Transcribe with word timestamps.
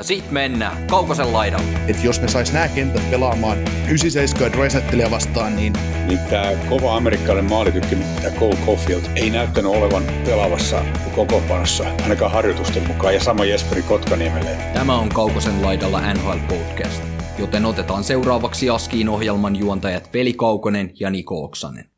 Ja 0.00 0.04
sit 0.04 0.30
mennään 0.30 0.86
Kaukosen 0.86 1.32
laidalle. 1.32 1.78
että 1.88 2.06
jos 2.06 2.20
ne 2.20 2.28
sais 2.28 2.52
nämä 2.52 2.68
kentät 2.68 3.10
pelaamaan 3.10 3.58
97 3.58 4.52
Dreisettelia 4.52 5.10
vastaan, 5.10 5.56
niin 5.56 5.72
Niin 6.06 6.18
tämä 6.30 6.52
kova 6.68 6.96
amerikkalainen 6.96 7.50
maalitykki, 7.50 7.96
tämä 7.96 8.36
Cole 8.36 8.56
Caulfield, 8.66 9.02
ei 9.16 9.30
näyttänyt 9.30 9.72
olevan 9.72 10.02
pelaavassa 10.24 10.84
kokoonpanossa, 11.14 11.84
ainakaan 12.02 12.32
harjoitusten 12.32 12.86
mukaan, 12.86 13.14
ja 13.14 13.20
sama 13.20 13.44
Jesperi 13.44 13.82
Kotkaniemelle. 13.82 14.50
Tämä 14.74 14.98
on 14.98 15.08
Kaukosen 15.08 15.62
laidalla 15.62 16.14
NHL 16.14 16.38
Podcast, 16.48 17.02
joten 17.38 17.64
otetaan 17.64 18.04
seuraavaksi 18.04 18.70
Askiin 18.70 19.08
ohjelman 19.08 19.56
juontajat 19.56 20.14
Veli 20.14 20.32
Kaukonen 20.32 20.90
ja 21.00 21.10
Niko 21.10 21.44
Oksanen. 21.44 21.90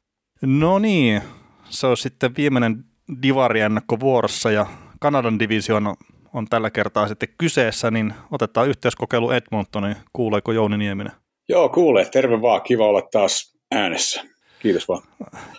No 0.42 0.78
niin, 0.78 1.22
se 1.70 1.86
on 1.86 1.96
sitten 1.96 2.36
viimeinen 2.36 2.84
divariennakko 3.22 4.00
vuorossa 4.00 4.50
ja 4.50 4.66
Kanadan 5.00 5.38
divisioona 5.38 5.94
on 6.34 6.46
tällä 6.50 6.70
kertaa 6.70 7.08
sitten 7.08 7.28
kyseessä, 7.38 7.90
niin 7.90 8.14
otetaan 8.30 8.68
yhteiskokeilu 8.68 9.30
Edmontoniin. 9.30 9.96
Kuuleeko 10.12 10.52
Jouni 10.52 10.76
Nieminen? 10.78 11.12
Joo, 11.48 11.68
kuulee. 11.68 12.04
Terve 12.04 12.42
vaan. 12.42 12.62
Kiva 12.62 12.86
olla 12.86 13.02
taas 13.12 13.58
äänessä. 13.70 14.22
Kiitos 14.60 14.88
vaan. 14.88 15.02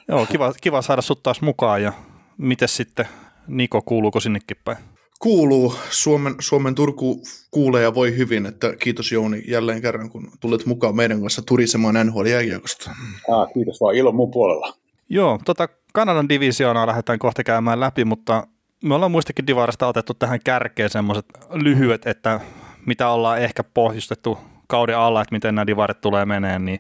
Joo, 0.08 0.26
kiva, 0.26 0.54
kiva 0.62 0.82
saada 0.82 1.02
sut 1.02 1.24
taas 1.24 1.42
mukaan 1.42 1.84
ja 1.84 1.94
miten 2.38 2.68
sitten 2.68 3.06
Niko, 3.48 3.82
kuuluuko 3.82 4.20
sinnekin 4.20 4.58
päin? 4.66 4.78
kuuluu. 5.20 5.76
Suomen, 5.90 6.36
Suomen 6.40 6.76
Turku 6.76 7.22
kuulee 7.52 7.84
ja 7.84 7.96
voi 7.96 8.18
hyvin, 8.18 8.46
että 8.46 8.76
kiitos 8.76 9.12
Jouni 9.12 9.44
jälleen 9.48 9.82
kerran, 9.82 10.10
kun 10.10 10.32
tulet 10.40 10.66
mukaan 10.66 10.96
meidän 10.96 11.22
kanssa 11.22 11.42
turisemaan 11.42 12.08
nhl 12.08 12.26
jääkiekosta 12.26 12.92
Ah, 13.32 13.54
kiitos 13.54 13.82
vaan. 13.82 13.96
Ilo 13.96 14.12
mun 14.12 14.32
puolella. 14.32 14.74
Joo, 15.10 15.40
tota 15.46 15.70
Kanadan 15.94 16.30
divisioonaa 16.30 16.88
lähdetään 16.88 17.20
kohta 17.20 17.44
käymään 17.44 17.80
läpi, 17.80 18.06
mutta 18.06 18.48
me 18.84 18.96
ollaan 18.96 19.12
muistakin 19.12 19.48
divarista 19.48 19.88
otettu 19.88 20.14
tähän 20.14 20.40
kärkeen 20.44 20.90
semmoiset 20.90 21.26
lyhyet, 21.52 22.08
että 22.08 22.40
mitä 22.86 23.10
ollaan 23.10 23.40
ehkä 23.40 23.64
pohjustettu 23.64 24.38
kauden 24.68 24.98
alla, 24.98 25.22
että 25.22 25.36
miten 25.36 25.56
nämä 25.56 25.68
divarit 25.68 26.02
tulee 26.02 26.26
meneen, 26.26 26.66
niin 26.66 26.80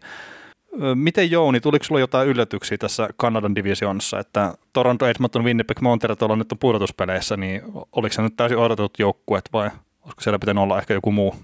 Miten 0.95 1.31
Jouni, 1.31 1.59
tuliko 1.59 1.85
sulla 1.85 1.99
jotain 1.99 2.27
yllätyksiä 2.27 2.77
tässä 2.77 3.09
Kanadan 3.17 3.55
divisioonassa, 3.55 4.19
että 4.19 4.53
Toronto, 4.73 5.07
Edmonton, 5.07 5.43
Winnipeg, 5.43 5.81
Montreal 5.81 6.15
tuolla 6.15 6.35
nyt 6.35 6.51
on 6.51 6.57
pudotuspeleissä, 6.57 7.37
niin 7.37 7.61
oliko 7.91 8.13
se 8.13 8.21
nyt 8.21 8.35
täysin 8.38 8.57
odotetut 8.57 8.99
joukkueet 8.99 9.49
vai 9.53 9.69
olisiko 10.01 10.21
siellä 10.21 10.39
pitänyt 10.39 10.63
olla 10.63 10.79
ehkä 10.79 10.93
joku 10.93 11.11
muu? 11.11 11.35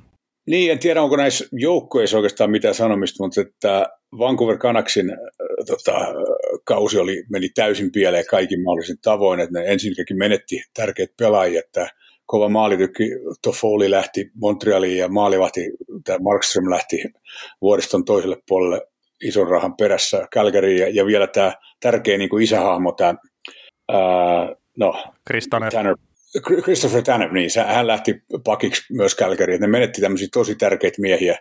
Niin, 0.50 0.72
en 0.72 0.80
tiedä, 0.80 1.02
onko 1.02 1.16
näissä 1.16 1.46
joukkueissa 1.52 2.18
oikeastaan 2.18 2.52
mitään 2.52 2.76
sanomista, 2.76 3.24
mutta 3.24 3.42
että 3.42 3.90
Vancouver 4.18 4.58
Canucksin 4.58 5.12
äh, 5.12 5.18
tota, 5.68 5.98
äh, 5.98 6.14
kausi 6.64 7.00
oli, 7.00 7.24
meni 7.32 7.50
täysin 7.50 7.92
pieleen 7.92 8.26
kaikin 8.30 8.64
mahdollisin 8.64 8.98
tavoin, 9.02 9.40
että 9.40 9.60
ne 9.60 9.66
ensinnäkin 9.66 10.18
menetti 10.18 10.62
tärkeitä 10.74 11.14
pelaajia, 11.18 11.60
että 11.60 11.90
kova 12.26 12.50
maalitykki 12.50 13.04
Toffoli 13.42 13.92
lähti 13.92 14.32
Montrealiin 14.36 14.98
ja 14.98 15.08
maalivahti, 15.08 15.72
tämä 16.04 16.20
Markström 16.20 16.70
lähti 16.70 17.04
vuodeston 17.62 18.06
toiselle 18.06 18.38
puolelle 18.48 18.82
ison 19.24 19.48
rahan 19.48 19.76
perässä 19.76 20.28
Calgaryin 20.36 20.80
ja, 20.80 20.90
ja 20.90 21.06
vielä 21.06 21.28
tämä 21.28 21.54
tärkeä 21.80 22.18
niin 22.18 22.30
kuin 22.30 22.44
isähahmo, 22.44 22.92
tämä, 22.92 23.16
ää, 23.92 24.56
no, 24.78 25.04
Kristanen. 25.26 25.72
Tanner, 25.72 25.96
Christopher 26.64 27.04
Tanner, 27.04 27.34
niin 27.34 27.50
hän 27.68 27.88
lähti 27.88 28.16
pakiksi 28.44 28.94
myös 28.94 29.16
Calgaryin. 29.16 29.62
Ne 29.62 29.68
menetti 29.68 30.02
tämmöisiä 30.02 30.28
tosi 30.34 30.56
tärkeitä 30.56 31.02
miehiä 31.02 31.38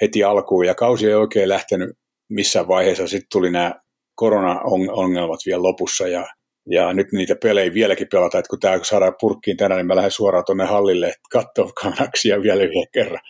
heti 0.00 0.24
alkuun 0.24 0.66
ja 0.66 0.74
kausi 0.74 1.06
ei 1.06 1.14
oikein 1.14 1.48
lähtenyt 1.48 1.90
missään 2.28 2.68
vaiheessa. 2.68 3.06
Sitten 3.06 3.28
tuli 3.32 3.50
nämä 3.50 3.74
korona-ongelmat 4.14 5.40
vielä 5.46 5.62
lopussa 5.62 6.08
ja, 6.08 6.26
ja 6.70 6.92
nyt 6.92 7.12
niitä 7.12 7.36
pelejä 7.42 7.74
vieläkin 7.74 8.08
pelataan. 8.10 8.38
Että 8.38 8.50
kun 8.50 8.60
tämä 8.60 8.78
saadaan 8.82 9.14
purkkiin 9.20 9.56
tänään, 9.56 9.78
niin 9.78 9.86
mä 9.86 9.96
lähden 9.96 10.10
suoraan 10.10 10.44
tuonne 10.44 10.64
hallille 10.64 11.14
katsoa 11.30 11.70
kanaksia 11.82 12.42
vielä 12.42 12.62
yhden 12.62 12.86
kerran. 12.92 13.20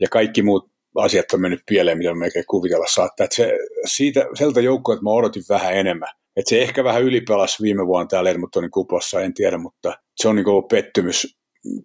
Ja 0.00 0.08
kaikki 0.08 0.42
muut 0.42 0.70
asiat 0.96 1.32
on 1.32 1.40
mennyt 1.40 1.60
pieleen, 1.66 1.98
mitä 1.98 2.14
me 2.14 2.24
oikein 2.24 2.44
kuvitella 2.48 2.86
saattaa. 2.88 3.24
Että 3.24 3.36
se, 3.36 3.58
siitä, 3.86 4.26
sieltä 4.34 4.60
joukkoa, 4.60 4.94
että 4.94 5.04
mä 5.04 5.10
odotin 5.10 5.42
vähän 5.48 5.74
enemmän. 5.74 6.08
Että 6.36 6.48
se 6.48 6.62
ehkä 6.62 6.84
vähän 6.84 7.02
ylipelasi 7.02 7.62
viime 7.62 7.86
vuonna 7.86 8.06
täällä 8.06 8.30
Edmontonin 8.30 8.70
kuplassa, 8.70 9.20
en 9.20 9.34
tiedä, 9.34 9.58
mutta 9.58 9.98
se 10.16 10.28
on 10.28 10.36
niin 10.36 10.48
ollut 10.48 10.68
pettymys 10.68 11.38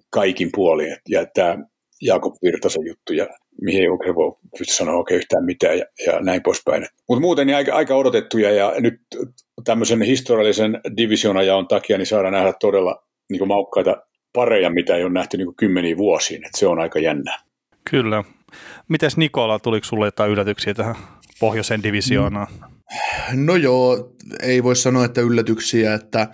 kaikin 0.10 0.50
puolin. 0.56 0.98
Ja 1.10 1.26
tämä 1.26 1.58
Jaakob 2.02 2.36
Virtasen 2.44 2.88
juttu, 2.88 3.14
ja 3.14 3.28
mihin 3.62 3.82
ei 3.82 3.90
oikein 3.90 4.16
voi 4.16 4.36
pysty 4.58 4.74
sanoa 4.74 4.96
oikein 4.96 5.18
yhtään 5.18 5.46
mitään, 5.46 5.78
ja, 5.78 5.86
ja 6.06 6.20
näin 6.20 6.44
poispäin. 6.44 6.86
Mutta 7.10 7.22
muuten 7.22 7.48
niin 7.48 7.56
aika, 7.56 7.76
aika 7.76 7.96
odotettuja, 7.96 8.52
ja 8.52 8.74
nyt 8.80 9.02
tämmöisen 9.64 10.02
historiallisen 10.02 10.80
divisionajaon 10.98 11.68
takia 11.68 11.98
niin 11.98 12.06
saadaan 12.06 12.34
nähdä 12.34 12.54
todella 12.60 13.04
niin 13.30 13.40
kuin 13.40 13.48
maukkaita 13.48 13.98
pareja, 14.34 14.70
mitä 14.70 14.96
ei 14.96 15.04
ole 15.04 15.14
nähty 15.14 15.38
niin 15.38 15.46
kuin 15.46 15.56
kymmeniä 15.56 15.98
vuosiin. 15.98 16.46
Et 16.46 16.56
se 16.56 16.68
on 16.68 16.80
aika 16.80 17.00
jännää. 17.00 17.40
Kyllä. 17.92 18.24
Mites 18.88 19.18
Nikola, 19.18 19.60
tuliko 19.60 19.86
sulle 19.86 20.08
jotain 20.08 20.32
yllätyksiä 20.32 20.74
tähän 20.74 20.96
pohjoisen 21.40 21.84
divisioonaan? 21.84 22.48
No 23.34 23.56
joo, 23.56 24.14
ei 24.42 24.64
voi 24.64 24.76
sanoa, 24.76 25.06
että 25.06 25.22
yllätyksiä, 25.22 25.94
että 25.94 26.28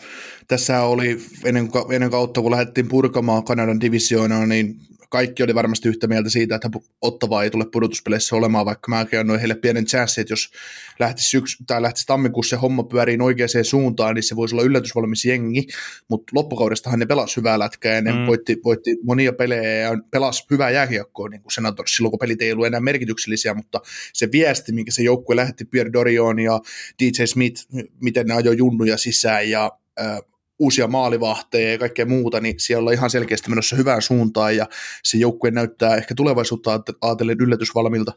tässä 0.47 0.81
oli 0.81 1.17
ennen, 1.43 1.69
ennen 1.91 2.11
kautta, 2.11 2.41
kun 2.41 2.51
lähdettiin 2.51 2.87
purkamaan 2.87 3.43
Kanadan 3.43 3.81
divisioonaa, 3.81 4.45
niin 4.45 4.75
kaikki 5.13 5.43
oli 5.43 5.55
varmasti 5.55 5.89
yhtä 5.89 6.07
mieltä 6.07 6.29
siitä, 6.29 6.55
että 6.55 6.69
Ottava 7.01 7.43
ei 7.43 7.49
tule 7.49 7.65
pudotuspeleissä 7.71 8.35
olemaan, 8.35 8.65
vaikka 8.65 8.89
mäkin 8.89 9.19
annoin 9.19 9.39
heille 9.39 9.55
pienen 9.55 9.85
chanssin, 9.85 10.21
että 10.21 10.31
jos 10.31 10.51
lähtisi, 10.99 11.29
syks, 11.29 11.57
tai 11.67 11.81
lähtisi 11.81 12.07
tammikuussa 12.07 12.55
se 12.55 12.59
homma 12.59 12.83
pyöriin 12.83 13.21
oikeaan 13.21 13.49
suuntaan, 13.63 14.15
niin 14.15 14.23
se 14.23 14.35
voisi 14.35 14.55
olla 14.55 14.63
yllätysvalmis 14.63 15.25
jengi, 15.25 15.67
mutta 16.09 16.31
loppukaudestahan 16.35 16.99
ne 16.99 17.05
pelasi 17.05 17.37
hyvää 17.37 17.59
lätkää 17.59 17.95
ja 17.95 18.01
ne 18.01 18.11
Mm. 18.11 18.17
mm. 18.17 18.27
voitti, 18.27 18.57
voitti, 18.63 18.97
monia 19.03 19.33
pelejä 19.33 19.79
ja 19.79 19.97
pelasi 20.11 20.43
hyvää 20.51 20.69
jääkiekkoa 20.69 21.29
niin 21.29 21.41
kuin 21.41 21.51
Senators 21.51 21.95
silloin, 21.95 22.11
kun 22.11 22.19
pelit 22.19 22.41
ei 22.41 22.51
ollut 22.51 22.67
enää 22.67 22.79
merkityksellisiä, 22.79 23.53
mutta 23.53 23.81
se 24.13 24.31
viesti, 24.31 24.71
minkä 24.71 24.91
se 24.91 25.03
joukkue 25.03 25.35
lähetti 25.35 25.65
Pierre 25.65 25.93
Dorion 25.93 26.39
ja 26.39 26.59
DJ 26.99 27.25
Smith, 27.25 27.67
miten 28.01 28.27
ne 28.27 28.33
ajoi 28.33 28.57
junnuja 28.57 28.97
sisään 28.97 29.49
ja 29.49 29.71
äh, 29.99 30.17
uusia 30.59 30.87
maalivahteja 30.87 31.71
ja 31.71 31.77
kaikkea 31.77 32.05
muuta, 32.05 32.39
niin 32.39 32.55
siellä 32.57 32.87
on 32.87 32.93
ihan 32.93 33.09
selkeästi 33.09 33.49
menossa 33.49 33.75
hyvään 33.75 34.01
suuntaan 34.01 34.57
ja 34.57 34.65
se 35.03 35.17
joukkue 35.17 35.51
näyttää 35.51 35.95
ehkä 35.95 36.15
tulevaisuutta 36.15 36.81
ajatellen 37.01 37.37
yllätysvalmilta. 37.41 38.11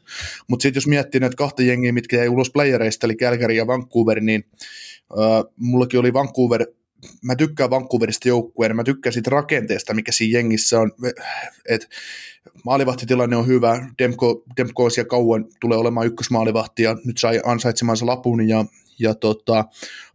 Mutta 0.49 0.63
sitten 0.63 0.79
jos 0.79 0.87
miettii 0.87 1.21
näitä 1.21 1.37
kahta 1.37 1.63
jengiä, 1.63 1.93
mitkä 1.93 2.17
jäi 2.17 2.29
ulos 2.29 2.51
playereista, 2.51 3.07
eli 3.07 3.17
Calgary 3.17 3.55
ja 3.55 3.67
Vancouver, 3.67 4.21
niin 4.21 4.45
äh, 5.11 5.53
mullakin 5.57 6.01
oli 6.01 6.13
Vancouver 6.13 6.67
mä 7.23 7.37
tykkään 7.37 7.71
Vancouverista 7.71 8.29
joukkueen, 8.29 8.77
mä 8.77 8.85
tykkään 8.85 9.13
siitä 9.13 9.31
rakenteesta, 9.31 9.95
mikä 9.95 10.13
siinä 10.13 10.39
jengissä 10.39 10.81
on, 10.81 10.93
että 11.69 11.87
maalivahtitilanne 12.65 13.37
on 13.37 13.47
hyvä, 13.47 13.89
Demko, 13.99 14.45
Demko 14.57 14.85
on 14.85 14.91
siellä 14.91 15.09
kauan, 15.09 15.47
tulee 15.61 15.79
olemaan 15.79 16.07
ykkösmaalivahti 16.07 16.83
ja 16.83 16.97
nyt 17.05 17.19
sai 17.19 17.41
ansaitsemansa 17.45 18.07
lapun 18.07 18.49
ja, 18.49 18.65
ja 18.99 19.15
tota, 19.15 19.65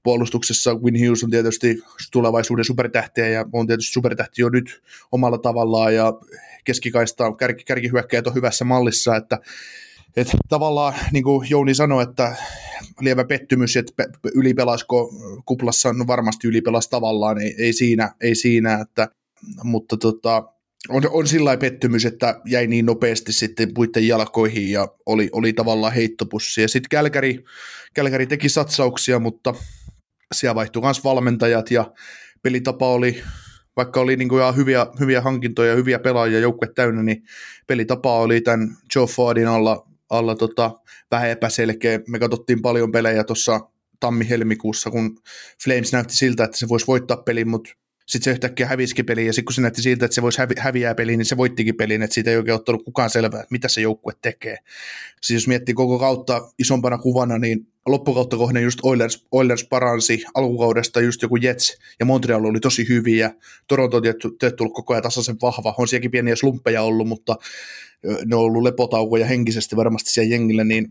puolustuksessa 0.03 0.73
Win 0.75 0.99
Hughes 0.99 1.23
on 1.23 1.29
tietysti 1.29 1.83
tulevaisuuden 2.11 2.65
supertähtiä 2.65 3.27
ja 3.27 3.45
on 3.53 3.67
tietysti 3.67 3.93
supertähti 3.93 4.41
jo 4.41 4.49
nyt 4.49 4.81
omalla 5.11 5.37
tavallaan 5.37 5.95
ja 5.95 6.13
keskikaista 6.63 7.33
kärki, 7.33 7.63
kärkihyökkäjät 7.63 8.27
on 8.27 8.35
hyvässä 8.35 8.65
mallissa, 8.65 9.15
että 9.15 9.39
et 10.15 10.27
tavallaan, 10.49 10.93
niin 11.11 11.23
kuin 11.23 11.49
Jouni 11.49 11.75
sanoi, 11.75 12.03
että 12.03 12.35
lievä 13.01 13.23
pettymys, 13.23 13.77
että 13.77 13.93
pe- 13.97 14.29
ylipelasko 14.35 15.13
kuplassa, 15.45 15.93
no 15.93 16.07
varmasti 16.07 16.47
ylipelas 16.47 16.89
tavallaan, 16.89 17.41
ei, 17.41 17.55
ei, 17.57 17.73
siinä, 17.73 18.15
ei 18.21 18.35
siinä, 18.35 18.73
että, 18.73 19.07
mutta 19.63 19.97
tota, 19.97 20.43
on, 20.89 21.03
on 21.11 21.27
sillä 21.27 21.57
pettymys, 21.57 22.05
että 22.05 22.41
jäi 22.45 22.67
niin 22.67 22.85
nopeasti 22.85 23.33
sitten 23.33 23.73
puitten 23.73 24.07
jalkoihin 24.07 24.71
ja 24.71 24.87
oli, 25.05 25.29
oli 25.31 25.53
tavallaan 25.53 25.93
heittopussi. 25.93 26.61
Ja 26.61 26.67
sitten 26.67 26.89
Kälkäri, 26.89 27.43
Kälkäri 27.93 28.27
teki 28.27 28.49
satsauksia, 28.49 29.19
mutta 29.19 29.53
siellä 30.33 30.55
vaihtui 30.55 30.81
myös 30.81 31.03
valmentajat 31.03 31.71
ja 31.71 31.91
pelitapa 32.43 32.87
oli, 32.87 33.23
vaikka 33.77 33.99
oli 33.99 34.15
niin 34.15 34.29
kuin 34.29 34.41
ihan 34.41 34.55
hyviä, 34.55 34.87
hyviä 34.99 35.21
hankintoja, 35.21 35.75
hyviä 35.75 35.99
pelaajia 35.99 36.39
joukkue 36.39 36.67
täynnä, 36.75 37.03
niin 37.03 37.23
pelitapa 37.67 38.19
oli 38.19 38.41
tämän 38.41 38.77
Joe 38.95 39.07
Fordin 39.07 39.47
alla, 39.47 39.87
alla 40.09 40.35
tota, 40.35 40.71
vähän 41.11 41.29
epäselkeä. 41.29 41.99
Me 42.07 42.19
katsottiin 42.19 42.61
paljon 42.61 42.91
pelejä 42.91 43.23
tuossa 43.23 43.59
tammi-helmikuussa, 43.99 44.91
kun 44.91 45.19
Flames 45.63 45.93
näytti 45.93 46.15
siltä, 46.15 46.43
että 46.43 46.57
se 46.57 46.69
voisi 46.69 46.87
voittaa 46.87 47.17
pelin, 47.17 47.49
mutta 47.49 47.71
sitten 48.05 48.23
se 48.23 48.31
yhtäkkiä 48.31 48.67
hävisikin 48.67 49.05
peliin, 49.05 49.27
ja 49.27 49.33
sitten 49.33 49.45
kun 49.45 49.53
se 49.53 49.61
näytti 49.61 49.81
siltä, 49.81 50.05
että 50.05 50.15
se 50.15 50.21
voisi 50.21 50.41
hävi- 50.41 50.59
häviää 50.59 50.95
peliin, 50.95 51.17
niin 51.17 51.25
se 51.25 51.37
voittikin 51.37 51.75
pelin, 51.75 52.01
että 52.01 52.13
siitä 52.13 52.31
ei 52.31 52.37
oikein 52.37 52.55
ottanut 52.55 52.83
kukaan 52.83 53.09
selvää, 53.09 53.43
mitä 53.49 53.67
se 53.67 53.81
joukkue 53.81 54.13
tekee. 54.21 54.57
Siis 55.21 55.41
jos 55.41 55.47
miettii 55.47 55.75
koko 55.75 55.99
kautta 55.99 56.51
isompana 56.59 56.97
kuvana, 56.97 57.37
niin 57.37 57.67
loppukautta 57.85 58.37
kohden 58.37 58.63
just 58.63 58.79
Oilers, 58.83 59.25
Oilers 59.31 59.63
paransi 59.63 60.23
alkukaudesta, 60.33 61.01
just 61.01 61.21
joku 61.21 61.35
Jets 61.35 61.77
ja 61.99 62.05
Montreal 62.05 62.45
oli 62.45 62.59
tosi 62.59 62.89
hyviä, 62.89 63.31
Toronto 63.67 63.97
on 63.97 64.03
tullut 64.57 64.73
koko 64.73 64.93
ajan 64.93 65.03
tasaisen 65.03 65.37
vahva, 65.41 65.75
on 65.77 65.87
sielläkin 65.87 66.11
pieniä 66.11 66.35
slumppeja 66.35 66.81
ollut, 66.81 67.07
mutta 67.07 67.35
ne 68.25 68.35
on 68.35 68.41
ollut 68.41 68.63
lepotaukoja 68.63 69.25
henkisesti 69.25 69.75
varmasti 69.75 70.11
siellä 70.11 70.33
jengillä, 70.33 70.63
niin 70.63 70.89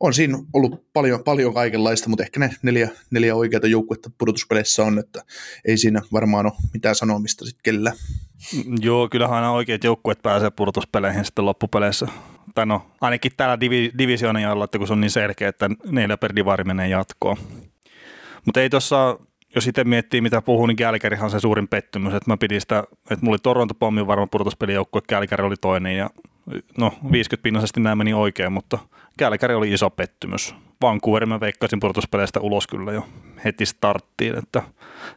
on 0.00 0.14
siinä 0.14 0.38
ollut 0.52 0.92
paljon, 0.92 1.24
paljon 1.24 1.54
kaikenlaista, 1.54 2.08
mutta 2.08 2.22
ehkä 2.22 2.40
ne 2.40 2.50
neljä, 2.62 2.88
neljä 3.10 3.34
oikeita 3.34 3.66
joukkuetta 3.66 4.10
pudotuspeleissä 4.18 4.84
on, 4.84 4.98
että 4.98 5.22
ei 5.64 5.76
siinä 5.76 6.02
varmaan 6.12 6.46
ole 6.46 6.54
mitään 6.72 6.94
sanomista 6.94 7.44
sitten 7.44 7.62
kellä. 7.62 7.92
Joo, 8.80 9.08
kyllähän 9.08 9.36
aina 9.36 9.52
oikeat 9.52 9.84
joukkueet 9.84 10.22
pääsee 10.22 10.50
pudotuspeleihin 10.50 11.24
sitten 11.24 11.44
loppupeleissä. 11.44 12.06
Tai 12.54 12.66
no, 12.66 12.86
ainakin 13.00 13.32
täällä 13.36 13.60
divi, 13.60 13.92
divisioonin 13.98 14.48
alla, 14.48 14.64
että 14.64 14.78
kun 14.78 14.86
se 14.86 14.92
on 14.92 15.00
niin 15.00 15.10
selkeä, 15.10 15.48
että 15.48 15.70
neljä 15.86 16.16
per 16.16 16.36
divari 16.36 16.64
menee 16.64 16.88
jatkoon. 16.88 17.36
Mutta 18.44 18.60
ei 18.60 18.70
tuossa, 18.70 19.18
jos 19.54 19.66
itse 19.66 19.84
miettii 19.84 20.20
mitä 20.20 20.42
puhuu, 20.42 20.66
niin 20.66 20.76
Kälkärihan 20.76 21.24
on 21.24 21.30
se 21.30 21.40
suurin 21.40 21.68
pettymys. 21.68 22.14
Että 22.14 22.30
mä 22.30 22.36
pidin 22.36 22.60
sitä, 22.60 22.84
että 23.10 23.24
mulla 23.24 23.34
oli 23.34 23.38
Toronto 23.42 23.74
pommin 23.74 24.06
varma 24.06 24.26
pudotuspelijoukkue, 24.26 25.02
Kälkäri 25.08 25.44
oli 25.44 25.56
toinen 25.60 25.96
ja 25.96 26.10
no 26.78 26.92
50 27.12 27.42
pinnaisesti 27.42 27.80
nämä 27.80 27.96
meni 27.96 28.14
oikein, 28.14 28.52
mutta 28.52 28.78
Kälkäri 29.18 29.54
oli 29.54 29.72
iso 29.72 29.90
pettymys. 29.90 30.54
Vancouver 30.82 31.26
mä 31.26 31.40
veikkasin 31.40 31.80
pudotuspeleistä 31.80 32.40
ulos 32.40 32.66
kyllä 32.66 32.92
jo 32.92 33.06
heti 33.44 33.66
starttiin, 33.66 34.38
että 34.38 34.62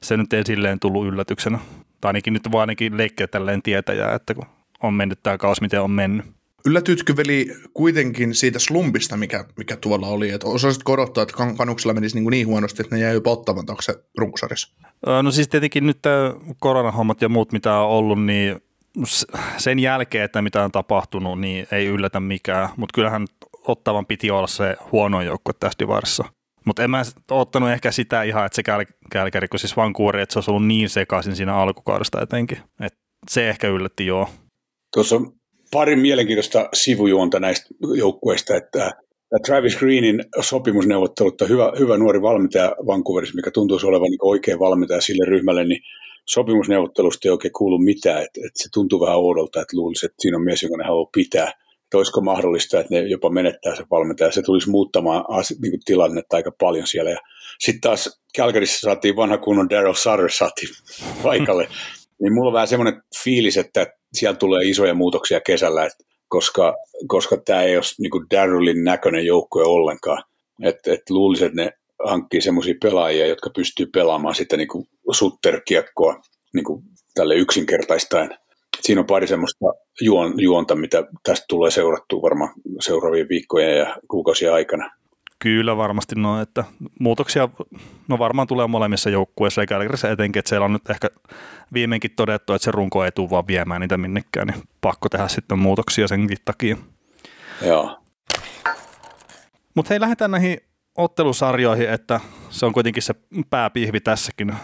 se 0.01 0.17
nyt 0.17 0.33
ei 0.33 0.45
silleen 0.45 0.79
tullut 0.79 1.07
yllätyksenä. 1.07 1.59
Tai 2.01 2.09
ainakin 2.09 2.33
nyt 2.33 2.51
vaan 2.51 2.61
ainakin 2.61 2.97
leikkiä 2.97 3.27
tälleen 3.27 3.61
tietäjää, 3.61 4.15
että 4.15 4.33
kun 4.33 4.45
on 4.83 4.93
mennyt 4.93 5.19
tämä 5.23 5.37
kausi, 5.37 5.61
miten 5.61 5.81
on 5.81 5.91
mennyt. 5.91 6.25
Yllätytkö 6.65 7.15
veli 7.17 7.55
kuitenkin 7.73 8.35
siitä 8.35 8.59
slumpista, 8.59 9.17
mikä, 9.17 9.45
mikä 9.57 9.75
tuolla 9.75 10.07
oli? 10.07 10.29
Että 10.29 10.47
osaisit 10.47 10.89
odottaa, 10.89 11.21
että 11.21 11.35
kanuksella 11.57 11.93
menisi 11.93 12.19
niin, 12.19 12.29
niin 12.29 12.47
huonosti, 12.47 12.81
että 12.81 12.95
ne 12.95 13.01
jäi 13.01 13.13
jopa 13.13 13.31
ottamatta, 13.31 13.73
onko 13.73 13.81
se 13.81 14.03
runkosarjassa? 14.17 14.73
No 15.23 15.31
siis 15.31 15.47
tietenkin 15.47 15.85
nyt 15.85 15.99
koronahommat 16.59 17.21
ja 17.21 17.29
muut, 17.29 17.51
mitä 17.51 17.73
on 17.73 17.89
ollut, 17.89 18.25
niin 18.25 18.61
sen 19.57 19.79
jälkeen, 19.79 20.25
että 20.25 20.41
mitä 20.41 20.63
on 20.63 20.71
tapahtunut, 20.71 21.39
niin 21.39 21.67
ei 21.71 21.85
yllätä 21.85 22.19
mikään, 22.19 22.69
mutta 22.77 22.93
kyllähän 22.93 23.25
ottavan 23.67 24.05
piti 24.05 24.31
olla 24.31 24.47
se 24.47 24.75
huono 24.91 25.21
joukkue 25.21 25.53
tässä 25.59 25.79
divarissa. 25.79 26.23
Mutta 26.65 26.83
en 26.83 26.89
mä 26.89 27.01
ottanut 27.31 27.69
ehkä 27.69 27.91
sitä 27.91 28.23
ihan, 28.23 28.45
että 28.45 28.55
se 28.55 28.63
Kälkäri, 29.11 29.47
kun 29.47 29.59
siis 29.59 29.77
Vancouver, 29.77 30.17
että 30.17 30.33
se 30.33 30.39
olisi 30.39 30.51
ollut 30.51 30.67
niin 30.67 30.89
sekaisin 30.89 31.35
siinä 31.35 31.55
alkukaudesta 31.55 32.21
etenkin. 32.21 32.57
Et 32.81 32.93
se 33.29 33.49
ehkä 33.49 33.67
yllätti 33.67 34.05
joo. 34.05 34.29
Tuossa 34.93 35.15
on 35.15 35.33
pari 35.71 35.95
mielenkiintoista 35.95 36.69
sivujuonta 36.73 37.39
näistä 37.39 37.67
joukkueista, 37.97 38.55
että 38.55 38.91
Travis 39.45 39.77
Greenin 39.77 40.23
sopimusneuvottelut 40.41 41.41
hyvä, 41.49 41.71
hyvä 41.79 41.97
nuori 41.97 42.21
valmentaja 42.21 42.75
Vancouverissa, 42.85 43.35
mikä 43.35 43.51
tuntuisi 43.51 43.87
olevan 43.87 44.09
niin 44.09 44.19
oikein 44.21 44.59
valmentaja 44.59 45.01
sille 45.01 45.25
ryhmälle, 45.25 45.65
niin 45.65 45.81
sopimusneuvottelusta 46.29 47.27
ei 47.27 47.31
oikein 47.31 47.53
kuulu 47.53 47.77
mitään. 47.77 48.23
Että, 48.23 48.41
että 48.45 48.63
se 48.63 48.69
tuntuu 48.73 48.99
vähän 48.99 49.17
oudolta, 49.17 49.61
että 49.61 49.77
luulisi, 49.77 50.05
että 50.05 50.15
siinä 50.19 50.37
on 50.37 50.43
mies, 50.43 50.63
jonka 50.63 50.77
ne 50.77 50.83
haluaa 50.83 51.09
pitää. 51.13 51.49
Että 51.83 51.97
olisiko 51.97 52.21
mahdollista, 52.21 52.79
että 52.79 52.95
ne 52.95 53.01
jopa 53.01 53.29
menettää 53.29 53.75
se 53.75 53.83
valmentaja. 53.91 54.31
Se 54.31 54.41
tulisi 54.41 54.69
muuttamaan 54.69 55.25
niin 55.61 55.71
kuin 55.71 55.81
tilannetta 55.85 56.35
aika 56.35 56.51
paljon 56.59 56.87
siellä. 56.87 57.11
Ja 57.11 57.17
sitten 57.59 57.81
taas 57.81 58.21
Calgaryssa 58.37 58.79
saatiin 58.79 59.15
vanha 59.15 59.37
kunnon 59.37 59.69
Daryl 59.69 59.93
Sutter 59.93 60.29
saatiin 60.29 60.69
paikalle. 61.23 61.67
niin 62.21 62.33
mulla 62.33 62.47
on 62.47 62.53
vähän 62.53 62.67
semmoinen 62.67 63.01
fiilis, 63.23 63.57
että 63.57 63.87
siellä 64.13 64.37
tulee 64.37 64.65
isoja 64.65 64.93
muutoksia 64.93 65.41
kesällä, 65.41 65.85
että 65.85 66.03
koska, 66.27 66.75
koska 67.07 67.37
tämä 67.37 67.63
ei 67.63 67.77
ole 67.77 67.83
niin 67.99 68.29
Darylin 68.31 68.83
näköinen 68.83 69.25
joukkue 69.25 69.63
ollenkaan. 69.63 70.23
Että 70.63 70.93
et 70.93 71.09
luulisin, 71.09 71.47
että 71.47 71.61
ne 71.61 71.71
hankkii 72.05 72.41
semmoisia 72.41 72.75
pelaajia, 72.81 73.27
jotka 73.27 73.49
pystyy 73.55 73.85
pelaamaan 73.85 74.35
sitä 74.35 74.57
niin 74.57 74.67
kuin 74.67 74.87
sutterkiekkoa 75.11 76.21
niin 76.53 76.63
kuin 76.63 76.83
tälle 77.13 77.35
yksinkertaistaen. 77.35 78.37
Siinä 78.81 79.01
on 79.01 79.07
pari 79.07 79.27
semmoista 79.27 79.65
juon, 80.01 80.33
juonta, 80.37 80.75
mitä 80.75 81.03
tästä 81.23 81.45
tulee 81.49 81.71
seurattua 81.71 82.21
varmaan 82.21 82.53
seuraavien 82.79 83.29
viikkojen 83.29 83.77
ja 83.77 83.97
kuukausien 84.07 84.53
aikana. 84.53 84.91
Kyllä 85.39 85.77
varmasti 85.77 86.15
no, 86.15 86.41
että 86.41 86.63
muutoksia 86.99 87.49
no 88.07 88.19
varmaan 88.19 88.47
tulee 88.47 88.67
molemmissa 88.67 89.09
joukkueissa, 89.09 89.61
eikä 89.61 89.79
etenkin, 90.11 90.39
että 90.39 90.49
siellä 90.49 90.65
on 90.65 90.73
nyt 90.73 90.89
ehkä 90.89 91.07
viimeinkin 91.73 92.11
todettu, 92.15 92.53
että 92.53 92.63
se 92.63 92.71
runko 92.71 93.05
ei 93.05 93.11
tule 93.11 93.29
vaan 93.29 93.47
viemään 93.47 93.81
niitä 93.81 93.97
minnekään, 93.97 94.47
niin 94.47 94.63
pakko 94.81 95.09
tehdä 95.09 95.27
sitten 95.27 95.59
muutoksia 95.59 96.07
senkin 96.07 96.37
takia. 96.45 96.77
Joo. 97.65 97.99
Mutta 99.75 99.89
hei, 99.89 99.99
lähdetään 99.99 100.31
näihin 100.31 100.57
ottelusarjoihin, 100.97 101.89
että 101.89 102.19
se 102.49 102.65
on 102.65 102.73
kuitenkin 102.73 103.03
se 103.03 103.15
pääpihvi 103.49 103.99
tässäkin 103.99 104.55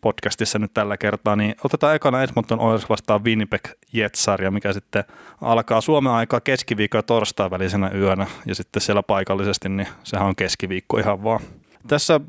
podcastissa 0.00 0.58
nyt 0.58 0.74
tällä 0.74 0.96
kertaa, 0.96 1.36
niin 1.36 1.54
otetaan 1.64 1.94
ekana 1.94 2.22
Edmonton 2.22 2.60
Oilers 2.60 2.88
vastaan 2.88 3.24
Winnipeg 3.24 3.68
Jets-sarja, 3.92 4.50
mikä 4.50 4.72
sitten 4.72 5.04
alkaa 5.40 5.80
Suomen 5.80 6.12
aikaa 6.12 6.40
keskiviikko 6.40 6.98
ja 6.98 7.02
torstai 7.02 7.50
välisenä 7.50 7.90
yönä, 7.94 8.26
ja 8.46 8.54
sitten 8.54 8.82
siellä 8.82 9.02
paikallisesti, 9.02 9.68
niin 9.68 9.88
sehän 10.04 10.28
on 10.28 10.36
keskiviikko 10.36 10.98
ihan 10.98 11.24
vaan. 11.24 11.40
Tässä 11.88 12.20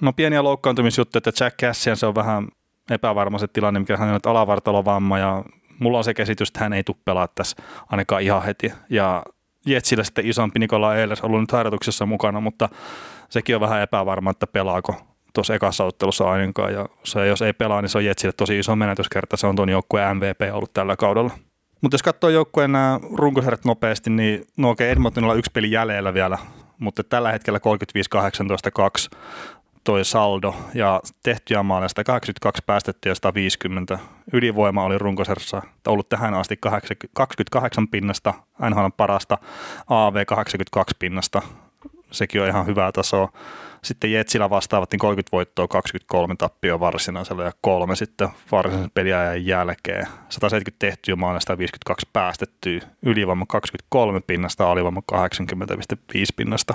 no 0.00 0.12
pieniä 0.12 0.42
loukkaantumisjuttuja, 0.42 1.22
että 1.26 1.44
Jack 1.44 1.56
Cassian 1.58 1.96
se 1.96 2.06
on 2.06 2.14
vähän 2.14 2.48
epävarma 2.90 3.38
se 3.38 3.46
tilanne, 3.48 3.80
mikä 3.80 3.96
hän 3.96 4.14
on 4.14 4.20
alavartalovamma, 4.26 5.18
ja 5.18 5.44
mulla 5.78 5.98
on 5.98 6.04
se 6.04 6.14
käsitys, 6.14 6.48
että 6.48 6.60
hän 6.60 6.72
ei 6.72 6.84
tule 6.84 6.96
pelaa 7.04 7.28
tässä 7.28 7.56
ainakaan 7.88 8.22
ihan 8.22 8.42
heti, 8.42 8.72
ja 8.90 9.22
Jetsillä 9.70 10.04
sitten 10.04 10.26
isompi 10.26 10.58
Nikola 10.58 10.96
Eilers 10.96 11.20
ollut 11.20 11.40
nyt 11.40 11.52
harjoituksessa 11.52 12.06
mukana, 12.06 12.40
mutta 12.40 12.68
sekin 13.28 13.54
on 13.54 13.60
vähän 13.60 13.82
epävarma, 13.82 14.30
että 14.30 14.46
pelaako 14.46 14.94
tuossa 15.34 15.54
ekassa 15.54 15.84
ottelussa 15.84 16.30
ainakaan. 16.30 16.72
Ja 16.72 16.88
se, 17.04 17.26
jos 17.26 17.42
ei 17.42 17.52
pelaa, 17.52 17.82
niin 17.82 17.88
se 17.88 17.98
on 17.98 18.04
Jetsille 18.04 18.32
tosi 18.32 18.58
iso 18.58 18.76
menetyskerta. 18.76 19.36
Se 19.36 19.46
on 19.46 19.56
tuon 19.56 19.68
joukkueen 19.68 20.16
MVP 20.16 20.40
ollut 20.52 20.72
tällä 20.72 20.96
kaudella. 20.96 21.30
Mutta 21.80 21.94
jos 21.94 22.02
katsoo 22.02 22.30
joukkueen 22.30 22.72
nämä 22.72 23.00
runkosarjat 23.14 23.64
nopeasti, 23.64 24.10
niin 24.10 24.44
no 24.56 24.70
okei, 24.70 24.90
Edmontonilla 24.90 25.32
on 25.32 25.38
yksi 25.38 25.50
peli 25.54 25.70
jäljellä 25.70 26.14
vielä, 26.14 26.38
mutta 26.78 27.04
tällä 27.04 27.32
hetkellä 27.32 27.60
35-18-2 29.08 29.16
toi 29.88 30.04
saldo 30.04 30.54
ja 30.74 31.00
tehtyjä 31.22 31.62
maaleja 31.62 31.88
82 32.04 32.62
päästettyä 32.66 33.14
150. 33.14 33.98
Ylivoima 34.32 34.84
oli 34.84 34.98
runkosarjassa 34.98 35.62
ollut 35.86 36.08
tähän 36.08 36.34
asti 36.34 36.58
28 37.12 37.88
pinnasta, 37.88 38.34
aina 38.60 38.90
parasta, 38.90 39.38
AV 39.86 40.24
82 40.26 40.96
pinnasta, 40.98 41.42
sekin 42.10 42.42
on 42.42 42.48
ihan 42.48 42.66
hyvää 42.66 42.92
tasoa. 42.92 43.32
Sitten 43.82 44.12
Jetsillä 44.12 44.50
vastaavat 44.50 44.92
niin 44.92 44.98
30 44.98 45.32
voittoa, 45.32 45.68
23 45.68 46.36
tappio 46.36 46.80
varsinaisella 46.80 47.44
ja 47.44 47.52
kolme 47.60 47.96
sitten 47.96 48.28
varsinaisen 48.52 48.90
peliajan 48.94 49.46
jälkeen. 49.46 50.06
170 50.28 50.78
tehtyä 50.78 51.16
maaleja, 51.16 51.40
152 51.40 52.08
päästettyä, 52.12 52.80
ylivoima 53.02 53.46
23 53.48 54.20
pinnasta, 54.20 54.70
alivoima 54.70 55.02
80,5 55.12 56.24
pinnasta 56.36 56.74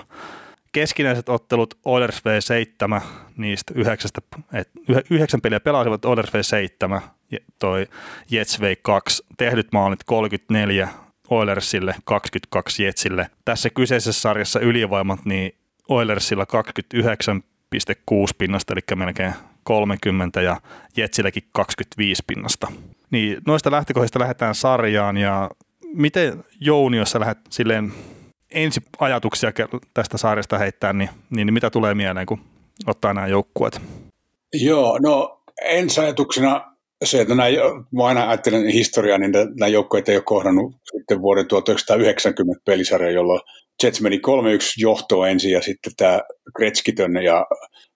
keskinäiset 0.74 1.30
ottelut 1.30 1.78
Oilers 1.86 2.18
V7, 2.18 3.02
niistä 3.38 3.74
yhdeksästä, 3.76 4.22
et, 4.54 4.70
yhdeksän 5.10 5.42
peliä 5.42 5.60
pelasivat 5.60 6.06
Oilers 6.06 6.30
V7, 6.30 7.02
toi 7.60 7.88
Jets 8.30 8.60
V2, 8.60 9.26
tehdyt 9.38 9.68
maalit 9.72 10.04
34 10.04 10.90
Oilersille, 11.30 11.96
22 12.04 12.84
Jetsille. 12.84 13.30
Tässä 13.46 13.70
kyseisessä 13.70 14.22
sarjassa 14.22 14.60
ylivoimat, 14.60 15.26
niin 15.26 15.56
Oilersilla 15.90 16.44
29,6 16.44 17.00
pinnasta, 18.38 18.74
eli 18.74 18.82
melkein 18.96 19.34
30 19.64 20.42
ja 20.42 20.62
Jetsilläkin 20.98 21.44
25 21.52 22.24
pinnasta. 22.28 22.72
Niin 23.12 23.38
noista 23.48 23.72
lähtökohdista 23.72 24.20
lähdetään 24.20 24.56
sarjaan 24.56 25.18
ja 25.18 25.50
miten 25.94 26.44
Jouni, 26.60 26.98
jos 26.98 27.12
sä 27.12 27.20
lähdet 27.20 27.40
silleen 27.50 27.94
ensi 28.54 28.82
ajatuksia 29.00 29.52
tästä 29.94 30.18
saaresta 30.18 30.58
heittää, 30.58 30.94
niin, 30.94 31.10
niin 31.30 31.54
mitä 31.54 31.70
tulee 31.70 31.94
mieleen, 31.94 32.26
kun 32.26 32.40
ottaa 32.88 33.14
nämä 33.14 33.28
joukkueet? 33.28 33.82
Joo, 34.54 35.00
no 35.02 35.42
ensi 35.62 36.02
ajatuksena 36.02 36.74
se, 37.04 37.22
että 37.22 37.36
nämä, 37.36 37.50
mä 37.92 38.06
aina 38.06 38.30
ajattelen 38.30 38.68
historiaa, 38.68 39.18
niin 39.18 39.32
nämä 39.32 39.68
joukkueet 39.68 40.10
ei 40.10 40.16
ole 40.16 40.24
kohdannut 40.24 40.76
sitten 40.92 41.22
vuoden 41.22 41.48
1990 41.48 42.62
pelisarja, 42.66 43.12
jolloin 43.12 43.42
Jets 43.84 44.02
meni 44.02 44.18
3-1 44.18 44.20
johtoon 44.78 45.30
ensin 45.30 45.52
ja 45.52 45.62
sitten 45.62 45.94
tämä 45.98 46.22
Gretzkitön 46.56 47.16
ja, 47.16 47.46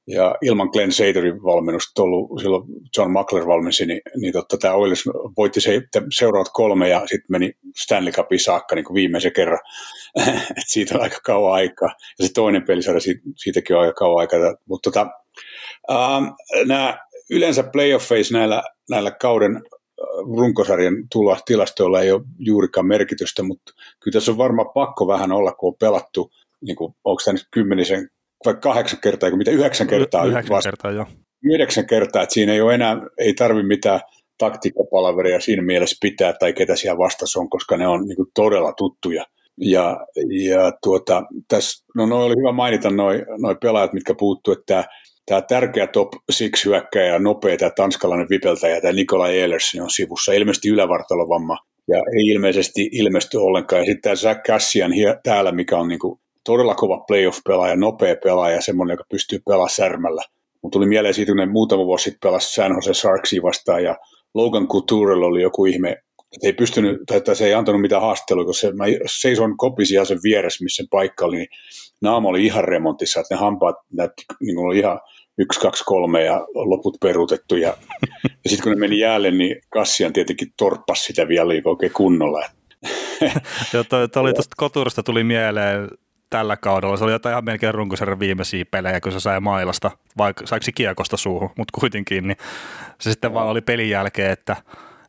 ja 0.07 0.36
ilman 0.41 0.69
Glenn 0.72 0.91
Saterin 0.91 1.43
valmennusta 1.43 2.03
ollut 2.03 2.41
silloin 2.41 2.63
John 2.98 3.12
Muckler 3.12 3.48
valmensi, 3.48 3.86
niin, 3.86 4.01
niin 4.15 4.34
totta, 4.34 4.57
tämä 4.57 4.74
Oilers 4.74 5.03
voitti 5.38 5.62
se, 5.62 5.81
seuraavat 6.13 6.50
kolme 6.53 6.89
ja 6.89 7.00
sitten 7.00 7.27
meni 7.29 7.53
Stanley 7.84 8.13
Cupin 8.13 8.39
saakka 8.39 8.75
niin 8.75 8.86
kuin 8.86 8.96
viimeisen 8.96 9.34
kerran. 9.34 9.60
Et 10.57 10.67
siitä 10.67 10.96
on 10.96 11.01
aika 11.01 11.19
kauan 11.24 11.53
aikaa. 11.53 11.89
Ja 12.19 12.27
se 12.27 12.34
toinen 12.34 12.65
pelisarja, 12.65 13.00
siitä, 13.00 13.22
siitäkin 13.36 13.75
on 13.75 13.81
aika 13.81 13.93
kauan 13.93 14.19
aikaa. 14.19 14.55
Mutta 14.65 14.91
tota, 14.91 15.07
ähm, 15.91 16.25
nämä 16.65 16.98
yleensä 17.29 17.63
playoffeissa 17.63 18.38
näillä, 18.38 18.63
näillä 18.89 19.12
kauden 19.12 19.62
runkosarjan 20.37 20.95
tulla, 21.11 21.37
tilastoilla 21.45 22.01
ei 22.01 22.11
ole 22.11 22.21
juurikaan 22.39 22.87
merkitystä, 22.87 23.43
mutta 23.43 23.73
kyllä 23.99 24.13
tässä 24.13 24.31
on 24.31 24.37
varmaan 24.37 24.69
pakko 24.73 25.07
vähän 25.07 25.31
olla, 25.31 25.51
kun 25.51 25.67
on 25.67 25.77
pelattu, 25.79 26.31
niin 26.61 26.75
kuin, 26.75 26.95
onko 27.03 27.21
tämä 27.25 27.33
nyt 27.33 27.47
kymmenisen 27.51 28.09
vai 28.45 28.55
kahdeksan 28.55 28.99
kertaa, 29.03 29.37
mitä 29.37 29.51
yhdeksän 29.51 29.87
kertaa. 29.87 30.25
Yhdeksän 30.25 30.55
vasta, 30.55 30.69
kertaa, 30.69 30.91
joo. 30.91 31.05
Yhdeksän 31.43 31.87
kertaa, 31.87 32.23
että 32.23 32.33
siinä 32.33 32.53
ei 32.53 32.61
ole 32.61 32.75
enää, 32.75 32.97
ei 33.17 33.33
tarvi 33.33 33.63
mitään 33.63 33.99
taktiikkapalaveria 34.37 35.41
siinä 35.41 35.61
mielessä 35.61 35.97
pitää 36.01 36.33
tai 36.33 36.53
ketä 36.53 36.75
siellä 36.75 36.97
vastassa 36.97 37.39
on, 37.39 37.49
koska 37.49 37.77
ne 37.77 37.87
on 37.87 38.07
niin 38.07 38.15
kuin 38.15 38.29
todella 38.33 38.73
tuttuja. 38.73 39.25
Ja, 39.61 40.05
ja 40.49 40.71
tuota, 40.83 41.23
tässä, 41.47 41.85
no 41.95 42.05
noi 42.05 42.23
oli 42.23 42.35
hyvä 42.37 42.51
mainita 42.51 42.89
noin 42.89 43.25
noi 43.41 43.55
pelaajat, 43.61 43.93
mitkä 43.93 44.15
puuttuu, 44.17 44.53
että 44.53 44.83
tämä 45.27 45.41
tärkeä 45.41 45.88
top 45.88 46.10
6 46.25 46.65
hyökkäjä, 46.65 47.19
nopea 47.19 47.57
tämä 47.57 47.72
tanskalainen 47.75 48.29
vipeltäjä, 48.29 48.81
tämä 48.81 48.93
Nikolai 48.93 49.39
Ehlers 49.39 49.77
on 49.81 49.89
sivussa, 49.89 50.34
ilmeisesti 50.34 50.69
ylävartalovamma 50.69 51.57
ja 51.88 51.98
ei 51.98 52.27
ilmeisesti 52.27 52.89
ilmesty 52.91 53.38
ollenkaan. 53.38 53.81
Ja 53.81 53.86
sitten 53.86 54.01
tämä 54.01 54.15
Zach 54.15 54.41
Cassian 54.41 54.91
täällä, 55.24 55.51
mikä 55.51 55.77
on 55.77 55.88
niinku 55.88 56.19
todella 56.43 56.75
kova 56.75 56.98
playoff-pelaaja, 56.98 57.75
nopea 57.75 58.15
pelaaja, 58.24 58.62
semmoinen, 58.62 58.93
joka 58.93 59.03
pystyy 59.10 59.39
pelaamaan 59.46 59.69
särmällä. 59.69 60.22
Mun 60.62 60.72
tuli 60.72 60.86
mieleen 60.86 61.13
siitä, 61.13 61.31
kun 61.31 61.38
ne 61.38 61.46
muutama 61.46 61.86
vuosi 61.86 62.03
sitten 62.03 62.29
pelasi 62.29 62.53
San 62.53 62.72
Jose 62.75 62.93
Sharksia 62.93 63.41
vastaan 63.41 63.84
ja 63.84 63.96
Logan 64.34 64.67
Couturella 64.67 65.25
oli 65.25 65.41
joku 65.41 65.65
ihme, 65.65 65.89
että 65.89 66.48
ei 66.48 66.53
pystynyt, 66.53 66.98
tai 67.07 67.36
se 67.36 67.46
ei 67.46 67.53
antanut 67.53 67.81
mitään 67.81 68.01
haastelua, 68.01 68.46
kun 68.46 68.53
se, 68.53 68.72
mä 68.72 68.86
seison 69.05 69.57
kopisi 69.57 69.93
ihan 69.93 70.05
sen 70.05 70.19
vieressä, 70.24 70.63
missä 70.63 70.81
sen 70.81 70.89
paikka 70.89 71.25
oli, 71.25 71.38
niin 71.38 71.48
naama 72.01 72.29
oli 72.29 72.45
ihan 72.45 72.63
remontissa, 72.63 73.19
että 73.19 73.35
ne 73.35 73.39
hampaat 73.39 73.75
näytti 73.93 74.25
niin 74.41 74.55
kuin 74.55 74.65
oli 74.65 74.79
ihan 74.79 74.99
yksi, 75.37 75.59
kaksi, 75.59 75.83
kolme 75.83 76.23
ja 76.23 76.47
loput 76.53 76.97
peruutettu. 77.01 77.55
Ja, 77.55 77.73
ja 78.23 78.49
sitten 78.49 78.63
kun 78.63 78.71
ne 78.71 78.79
meni 78.79 78.99
jäälle, 78.99 79.31
niin 79.31 79.61
Kassian 79.69 80.13
tietenkin 80.13 80.53
torppasi 80.57 81.03
sitä 81.03 81.27
vielä 81.27 81.53
oikein 81.65 81.93
kunnolla. 81.93 82.45
Joo, 83.73 83.83
toi, 83.83 84.09
toi 84.09 84.21
oli 84.21 84.33
tuosta 84.33 84.55
koturista 84.57 85.03
tuli 85.03 85.23
mieleen 85.23 85.87
tällä 86.29 86.57
kaudella. 86.57 86.97
Se 86.97 87.03
oli 87.03 87.11
jotain 87.11 87.33
ihan 87.33 87.45
melkein 87.45 87.73
runkosarjan 87.73 88.19
viimeisiä 88.19 88.65
pelejä, 88.71 89.01
kun 89.01 89.11
se 89.11 89.19
sai 89.19 89.39
mailasta, 89.39 89.91
vaikka 90.17 90.47
saiko 90.47 90.65
kiekosta 90.75 91.17
suuhun, 91.17 91.49
mutta 91.57 91.79
kuitenkin, 91.79 92.27
niin 92.27 92.37
se 93.01 93.11
sitten 93.11 93.33
vaan 93.33 93.47
oli 93.47 93.61
pelin 93.61 93.89
jälkeen, 93.89 94.31
että 94.31 94.55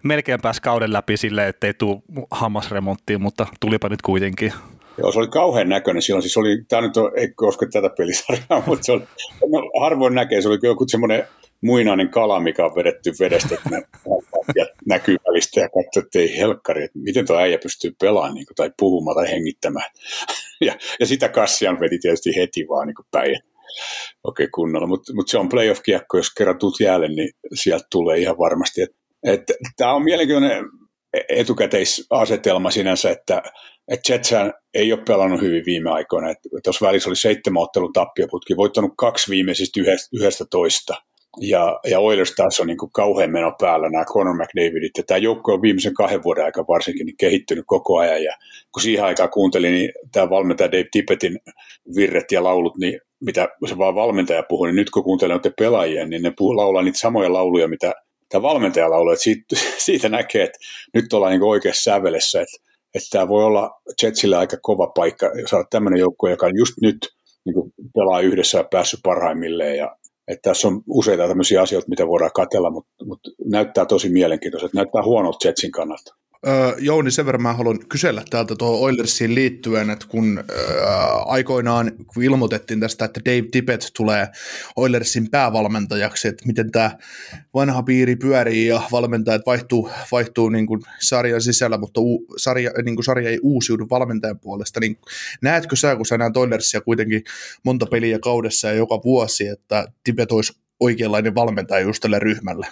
melkein 0.04 0.40
pääsi 0.40 0.62
kauden 0.62 0.92
läpi 0.92 1.16
silleen, 1.16 1.49
ettei 1.49 1.75
tule 1.75 2.02
hammasremonttiin, 2.30 3.23
mutta 3.23 3.47
tulipa 3.61 3.88
nyt 3.88 4.02
kuitenkin. 4.02 4.52
Joo, 4.99 5.12
se 5.12 5.19
oli 5.19 5.28
kauhean 5.28 5.69
näköinen 5.69 6.02
silloin. 6.02 6.23
Siis 6.23 6.37
oli, 6.37 6.64
tämä 6.69 6.83
nyt 6.83 6.97
on, 6.97 7.12
ei 7.17 7.28
koske 7.37 7.67
tätä 7.73 7.90
pelisarjaa, 7.99 8.62
mutta 8.67 8.85
se 8.87 8.93
oli, 8.93 9.02
no, 9.49 9.81
harvoin 9.81 10.14
näkee, 10.14 10.43
se 10.43 10.49
oli 10.49 10.59
joku 10.62 10.85
semmoinen 10.88 11.28
muinainen 11.61 12.09
kala, 12.09 12.40
mikä 12.40 12.64
on 12.64 12.75
vedetty 12.75 13.12
vedestä, 13.21 13.55
että 13.55 13.71
ne 13.71 13.83
ja 14.55 14.67
näkyy 14.87 15.17
välistä 15.28 15.61
ja 15.61 15.69
katsoo, 15.69 16.02
että 16.02 16.19
ei 16.19 16.38
helkkari, 16.38 16.85
että 16.85 16.99
miten 16.99 17.26
tuo 17.26 17.37
äijä 17.37 17.59
pystyy 17.62 17.95
pelaamaan 18.00 18.35
niin 18.35 18.47
kuin, 18.47 18.55
tai 18.55 18.71
puhumaan 18.78 19.17
tai 19.17 19.31
hengittämään. 19.31 19.90
ja, 20.67 20.76
ja 21.00 21.07
sitä 21.07 21.28
Kassian 21.28 21.81
veti 21.81 21.99
tietysti 21.99 22.37
heti 22.37 22.67
vaan 22.69 22.87
niin 22.87 22.95
kuin 22.95 23.07
päin. 23.11 23.37
Okei, 24.25 24.45
okay, 24.45 24.50
kunnolla, 24.55 24.87
mutta 24.87 25.14
mut 25.14 25.28
se 25.28 25.38
on 25.38 25.49
playoff-kiekko, 25.49 26.17
jos 26.17 26.35
kerran 26.35 26.59
tuut 26.59 26.81
jäälle, 26.81 27.09
niin 27.09 27.31
sieltä 27.55 27.87
tulee 27.90 28.19
ihan 28.19 28.38
varmasti. 28.38 28.87
Tämä 29.76 29.93
on 29.93 30.05
mielenkiintoinen 30.05 30.64
etukäteisasetelma 31.29 32.71
sinänsä, 32.71 33.11
että 33.11 33.43
että 33.88 34.12
Jetshän 34.12 34.53
ei 34.75 34.93
ole 34.93 35.03
pelannut 35.09 35.41
hyvin 35.41 35.62
viime 35.67 35.91
aikoina. 35.91 36.35
Tuossa 36.65 36.87
välissä 36.87 37.11
oli 37.11 37.17
seitsemän 37.17 37.62
ottelun 37.62 37.93
tappioputki, 37.93 38.57
voittanut 38.57 38.93
kaksi 38.97 39.31
viimeisistä 39.31 39.81
yhdestä 40.12 40.45
toista. 40.50 40.95
Ja, 41.41 41.81
ja 41.91 42.00
Oilers 42.00 42.35
taas 42.35 42.61
on 42.61 42.67
niin 42.67 42.79
kuin 42.79 42.93
kauhean 42.93 43.31
meno 43.31 43.53
päällä 43.61 43.91
nämä 43.91 44.05
Conor 44.05 44.35
McDavidit. 44.35 44.93
Ja 44.99 45.05
tämä 45.07 45.19
joukko 45.19 45.53
on 45.53 45.62
viimeisen 45.62 45.95
kahden 45.95 46.23
vuoden 46.23 46.45
aika 46.45 46.65
varsinkin 46.69 47.07
niin 47.07 47.17
kehittynyt 47.17 47.65
koko 47.67 47.99
ajan. 47.99 48.23
Ja 48.23 48.33
kun 48.73 48.83
siihen 48.83 49.05
aikaan 49.05 49.31
kuuntelin, 49.31 49.73
niin 49.73 49.93
tämä 50.12 50.31
valmentaja 50.31 50.73
Dave 50.73 50.88
Tippetin 50.93 51.38
virret 51.97 52.33
ja 52.33 52.45
laulut, 52.45 52.77
niin 52.77 53.00
mitä 53.25 53.49
se 53.69 53.79
vaan 53.79 53.95
valmentaja 53.95 54.43
puhuu, 54.49 54.67
niin 54.67 54.77
nyt 54.77 54.91
kun 54.91 55.05
kuuntelen 55.05 55.41
pelaajia, 55.59 56.07
niin 56.07 56.23
ne 56.23 56.33
puhuu, 56.38 56.57
laulaa 56.57 56.83
niitä 56.83 56.99
samoja 56.99 57.33
lauluja, 57.33 57.69
mitä 57.69 57.93
tämä 58.29 58.43
valmentaja 58.43 58.91
laulaa. 58.91 59.13
Että 59.13 59.25
siitä, 59.25 59.57
siitä 59.87 60.09
näkee, 60.09 60.45
että 60.45 60.59
nyt 60.95 61.13
ollaan 61.13 61.33
niin 61.33 61.43
oikeassa 61.43 61.83
sävelessä, 61.83 62.41
että 62.41 62.69
että 62.95 63.09
tämä 63.11 63.29
voi 63.29 63.45
olla 63.45 63.81
Jetsille 64.03 64.37
aika 64.37 64.57
kova 64.63 64.87
paikka 64.87 65.31
saada 65.47 65.65
tämmöinen 65.71 66.01
joukko, 66.01 66.29
joka 66.29 66.49
just 66.49 66.73
nyt 66.83 66.99
niin 67.45 67.55
kuin 67.55 67.73
pelaa 67.95 68.21
yhdessä 68.21 68.59
ja 68.59 68.65
päässyt 68.65 69.01
parhaimmilleen. 69.03 69.77
Ja, 69.77 69.97
että 70.29 70.51
tässä 70.51 70.69
on 70.69 70.83
useita 70.87 71.29
tämmöisiä 71.29 71.63
asioita, 71.63 71.89
mitä 71.89 72.07
voidaan 72.07 72.31
katella, 72.35 72.71
mutta, 72.71 73.05
mutta 73.05 73.31
näyttää 73.45 73.87
tosi 73.87 74.09
mielenkiintoiselta. 74.09 74.77
Näyttää 74.77 75.03
huonolta 75.03 75.49
Jetsin 75.49 75.71
kannalta. 75.71 76.15
Öö, 76.47 76.75
Jouni, 76.78 77.11
sen 77.11 77.26
verran 77.26 77.42
mä 77.42 77.52
haluan 77.52 77.78
kysellä 77.88 78.23
täältä 78.30 78.57
tuohon 78.57 78.80
Oilersiin 78.80 79.35
liittyen, 79.35 79.90
että 79.90 80.07
kun 80.09 80.45
öö, 80.50 80.66
aikoinaan 81.26 81.92
kun 82.07 82.23
ilmoitettiin 82.23 82.80
tästä, 82.80 83.04
että 83.04 83.21
Dave 83.25 83.49
Tippett 83.52 83.87
tulee 83.97 84.28
Oilersin 84.76 85.30
päävalmentajaksi, 85.30 86.28
että 86.28 86.47
miten 86.47 86.71
tämä 86.71 86.90
vanha 87.54 87.83
piiri 87.83 88.16
pyörii 88.16 88.66
ja 88.66 88.83
valmentajat 88.92 89.42
vaihtuu, 89.47 89.90
vaihtuu 90.12 90.49
niin 90.49 90.66
kuin 90.66 90.80
sarjan 91.00 91.42
sisällä, 91.42 91.78
mutta 91.78 92.00
u, 92.00 92.26
sarja, 92.37 92.71
niin 92.85 92.97
kuin 92.97 93.04
sarja 93.04 93.30
ei 93.30 93.38
uusiudu 93.42 93.87
valmentajan 93.90 94.40
puolesta, 94.40 94.80
niin 94.80 94.99
näetkö 95.42 95.76
sä, 95.76 95.97
kun 95.97 96.07
sä 96.07 96.18
näet 96.18 96.37
Oilersia 96.37 96.80
kuitenkin 96.80 97.23
monta 97.64 97.87
peliä 97.87 98.18
kaudessa 98.18 98.68
ja 98.68 98.75
joka 98.75 99.00
vuosi, 99.04 99.47
että 99.47 99.87
Tippett 100.04 100.33
olisi 100.33 100.52
oikeanlainen 100.80 101.35
valmentaja 101.35 101.80
just 101.80 102.00
tälle 102.00 102.18
ryhmälle? 102.18 102.66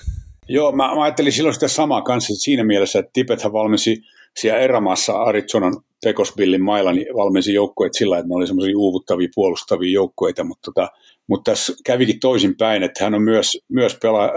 Joo, 0.48 0.72
mä, 0.72 0.94
mä 0.94 1.02
ajattelin 1.02 1.32
silloin 1.32 1.54
sitä 1.54 1.68
samaa 1.68 2.02
kanssa 2.02 2.34
siinä 2.34 2.64
mielessä, 2.64 2.98
että 2.98 3.10
Tipethän 3.12 3.52
valmensi 3.52 4.02
siellä 4.36 4.60
erämaassa 4.60 5.12
Arizonan 5.12 5.72
Pekosbillin 6.04 6.62
mailla, 6.62 6.92
niin 6.92 7.06
valmensi 7.16 7.54
joukkueet 7.54 7.94
sillä, 7.94 8.18
että 8.18 8.28
ne 8.28 8.34
oli 8.34 8.46
semmoisia 8.46 8.78
uuvuttavia, 8.78 9.28
puolustavia 9.34 9.92
joukkueita, 9.92 10.44
mutta, 10.44 10.72
tota, 10.74 10.88
mutta 11.28 11.50
tässä 11.50 11.72
kävikin 11.86 12.20
toisin 12.20 12.56
päin, 12.56 12.82
että 12.82 13.04
hän 13.04 13.14
on 13.14 13.22
myös, 13.22 13.58
myös 13.68 13.98
pela, 14.02 14.30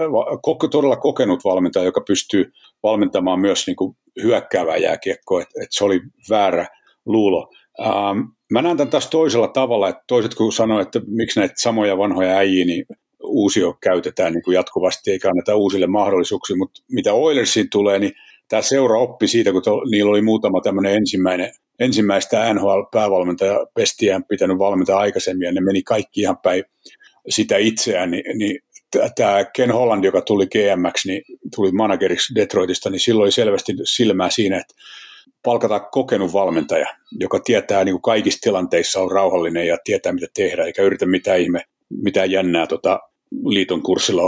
todella 0.72 0.96
kokenut 0.96 1.44
valmentaja, 1.44 1.86
joka 1.86 2.02
pystyy 2.08 2.52
valmentamaan 2.84 3.40
myös 3.40 3.68
niin 3.68 3.76
kuin 3.76 3.98
hyökkäävää 4.24 4.78
jääkiekkoa, 4.78 5.42
että, 5.42 5.64
että 5.64 5.78
se 5.78 5.84
oli 5.84 6.02
väärä 6.30 6.68
luulo. 7.06 7.52
Ähm, 7.82 8.20
mä 8.52 8.62
näen 8.62 8.78
tämän 8.78 8.92
taas 8.92 9.08
toisella 9.10 9.48
tavalla, 9.48 9.90
että 9.90 10.04
toiset 10.08 10.36
kun 10.36 10.54
sanoo, 10.54 10.80
että 10.80 11.02
miksi 11.08 11.40
näitä 11.40 11.54
samoja 11.58 11.98
vanhoja 11.98 12.38
äijiä, 12.38 12.66
niin 12.66 12.86
uusio 13.30 13.78
käytetään 13.82 14.34
niin 14.34 14.44
kuin 14.44 14.56
jatkuvasti 14.56 15.12
eikä 15.12 15.30
anneta 15.30 15.56
uusille 15.56 15.88
mahdollisuuksia, 15.88 16.56
mutta 16.58 16.82
mitä 16.92 17.14
Oilersiin 17.14 17.70
tulee, 17.70 18.00
niin 18.00 18.12
tämä 18.50 18.62
seura 18.62 19.00
oppi 19.00 19.28
siitä, 19.28 19.52
kun 19.52 19.62
to, 19.62 19.82
niillä 19.92 20.10
oli 20.10 20.22
muutama 20.22 20.62
tämmöinen 20.62 20.96
ensimmäinen, 20.96 21.52
ensimmäistä 21.80 22.54
NHL-päävalmentaja 22.54 23.66
pestiään 23.74 24.24
pitänyt 24.24 24.58
valmentaa 24.58 25.00
aikaisemmin, 25.00 25.46
ja 25.46 25.52
ne 25.52 25.62
meni 25.62 25.84
kaikki 25.84 26.22
ihan 26.22 26.38
päin 26.38 26.64
sitä 27.30 27.58
itseään, 27.58 28.12
niin, 28.12 28.38
niin 28.38 28.60
tämä 29.16 29.46
Ken 29.56 29.72
Holland, 29.72 30.04
joka 30.04 30.22
tuli 30.22 30.48
GMX, 30.48 31.06
niin 31.06 31.22
tuli 31.56 31.72
manageriksi 31.72 32.36
Detroitista, 32.36 32.90
niin 32.90 33.00
silloin 33.00 33.26
oli 33.26 33.32
selvästi 33.32 33.74
silmää 33.84 34.30
siinä, 34.30 34.58
että 34.58 34.74
palkataan 35.44 35.88
kokenut 35.92 36.34
valmentaja, 36.34 36.88
joka 37.20 37.40
tietää 37.40 37.84
niin 37.84 37.94
kuin 37.94 38.02
kaikissa 38.02 38.40
tilanteissa 38.42 39.00
on 39.00 39.12
rauhallinen 39.12 39.68
ja 39.68 39.78
tietää 39.84 40.14
mitä 40.14 40.28
tehdä, 40.34 40.66
eikä 40.66 40.82
yritä 40.82 41.06
mitään 41.06 41.40
ihme, 41.40 41.62
mitään 41.90 42.32
jännää 42.32 42.68
tota, 42.68 43.00
liiton 43.46 43.82
kurssilla 43.82 44.22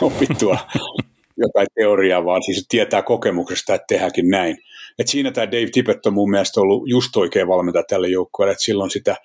opittua 0.00 0.58
jotain 1.44 1.66
teoriaa, 1.74 2.24
vaan 2.24 2.42
siis 2.42 2.66
tietää 2.68 3.02
kokemuksesta, 3.02 3.74
että 3.74 3.86
tehdäänkin 3.88 4.30
näin. 4.30 4.58
Et 4.98 5.08
siinä 5.08 5.30
tämä 5.30 5.46
Dave 5.46 5.70
Tippett 5.72 6.06
on 6.06 6.14
mun 6.14 6.30
mielestä 6.30 6.60
ollut 6.60 6.82
just 6.86 7.16
oikein 7.16 7.48
valmentaja 7.48 7.84
tälle 7.88 8.08
joukkueelle, 8.08 8.52
että 8.52 8.64
silloin 8.64 8.90
sitä, 8.90 9.16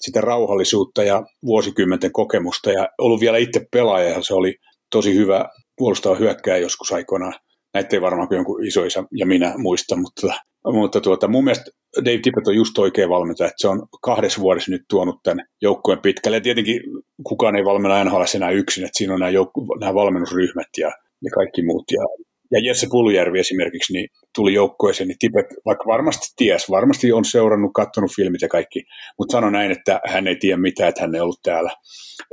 sitä 0.00 0.20
rauhallisuutta 0.20 1.02
ja 1.02 1.22
vuosikymmenten 1.44 2.12
kokemusta 2.12 2.70
ja 2.70 2.88
ollut 2.98 3.20
vielä 3.20 3.38
itse 3.38 3.66
pelaaja 3.72 4.08
ja 4.08 4.22
se 4.22 4.34
oli 4.34 4.56
tosi 4.90 5.14
hyvä 5.14 5.48
puolustava 5.76 6.14
hyökkää 6.14 6.56
joskus 6.56 6.92
aikoinaan. 6.92 7.34
Näitä 7.74 7.96
ei 7.96 8.00
varmaan 8.02 8.28
jonkun 8.30 8.66
isoisa 8.66 9.04
ja 9.12 9.26
minä 9.26 9.54
muista, 9.56 9.96
mutta, 9.96 10.34
mutta 10.64 11.00
tuota, 11.00 11.28
mun 11.28 11.44
mielestä 11.44 11.70
Dave 12.04 12.18
Tippett 12.18 12.48
on 12.48 12.56
just 12.56 12.78
oikein 12.78 13.08
valmentaja, 13.08 13.46
että 13.46 13.60
se 13.60 13.68
on 13.68 13.86
kahdessa 14.02 14.40
vuodessa 14.40 14.70
nyt 14.70 14.82
tuonut 14.90 15.22
tämän 15.22 15.46
joukkueen 15.62 16.00
pitkälle. 16.00 16.36
Ja 16.36 16.40
tietenkin 16.40 16.80
kukaan 17.24 17.56
ei 17.56 17.64
valmenna 17.64 18.04
NHL 18.04 18.22
enää 18.36 18.50
yksin, 18.50 18.84
että 18.84 18.98
siinä 18.98 19.14
on 19.14 19.20
nämä, 19.20 19.32
jouk- 19.32 19.80
nämä 19.80 19.94
valmennusryhmät 19.94 20.68
ja, 20.78 20.92
ja 21.24 21.30
kaikki 21.34 21.62
muut. 21.62 21.84
Ja, 21.92 22.04
ja 22.50 22.60
Jesse 22.68 22.86
Pulujärvi 22.90 23.40
esimerkiksi 23.40 23.92
niin 23.92 24.08
tuli 24.34 24.54
joukkueeseen, 24.54 25.08
niin 25.08 25.18
Tippett 25.18 25.48
vaikka 25.66 25.84
varmasti 25.86 26.26
ties, 26.36 26.70
varmasti 26.70 27.12
on 27.12 27.24
seurannut, 27.24 27.72
katsonut 27.74 28.10
filmit 28.16 28.42
ja 28.42 28.48
kaikki, 28.48 28.84
mutta 29.18 29.32
sano 29.32 29.50
näin, 29.50 29.70
että 29.70 30.00
hän 30.06 30.26
ei 30.26 30.36
tiedä 30.36 30.56
mitään, 30.56 30.88
että 30.88 31.00
hän 31.00 31.14
ei 31.14 31.20
ollut 31.20 31.42
täällä. 31.42 31.70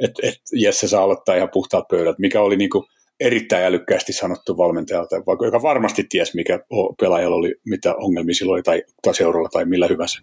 Että 0.04 0.28
et 0.28 0.36
Jesse 0.54 0.88
saa 0.88 1.04
aloittaa 1.04 1.36
ihan 1.36 1.50
puhtaalta 1.54 1.88
pöydältä, 1.90 2.20
mikä 2.20 2.42
oli 2.42 2.58
niin 2.58 2.70
kuin 2.70 2.86
erittäin 3.20 3.66
älykkäästi 3.66 4.14
sanottu 4.14 4.58
valmentajalta, 4.58 5.16
joka 5.46 5.62
varmasti 5.62 6.06
ties, 6.10 6.34
mikä 6.34 6.60
pelaajalla 7.00 7.36
oli, 7.36 7.56
mitä 7.66 7.96
ongelmia 7.96 8.36
silloin 8.36 8.64
tai, 8.64 8.84
tai 9.02 9.16
seuralla 9.16 9.50
tai 9.50 9.66
millä 9.66 9.88
hyvänsä. 9.88 10.22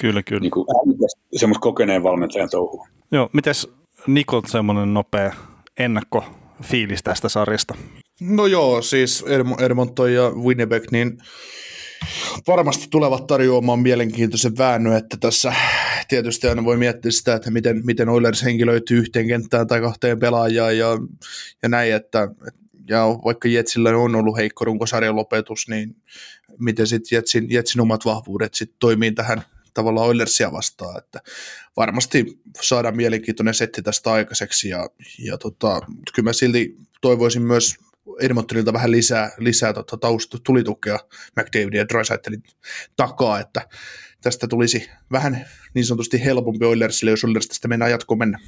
Kyllä, 0.00 0.22
kyllä. 0.22 0.40
Niin 0.40 0.50
kuin, 0.50 0.66
semmoista 1.36 1.60
kokeneen 1.60 2.02
valmentajan 2.02 2.50
touhua. 2.50 2.86
Joo, 3.12 3.30
mites 3.32 3.68
Nikon 4.06 4.42
semmoinen 4.46 4.94
nopea 4.94 5.32
ennakko 5.78 6.24
fiilis 6.62 7.02
tästä 7.02 7.28
sarjasta? 7.28 7.74
No 8.20 8.46
joo, 8.46 8.82
siis 8.82 9.24
Edmonton 9.58 10.12
ja 10.12 10.30
Winnipeg, 10.30 10.84
niin 10.90 11.18
varmasti 12.46 12.86
tulevat 12.90 13.26
tarjoamaan 13.26 13.78
mielenkiintoisen 13.78 14.58
väännön, 14.58 14.96
että 14.96 15.16
tässä 15.20 15.52
tietysti 16.08 16.48
aina 16.48 16.64
voi 16.64 16.76
miettiä 16.76 17.10
sitä, 17.10 17.34
että 17.34 17.50
miten, 17.50 17.80
miten 17.84 18.08
Oilers 18.08 18.42
henkilöityy 18.42 18.98
yhteen 18.98 19.26
kenttään 19.26 19.66
tai 19.66 19.80
kahteen 19.80 20.18
pelaajaan 20.18 20.78
ja, 20.78 20.98
ja 21.62 21.68
näin, 21.68 21.94
että 21.94 22.28
ja 22.88 23.04
vaikka 23.24 23.48
Jetsillä 23.48 23.90
on 23.90 24.14
ollut 24.14 24.36
heikko 24.36 24.64
runkosarjan 24.64 25.16
lopetus, 25.16 25.68
niin 25.68 25.96
miten 26.58 26.86
sitten 26.86 27.16
Jetsin, 27.16 27.46
Jetsin 27.50 27.80
omat 27.80 28.04
vahvuudet 28.04 28.54
sitten 28.54 28.76
toimii 28.78 29.12
tähän 29.12 29.42
tavallaan 29.74 30.06
Oilersia 30.06 30.52
vastaan, 30.52 30.98
että 30.98 31.20
varmasti 31.76 32.40
saadaan 32.60 32.96
mielenkiintoinen 32.96 33.54
setti 33.54 33.82
tästä 33.82 34.12
aikaiseksi 34.12 34.68
ja, 34.68 34.88
ja 35.18 35.38
tota, 35.38 35.80
kyllä 36.14 36.28
mä 36.28 36.32
silti 36.32 36.76
toivoisin 37.00 37.42
myös 37.42 37.74
Edmontonilta 38.20 38.72
vähän 38.72 38.90
lisää, 38.90 39.30
lisää 39.38 39.72
tota, 39.72 39.96
tausta, 39.96 40.38
tulitukea 40.44 40.98
McDavidin 41.36 41.78
ja 41.78 41.88
Drysaitelin 41.88 42.42
takaa, 42.96 43.40
että 43.40 43.68
tästä 44.22 44.48
tulisi 44.48 44.90
vähän 45.12 45.46
niin 45.74 45.84
sanotusti 45.84 46.24
helpompi 46.24 46.64
Oilersille, 46.64 47.10
jos 47.10 47.24
Oilers 47.24 47.46
tästä 47.46 47.68
mennään 47.68 47.90
jatkoon 47.90 48.18
mennä. 48.18 48.38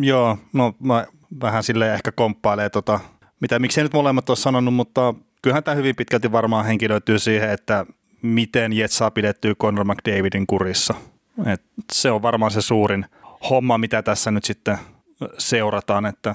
Joo, 0.00 0.38
no 0.52 0.74
mä 0.80 1.06
vähän 1.40 1.62
sille 1.62 1.94
ehkä 1.94 2.12
komppailee 2.12 2.70
tota, 2.70 3.00
mitä 3.40 3.58
miksei 3.58 3.84
nyt 3.84 3.92
molemmat 3.92 4.30
ole 4.30 4.36
sanonut, 4.36 4.74
mutta 4.74 5.14
kyllähän 5.42 5.64
tämä 5.64 5.74
hyvin 5.74 5.96
pitkälti 5.96 6.32
varmaan 6.32 6.66
henkilöityy 6.66 7.18
siihen, 7.18 7.50
että 7.50 7.86
miten 8.22 8.72
Jets 8.72 8.96
saa 8.96 9.10
pidettyä 9.10 9.54
Conor 9.54 9.84
McDavidin 9.84 10.46
kurissa. 10.46 10.94
Et 11.46 11.62
se 11.92 12.10
on 12.10 12.22
varmaan 12.22 12.50
se 12.50 12.60
suurin 12.60 13.06
homma, 13.50 13.78
mitä 13.78 14.02
tässä 14.02 14.30
nyt 14.30 14.44
sitten 14.44 14.78
seurataan, 15.38 16.06
että 16.06 16.34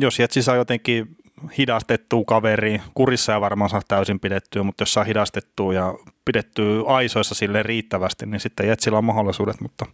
jos 0.00 0.18
Jetsi 0.18 0.42
saa 0.42 0.56
jotenkin 0.56 1.16
hidastettua 1.58 2.24
kaveri, 2.26 2.80
kurissa 2.94 3.32
ja 3.32 3.40
varmaan 3.40 3.70
saa 3.70 3.82
täysin 3.88 4.20
pidettyä, 4.20 4.62
mutta 4.62 4.82
jos 4.82 4.92
saa 4.92 5.04
hidastettua 5.04 5.74
ja 5.74 5.94
pidettyä 6.24 6.82
aisoissa 6.86 7.34
sille 7.34 7.62
riittävästi, 7.62 8.26
niin 8.26 8.40
sitten 8.40 8.68
Jetsillä 8.68 8.98
on 8.98 9.04
mahdollisuudet, 9.04 9.60
mutta 9.60 9.86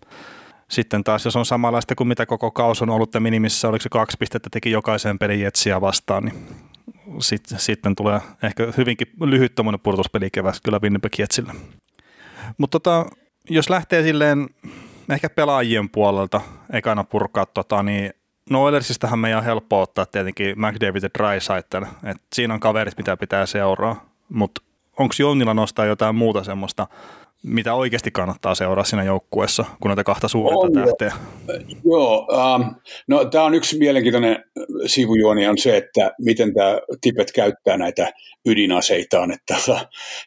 sitten 0.68 1.04
taas, 1.04 1.24
jos 1.24 1.36
on 1.36 1.46
samanlaista 1.46 1.94
kuin 1.94 2.08
mitä 2.08 2.26
koko 2.26 2.50
kaus 2.50 2.82
on 2.82 2.90
ollut 2.90 3.10
minimissä, 3.20 3.68
oliko 3.68 3.82
se 3.82 3.88
kaksi 3.88 4.16
pistettä 4.20 4.48
teki 4.52 4.70
jokaiseen 4.70 5.18
pelin 5.18 5.40
Jetsiä 5.40 5.80
vastaan, 5.80 6.24
niin 6.24 6.46
sitten, 7.20 7.58
sitten 7.58 7.96
tulee 7.96 8.20
ehkä 8.42 8.72
hyvinkin 8.76 9.06
lyhyt 9.20 9.54
tuommoinen 9.54 9.80
purtuspeli 9.80 10.30
keväs 10.30 10.60
kyllä 10.60 10.80
Winnipeg 10.82 11.18
Jetsille. 11.18 11.52
Mutta 12.58 12.80
tota, 12.80 13.06
jos 13.50 13.70
lähtee 13.70 14.02
silleen 14.02 14.48
ehkä 15.10 15.30
pelaajien 15.30 15.90
puolelta 15.90 16.40
ekana 16.72 17.04
purkaa, 17.04 17.46
tota, 17.46 17.82
niin 17.82 18.12
No 18.50 18.64
Oilersistahan 18.64 19.18
meidän 19.18 19.38
on 19.38 19.44
helppo 19.44 19.80
ottaa 19.80 20.06
tietenkin 20.06 20.54
McDavid 20.58 21.02
ja 21.02 21.08
Drysaitel, 21.18 21.82
että 21.82 22.22
siinä 22.32 22.54
on 22.54 22.60
kaverit, 22.60 22.96
mitä 22.96 23.16
pitää 23.16 23.46
seuraa, 23.46 24.12
mutta 24.28 24.62
onko 24.98 25.14
Jonnilla 25.18 25.54
nostaa 25.54 25.84
jotain 25.84 26.14
muuta 26.14 26.44
semmoista, 26.44 26.86
mitä 27.42 27.74
oikeasti 27.74 28.10
kannattaa 28.10 28.54
seuraa 28.54 28.84
siinä 28.84 29.04
joukkueessa, 29.04 29.64
kun 29.80 29.88
näitä 29.88 30.04
kahta 30.04 30.28
suurta 30.28 30.80
tähteä? 30.80 31.12
Joo, 31.84 32.28
um, 32.56 32.74
no 33.08 33.24
tämä 33.24 33.44
on 33.44 33.54
yksi 33.54 33.78
mielenkiintoinen 33.78 34.44
sivujuoni 34.86 35.48
on 35.48 35.58
se, 35.58 35.76
että 35.76 36.12
miten 36.20 36.54
tämä 36.54 36.78
Tibet 37.00 37.32
käyttää 37.32 37.76
näitä 37.76 38.12
ydinaseitaan, 38.46 39.32
että, 39.32 39.56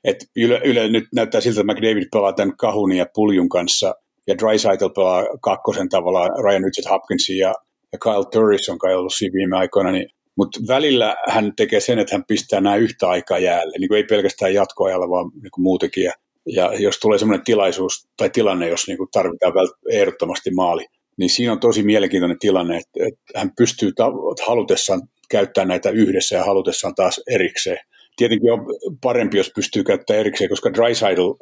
että 0.03 0.25
yle, 0.35 0.61
yle, 0.65 0.87
nyt 0.87 1.03
näyttää 1.15 1.41
siltä, 1.41 1.61
että 1.61 1.73
McDavid 1.73 2.07
pelaa 2.11 2.33
tämän 2.33 2.57
Kahunin 2.57 2.97
ja 2.97 3.05
Puljun 3.15 3.49
kanssa, 3.49 3.95
ja 4.27 4.37
Drysaitel 4.37 4.89
pelaa 4.89 5.23
kakkosen 5.41 5.89
tavallaan 5.89 6.29
Ryan 6.43 6.63
Richard 6.63 6.89
Hopkinsin 6.89 7.37
ja 7.37 7.53
ja 7.93 7.99
Kyle 7.99 8.25
Turris 8.31 8.69
on 8.69 8.77
kai 8.77 8.95
ollut 8.95 9.13
siinä 9.13 9.33
viime 9.33 9.57
aikoina, 9.57 9.91
niin 9.91 10.09
mutta 10.35 10.59
välillä 10.67 11.15
hän 11.27 11.53
tekee 11.55 11.79
sen, 11.79 11.99
että 11.99 12.15
hän 12.15 12.25
pistää 12.27 12.61
nämä 12.61 12.75
yhtä 12.75 13.09
aikaa 13.09 13.39
jäälle, 13.39 13.77
niin 13.77 13.87
kuin 13.87 13.97
ei 13.97 14.03
pelkästään 14.03 14.53
jatkoajalla, 14.53 15.09
vaan 15.09 15.31
niin 15.41 15.51
kuin 15.51 15.63
muutenkin. 15.63 16.03
Ja, 16.03 16.13
ja 16.45 16.73
jos 16.81 16.99
tulee 16.99 17.17
sellainen 17.17 17.45
tilaisuus 17.45 18.07
tai 18.17 18.29
tilanne, 18.29 18.69
jos 18.69 18.87
niin 18.87 18.97
kuin 18.97 19.09
tarvitaan 19.11 19.53
ehdottomasti 19.89 20.51
maali, 20.51 20.85
niin 21.17 21.29
siinä 21.29 21.51
on 21.51 21.59
tosi 21.59 21.83
mielenkiintoinen 21.83 22.39
tilanne, 22.39 22.77
että, 22.77 23.07
että 23.07 23.39
hän 23.39 23.51
pystyy 23.57 23.91
ta- 23.91 24.11
halutessaan 24.47 25.01
käyttämään 25.29 25.67
näitä 25.67 25.89
yhdessä 25.89 26.35
ja 26.35 26.43
halutessaan 26.43 26.95
taas 26.95 27.21
erikseen. 27.29 27.77
Tietenkin 28.15 28.51
on 28.51 28.59
parempi, 29.01 29.37
jos 29.37 29.51
pystyy 29.55 29.83
käyttämään 29.83 30.19
erikseen, 30.19 30.49
koska 30.49 30.73
Drysidle, 30.73 31.35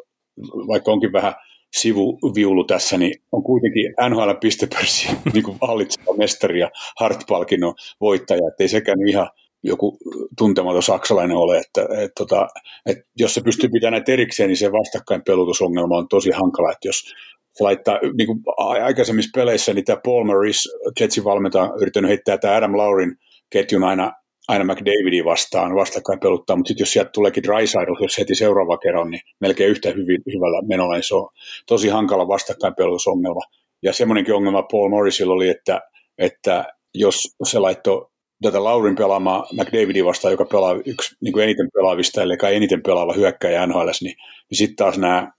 vaikka 0.67 0.91
onkin 0.91 1.13
vähän– 1.13 1.33
sivuviulu 1.73 2.63
tässä, 2.63 2.97
niin 2.97 3.21
on 3.31 3.43
kuitenkin 3.43 3.93
NHL 4.09 4.31
pistepörssi 4.41 5.07
niin 5.33 5.43
kuin 5.43 5.57
hallitseva 5.61 6.17
mestari 6.17 6.59
ja 6.59 6.71
Hart-palkinnon 6.99 7.73
voittaja, 8.01 8.47
ettei 8.47 8.67
sekään 8.67 9.07
ihan 9.07 9.29
joku 9.63 9.97
tuntematon 10.37 10.83
saksalainen 10.83 11.37
ole, 11.37 11.57
että, 11.57 11.81
että, 11.81 12.11
tota, 12.17 12.47
että 12.85 13.03
jos 13.19 13.33
se 13.33 13.41
pystyy 13.41 13.69
pitämään 13.69 13.91
näitä 13.91 14.11
erikseen, 14.11 14.47
niin 14.47 14.57
se 14.57 14.71
vastakkainpelutusongelma 14.71 15.97
on 15.97 16.07
tosi 16.07 16.31
hankala, 16.31 16.71
että 16.71 16.87
jos 16.87 17.13
laittaa, 17.59 17.99
niin 18.17 18.27
kuin 18.27 18.39
aikaisemmissa 18.57 19.31
peleissä, 19.35 19.73
niin 19.73 19.85
tämä 19.85 20.01
Paul 20.05 20.23
Maurice, 20.23 20.69
Jetsin 20.99 21.23
valmentaja, 21.23 21.63
on 21.63 21.81
yrittänyt 21.81 22.09
heittää 22.09 22.37
tämä 22.37 22.55
Adam 22.55 22.77
Laurin 22.77 23.15
ketjun 23.49 23.83
aina 23.83 24.13
aina 24.47 24.73
McDavidin 24.73 25.25
vastaan 25.25 25.75
vastakkain 25.75 26.19
peluttaa, 26.19 26.55
mutta 26.55 26.67
sitten 26.67 26.81
jos 26.81 26.93
sieltä 26.93 27.09
tuleekin 27.13 27.43
Drysidle, 27.43 27.97
jos 28.01 28.17
heti 28.17 28.35
seuraava 28.35 28.77
kerran, 28.77 29.11
niin 29.11 29.21
melkein 29.39 29.69
yhtä 29.69 29.89
hyvin, 29.89 30.21
hyvällä 30.33 30.61
menolla, 30.67 30.93
niin 30.93 31.03
se 31.03 31.15
on 31.15 31.29
tosi 31.67 31.89
hankala 31.89 32.27
vastakkainpelutusongelma. 32.27 33.41
Ja 33.83 33.93
semmoinenkin 33.93 34.33
ongelma 34.33 34.63
Paul 34.63 34.89
Morrisilla 34.89 35.33
oli, 35.33 35.49
että, 35.49 35.81
että 36.17 36.65
jos 36.93 37.35
se 37.43 37.59
laittoi 37.59 38.07
tätä 38.41 38.63
Laurin 38.63 38.95
pelaamaan 38.95 39.43
McDavidin 39.53 40.05
vastaan, 40.05 40.31
joka 40.31 40.45
pelaa 40.45 40.75
yksi 40.85 41.15
niin 41.21 41.33
kuin 41.33 41.43
eniten 41.43 41.69
pelaavista, 41.73 42.21
eli 42.21 42.33
eniten 42.51 42.83
pelaava 42.83 43.13
hyökkäjä 43.13 43.67
NHL, 43.67 43.89
niin, 44.01 44.15
niin 44.49 44.57
sitten 44.57 44.75
taas 44.75 44.97
nämä 44.97 45.31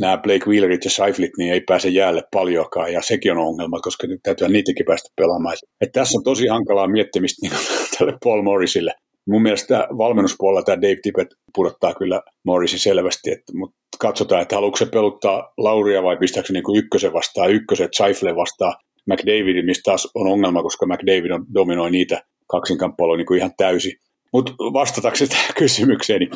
nämä 0.00 0.18
Blake 0.18 0.46
Wheelerit 0.46 0.84
ja 0.84 0.90
Seiflit 0.90 1.30
niin 1.38 1.52
ei 1.52 1.60
pääse 1.60 1.88
jäälle 1.88 2.22
paljonkaan, 2.32 2.92
ja 2.92 3.02
sekin 3.02 3.32
on 3.32 3.38
ongelma, 3.38 3.80
koska 3.80 4.06
nyt 4.06 4.20
täytyy 4.22 4.48
niidenkin 4.48 4.86
päästä 4.86 5.08
pelaamaan. 5.16 5.56
Et 5.80 5.92
tässä 5.92 6.18
on 6.18 6.24
tosi 6.24 6.46
hankalaa 6.46 6.88
miettimistä 6.88 7.38
niin 7.42 7.58
tälle 7.98 8.18
Paul 8.24 8.42
Morrisille. 8.42 8.94
Mun 9.28 9.42
mielestä 9.42 9.88
valmennuspuolella 9.98 10.62
tämä 10.62 10.82
Dave 10.82 10.98
Tippett 11.02 11.34
pudottaa 11.54 11.94
kyllä 11.94 12.22
Morrisin 12.44 12.78
selvästi, 12.78 13.30
että, 13.30 13.52
mutta 13.54 13.76
katsotaan, 13.98 14.42
että 14.42 14.54
haluatko 14.54 14.76
se 14.76 14.86
peluttaa 14.86 15.52
Lauria 15.58 16.02
vai 16.02 16.16
pistääkö 16.16 16.46
se 16.46 16.52
niin 16.52 16.76
ykkösen 16.76 17.12
vastaan, 17.12 17.50
ykköset 17.50 17.90
Seifle 17.96 18.36
vastaan 18.36 18.74
McDavidin, 19.06 19.66
mistä 19.66 19.82
taas 19.84 20.08
on 20.14 20.26
ongelma, 20.26 20.62
koska 20.62 20.86
McDavid 20.86 21.30
on, 21.30 21.46
dominoi 21.54 21.90
niitä 21.90 22.22
kaksinkamppailua 22.46 23.16
niin 23.16 23.36
ihan 23.36 23.52
täysin. 23.56 23.92
Mutta 24.32 24.52
vastatakseni 24.52 25.28
tähän 25.28 25.54
kysymykseen, 25.56 26.20
niin 26.20 26.30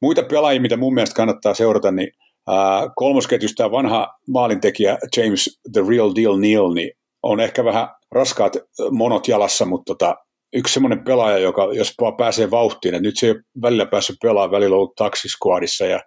muita 0.00 0.22
pelaajia, 0.22 0.60
mitä 0.60 0.76
mun 0.76 0.94
mielestä 0.94 1.16
kannattaa 1.16 1.54
seurata, 1.54 1.92
niin 1.92 2.12
Uh, 2.50 2.92
kolmosketjusta 2.96 3.70
vanha 3.70 4.08
maalintekijä 4.28 4.98
James 5.16 5.60
The 5.72 5.80
Real 5.88 6.12
Deal 6.14 6.36
Neal 6.36 6.72
niin 6.72 6.90
on 7.22 7.40
ehkä 7.40 7.64
vähän 7.64 7.88
raskaat 8.12 8.56
monot 8.90 9.28
jalassa, 9.28 9.64
mutta 9.64 9.94
tota, 9.94 10.16
yksi 10.52 10.74
semmoinen 10.74 11.04
pelaaja, 11.04 11.38
joka 11.38 11.68
jos 11.72 11.94
pääsee 12.18 12.50
vauhtiin, 12.50 12.94
että 12.94 13.02
nyt 13.02 13.18
se 13.18 13.26
ei 13.26 13.32
ole 13.32 13.42
välillä 13.62 13.86
päässyt 13.86 14.16
pelaamaan, 14.22 14.50
välillä 14.50 14.76
ollut 14.76 14.94
taksiskuadissa 14.94 15.84
ja 15.86 16.00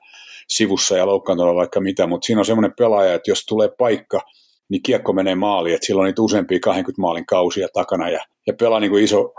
sivussa 0.48 0.98
ja 0.98 1.06
loukkaantunut 1.06 1.56
vaikka 1.56 1.80
mitä, 1.80 2.08
mutta 2.08 2.26
siinä 2.26 2.40
on 2.40 2.46
semmoinen 2.46 2.74
pelaaja, 2.78 3.14
että 3.14 3.32
jos 3.32 3.46
tulee 3.46 3.70
paikka, 3.78 4.22
niin 4.70 4.84
kiekko 4.84 5.14
menee 5.14 5.36
maaliin, 5.36 5.76
että 5.76 5.86
silloin 5.86 6.04
on 6.04 6.08
niitä 6.08 6.22
useampia 6.22 6.60
20 6.60 7.02
maalin 7.02 7.26
kausia 7.26 7.68
takana 7.74 8.10
ja, 8.10 8.20
ja 8.48 8.54
pelaa 8.54 8.80
niin 8.80 8.92
kuin 8.92 9.04
iso 9.04 9.34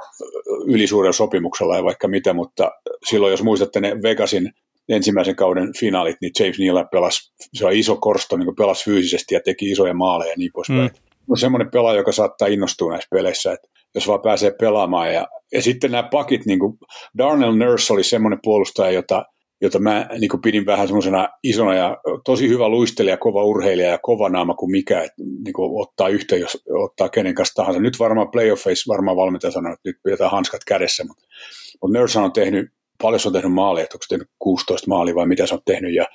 ylisuurella 0.67 1.13
sopimuksella 1.13 1.77
ja 1.77 1.85
vaikka 1.85 2.09
mitä, 2.09 2.33
mutta 2.33 2.71
silloin 3.09 3.31
jos 3.31 3.43
muistatte 3.43 3.81
ne 3.81 4.03
Vegasin 4.03 4.53
ensimmäisen 4.89 5.37
kauden 5.37 5.73
finaalit, 5.81 6.17
niin 6.21 6.33
James 6.41 6.59
Neal 6.59 6.85
pelasi, 6.93 7.33
se 7.55 7.67
on 7.67 7.73
iso 7.73 7.97
korsto, 7.97 8.37
niin 8.37 8.57
pelasi 8.57 8.85
fyysisesti 8.85 9.35
ja 9.35 9.41
teki 9.45 9.71
isoja 9.71 9.95
maaleja 9.95 10.31
ja 10.31 10.37
niin 10.39 10.51
poispäin. 10.55 10.81
Mm. 10.81 11.11
No 11.29 11.37
semmoinen 11.37 11.71
pelaaja, 11.71 11.99
joka 11.99 12.13
saattaa 12.13 12.49
innostua 12.49 12.91
näissä 12.91 13.09
peleissä, 13.11 13.53
että 13.53 13.69
jos 13.95 14.09
vaan 14.09 14.23
pääsee 14.23 14.53
pelaamaan. 14.61 15.15
Ja, 15.15 15.27
ja 15.53 15.63
sitten 15.63 15.91
nämä 15.91 16.09
pakit, 16.13 16.47
niin 16.47 16.59
kuin 16.59 16.79
Darnell 17.19 17.57
Nurse 17.57 17.93
oli 17.93 18.05
semmoinen 18.05 18.39
puolustaja, 18.43 18.91
jota, 18.91 19.25
jota 19.61 19.79
mä 19.79 20.09
niin 20.19 20.29
kuin 20.29 20.41
pidin 20.41 20.67
vähän 20.67 20.89
semmoisena 20.89 21.29
isona 21.43 21.75
ja 21.75 21.97
tosi 22.25 22.49
hyvä 22.49 22.69
luistelija, 22.69 23.17
kova 23.17 23.45
urheilija 23.45 23.89
ja 23.89 23.99
kova 23.99 24.29
naama 24.29 24.55
kuin 24.55 24.71
mikä, 24.71 25.03
että 25.03 25.23
niin 25.45 25.53
kuin 25.53 25.83
ottaa 25.83 26.09
yhteen, 26.09 26.41
jos 26.41 26.65
ottaa 26.85 27.09
kenen 27.09 27.35
kanssa 27.35 27.55
tahansa. 27.55 27.81
Nyt 27.81 27.99
varmaan 27.99 28.31
playoffeissa 28.31 28.93
varmaan 28.93 29.17
valmentaja 29.17 29.51
sanoo, 29.51 29.73
että 29.73 29.89
nyt 29.89 29.97
pidetään 30.05 30.31
hanskat 30.31 30.61
kädessä, 30.67 31.05
mutta, 31.05 31.25
mutta 31.83 31.99
Nurse 31.99 32.19
on 32.19 32.33
tehnyt 32.33 32.71
paljon 33.03 33.21
se 33.21 33.29
on 33.29 33.33
tehnyt 33.33 33.53
maaleja, 33.53 33.87
onko 33.95 34.05
tehnyt 34.09 34.29
16 34.39 34.89
maalia 34.89 35.15
vai 35.15 35.27
mitä 35.27 35.47
se 35.47 35.55
on 35.55 35.61
tehnyt, 35.65 35.95
ja 35.95 36.07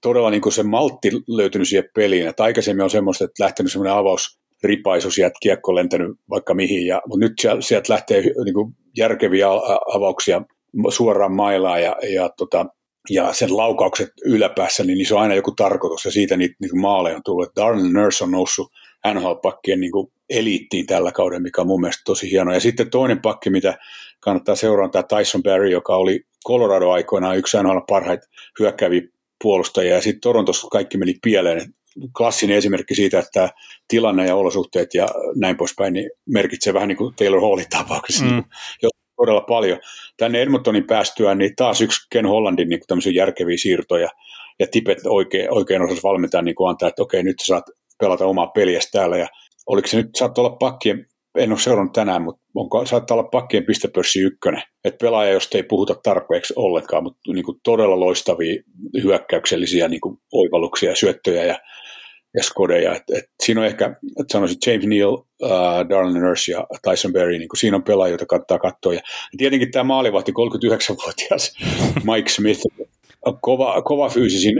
todella 0.00 0.30
niin 0.30 0.40
kuin 0.40 0.52
se 0.52 0.62
maltti 0.62 1.10
löytynyt 1.28 1.68
siihen 1.68 1.88
peliin, 1.94 2.26
että 2.26 2.44
aikaisemmin 2.44 2.84
on 2.84 2.90
semmoista, 2.90 3.24
että 3.24 3.44
lähtenyt 3.44 3.72
semmoinen 3.72 3.96
avaus, 3.96 4.38
ripaisu 4.62 5.10
sieltä 5.10 5.38
kiekko 5.40 5.74
lentänyt 5.74 6.16
vaikka 6.30 6.54
mihin, 6.54 6.86
ja, 6.86 7.02
mutta 7.08 7.26
nyt 7.26 7.32
sieltä 7.60 7.92
lähtee 7.92 8.22
niin 8.44 8.54
kuin 8.54 8.72
järkeviä 8.96 9.46
avauksia 9.94 10.42
suoraan 10.88 11.32
mailaan 11.32 11.82
ja, 11.82 11.96
ja, 12.14 12.30
tota, 12.36 12.66
ja 13.10 13.32
sen 13.32 13.56
laukaukset 13.56 14.08
yläpäässä, 14.24 14.84
niin, 14.84 14.98
niin 14.98 15.06
se 15.06 15.14
on 15.14 15.20
aina 15.20 15.34
joku 15.34 15.52
tarkoitus 15.52 16.04
ja 16.04 16.10
siitä 16.10 16.36
niitä, 16.36 16.54
niitä 16.60 16.76
maaleja 16.76 17.16
on 17.16 17.22
tullut. 17.24 17.56
Darnell 17.56 17.92
Nurse 17.92 18.24
on 18.24 18.30
noussut 18.30 18.72
NHL-pakkien 19.14 19.80
niin 19.80 19.92
eliittiin 20.30 20.86
tällä 20.86 21.12
kaudella, 21.12 21.42
mikä 21.42 21.60
on 21.60 21.66
mun 21.66 21.80
mielestä 21.80 22.02
tosi 22.04 22.30
hieno. 22.30 22.54
Ja 22.54 22.60
sitten 22.60 22.90
toinen 22.90 23.22
pakki, 23.22 23.50
mitä 23.50 23.78
kannattaa 24.20 24.54
seurata, 24.56 25.02
Tyson 25.02 25.42
Barry, 25.42 25.68
joka 25.68 25.96
oli 25.96 26.20
Colorado 26.48 26.90
aikoinaan 26.90 27.38
yksi 27.38 27.56
NHL 27.62 27.78
parhaita 27.88 28.26
hyökkääviä 28.60 29.02
puolustajia, 29.42 29.94
ja 29.94 30.02
sitten 30.02 30.20
Torontossa 30.20 30.68
kaikki 30.68 30.98
meni 30.98 31.14
pieleen. 31.22 31.74
Klassinen 32.16 32.56
esimerkki 32.56 32.94
siitä, 32.94 33.18
että 33.18 33.50
tilanne 33.88 34.26
ja 34.26 34.34
olosuhteet 34.34 34.94
ja 34.94 35.08
näin 35.36 35.56
poispäin 35.56 35.92
niin 35.92 36.10
merkitsee 36.28 36.74
vähän 36.74 36.88
niin 36.88 36.96
kuin 36.96 37.14
Taylor 37.14 37.40
Hallin 37.40 37.66
tapauksessa, 37.70 38.24
mm. 38.24 38.30
niin 38.30 38.90
todella 39.16 39.40
paljon. 39.40 39.78
Tänne 40.16 40.42
Edmontonin 40.42 40.86
päästyään, 40.86 41.38
niin 41.38 41.56
taas 41.56 41.80
yksi 41.80 42.06
Ken 42.10 42.26
Hollandin 42.26 42.68
niin 42.68 42.80
tämmöisiä 42.86 43.12
järkeviä 43.12 43.56
siirtoja, 43.58 44.08
ja 44.58 44.66
Tipet 44.70 44.98
oikein, 45.04 45.52
oikein 45.52 45.82
osasi 45.82 46.02
valmentaa 46.02 46.42
niin 46.42 46.54
kuin 46.54 46.70
antaa, 46.70 46.88
että 46.88 47.02
okei, 47.02 47.22
nyt 47.22 47.38
sä 47.40 47.46
saat 47.46 47.64
pelata 48.00 48.26
omaa 48.26 48.46
peliä 48.46 48.80
täällä, 48.92 49.18
ja 49.18 49.26
oliko 49.66 49.88
se 49.88 49.96
nyt, 49.96 50.10
saattaa 50.16 50.44
olla 50.44 50.56
pakkien, 50.56 51.06
en 51.36 51.52
ole 51.52 51.58
seurannut 51.58 51.92
tänään, 51.92 52.22
mutta 52.22 52.42
onko, 52.54 52.86
saattaa 52.86 53.16
olla 53.16 53.28
pakkien 53.28 53.64
pistepörssi 53.64 54.20
ykkönen. 54.20 54.62
Että 54.84 55.04
pelaaja, 55.04 55.32
josta 55.32 55.58
ei 55.58 55.62
puhuta 55.62 55.94
tarpeeksi 56.02 56.52
ollenkaan, 56.56 57.02
mutta 57.02 57.32
niin 57.32 57.44
kuin 57.44 57.60
todella 57.64 58.00
loistavia 58.00 58.62
hyökkäyksellisiä 59.02 59.88
niin 59.88 60.00
kuin 60.00 60.18
oivalluksia, 60.32 60.96
syöttöjä 60.96 61.44
ja, 61.44 61.58
ja 62.36 62.42
skodeja. 62.42 62.94
Et, 62.94 63.02
et 63.16 63.24
siinä 63.42 63.60
on 63.60 63.66
ehkä, 63.66 63.86
että 64.20 64.32
sanoisin 64.32 64.58
James 64.66 64.86
Neal, 64.86 65.12
uh, 65.14 65.88
Darren 65.88 66.14
Nurse 66.14 66.52
ja 66.52 66.66
Tyson 66.90 67.12
Berry, 67.12 67.38
niin 67.38 67.48
kuin 67.48 67.58
siinä 67.58 67.76
on 67.76 67.84
pelaaja, 67.84 68.12
jota 68.12 68.26
kannattaa 68.26 68.58
katsoa. 68.58 68.94
Ja 68.94 69.00
tietenkin 69.38 69.70
tämä 69.70 69.84
maalivahti, 69.84 70.32
39-vuotias 70.32 71.56
Mike 72.12 72.28
Smith, 72.30 72.60
kova, 73.40 73.82
kova 73.82 74.08
fyysisin 74.08 74.54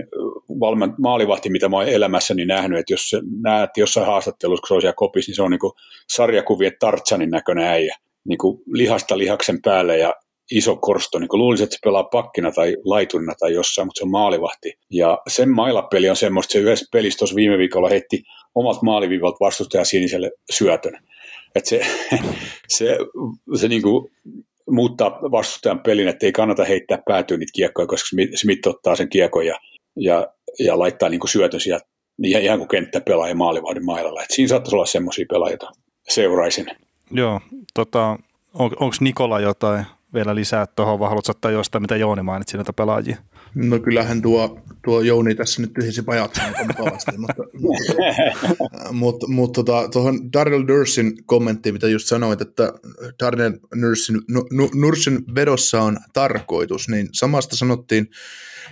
valmen, 0.60 0.94
maalivahti, 0.98 1.50
mitä 1.50 1.68
mä 1.68 1.76
oon 1.76 1.88
elämässäni 1.88 2.46
nähnyt, 2.46 2.78
että 2.78 2.92
jos 2.92 3.16
näet 3.42 3.70
jossain 3.76 4.06
haastattelussa, 4.06 4.60
kun 4.60 4.68
se 4.68 4.74
on 4.74 4.80
siellä 4.80 4.94
kopissa, 4.96 5.30
niin 5.30 5.36
se 5.36 5.42
on 5.42 5.50
niin 5.50 5.72
sarjakuvien 6.08 6.72
Tartsanin 6.80 7.30
näköinen 7.30 7.66
äijä, 7.66 7.96
niin 8.28 8.38
kuin 8.38 8.62
lihasta 8.66 9.18
lihaksen 9.18 9.62
päälle 9.62 9.98
ja 9.98 10.14
iso 10.50 10.76
korsto, 10.76 11.18
niin 11.18 11.28
kuin 11.28 11.38
luulisin, 11.38 11.64
että 11.64 11.74
se 11.74 11.80
pelaa 11.84 12.04
pakkina 12.04 12.52
tai 12.52 12.76
laiturina 12.84 13.34
tai 13.38 13.54
jossain, 13.54 13.88
mutta 13.88 13.98
se 13.98 14.04
on 14.04 14.10
maalivahti. 14.10 14.78
Ja 14.90 15.18
sen 15.28 15.50
mailapeli 15.50 16.10
on 16.10 16.16
semmoista, 16.16 16.52
se 16.52 16.58
yhdessä 16.58 16.86
pelissä 16.92 17.18
tuossa 17.18 17.36
viime 17.36 17.58
viikolla 17.58 17.88
heitti 17.88 18.22
omat 18.54 18.82
maaliviivalta 18.82 19.36
vastustaja 19.40 19.84
siniselle 19.84 20.30
syötön. 20.50 20.98
Että 21.54 21.68
se, 21.70 21.80
se, 22.68 22.98
se 23.54 23.68
niin 23.68 23.82
kuin 23.82 24.10
muuttaa 24.70 25.10
vastustajan 25.10 25.80
pelin, 25.80 26.08
että 26.08 26.26
ei 26.26 26.32
kannata 26.32 26.64
heittää 26.64 27.02
päätyä 27.06 27.36
niitä 27.36 27.52
kiekkoja, 27.54 27.86
koska 27.86 28.16
Smith 28.34 28.68
ottaa 28.68 28.96
sen 28.96 29.08
kiekon 29.08 29.46
ja, 29.46 29.58
ja, 29.96 30.26
ja 30.58 30.78
laittaa 30.78 31.08
niin 31.08 31.20
kuin 31.20 31.30
syötön 31.30 31.60
sieltä 31.60 31.86
ihan, 32.22 32.58
kuin 32.58 32.68
kenttä 32.68 33.00
pelaa 33.00 33.28
ja 33.28 33.34
maalivahdin 33.34 33.84
mailalla. 33.84 34.22
Et 34.22 34.30
siinä 34.30 34.48
saattaisi 34.48 34.76
olla 34.76 34.86
semmoisia 34.86 35.26
pelaajia, 35.28 35.58
seuraisin. 36.08 36.66
Joo, 37.10 37.40
tota, 37.74 38.18
on, 38.54 38.70
onko 38.80 38.96
Nikola 39.00 39.40
jotain 39.40 39.86
vielä 40.14 40.34
lisää 40.34 40.66
tuohon, 40.66 40.98
vai 40.98 41.08
haluatko 41.08 41.30
ottaa 41.30 41.50
jostain, 41.50 41.82
mitä 41.82 41.96
Jouni 41.96 42.22
mainitsi 42.22 42.56
näitä 42.56 42.72
pelaajia? 42.72 43.16
No 43.56 43.78
kyllähän 43.78 44.22
tuo, 44.22 44.58
tuo 44.84 45.00
Jouni 45.00 45.34
tässä 45.34 45.62
nyt 45.62 45.72
tyhjisi 45.72 46.02
pajat 46.02 46.38
mukavasti, 46.66 47.10
mutta, 47.18 47.42
mutta, 48.92 49.26
mutta 49.28 49.64
tota, 49.64 49.88
tuohon 49.88 50.32
Daryl 50.32 50.64
Nursin 50.64 51.12
kommenttiin, 51.26 51.72
mitä 51.72 51.88
just 51.88 52.06
sanoit, 52.06 52.40
että 52.40 52.72
Daryl 53.22 53.52
Nursin, 53.74 54.16
Nursin 54.74 55.34
vedossa 55.34 55.82
on 55.82 55.98
tarkoitus, 56.12 56.88
niin 56.88 57.08
samasta 57.12 57.56
sanottiin 57.56 58.10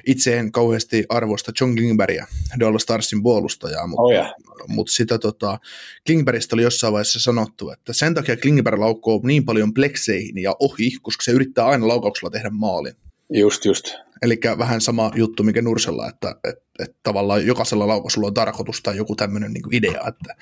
itse 0.07 0.39
en 0.39 0.53
kauheasti 0.53 1.05
arvosta 1.09 1.53
John 1.61 1.75
Klingbergia, 1.75 2.27
Dallas 2.61 2.83
Starsin 2.83 3.23
puolustajaa, 3.23 3.87
mutta, 3.87 4.03
oh 4.03 4.13
yeah. 4.13 4.33
mutta 4.69 4.93
sitä 4.93 5.19
tota, 5.19 5.59
Klingbergistä 6.07 6.57
oli 6.57 6.63
jossain 6.63 6.93
vaiheessa 6.93 7.21
sanottu, 7.21 7.71
että 7.71 7.93
sen 7.93 8.15
takia 8.15 8.37
Klingberg 8.37 8.79
laukkoo 8.79 9.21
niin 9.23 9.45
paljon 9.45 9.75
plekseihin 9.75 10.39
ja 10.39 10.57
ohi, 10.61 10.91
koska 11.03 11.23
se 11.23 11.33
yrittää 11.33 11.67
aina 11.67 11.89
laukauksella 11.89 12.31
tehdä 12.31 12.51
maalin. 12.51 12.95
Just, 13.31 13.65
just. 13.65 14.04
Eli 14.23 14.41
vähän 14.59 14.81
sama 14.81 15.11
juttu, 15.15 15.43
mikä 15.43 15.63
Nursella, 15.63 16.09
että, 16.09 16.35
että, 16.45 16.65
että 16.79 16.97
tavallaan 17.03 17.47
jokaisella 17.47 17.89
laukauksella 17.89 18.27
on 18.27 18.35
tarkoitus 18.35 18.83
tai 18.83 18.97
joku 18.97 19.17
tämmöinen 19.17 19.53
niin 19.53 19.75
idea, 19.75 20.01
että, 20.09 20.35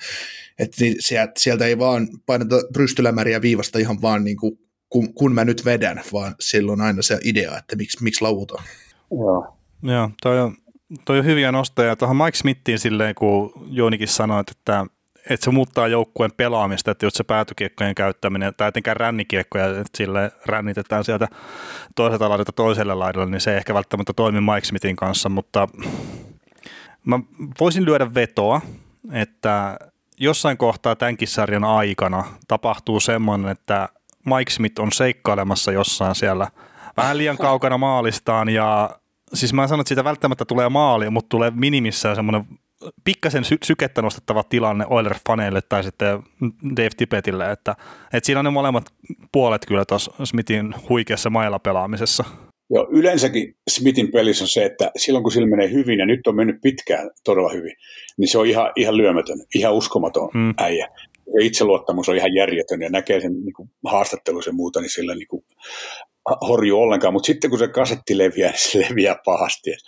että 0.59 0.77
sieltä, 0.99 1.33
sieltä 1.37 1.65
ei 1.65 1.79
vaan 1.79 2.07
paineta 2.25 2.55
rystylämäriä 2.75 3.41
viivasta 3.41 3.79
ihan 3.79 4.01
vaan 4.01 4.23
niin 4.23 4.37
kuin, 4.37 4.59
kun, 4.89 5.13
kun 5.13 5.33
mä 5.33 5.45
nyt 5.45 5.65
vedän, 5.65 6.01
vaan 6.13 6.35
silloin 6.39 6.81
aina 6.81 7.01
se 7.01 7.19
idea, 7.23 7.57
että 7.57 7.75
miksi, 7.75 8.03
miksi 8.03 8.21
lauvutaan. 8.21 8.63
Joo. 9.11 9.57
Joo, 9.83 10.09
toi 10.21 10.39
on, 10.39 10.55
toi 11.05 11.19
on 11.19 11.25
hyviä 11.25 11.51
nostoja. 11.51 11.95
Tuohon 11.95 12.17
Mike 12.17 12.37
Smithiin 12.37 12.79
silleen, 12.79 13.15
kun 13.15 13.53
Joonikin 13.69 14.07
sanoi, 14.07 14.43
että, 14.51 14.85
että 15.29 15.43
se 15.43 15.51
muuttaa 15.51 15.87
joukkueen 15.87 16.31
pelaamista, 16.37 16.91
että 16.91 17.05
jos 17.05 17.13
se 17.13 17.23
päätykiekkojen 17.23 17.95
käyttäminen 17.95 18.53
tai 18.57 18.67
etenkään 18.67 18.97
rännikiekkoja, 18.97 19.65
että 19.65 19.97
sille 19.97 20.31
rännitetään 20.45 21.03
sieltä 21.03 21.27
toiselta 21.95 22.29
laidalta 22.29 22.51
toiselle 22.51 22.93
laidalle, 22.93 23.31
niin 23.31 23.41
se 23.41 23.51
ei 23.51 23.57
ehkä 23.57 23.73
välttämättä 23.73 24.13
toimi 24.13 24.41
Mike 24.41 24.65
Smithin 24.65 24.95
kanssa, 24.95 25.29
mutta 25.29 25.67
mä 27.05 27.19
voisin 27.59 27.85
lyödä 27.85 28.13
vetoa, 28.13 28.61
että 29.11 29.77
jossain 30.19 30.57
kohtaa 30.57 30.95
tämänkin 30.95 31.27
sarjan 31.27 31.63
aikana 31.63 32.23
tapahtuu 32.47 32.99
semmoinen, 32.99 33.51
että 33.51 33.89
Mike 34.25 34.51
Smith 34.51 34.81
on 34.81 34.91
seikkailemassa 34.91 35.71
jossain 35.71 36.15
siellä 36.15 36.47
vähän 36.97 37.17
liian 37.17 37.37
kaukana 37.37 37.77
maalistaan 37.77 38.49
ja 38.49 38.89
siis 39.33 39.53
mä 39.53 39.67
sanon, 39.67 39.81
että 39.81 39.87
siitä 39.87 40.03
välttämättä 40.03 40.45
tulee 40.45 40.69
maali, 40.69 41.09
mutta 41.09 41.29
tulee 41.29 41.51
minimissään 41.55 42.15
semmoinen 42.15 42.45
pikkasen 43.03 43.43
sy- 43.43 43.57
sykettä 43.63 44.01
nostettava 44.01 44.43
tilanne 44.43 44.85
Oilers-faneille 44.85 45.61
tai 45.69 45.83
sitten 45.83 46.19
Dave 46.75 46.89
Tippetille, 46.97 47.51
että, 47.51 47.75
että 48.13 48.25
siinä 48.25 48.39
on 48.39 48.45
ne 48.45 48.51
molemmat 48.51 48.85
puolet 49.31 49.65
kyllä 49.65 49.85
tuossa 49.85 50.11
Smithin 50.23 50.75
huikeassa 50.89 51.29
mailla 51.29 51.59
pelaamisessa. 51.59 52.23
Joo, 52.69 52.87
yleensäkin 52.91 53.55
Smithin 53.69 54.11
pelissä 54.11 54.43
on 54.43 54.47
se, 54.47 54.65
että 54.65 54.91
silloin 54.97 55.23
kun 55.23 55.31
sillä 55.31 55.47
menee 55.47 55.71
hyvin, 55.71 55.99
ja 55.99 56.05
nyt 56.05 56.27
on 56.27 56.35
mennyt 56.35 56.61
pitkään 56.61 57.09
todella 57.23 57.49
hyvin, 57.49 57.75
niin 58.17 58.27
se 58.27 58.37
on 58.37 58.45
ihan, 58.45 58.71
ihan 58.75 58.97
lyömätön, 58.97 59.37
ihan 59.55 59.73
uskomaton 59.73 60.29
mm. 60.33 60.53
äijä. 60.57 60.89
Ja 61.27 61.45
itseluottamus 61.45 62.09
on 62.09 62.15
ihan 62.15 62.35
järjetön, 62.35 62.81
ja 62.81 62.89
näkee 62.89 63.21
sen 63.21 63.33
niin 63.33 63.53
kuin 63.53 63.69
haastattelussa 63.85 64.49
ja 64.49 64.53
muuta, 64.53 64.81
niin 64.81 64.89
sillä 64.89 65.15
niin 65.15 65.27
kuin, 65.27 65.43
horju 66.47 66.79
ollenkaan, 66.79 67.13
mutta 67.13 67.27
sitten 67.27 67.49
kun 67.49 67.59
se 67.59 67.67
kasetti 67.67 68.17
leviää, 68.17 68.51
niin 68.51 68.59
se 68.71 68.79
leviää 68.79 69.15
pahasti. 69.25 69.71
Et, 69.71 69.79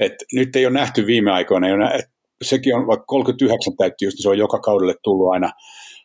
et 0.00 0.14
nyt 0.32 0.56
ei 0.56 0.66
ole 0.66 0.74
nähty 0.74 1.06
viime 1.06 1.30
aikoina, 1.30 1.68
ei 1.68 1.76
nä- 1.76 1.90
et 1.90 2.13
sekin 2.42 2.76
on, 2.76 2.86
vaikka 2.86 3.06
39 3.06 3.76
täytti 3.76 4.04
just, 4.04 4.14
niin 4.16 4.22
se 4.22 4.28
on 4.28 4.38
joka 4.38 4.58
kaudelle 4.58 4.94
tullut 5.02 5.32
aina, 5.32 5.50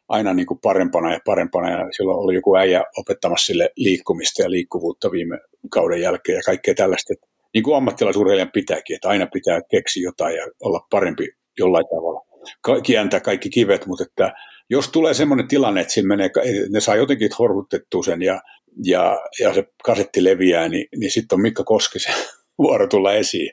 aina 0.07 0.33
niin 0.33 0.45
kuin 0.45 0.59
parempana 0.63 1.13
ja 1.13 1.19
parempana, 1.25 1.69
ja 1.69 1.87
silloin 1.97 2.19
oli 2.19 2.35
joku 2.35 2.55
äijä 2.55 2.83
opettamassa 2.97 3.45
sille 3.45 3.69
liikkumista 3.75 4.41
ja 4.41 4.51
liikkuvuutta 4.51 5.11
viime 5.11 5.39
kauden 5.71 6.01
jälkeen 6.01 6.35
ja 6.35 6.41
kaikkea 6.45 6.75
tällaista. 6.75 7.13
Et, 7.13 7.29
niin 7.53 7.63
kuin 7.63 7.77
ammattilaisurheilijan 7.77 8.51
pitääkin, 8.53 8.95
että 8.95 9.09
aina 9.09 9.27
pitää 9.33 9.61
keksiä 9.71 10.03
jotain 10.03 10.35
ja 10.35 10.47
olla 10.63 10.87
parempi 10.89 11.27
jollain 11.59 11.85
tavalla. 11.87 12.25
Ka- 12.61 12.81
kääntää 12.81 13.19
kaikki 13.19 13.49
kivet, 13.49 13.85
mutta 13.85 14.03
että 14.03 14.33
jos 14.69 14.89
tulee 14.89 15.13
semmoinen 15.13 15.47
tilanne, 15.47 15.81
että 15.81 16.01
menee, 16.03 16.29
ne 16.69 16.79
saa 16.79 16.95
jotenkin 16.95 17.29
horhutettua 17.39 18.03
sen 18.03 18.21
ja 18.21 18.41
ja, 18.83 19.19
ja 19.39 19.53
se 19.53 19.63
kasetti 19.83 20.23
leviää, 20.23 20.69
niin, 20.69 20.87
niin 20.97 21.11
sitten 21.11 21.35
on 21.35 21.41
Mikko 21.41 21.63
Koskisen 21.63 22.13
vuoro 22.57 22.87
tulla 22.87 23.13
esiin. 23.13 23.51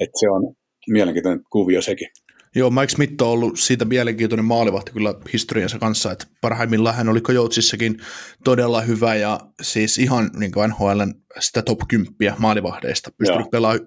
että 0.00 0.20
se 0.20 0.30
on 0.30 0.54
mielenkiintoinen 0.88 1.44
kuvio 1.50 1.82
sekin. 1.82 2.08
Joo, 2.54 2.70
Mike 2.70 2.88
Smith 2.88 3.22
on 3.22 3.28
ollut 3.28 3.58
siitä 3.58 3.84
mielenkiintoinen 3.84 4.44
maalivahti 4.44 4.92
kyllä 4.92 5.14
historiansa 5.32 5.78
kanssa, 5.78 6.12
että 6.12 6.26
parhaimmillaan 6.40 6.96
hän 6.96 7.08
oli 7.08 7.20
Kojoutsissakin 7.20 7.96
todella 8.44 8.80
hyvä 8.80 9.14
ja 9.14 9.40
siis 9.62 9.98
ihan 9.98 10.30
niin 10.36 10.52
kuin 10.52 10.70
NHLn 10.70 11.14
sitä 11.40 11.62
top 11.62 11.80
10 11.88 12.14
maalivahdeista, 12.38 13.10
pystynyt 13.18 13.50
pelaamaan 13.50 13.86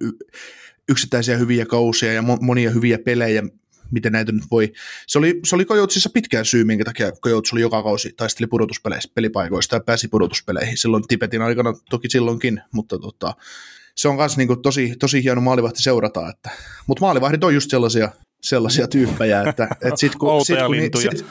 yksittäisiä 0.89 1.37
hyviä 1.37 1.65
kausia 1.65 2.13
ja 2.13 2.21
monia 2.21 2.69
hyviä 2.69 2.99
pelejä, 2.99 3.43
miten 3.91 4.11
näitä 4.11 4.31
nyt 4.31 4.43
voi. 4.51 4.73
Se 5.07 5.17
oli, 5.17 5.39
se 5.45 5.55
oli 5.55 5.65
Kojoutsissa 5.65 6.09
pitkään 6.13 6.45
syy, 6.45 6.63
minkä 6.63 6.85
takia 6.85 7.11
Kojouts 7.11 7.53
oli 7.53 7.61
joka 7.61 7.83
kausi 7.83 8.13
taisteli 8.17 8.47
pudotuspeleissä, 8.47 9.11
pelipaikoista 9.15 9.75
ja 9.75 9.79
pääsi 9.79 10.07
pudotuspeleihin. 10.07 10.77
Silloin 10.77 11.07
Tibetin 11.07 11.41
aikana 11.41 11.73
toki 11.89 12.09
silloinkin, 12.09 12.61
mutta 12.71 12.99
tota, 12.99 13.33
se 13.95 14.07
on 14.07 14.15
myös 14.15 14.37
niin 14.37 14.61
tosi, 14.61 14.95
tosi 14.99 15.23
hieno 15.23 15.41
maalivahti 15.41 15.83
seurata. 15.83 16.29
Että, 16.29 16.49
mutta 16.87 17.05
maalivahdit 17.05 17.43
on 17.43 17.53
just 17.53 17.69
sellaisia, 17.69 18.09
sellaisia 18.41 18.87
tyyppejä, 18.87 19.43
että, 19.49 19.67
että 19.71 19.95
sit 19.95 20.15
kun, 20.15 20.45
sit, 20.45 20.59
kun, 20.65 20.71
lintuja. 20.71 21.11
Sit, 21.11 21.25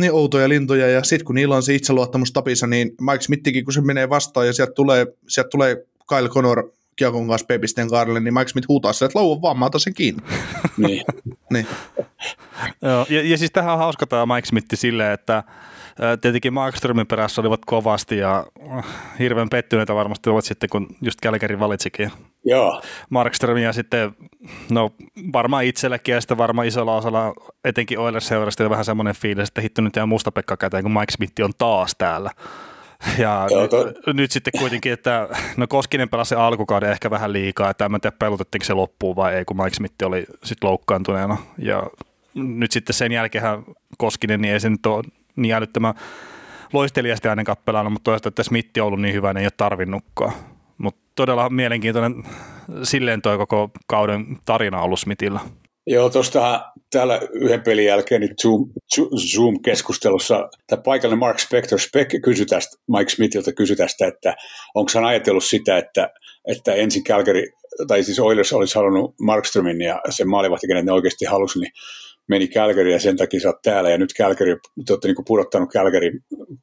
niin 0.00 0.12
outoja 0.12 0.48
lintuja, 0.48 0.88
ja 0.88 1.04
sitten 1.04 1.24
kun 1.24 1.34
niillä 1.34 1.56
on 1.56 1.62
se 1.62 1.74
itseluottamus 1.74 2.32
tapissa, 2.32 2.66
niin 2.66 2.90
Mike 3.00 3.20
Smithikin, 3.20 3.64
kun 3.64 3.74
se 3.74 3.80
menee 3.80 4.10
vastaan, 4.10 4.46
ja 4.46 4.52
sieltä 4.52 4.72
tulee, 4.72 5.06
sieltä 5.28 5.50
tulee 5.50 5.76
Kyle 6.08 6.28
Connor 6.28 6.70
Kiekon 6.96 7.28
kanssa 7.28 7.46
Pepisten 7.46 7.90
kaarelle, 7.90 8.20
niin 8.20 8.34
Mike 8.34 8.48
Smith 8.48 8.68
huutaa 8.68 8.92
sille, 8.92 9.06
että 9.06 9.18
lauan 9.18 9.42
vaan, 9.42 9.58
mä 9.58 9.64
otan 9.64 9.80
sen 9.80 9.94
kiinni. 9.94 10.22
niin. 10.76 11.04
niin. 11.52 11.66
Joo, 12.82 13.06
ja, 13.08 13.22
ja 13.22 13.38
siis 13.38 13.50
tähän 13.50 13.72
on 13.72 13.78
hauska 13.78 14.06
tämä 14.06 14.34
Mike 14.34 14.46
Smith 14.46 14.66
silleen, 14.74 15.12
että 15.12 15.42
tietenkin 16.20 16.52
Markströmin 16.52 17.06
perässä 17.06 17.40
olivat 17.40 17.60
kovasti 17.66 18.18
ja 18.18 18.46
äh, 18.76 18.84
hirveän 19.18 19.48
pettyneitä 19.48 19.94
varmasti 19.94 20.30
ovat 20.30 20.44
sitten, 20.44 20.70
kun 20.70 20.86
just 21.02 21.20
Kälkäri 21.20 21.58
valitsikin 21.58 22.10
Joo. 22.44 22.82
Markström 23.10 23.56
ja 23.56 23.72
sitten, 23.72 24.12
no 24.70 24.90
varmaan 25.32 25.64
itsellekin 25.64 26.14
ja 26.14 26.20
sitten 26.20 26.38
varmaan 26.38 26.66
isolla 26.66 26.96
osalla 26.96 27.32
etenkin 27.64 27.98
Oilers 27.98 28.28
seurasta 28.28 28.70
vähän 28.70 28.84
semmoinen 28.84 29.14
fiilis, 29.14 29.48
että 29.48 29.60
hitto 29.60 29.82
nyt 29.82 29.96
jää 29.96 30.06
musta 30.06 30.32
Pekka 30.32 30.56
käteen, 30.56 30.82
kun 30.82 30.92
Mike 30.92 31.12
Smith 31.12 31.42
on 31.42 31.52
taas 31.58 31.94
täällä. 31.98 32.30
Ja 33.18 33.46
Joo, 33.50 33.62
nyt, 33.62 33.70
toi- 33.70 33.92
nyt, 34.14 34.30
sitten 34.30 34.52
kuitenkin, 34.58 34.92
että 34.92 35.28
no 35.56 35.66
Koskinen 35.66 36.08
pelasi 36.08 36.34
alkukauden 36.34 36.90
ehkä 36.90 37.10
vähän 37.10 37.32
liikaa, 37.32 37.70
että 37.70 37.84
en 37.84 38.00
tiedä 38.00 38.16
pelutettiinko 38.18 38.64
se 38.64 38.74
loppuun 38.74 39.16
vai 39.16 39.34
ei, 39.34 39.44
kun 39.44 39.56
Mike 39.56 39.74
Smith 39.74 39.94
oli 40.04 40.24
sitten 40.44 40.68
loukkaantuneena. 40.68 41.36
Ja 41.58 41.86
nyt 42.34 42.72
sitten 42.72 42.94
sen 42.94 43.12
jälkeen 43.12 43.44
Koskinen, 43.98 44.40
niin 44.40 44.54
ei 44.54 44.60
se 44.60 44.70
nyt 44.70 44.86
ole 44.86 45.04
niin 45.36 45.54
älyttömän 45.54 45.94
loistelijasti 46.72 47.28
aina 47.28 47.44
kappelaana, 47.44 47.90
mutta 47.90 48.04
toisaalta, 48.04 48.28
että 48.28 48.42
Smith 48.42 48.70
on 48.78 48.86
ollut 48.86 49.00
niin 49.00 49.14
hyvä, 49.14 49.32
niin 49.32 49.40
ei 49.40 49.46
ole 49.46 49.52
tarvinnutkaan. 49.56 50.32
Mutta 50.78 51.00
todella 51.14 51.50
mielenkiintoinen 51.50 52.14
silleen 52.82 53.22
toi 53.22 53.38
koko 53.38 53.70
kauden 53.86 54.26
tarina 54.44 54.82
ollut 54.82 55.00
Smithillä. 55.00 55.40
Joo, 55.86 56.10
tuosta 56.10 56.72
täällä 56.90 57.20
yhden 57.32 57.62
pelin 57.62 57.84
jälkeen 57.84 58.20
niin 58.20 58.34
Zoom, 58.42 58.70
Zoom-keskustelussa 59.16 60.48
tämä 60.66 60.82
paikallinen 60.82 61.18
Mark 61.18 61.38
Spector 61.38 61.80
Spec 61.80 62.22
kysyi 62.22 62.46
tästä, 62.46 62.76
Mike 62.98 63.10
Smithiltä 63.10 63.52
kysyi 63.52 63.76
tästä, 63.76 64.06
että 64.06 64.34
onko 64.74 64.90
hän 64.94 65.04
ajatellut 65.04 65.44
sitä, 65.44 65.78
että, 65.78 66.10
että 66.48 66.72
ensin 66.72 67.04
Calgary, 67.04 67.42
tai 67.86 68.02
siis 68.02 68.20
Oilers 68.20 68.52
olisi 68.52 68.74
halunnut 68.74 69.14
Markströmin 69.20 69.80
ja 69.80 70.00
sen 70.10 70.28
maalivahti, 70.28 70.66
kenet 70.66 70.84
ne 70.84 70.92
oikeasti 70.92 71.24
halusi, 71.24 71.60
niin 71.60 71.72
meni 72.28 72.48
Calgary 72.48 72.92
ja 72.92 73.00
sen 73.00 73.16
takia 73.16 73.40
sä 73.40 73.48
oot 73.48 73.62
täällä 73.62 73.90
ja 73.90 73.98
nyt 73.98 74.14
Calgary, 74.18 74.58
te 74.86 74.92
olette 74.92 75.08
niin 75.08 75.24
pudottanut 75.26 75.72
Calgary 75.72 76.10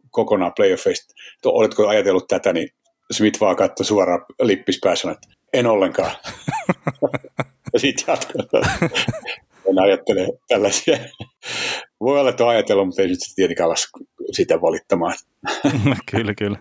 kokonaan 0.09 0.53
playoffeista. 0.55 1.13
Oletko 1.45 1.87
ajatellut 1.87 2.27
tätä, 2.27 2.53
niin 2.53 2.69
Smith 3.11 3.39
vaan 3.41 3.55
katsoi 3.55 3.85
suoraan 3.85 4.25
lippispäässä, 4.41 5.11
että 5.11 5.27
en 5.53 5.67
ollenkaan. 5.67 6.11
ja 7.73 7.79
sitten 7.79 8.05
jatkoi. 8.07 8.61
en 9.69 9.79
ajattele 9.79 10.27
tällaisia. 10.47 10.97
Voi 11.99 12.19
olla, 12.19 12.29
että 12.29 12.43
on 12.43 12.49
ajatellut, 12.49 12.85
mutta 12.85 13.01
ei 13.01 13.07
sitten 13.07 13.35
tietenkään 13.35 13.67
ala 13.67 13.75
sitä 14.31 14.61
valittamaan. 14.61 15.13
kyllä, 16.11 16.33
kyllä. 16.33 16.57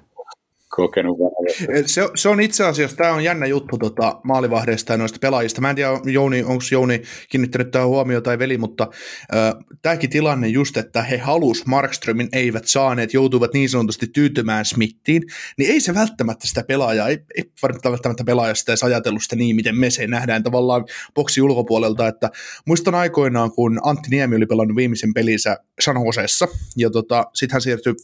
Kokenut 0.76 1.18
vähän. 1.18 1.78
Eh, 1.78 1.84
Se, 1.86 2.08
se, 2.14 2.28
on 2.28 2.40
itse 2.40 2.64
asiassa, 2.64 2.96
tämä 2.96 3.12
on 3.12 3.24
jännä 3.24 3.46
juttu 3.46 3.78
tota, 3.78 4.20
maalivahdeista 4.24 4.92
ja 4.92 4.96
noista 4.96 5.18
pelaajista. 5.20 5.60
Mä 5.60 5.70
en 5.70 5.76
tiedä, 5.76 5.90
Jouni, 6.04 6.42
onko 6.42 6.64
Jouni 6.72 7.02
kiinnittänyt 7.28 7.70
tähän 7.70 7.88
huomioon 7.88 8.22
tai 8.22 8.38
veli, 8.38 8.58
mutta 8.58 8.88
äh, 9.34 9.64
tämäkin 9.82 10.10
tilanne 10.10 10.48
just, 10.48 10.76
että 10.76 11.02
he 11.02 11.18
halus 11.18 11.66
Markströmin, 11.66 12.28
eivät 12.32 12.66
saaneet, 12.66 13.14
joutuivat 13.14 13.54
niin 13.54 13.68
sanotusti 13.68 14.06
tyytymään 14.06 14.64
Smittiin, 14.64 15.22
niin 15.58 15.70
ei 15.70 15.80
se 15.80 15.94
välttämättä 15.94 16.46
sitä 16.46 16.64
pelaajaa, 16.68 17.08
ei, 17.08 17.18
ei 17.36 17.44
välttämättä 17.84 18.24
pelaajasta 18.24 18.72
edes 18.72 18.82
ajatellut 18.82 19.22
sitä 19.22 19.36
niin, 19.36 19.56
miten 19.56 19.78
me 19.78 19.90
se 19.90 20.06
nähdään 20.06 20.42
tavallaan 20.42 20.84
boksi 21.14 21.42
ulkopuolelta, 21.42 22.08
että 22.08 22.30
muistan 22.66 22.94
aikoinaan, 22.94 23.52
kun 23.52 23.80
Antti 23.82 24.10
Niemi 24.10 24.36
oli 24.36 24.46
pelannut 24.46 24.76
viimeisen 24.76 25.14
pelinsä 25.14 25.56
San 25.80 25.96
Joseessa, 26.06 26.48
ja 26.76 26.90
tota, 26.90 27.24
sitten 27.34 27.54
hän 27.54 27.62
siirtyi 27.62 27.94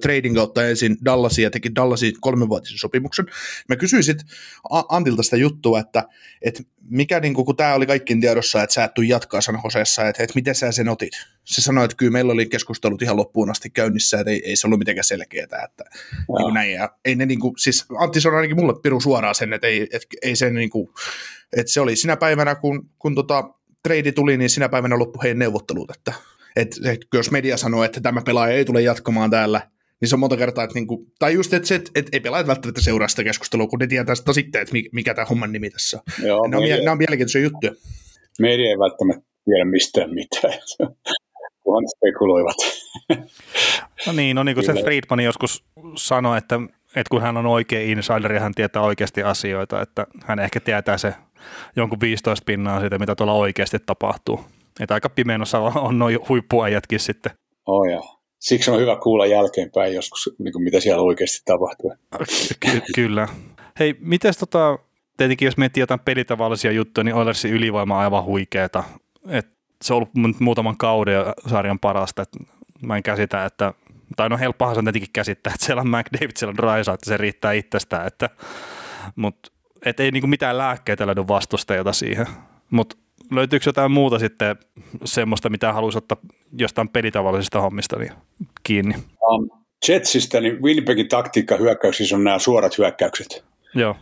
trading 0.00 0.36
kautta 0.36 0.68
ensin 0.68 0.96
Dallasiin 1.04 1.42
ja 1.42 1.50
teki 1.50 1.74
Dallasiin 1.74 2.14
kolmenvuotisen 2.20 2.78
sopimuksen. 2.78 3.26
Mä 3.68 3.76
kysyin 3.76 4.04
sitten 4.04 4.26
Antilta 4.88 5.22
sitä 5.22 5.36
juttua, 5.36 5.80
että, 5.80 6.04
että 6.42 6.62
mikä, 6.90 7.20
niin 7.20 7.34
kun 7.34 7.56
tämä 7.56 7.74
oli 7.74 7.86
kaikkien 7.86 8.20
tiedossa, 8.20 8.62
että 8.62 8.74
sä 8.74 8.84
et 8.84 8.94
tuu 8.94 9.04
jatkaa 9.04 9.40
San 9.40 9.60
Joseessa, 9.64 10.08
että, 10.08 10.22
että 10.22 10.34
miten 10.34 10.54
sä 10.54 10.72
sen 10.72 10.88
otit? 10.88 11.12
Se 11.44 11.60
sanoi, 11.60 11.84
että 11.84 11.96
kyllä 11.96 12.12
meillä 12.12 12.32
oli 12.32 12.46
keskustelut 12.46 13.02
ihan 13.02 13.16
loppuun 13.16 13.50
asti 13.50 13.70
käynnissä, 13.70 14.20
että 14.20 14.30
ei, 14.30 14.42
ei 14.44 14.56
se 14.56 14.66
ollut 14.66 14.78
mitenkään 14.78 15.04
selkeää, 15.04 15.44
että 15.44 15.84
niin 16.10 16.24
kuin 16.26 16.54
näin. 16.54 16.72
Ja 16.72 16.96
ei 17.04 17.14
ne 17.14 17.26
niin 17.26 17.40
kuin, 17.40 17.54
siis 17.58 17.86
Antti 17.98 18.20
sanoi 18.20 18.36
ainakin 18.36 18.56
mulle 18.56 18.80
piru 18.82 19.00
suoraan 19.00 19.34
sen, 19.34 19.52
että 19.52 19.66
ei, 19.66 19.82
että 19.82 20.08
ei 20.22 20.36
se 20.36 20.50
niin 20.50 20.70
kuin, 20.70 20.88
että 21.56 21.72
se 21.72 21.80
oli 21.80 21.96
sinä 21.96 22.16
päivänä, 22.16 22.54
kun, 22.54 22.90
kun 22.98 23.14
tota, 23.14 23.50
trade 23.82 24.12
tuli, 24.12 24.36
niin 24.36 24.50
sinä 24.50 24.68
päivänä 24.68 24.98
loppu 24.98 25.22
heidän 25.22 25.38
neuvottelut, 25.38 25.90
että 25.90 26.12
et, 26.60 26.76
et, 26.84 27.00
jos 27.14 27.30
media 27.30 27.56
sanoo, 27.56 27.84
että 27.84 28.00
tämä 28.00 28.20
pelaaja 28.26 28.54
ei 28.56 28.64
tule 28.64 28.82
jatkamaan 28.82 29.30
täällä, 29.30 29.60
niin 30.00 30.08
se 30.08 30.14
on 30.16 30.20
monta 30.20 30.36
kertaa, 30.36 30.64
että 30.64 30.74
niinku, 30.74 31.06
tai 31.18 31.32
just, 31.34 31.52
että, 31.54 31.68
se, 31.68 31.74
että, 31.74 31.90
että 31.94 32.10
ei 32.12 32.20
pelaajat 32.20 32.46
välttämättä 32.46 32.80
seuraa 32.80 33.08
sitä 33.08 33.24
keskustelua, 33.24 33.66
kun 33.66 33.78
ne 33.78 33.86
tietää 33.86 34.14
sitä 34.14 34.32
sitten, 34.32 34.62
että 34.62 34.72
mi- 34.72 34.88
mikä 34.92 35.14
tämä 35.14 35.24
homman 35.24 35.52
nimi 35.52 35.70
tässä 35.70 35.96
on. 35.96 36.26
Joo, 36.26 36.46
Nämä 36.46 36.56
on, 36.56 36.62
media, 36.62 36.76
mie- 36.76 36.84
nämä 36.84 36.92
on 36.92 36.98
mielenkiintoisia 36.98 37.40
juttuja. 37.42 37.72
media 38.38 38.70
ei 38.70 38.78
välttämättä 38.78 39.24
tiedä 39.44 39.64
mistään 39.64 40.14
mitään, 40.14 40.52
kunhan 41.62 41.84
spekuloivat. 41.96 42.56
No 44.06 44.12
niin, 44.12 44.36
no 44.36 44.42
niin 44.42 44.54
kuin 44.54 44.64
se 44.66 44.72
Kyllä. 44.72 44.84
Friedman 44.84 45.20
joskus 45.20 45.64
sanoi, 45.96 46.38
että, 46.38 46.56
että 46.96 47.10
kun 47.10 47.22
hän 47.22 47.36
on 47.36 47.46
oikea 47.46 47.80
insider 47.80 48.32
ja 48.32 48.40
hän 48.40 48.54
tietää 48.54 48.82
oikeasti 48.82 49.22
asioita, 49.22 49.82
että 49.82 50.06
hän 50.24 50.38
ehkä 50.38 50.60
tietää 50.60 50.98
se 50.98 51.14
jonkun 51.76 52.00
15 52.00 52.44
pinnaa 52.46 52.80
siitä, 52.80 52.98
mitä 52.98 53.14
tuolla 53.14 53.32
oikeasti 53.32 53.78
tapahtuu. 53.86 54.40
Että 54.80 54.94
aika 54.94 55.08
pimeässä 55.08 55.58
on 55.58 55.98
noin 55.98 56.18
huippuajatkin 56.28 57.00
sitten. 57.00 57.32
Oh, 57.66 57.90
joo. 57.90 58.18
Siksi 58.38 58.70
on 58.70 58.80
hyvä 58.80 58.96
kuulla 58.96 59.26
jälkeenpäin 59.26 59.94
joskus, 59.94 60.34
niin 60.38 60.52
kuin 60.52 60.62
mitä 60.62 60.80
siellä 60.80 61.02
oikeasti 61.02 61.42
tapahtuu. 61.44 61.94
Ky- 62.60 62.82
kyllä. 62.94 63.28
Hei, 63.78 63.96
miten 64.00 64.34
tota, 64.40 64.78
tietenkin 65.16 65.46
jos 65.46 65.56
miettii 65.56 65.80
jotain 65.80 66.00
pelitavallisia 66.00 66.72
juttuja, 66.72 67.04
niin 67.04 67.14
Oilersin 67.14 67.52
ylivoima 67.52 67.94
on 67.94 68.00
aivan 68.00 68.24
huikeeta. 68.24 68.84
Et 69.28 69.48
se 69.82 69.94
on 69.94 69.96
ollut 69.96 70.40
muutaman 70.40 70.76
kauden 70.76 71.14
ja 71.14 71.34
sarjan 71.46 71.78
parasta. 71.78 72.22
Et 72.22 72.28
mä 72.82 72.96
en 72.96 73.02
käsitä, 73.02 73.44
että 73.44 73.74
tai 74.16 74.28
no 74.28 74.38
helppohan 74.38 74.74
se 74.74 74.78
on 74.78 74.84
tietenkin 74.84 75.12
käsittää, 75.12 75.52
että 75.54 75.66
siellä 75.66 75.80
on 75.80 75.88
McDavid, 75.88 76.30
siellä 76.36 76.50
on 76.50 76.56
Drysa, 76.56 76.92
että 76.92 77.10
se 77.10 77.16
riittää 77.16 77.52
itsestään, 77.52 78.06
että, 78.06 78.30
mutta 79.16 79.50
et 79.84 80.00
ei 80.00 80.10
niinku 80.10 80.26
mitään 80.26 80.58
lääkkeitä 80.58 81.06
löydy 81.06 81.28
vastustajata 81.28 81.92
siihen. 81.92 82.26
Mutta 82.70 82.96
löytyykö 83.30 83.68
jotain 83.68 83.90
muuta 83.90 84.18
sitten 84.18 84.56
semmoista, 85.04 85.50
mitä 85.50 85.72
haluaisi 85.72 85.98
ottaa 85.98 86.18
jostain 86.58 86.88
pelitavallisista 86.88 87.60
hommista 87.60 87.98
niin 87.98 88.12
kiinni? 88.62 88.94
Um, 89.30 89.50
Jetsistä, 89.88 90.40
niin 90.40 90.62
Winnipegin 90.62 91.08
taktiikka 91.08 91.56
hyökkäyksissä 91.56 92.16
on 92.16 92.24
nämä 92.24 92.38
suorat 92.38 92.78
hyökkäykset. 92.78 93.44
Joo, 93.74 93.96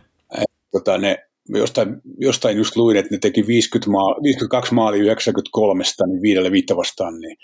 Tota, 0.71 0.97
ne, 0.97 1.17
jostain, 1.49 2.01
jostain 2.17 2.57
just 2.57 2.75
luin, 2.75 2.97
että 2.97 3.15
ne 3.15 3.17
teki 3.17 3.47
50 3.47 3.91
maal, 3.91 4.23
52 4.23 4.73
maalia 4.73 5.03
93, 5.03 5.83
niin 6.07 6.21
viidelle 6.21 6.51
viittä 6.51 6.75
vastaan, 6.75 7.19
niin 7.19 7.37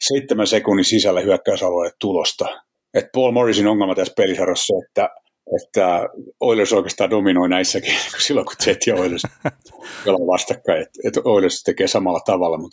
seitsemän 0.00 0.46
sekunnin 0.46 0.84
sisällä 0.84 1.20
hyökkäysalueelle 1.20 1.94
tulosta. 2.00 2.44
Et 2.94 3.06
Paul 3.14 3.32
Morrisin 3.32 3.66
ongelma 3.66 3.94
tässä 3.94 4.14
pelisarjassa 4.16 4.66
se, 4.66 4.86
että, 4.88 5.08
että 5.62 6.08
Oilers 6.40 6.72
oikeastaan 6.72 7.10
dominoi 7.10 7.48
näissäkin, 7.48 7.94
kun 8.12 8.20
silloin 8.20 8.46
kun 8.46 8.56
Jet 8.66 8.86
ja 8.86 8.94
Oilers 8.94 9.22
pelaa 10.04 10.26
vastakkain, 10.26 10.82
että 10.82 11.00
et 11.04 11.14
Oilers 11.24 11.62
tekee 11.62 11.86
samalla 11.86 12.20
tavalla. 12.20 12.58
Mut, 12.58 12.72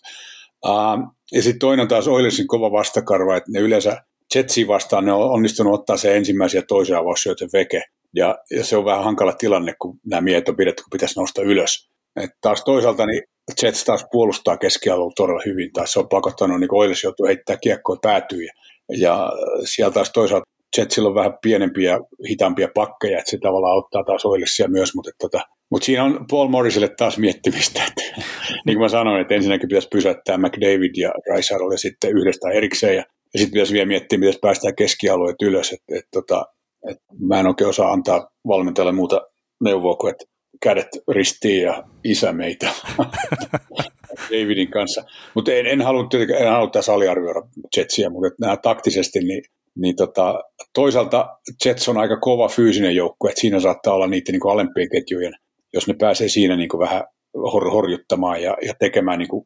uh, 0.65 1.13
ja 1.31 1.43
sitten 1.43 1.59
toinen 1.59 1.81
on 1.83 1.87
taas 1.87 2.07
Oilersin 2.07 2.47
kova 2.47 2.71
vastakarva, 2.71 3.37
että 3.37 3.51
ne 3.51 3.59
yleensä 3.59 4.03
Jetsiin 4.35 4.67
vastaan 4.67 5.05
ne 5.05 5.13
on 5.13 5.31
onnistunut 5.31 5.73
ottaa 5.73 5.97
se 5.97 6.17
ensimmäisiä 6.17 6.59
ja 6.59 6.65
toisen 6.67 6.97
avaussyötön 6.97 7.49
veke. 7.53 7.83
Ja, 8.15 8.37
ja, 8.51 8.63
se 8.63 8.77
on 8.77 8.85
vähän 8.85 9.03
hankala 9.03 9.33
tilanne, 9.33 9.73
kun 9.81 9.99
nämä 10.05 10.21
miehet 10.21 10.49
on 10.49 10.55
pidetty, 10.55 10.83
kun 10.83 10.89
pitäisi 10.91 11.19
nousta 11.19 11.41
ylös. 11.41 11.89
Et 12.15 12.29
taas 12.41 12.63
toisaalta 12.63 13.05
niin 13.05 13.23
Jets 13.63 13.83
taas 13.83 14.05
puolustaa 14.11 14.57
keskialueella 14.57 15.13
todella 15.15 15.41
hyvin. 15.45 15.73
Taas 15.73 15.93
se 15.93 15.99
on 15.99 16.09
pakottanut, 16.09 16.59
niin 16.59 16.67
kuin 16.67 16.79
Oilers 16.79 17.03
joutuu 17.03 17.25
heittää 17.25 17.57
kiekkoa 17.57 17.97
päätyy. 18.01 18.43
Ja, 18.43 18.51
ja 18.97 19.31
siellä 19.65 19.93
taas 19.93 20.11
toisaalta 20.11 20.49
Jetsillä 20.77 21.09
on 21.09 21.15
vähän 21.15 21.33
pienempiä, 21.41 21.99
hitaampia 22.29 22.67
pakkeja, 22.75 23.19
että 23.19 23.31
se 23.31 23.37
tavallaan 23.37 23.73
auttaa 23.73 24.03
taas 24.03 24.25
Oilersia 24.25 24.67
myös, 24.67 24.95
mutta, 24.95 25.11
tota, 25.21 25.39
mutta 25.71 25.85
siinä 25.85 26.03
on 26.03 26.25
Paul 26.31 26.47
Morrisille 26.47 26.89
taas 26.97 27.17
miettimistä. 27.17 27.81
Että, 27.87 28.21
niin 28.65 28.77
kuin 28.77 28.79
mä 28.79 28.89
sanoin, 28.89 29.21
että 29.21 29.35
ensinnäkin 29.35 29.69
pitäisi 29.69 29.87
pysäyttää 29.91 30.37
McDavid 30.37 30.95
ja 30.97 31.11
Rysarol 31.35 31.71
ja 31.71 31.77
sitten 31.77 32.17
yhdestä 32.17 32.49
erikseen 32.49 32.95
ja, 32.95 33.03
ja 33.33 33.39
sitten 33.39 33.51
pitäisi 33.51 33.73
vielä 33.73 33.85
miettiä, 33.85 34.19
miten 34.19 34.39
päästään 34.41 34.75
keskialueet 34.75 35.41
ylös. 35.41 35.73
Et, 35.73 35.97
et, 35.97 36.05
tota, 36.11 36.45
et 36.89 36.97
mä 37.19 37.39
en 37.39 37.47
oikein 37.47 37.69
osaa 37.69 37.91
antaa 37.91 38.29
valmentajalle 38.47 38.91
muuta 38.91 39.21
neuvoa 39.63 39.95
kuin, 39.95 40.11
että 40.11 40.25
kädet 40.63 40.87
ristiin 41.07 41.63
ja 41.63 41.83
isä 42.03 42.31
meitä 42.33 42.69
Davidin 44.31 44.71
kanssa. 44.71 45.03
Mutta 45.33 45.51
en, 45.51 45.67
en 45.67 45.81
halua, 45.81 46.09
en 46.39 46.47
halua 46.47 46.69
tässä 46.69 46.93
aliarvioida 46.93 47.41
Jetsiä, 47.77 48.09
mutta 48.09 48.35
nämä 48.39 48.57
taktisesti, 48.57 49.19
niin, 49.19 49.43
niin 49.75 49.95
tota, 49.95 50.43
toisaalta 50.73 51.37
Jets 51.65 51.89
on 51.89 51.97
aika 51.97 52.19
kova 52.19 52.47
fyysinen 52.47 52.95
joukkue, 52.95 53.29
että 53.29 53.41
siinä 53.41 53.59
saattaa 53.59 53.93
olla 53.93 54.07
niiden 54.07 54.33
niin 54.33 54.39
kuin 54.39 54.51
alempien 54.51 54.89
ketjujen, 54.89 55.33
jos 55.73 55.87
ne 55.87 55.93
pääsee 55.93 56.27
siinä 56.27 56.55
niin 56.55 56.69
kuin 56.69 56.79
vähän 56.79 57.03
hor, 57.33 57.71
horjuttamaan 57.71 58.41
ja, 58.41 58.57
ja 58.65 58.73
tekemään, 58.79 59.19
niin 59.19 59.29
kuin, 59.29 59.45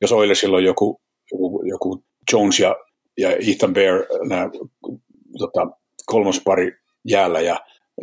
jos 0.00 0.12
Oilersilla 0.12 0.56
on 0.56 0.64
joku, 0.64 1.00
joku, 1.32 1.62
joku 1.66 2.04
Jones 2.32 2.60
ja, 2.60 2.76
ja 3.18 3.30
Ethan 3.30 3.72
Bear, 3.72 4.04
nämä 4.28 4.50
tota, 5.38 5.66
kolmospari 6.06 6.72
jäällä 7.08 7.40
ja, 7.40 7.60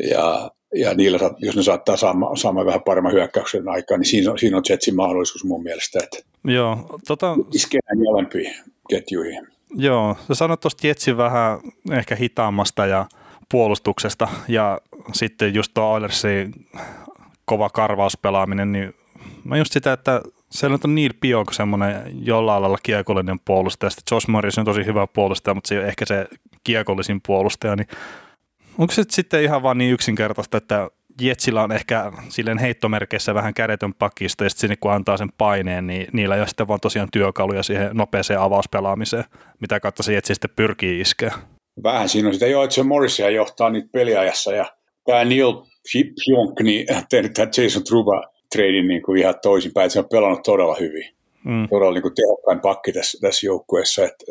ja, 0.09 0.51
ja 0.75 0.93
niillä, 0.93 1.19
jos 1.37 1.55
ne 1.55 1.63
saattaa 1.63 1.97
saamaan, 1.97 2.37
saamaan 2.37 2.65
vähän 2.65 2.83
paremman 2.85 3.13
hyökkäyksen 3.13 3.69
aikaa, 3.69 3.97
niin 3.97 4.05
siinä 4.05 4.31
on, 4.31 4.39
siinä 4.39 4.57
on 4.57 4.63
Jetsin 4.69 4.95
mahdollisuus 4.95 5.43
mun 5.43 5.63
mielestä, 5.63 5.99
että 6.03 6.17
joo, 6.47 6.77
tota, 7.07 7.37
iskee 7.53 7.79
näihin 7.89 8.13
alempiin 8.13 8.53
ketjuihin. 8.89 9.47
Joo, 9.75 10.17
sä 10.27 10.35
sanoit 10.35 10.59
tuosta 10.59 10.87
Jetsin 10.87 11.17
vähän 11.17 11.59
ehkä 11.91 12.15
hitaammasta 12.15 12.85
ja 12.85 13.05
puolustuksesta 13.51 14.27
ja 14.47 14.81
sitten 15.13 15.53
just 15.53 15.73
tuo 15.73 15.83
Oilersin 15.83 16.53
kova 17.45 17.69
karvauspelaaminen, 17.69 18.71
niin 18.71 18.93
mä 19.43 19.57
just 19.57 19.73
sitä, 19.73 19.93
että 19.93 20.21
se 20.51 20.67
on 20.67 20.95
Neil 20.95 21.13
Pionk 21.21 21.53
semmoinen 21.53 22.01
jollain 22.25 22.61
lailla 22.61 22.77
kiekollinen 22.83 23.39
puolustaja, 23.39 23.89
sitten 23.89 24.15
Josh 24.15 24.27
Morris 24.27 24.57
on 24.57 24.65
tosi 24.65 24.85
hyvä 24.85 25.07
puolustaja, 25.07 25.53
mutta 25.53 25.67
se 25.67 25.79
ei 25.79 25.87
ehkä 25.87 26.05
se 26.05 26.27
kiekollisin 26.63 27.21
puolustaja, 27.27 27.75
niin 27.75 27.87
onko 28.77 28.93
se 28.93 29.03
sitten 29.09 29.43
ihan 29.43 29.63
vaan 29.63 29.77
niin 29.77 29.93
yksinkertaista, 29.93 30.57
että 30.57 30.89
Jetsillä 31.21 31.63
on 31.63 31.71
ehkä 31.71 32.11
silleen 32.29 32.57
heittomerkeissä 32.57 33.33
vähän 33.33 33.53
kädetön 33.53 33.93
pakisto, 33.93 34.43
ja 34.43 34.49
sitten 34.49 34.61
sinne 34.61 34.75
kun 34.75 34.91
antaa 34.91 35.17
sen 35.17 35.29
paineen, 35.37 35.87
niin 35.87 36.07
niillä 36.13 36.35
ei 36.35 36.41
ole 36.41 36.47
sitten 36.47 36.67
vaan 36.67 36.79
tosiaan 36.79 37.07
työkaluja 37.11 37.63
siihen 37.63 37.89
nopeeseen 37.93 38.39
avauspelaamiseen, 38.39 39.23
mitä 39.59 39.79
kautta 39.79 40.03
se 40.03 40.13
Jetsi 40.13 40.35
sitten 40.35 40.49
pyrkii 40.55 41.01
iskeä. 41.01 41.33
Vähän 41.83 42.09
siinä 42.09 42.27
on 42.27 42.33
sitä, 42.33 42.47
joo, 42.47 42.63
että 42.63 42.73
se 42.73 42.83
Morrisia 42.83 43.29
johtaa 43.29 43.69
niitä 43.69 43.89
peliajassa, 43.91 44.53
ja 44.53 44.65
tämä 45.05 45.25
Neil 45.25 45.53
Pionk, 45.93 46.59
niin 46.63 46.87
tehnyt 47.09 47.33
tämä 47.33 47.51
Jason 47.57 47.83
Truba 47.83 48.23
treidin 48.51 48.87
niin 48.87 49.01
kuin 49.01 49.19
ihan 49.19 49.35
toisinpäin, 49.41 49.85
että 49.85 49.93
se 49.93 49.99
on 49.99 50.09
pelannut 50.11 50.43
todella 50.43 50.75
hyvin. 50.79 51.09
Mm. 51.45 51.67
Todella 51.69 51.93
niin 51.93 52.01
kuin 52.01 52.13
tehokkain 52.15 52.59
pakki 52.59 52.93
tässä, 52.93 53.17
tässä 53.21 53.47
joukkueessa. 53.47 54.03
Että, 54.03 54.25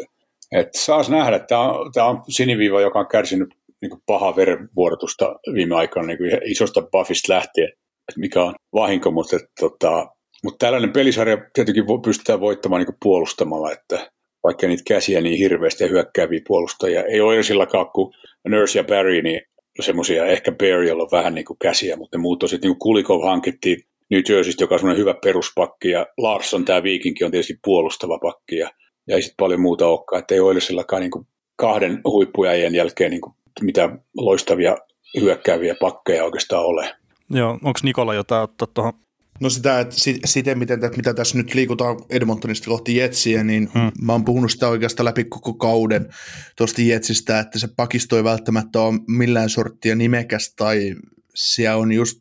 että 0.53 0.79
saas 0.79 1.11
nähdä, 1.11 1.37
että 1.37 1.47
tämä 1.47 1.61
on, 1.61 1.93
tämä 1.93 2.07
on 2.07 2.23
siniviiva, 2.29 2.81
joka 2.81 2.99
on 2.99 3.07
kärsinyt 3.07 3.55
niin 3.83 3.91
kuin 3.91 4.03
pahaa 4.07 4.37
verenvuorotusta 4.37 5.35
viime 5.55 5.75
aikoina 5.75 6.07
niin 6.07 6.19
kuin 6.19 6.31
isosta 6.45 6.83
buffista 6.83 7.33
lähtien, 7.33 7.69
että 8.09 8.21
mikä 8.21 8.45
on 8.45 8.55
vahinko, 8.75 9.11
mutta, 9.11 9.37
että, 9.37 9.49
tota, 9.61 10.07
mutta 10.45 10.67
tällainen 10.67 10.93
pelisarja 10.93 11.39
tietenkin 11.53 11.85
pystytään 12.05 12.41
voittamaan 12.41 12.81
niin 12.81 12.87
kuin 12.87 12.99
puolustamalla, 13.03 13.73
että 13.73 14.11
vaikka 14.45 14.67
niitä 14.67 14.83
käsiä 14.87 15.21
niin 15.21 15.39
hirveästi 15.39 15.89
hyökkääviä 15.89 16.41
puolustajia 16.47 17.05
ei 17.05 17.21
ole 17.21 17.43
sillä 17.43 17.67
kuin 17.95 18.13
Nurse 18.49 18.79
ja 18.79 18.85
Barry, 18.85 19.23
niin 19.23 19.41
semmoisia, 19.81 20.27
ehkä 20.27 20.53
Barry, 20.53 20.91
on 20.91 21.09
vähän 21.13 21.35
niin 21.35 21.45
kuin 21.45 21.57
käsiä, 21.59 21.97
mutta 21.97 22.19
ne 22.19 22.23
muut 22.23 22.43
on 22.43 22.49
sitten, 22.49 22.71
niin 22.71 22.79
Kulikov 22.79 23.23
hankittiin 23.23 23.81
New 24.11 24.21
Jerseystä, 24.29 24.65
joka 24.65 24.77
on 24.83 24.97
hyvä 24.97 25.15
peruspakki, 25.25 25.91
ja 25.91 26.07
Larsson, 26.19 26.65
tämä 26.65 26.83
viikinki, 26.83 27.25
on 27.25 27.31
tietysti 27.31 27.59
puolustava 27.65 28.19
pakki, 28.19 28.57
ja, 28.57 28.71
ja 29.09 29.17
ei 29.17 29.23
sitten 29.23 29.37
paljon 29.37 29.61
muuta 29.61 29.87
olekaan, 29.87 30.21
että 30.21 30.35
ei 30.35 30.41
Oilersillakaan 30.41 31.03
niin 31.03 31.27
kahden 31.57 32.01
huippujäjen 32.05 32.75
jälkeen 32.75 33.11
niin 33.11 33.21
kuin 33.21 33.35
mitä 33.65 33.99
loistavia 34.17 34.77
hyökkääviä 35.21 35.75
pakkeja 35.81 36.25
oikeastaan 36.25 36.65
ole. 36.65 36.95
Joo, 37.31 37.53
onko 37.53 37.81
Nikola 37.83 38.15
jotain 38.15 38.43
ottaa 38.43 38.69
tuohon? 38.75 38.93
No 39.41 39.51
sitä, 39.51 39.81
että 39.81 39.97
siten, 40.25 40.59
miten, 40.59 40.81
mitä 40.97 41.15
tässä 41.15 41.39
nyt 41.39 41.55
liikutaan 41.55 41.97
Edmontonista 42.11 42.71
kohti 42.71 42.97
Jetsiä, 42.97 43.45
niin 43.45 43.71
hmm. 43.75 43.91
mä 44.03 44.13
oon 44.13 44.25
puhunut 44.25 44.51
sitä 44.51 44.69
oikeastaan 44.69 45.05
läpi 45.05 45.25
koko 45.25 45.55
kauden 45.55 46.09
tuosta 46.57 46.83
Jetsistä, 46.83 47.41
että 47.41 47.59
se 47.59 47.69
pakisto 47.77 48.17
ei 48.17 48.25
välttämättä 48.25 48.81
ole 48.81 49.01
millään 49.09 49.49
sorttia 49.49 49.95
nimekäs 49.95 50.55
tai 50.57 50.95
siellä 51.35 51.77
on 51.77 51.93
just, 51.93 52.21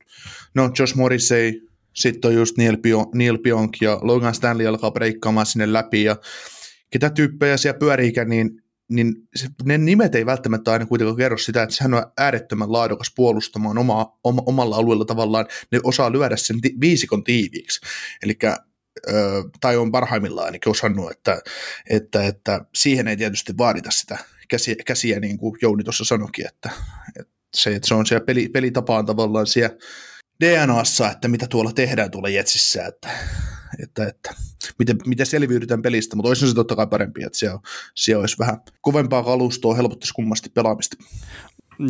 no 0.55 0.71
Josh 0.79 0.95
Morrissey, 0.95 1.53
sitten 1.95 2.29
on 2.29 2.35
just 2.35 2.57
Neil, 2.57 2.77
Pionk, 2.77 3.15
Neil 3.15 3.37
Pionk 3.37 3.71
ja 3.81 3.99
Logan 4.01 4.35
Stanley 4.35 4.67
alkaa 4.67 4.91
breikkaamaan 4.91 5.45
sinne 5.45 5.73
läpi 5.73 6.03
ja 6.03 6.15
ketä 6.89 7.09
tyyppejä 7.09 7.57
siellä 7.57 7.79
pyöriikään, 7.79 8.29
niin 8.29 8.49
niin 8.89 9.13
se, 9.35 9.47
ne 9.63 9.77
nimet 9.77 10.15
ei 10.15 10.25
välttämättä 10.25 10.71
aina 10.71 10.85
kuitenkaan 10.85 11.17
kerro 11.17 11.37
sitä, 11.37 11.63
että 11.63 11.75
sehän 11.75 11.93
on 11.93 12.11
äärettömän 12.17 12.71
laadukas 12.71 13.13
puolustamaan 13.15 13.77
oma, 13.77 14.19
oma, 14.23 14.43
omalla 14.45 14.75
alueella 14.75 15.05
tavallaan, 15.05 15.45
ne 15.71 15.79
osaa 15.83 16.11
lyödä 16.11 16.37
sen 16.37 16.61
ti, 16.61 16.73
viisikon 16.81 17.23
tiiviiksi, 17.23 17.79
eli 18.23 18.37
tai 19.61 19.77
on 19.77 19.91
parhaimmillaan 19.91 20.45
ainakin 20.45 20.71
osannut, 20.71 21.11
että, 21.11 21.41
että, 21.89 22.23
että 22.23 22.65
siihen 22.75 23.07
ei 23.07 23.17
tietysti 23.17 23.57
vaadita 23.57 23.91
sitä. 23.91 24.17
Käsiä, 24.47 24.75
käsiä 24.85 25.19
niin 25.19 25.37
kuin 25.37 25.57
Jouni 25.61 25.83
tuossa 25.83 26.05
sanoikin, 26.05 26.47
että, 26.47 26.69
että 27.19 27.33
se, 27.55 27.75
että 27.75 27.87
se 27.87 27.93
on 27.93 28.05
siellä 28.05 28.25
peli, 28.25 28.49
pelitapaan 28.49 29.05
tavallaan 29.05 29.47
siellä 29.47 29.77
DNAssa, 30.43 31.11
että 31.11 31.27
mitä 31.27 31.47
tuolla 31.47 31.71
tehdään 31.71 32.11
tuolla 32.11 32.29
Jetsissä, 32.29 32.85
että, 32.85 33.09
että, 33.83 34.07
että 34.07 34.35
miten, 34.79 34.97
miten 35.07 35.25
selviydytään 35.25 35.81
pelistä, 35.81 36.15
mutta 36.15 36.27
olisi 36.27 36.47
se 36.47 36.55
totta 36.55 36.75
kai 36.75 36.87
parempi, 36.87 37.23
että 37.23 37.37
siellä, 37.37 37.59
siellä 37.95 38.21
olisi 38.21 38.39
vähän 38.39 38.57
kovempaa 38.81 39.23
kalustoa, 39.23 39.75
helpottaisi 39.75 40.13
kummasti 40.13 40.49
pelaamista. 40.49 40.97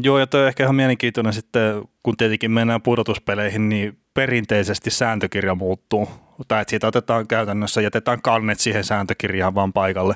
Joo, 0.04 0.20
ja 0.20 0.28
toi 0.28 0.42
on 0.42 0.48
ehkä 0.48 0.64
ihan 0.64 0.76
mielenkiintoinen 0.76 1.34
sitten, 1.34 1.84
kun 2.04 2.18
tietenkin 2.18 2.52
mennään 2.52 2.82
pudotuspeleihin, 2.82 3.70
niin 3.70 4.00
perinteisesti 4.14 4.90
sääntökirja 4.90 5.56
muuttuu. 5.56 6.10
Tai 6.48 6.62
että 6.62 6.70
siitä 6.70 6.88
otetaan 6.88 7.28
käytännössä, 7.28 7.82
jätetään 7.82 8.22
kannet 8.22 8.60
siihen 8.60 8.84
sääntökirjaan 8.84 9.56
vaan 9.56 9.74
paikalle. 9.74 10.16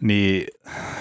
Niin 0.00 0.46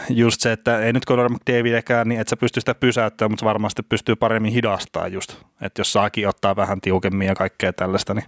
just 0.09 0.41
se, 0.41 0.51
että 0.51 0.79
ei 0.79 0.93
nyt 0.93 1.05
Conor 1.05 1.29
McDavidekään, 1.29 2.09
niin 2.09 2.21
että 2.21 2.29
sä 2.29 2.37
pystyy 2.37 2.61
sitä 2.61 2.75
pysäyttämään, 2.75 3.31
mutta 3.31 3.45
varmasti 3.45 3.83
pystyy 3.83 4.15
paremmin 4.15 4.53
hidastaa 4.53 5.07
just. 5.07 5.35
Että 5.61 5.79
jos 5.79 5.93
saakin 5.93 6.27
ottaa 6.27 6.55
vähän 6.55 6.81
tiukemmin 6.81 7.27
ja 7.27 7.35
kaikkea 7.35 7.73
tällaista, 7.73 8.13
niin 8.13 8.25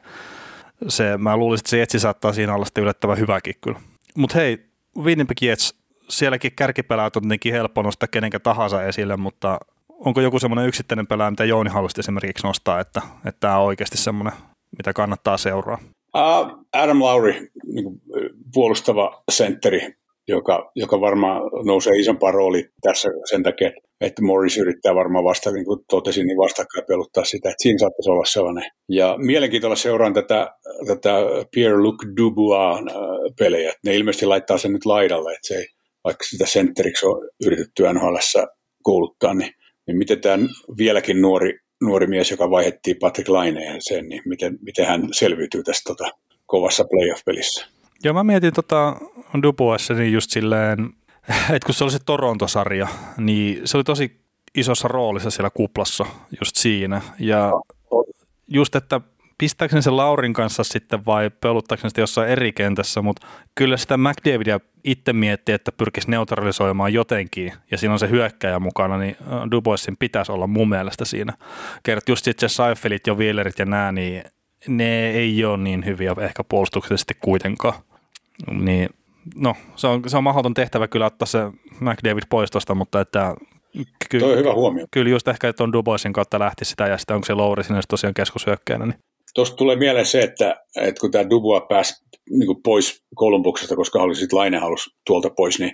se, 0.88 1.18
mä 1.18 1.38
luulisin, 1.38 1.62
että 1.62 1.70
se 1.70 1.78
Jetsi 1.78 2.00
saattaa 2.00 2.34
siinä 2.34 2.56
olla 2.56 2.66
sitten 2.66 2.82
yllättävän 2.82 3.20
hyväkin 3.20 3.56
kyllä. 3.62 3.80
Mutta 4.18 4.38
hei, 4.38 4.58
Winnipeg 4.98 5.42
Jets, 5.42 5.76
sielläkin 6.10 6.52
kärkipelaat 6.56 7.16
on 7.16 7.22
tietenkin 7.22 7.54
helppo 7.54 7.82
nostaa 7.82 8.08
kenenkä 8.08 8.40
tahansa 8.40 8.84
esille, 8.84 9.18
mutta 9.18 9.60
onko 9.90 10.22
joku 10.22 10.40
semmoinen 10.40 10.68
yksittäinen 10.68 11.08
pelaaja, 11.08 11.32
mitä 11.32 11.46
Jouni 11.46 11.70
haluaisi 11.70 12.00
esimerkiksi 12.00 12.48
nostaa, 12.48 12.80
että, 12.80 13.02
että 13.26 13.40
tämä 13.40 13.58
on 13.58 13.66
oikeasti 13.66 13.98
semmoinen, 13.98 14.34
mitä 14.78 14.94
kannattaa 14.94 15.38
seuraa? 15.38 15.78
Adam 16.74 17.00
Lowry, 17.00 17.52
niin 17.74 18.02
puolustava 18.54 19.24
sentteri, 19.32 19.96
joka, 20.30 20.72
joka 20.76 21.02
varmaan 21.02 21.42
nousee 21.66 21.94
isompaan 22.00 22.34
rooliin 22.34 22.66
tässä 22.82 23.10
sen 23.30 23.44
takia, 23.44 23.72
että 24.02 24.22
Morris 24.22 24.58
yrittää 24.58 24.96
varmaan 24.96 25.24
vasta, 25.24 25.52
niin 25.52 25.66
kuin 25.66 25.80
totesin, 25.90 26.28
niin 26.28 26.38
vastakkain 26.38 26.86
peluttaa 26.88 27.26
sitä, 27.26 27.50
että 27.50 27.64
siinä 27.64 27.78
saattaisi 27.80 28.10
olla 28.10 28.26
sellainen. 28.26 28.72
Ja 28.90 29.16
mielenkiintoilla 29.18 29.76
seuraan 29.76 30.14
tätä, 30.14 30.50
tätä 30.88 31.14
Pierre-Luc 31.56 32.18
Dubois 32.18 32.80
äh, 32.80 32.96
pelejä. 33.40 33.74
Ne 33.86 33.96
ilmeisesti 33.96 34.26
laittaa 34.26 34.58
sen 34.58 34.74
nyt 34.74 34.86
laidalle, 34.86 35.34
että 35.34 35.48
se 35.48 35.56
ei, 35.56 35.66
vaikka 36.04 36.24
sitä 36.24 36.46
sentteriksi 36.46 37.06
on 37.06 37.30
yritetty 37.46 37.84
nhl 37.94 38.16
kouluttaa, 38.84 39.34
niin, 39.34 39.52
niin 39.88 39.98
miten 39.98 40.22
tämä 40.22 40.38
vieläkin 40.78 41.22
nuori, 41.22 41.60
nuori 41.84 42.08
mies, 42.08 42.32
joka 42.32 42.52
vaihettiin 42.52 42.98
Patrick 43.00 43.30
Laineen 43.30 43.78
sen, 43.80 44.10
niin 44.10 44.22
miten, 44.26 44.58
miten 44.62 44.86
hän 44.86 45.08
selviytyy 45.12 45.64
tästä 45.64 45.82
tota, 45.88 46.12
kovassa 46.46 46.84
playoff-pelissä? 46.84 47.79
Joo, 48.04 48.14
mä 48.14 48.24
mietin 48.24 48.54
tota 48.54 48.96
Duboissa 49.42 49.94
niin 49.94 50.14
just 50.14 50.32
silleen, 50.32 50.90
että 51.30 51.66
kun 51.66 51.76
se 51.76 51.84
oli 51.84 51.92
se 51.92 52.00
Toronto-sarja, 52.06 52.88
niin 53.18 53.62
se 53.66 53.78
oli 53.78 53.84
tosi 53.84 54.22
isossa 54.56 54.88
roolissa 54.88 55.32
siellä 55.32 55.50
kuplassa 55.50 56.06
just 56.40 56.56
siinä. 56.56 57.02
Ja 57.20 57.52
just, 58.48 58.76
että 58.76 59.02
pistääkö 59.38 59.82
sen 59.82 59.98
Laurin 59.98 60.34
kanssa 60.34 60.64
sitten 60.64 61.06
vai 61.06 61.30
peluttaako 61.30 61.90
sitä 61.90 62.02
jossain 62.02 62.30
eri 62.30 62.52
kentässä, 62.52 63.02
mutta 63.02 63.28
kyllä 63.56 63.78
sitä 63.78 63.98
McDavidia 63.98 64.60
itse 64.84 65.14
miettii, 65.14 65.56
että 65.56 65.72
pyrkisi 65.72 66.12
neutralisoimaan 66.12 66.94
jotenkin, 66.94 67.54
ja 67.72 67.78
siinä 67.78 67.94
on 67.94 68.00
se 68.00 68.10
hyökkäjä 68.10 68.60
mukana, 68.60 68.98
niin 68.98 69.18
Duboisin 69.52 69.98
pitäisi 69.98 70.32
olla 70.32 70.48
mun 70.48 70.70
mielestä 70.70 71.06
siinä. 71.06 71.34
Kert 71.84 72.10
just 72.10 72.26
sitten 72.26 72.50
se 72.50 72.56
Seifelit 72.56 73.08
ja 73.08 73.14
Wheelerit 73.14 73.60
ja 73.60 73.66
nää, 73.66 73.92
niin 73.92 74.24
ne 74.68 75.10
ei 75.10 75.46
ole 75.46 75.58
niin 75.58 75.86
hyviä 75.86 76.16
ehkä 76.22 76.44
puolustuksellisesti 76.44 77.14
kuitenkaan. 77.22 77.74
Niin, 78.52 78.90
no, 79.36 79.56
se 79.76 79.88
on, 79.88 80.02
se 80.08 80.18
on 80.18 80.24
mahdoton 80.24 80.54
tehtävä 80.54 80.88
kyllä 80.88 81.06
ottaa 81.06 81.26
se 81.26 81.40
McDavid 81.80 82.24
pois 82.30 82.52
tuosta, 82.52 82.76
mutta 82.76 83.02
että 83.02 83.36
Ky- 84.10 84.20
Tuo 84.20 84.32
on 84.32 84.38
hyvä 84.38 84.54
huomio. 84.54 84.86
Kyllä 84.92 85.10
just 85.10 85.28
ehkä, 85.28 85.48
että 85.48 85.64
on 85.64 85.74
Duboisin 85.74 86.14
kautta 86.14 86.40
lähti 86.40 86.66
sitä 86.66 86.88
ja 86.88 86.98
sitten 86.98 87.16
onko 87.16 87.26
se 87.26 87.34
Louri 87.34 87.64
sinne 87.64 87.82
tosiaan 87.90 88.14
keskushyökkäjänä. 88.14 88.86
Niin. 88.86 89.00
Tuosta 89.34 89.56
tulee 89.56 89.76
mieleen 89.76 90.06
se, 90.06 90.22
että, 90.22 90.56
että 90.76 91.02
kun 91.02 91.12
tämä 91.12 91.30
Dubois 91.30 91.64
pääsi 91.70 92.06
niin 92.30 92.64
pois 92.64 93.04
Kolumbuksesta, 93.16 93.76
koska 93.76 94.00
halusi 94.00 94.20
sitten 94.20 94.40
Laine 94.40 94.58
halusi 94.58 94.90
tuolta 95.06 95.30
pois, 95.30 95.60
niin, 95.60 95.72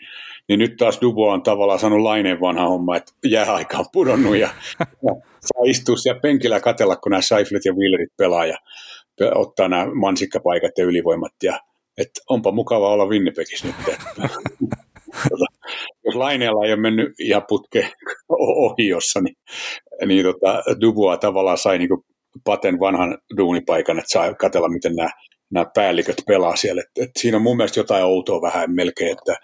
niin 0.50 0.60
nyt 0.60 0.78
taas 0.78 1.02
Dubois 1.02 1.34
on 1.34 1.44
tavallaan 1.44 1.80
saanut 1.80 2.02
Laineen 2.02 2.42
vanha 2.42 2.68
homma, 2.68 2.98
että 2.98 3.12
jääaika 3.26 3.78
on 3.78 3.86
pudonnut 3.94 4.36
ja, 4.36 4.50
ja 4.80 5.16
saa 5.48 5.64
istua 5.66 5.98
siellä 5.98 6.20
penkillä 6.20 6.60
katella, 6.60 6.96
kun 6.96 7.10
nämä 7.10 7.22
Seiflet 7.22 7.66
ja 7.66 7.74
Willerit 7.74 8.18
pelaa 8.18 8.46
ja 8.46 8.58
ottaa 9.36 9.68
nämä 9.68 9.88
mansikkapaikat 9.94 10.72
ja 10.78 10.86
ylivoimat 10.86 11.34
ja 11.44 11.60
että 11.98 12.22
onpa 12.30 12.52
mukava 12.52 12.94
olla 12.94 13.06
Winnipegissä 13.06 13.68
nyt. 13.68 13.76
tota, 15.30 15.46
jos 16.06 16.16
Laineella 16.16 16.66
ei 16.66 16.74
ole 16.74 16.82
mennyt 16.82 17.14
ihan 17.20 17.44
putke 17.48 17.92
ohiossa, 18.30 19.22
niin, 19.22 19.36
niin 20.06 20.26
tota, 20.26 20.64
Dubois 20.82 21.20
tavallaan 21.20 21.58
sai 21.58 21.78
niin 21.78 21.90
Paten 22.44 22.80
vanhan 22.80 23.18
duunipaikan, 23.38 24.00
että 24.00 24.12
saa 24.12 24.34
katsella, 24.34 24.70
miten 24.70 24.96
nämä, 24.96 25.10
nämä 25.52 25.66
päälliköt 25.76 26.16
pelaa 26.28 26.56
siellä. 26.56 26.82
Et, 26.82 27.04
et 27.04 27.12
siinä 27.18 27.38
on 27.38 27.44
mun 27.44 27.58
mielestä 27.58 27.80
jotain 27.80 28.04
outoa 28.04 28.42
vähän 28.42 28.72
melkein, 28.72 29.12
että 29.12 29.36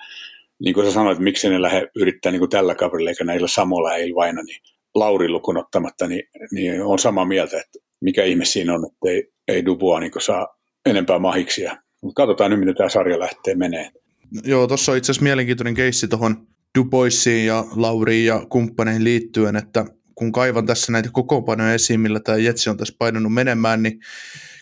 niin 0.63 0.73
kuin 0.73 0.85
sä 0.85 0.93
sanoit, 0.93 1.15
että 1.15 1.23
miksi 1.23 1.49
ne 1.49 1.61
lähde 1.61 1.87
yrittää 1.95 2.31
niin 2.31 2.39
kuin 2.39 2.49
tällä 2.49 2.75
kaverilla 2.75 3.09
eikä 3.09 3.23
näillä 3.23 3.47
samoilla 3.47 3.95
ei 3.95 4.15
vaina, 4.15 4.43
niin 4.43 4.61
Lauri 4.95 5.29
lukun 5.29 5.57
ottamatta, 5.57 6.07
niin, 6.07 6.23
niin 6.51 6.81
on 6.81 6.99
samaa 6.99 7.25
mieltä, 7.25 7.57
että 7.59 7.79
mikä 8.01 8.23
ihme 8.23 8.45
siinä 8.45 8.73
on, 8.73 8.85
että 8.85 9.09
ei, 9.09 9.31
ei 9.47 9.65
Dubois 9.65 9.99
niin 9.99 10.11
saa 10.19 10.47
enempää 10.85 11.19
mahiksia. 11.19 11.77
Mutta 12.01 12.21
katsotaan 12.21 12.51
nyt, 12.51 12.59
miten 12.59 12.75
tämä 12.75 12.89
sarja 12.89 13.19
lähtee 13.19 13.55
menee. 13.55 13.91
Joo, 14.43 14.67
tuossa 14.67 14.91
on 14.91 14.97
itse 14.97 15.11
asiassa 15.11 15.23
mielenkiintoinen 15.23 15.73
keissi 15.73 16.07
tuohon 16.07 16.47
Duboisiin 16.77 17.45
ja 17.45 17.65
Lauriin 17.75 18.25
ja 18.25 18.45
kumppaneihin 18.49 19.03
liittyen, 19.03 19.55
että 19.55 19.85
kun 20.15 20.31
kaivan 20.31 20.65
tässä 20.65 20.91
näitä 20.91 21.09
kokoonpanoja 21.11 21.73
esiin, 21.73 21.99
millä 21.99 22.19
tämä 22.19 22.37
Jetsi 22.37 22.69
on 22.69 22.77
tässä 22.77 22.95
painanut 22.99 23.33
menemään, 23.33 23.83
niin 23.83 23.99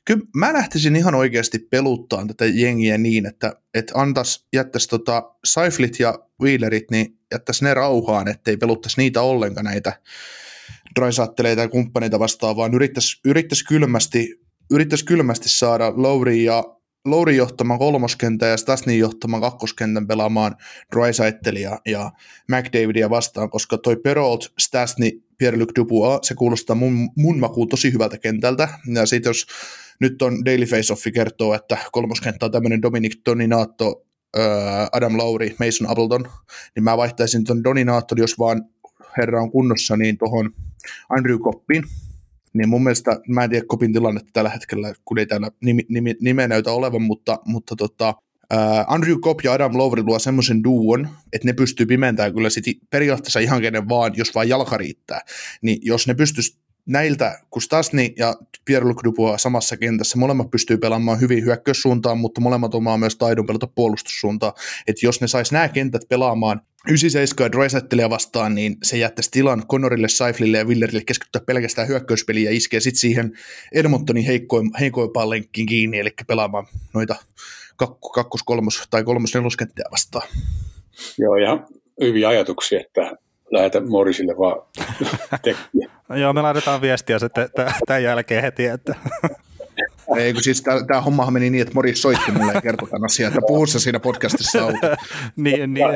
kyllä 0.06 0.22
mä 0.36 0.54
lähtisin 0.54 0.96
ihan 0.96 1.16
oikeasti 1.16 1.60
peluttaan 1.60 2.28
tätä 2.28 2.46
jengiä 2.46 2.98
niin, 2.98 3.26
että, 3.26 3.56
että 3.74 3.94
antas, 3.96 4.48
jättäisi 4.54 4.90
tota 4.90 5.32
Seiflit 5.46 6.00
ja 6.00 6.20
Wheelerit, 6.42 6.92
niin 6.92 7.18
jättäisi 7.32 7.64
ne 7.64 7.74
rauhaan, 7.74 8.28
ettei 8.28 8.58
peluttaisi 8.58 9.02
niitä 9.02 9.22
ollenkaan 9.22 9.66
näitä 9.66 10.02
Draisatteleita 11.00 11.62
ja 11.62 11.70
kumppaneita 11.70 12.20
vastaan, 12.20 12.56
vaan 12.56 12.74
yrittäisi, 12.74 13.20
yrittäisi, 13.26 13.66
kylmästi, 13.66 14.42
yrittäisi 14.72 15.06
kylmästi 15.06 15.50
saada 15.50 15.94
Lowry 15.96 16.36
ja 16.36 16.64
Louri 17.06 17.38
johtaman 17.38 17.80
kolmoskentän 17.80 18.50
ja 18.50 18.58
Stasnin 18.58 19.00
johtaman 19.00 19.42
kakkoskentän 19.42 20.08
pelaamaan 20.08 20.56
Drysaitelia 20.96 21.80
ja 21.86 22.12
McDavidia 22.48 23.10
vastaan, 23.10 23.50
koska 23.50 23.78
toi 23.78 23.96
Perolt, 23.96 24.54
Stasni, 24.60 25.12
Pierre-Luc 25.38 25.70
Dubois, 25.76 26.20
se 26.28 26.36
kuulostaa 26.36 26.76
mun, 26.76 27.10
mun 27.16 27.40
makuun 27.40 27.70
tosi 27.70 27.94
hyvältä 27.94 28.18
kentältä. 28.18 28.68
Ja 28.94 29.06
sitten 29.06 29.30
jos 29.30 29.48
nyt 30.00 30.22
on 30.22 30.46
Daily 30.46 30.66
Face-Offi 30.66 31.12
kertoo, 31.12 31.54
että 31.54 31.78
kolmoskenttä 31.92 32.46
on 32.46 32.52
tämmöinen 32.52 32.82
Dominic 32.82 33.16
Dominato, 33.26 34.06
Adam 34.92 35.18
Lowry, 35.18 35.50
Mason 35.60 35.90
Appleton, 35.90 36.26
niin 36.76 36.84
mä 36.84 36.98
vaihtaisin 36.98 37.44
ton 37.44 37.64
Dominaton, 37.64 38.18
jos 38.18 38.40
vaan 38.40 38.64
herra 39.18 39.42
on 39.42 39.52
kunnossa, 39.52 39.98
niin 39.98 40.18
tuohon 40.18 40.52
Andrew 41.10 41.40
Koppin, 41.40 41.84
niin 42.54 42.70
mun 42.70 42.84
mielestä, 42.84 43.20
mä 43.28 43.44
en 43.44 43.50
tiedä 43.50 43.66
Kopin 43.68 43.94
tilannetta 43.94 44.30
tällä 44.34 44.50
hetkellä, 44.50 44.94
kun 45.06 45.20
ei 45.20 45.26
täällä 45.26 45.52
nimi, 45.64 45.82
nimi, 45.90 46.16
nimeä 46.22 46.48
näytä 46.48 46.72
olevan, 46.72 47.02
mutta, 47.02 47.40
mutta 47.46 47.76
tota, 47.76 48.14
Uh, 48.54 48.94
Andrew 48.94 49.20
Kopp 49.22 49.40
ja 49.44 49.54
Adam 49.54 49.78
Lowry 49.78 50.04
luo 50.04 50.20
semmoisen 50.20 50.64
duon, 50.64 51.10
että 51.34 51.48
ne 51.48 51.54
pystyy 51.54 51.86
pimentämään 51.86 52.34
kyllä 52.34 52.50
sit 52.50 52.66
periaatteessa 52.90 53.40
ihan 53.40 53.62
kenen 53.62 53.90
vaan, 53.90 54.14
jos 54.16 54.36
vaan 54.36 54.50
jalka 54.50 54.78
riittää. 54.78 55.22
Niin 55.62 55.80
jos 55.82 56.08
ne 56.08 56.14
pystyisi 56.14 56.58
näiltä, 56.86 57.40
kun 57.50 57.62
Stasni 57.62 58.14
ja 58.18 58.36
Pierre-Luc 58.66 59.04
Dubois 59.04 59.44
samassa 59.44 59.78
kentässä, 59.78 60.18
molemmat 60.18 60.52
pystyy 60.52 60.78
pelaamaan 60.78 61.22
hyvin 61.22 61.46
hyökkäyssuuntaan, 61.46 62.18
mutta 62.18 62.42
molemmat 62.42 62.76
omaa 62.76 62.98
myös 62.98 63.16
taidon 63.16 63.46
pelata 63.46 63.68
puolustussuuntaan. 63.68 64.54
Että 64.88 65.06
jos 65.06 65.22
ne 65.22 65.28
sais 65.28 65.52
nämä 65.52 65.70
kentät 65.70 66.02
pelaamaan 66.10 66.62
97 66.88 67.90
ja 67.98 68.10
vastaan, 68.10 68.56
niin 68.56 68.78
se 68.84 68.98
jättäisi 68.98 69.32
tilan 69.32 69.68
Connorille, 69.68 70.08
Saiflille 70.08 70.58
ja 70.58 70.66
Willerille 70.66 71.04
keskittyä 71.06 71.42
pelkästään 71.46 71.88
hyökkäyspeliä 71.88 72.50
ja 72.50 72.56
iskee 72.56 72.80
sitten 72.80 73.00
siihen 73.00 73.32
Edmontonin 73.72 74.26
heikkoin, 74.26 74.72
heikoimpaan 74.80 75.30
lenkkiin 75.30 75.68
kiinni, 75.68 76.00
eli 76.00 76.10
pelaamaan 76.28 76.68
noita 76.94 77.16
kakko, 77.76 78.10
kakkos, 78.10 78.44
kolmos 78.44 78.88
tai 78.90 79.04
kolmos, 79.04 79.34
neloskenttiä 79.34 79.86
vastaan. 79.92 80.28
Joo, 81.18 81.36
ja 81.36 81.68
hyviä 82.02 82.30
ajatuksia, 82.30 82.80
että 82.80 83.12
lähetä 83.52 83.82
Morisille 83.82 84.38
vaan 84.38 84.62
tekstiä. 85.44 85.90
Joo, 86.16 86.34
me 86.34 86.42
laitetaan 86.42 86.82
viestiä 86.82 87.20
sitten 87.20 87.50
tämän 87.86 88.04
jälkeen 88.04 88.42
heti, 88.42 88.66
että 88.66 88.96
ei, 90.18 90.34
kun 90.34 90.44
siis 90.44 90.64
tämä 90.88 91.02
hommahan 91.02 91.34
meni 91.34 91.50
niin, 91.50 91.62
että 91.62 91.74
Moris 91.74 92.02
soitti 92.02 92.32
mulle 92.32 92.54
ja 92.54 92.62
kertoi 92.62 92.90
tämän 92.90 93.06
asian, 93.06 93.28
että 93.28 93.42
puhu 93.48 93.66
siinä 93.66 94.00
podcastissa 94.00 94.64
auki. 94.64 94.78
niin, 95.36 95.74
niin, 95.74 95.88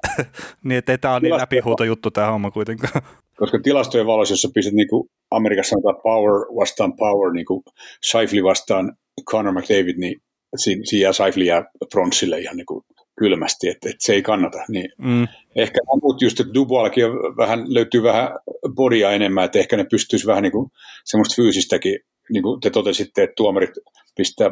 niin, 0.64 0.78
että 0.78 0.92
ei 0.92 0.98
tämä 0.98 1.14
ole 1.14 1.20
niin 1.20 1.36
läpihuuto 1.36 1.84
juttu 1.84 2.10
tämä 2.10 2.30
homma 2.30 2.50
kuitenkaan. 2.50 3.02
Koska 3.36 3.58
tilastojen 3.62 4.06
valossa, 4.06 4.32
jos 4.32 4.42
sä 4.42 4.48
pistät 4.54 4.74
niin 4.74 4.88
kuin 4.88 5.08
Amerikassa 5.30 5.70
sanotaan 5.70 6.02
power 6.02 6.32
vastaan 6.56 6.96
power, 6.96 7.32
niin 7.32 7.46
kuin 7.46 7.62
Shifley 8.10 8.44
vastaan 8.44 8.96
Conor 9.30 9.52
McDavid, 9.52 9.98
niin 9.98 10.20
siinä, 10.56 10.82
siinä 10.84 11.02
jää 11.02 11.12
Shifley 11.12 11.44
jää 11.44 11.64
Bronsille 11.90 12.38
ihan 12.38 12.56
niin 12.56 12.66
kuin 12.66 12.84
kylmästi, 13.18 13.68
että, 13.68 13.88
että 13.90 14.04
se 14.04 14.12
ei 14.12 14.22
kannata. 14.22 14.58
Niin 14.68 14.88
mm. 14.98 15.28
Ehkä 15.56 15.80
muut 16.02 16.22
just, 16.22 16.40
että 16.40 16.54
Duboillakin 16.54 17.04
vähän, 17.36 17.74
löytyy 17.74 18.02
vähän 18.02 18.30
bodia 18.74 19.10
enemmän, 19.10 19.44
että 19.44 19.58
ehkä 19.58 19.76
ne 19.76 19.84
pystyisi 19.90 20.26
vähän 20.26 20.42
niin 20.42 20.52
kuin 20.52 20.70
semmoista 21.04 21.34
fyysistäkin, 21.34 21.98
niin 22.30 22.42
kuin 22.42 22.60
te 22.60 22.70
totesitte, 22.70 23.22
että 23.22 23.34
tuomarit 23.36 23.70
pistää 24.16 24.50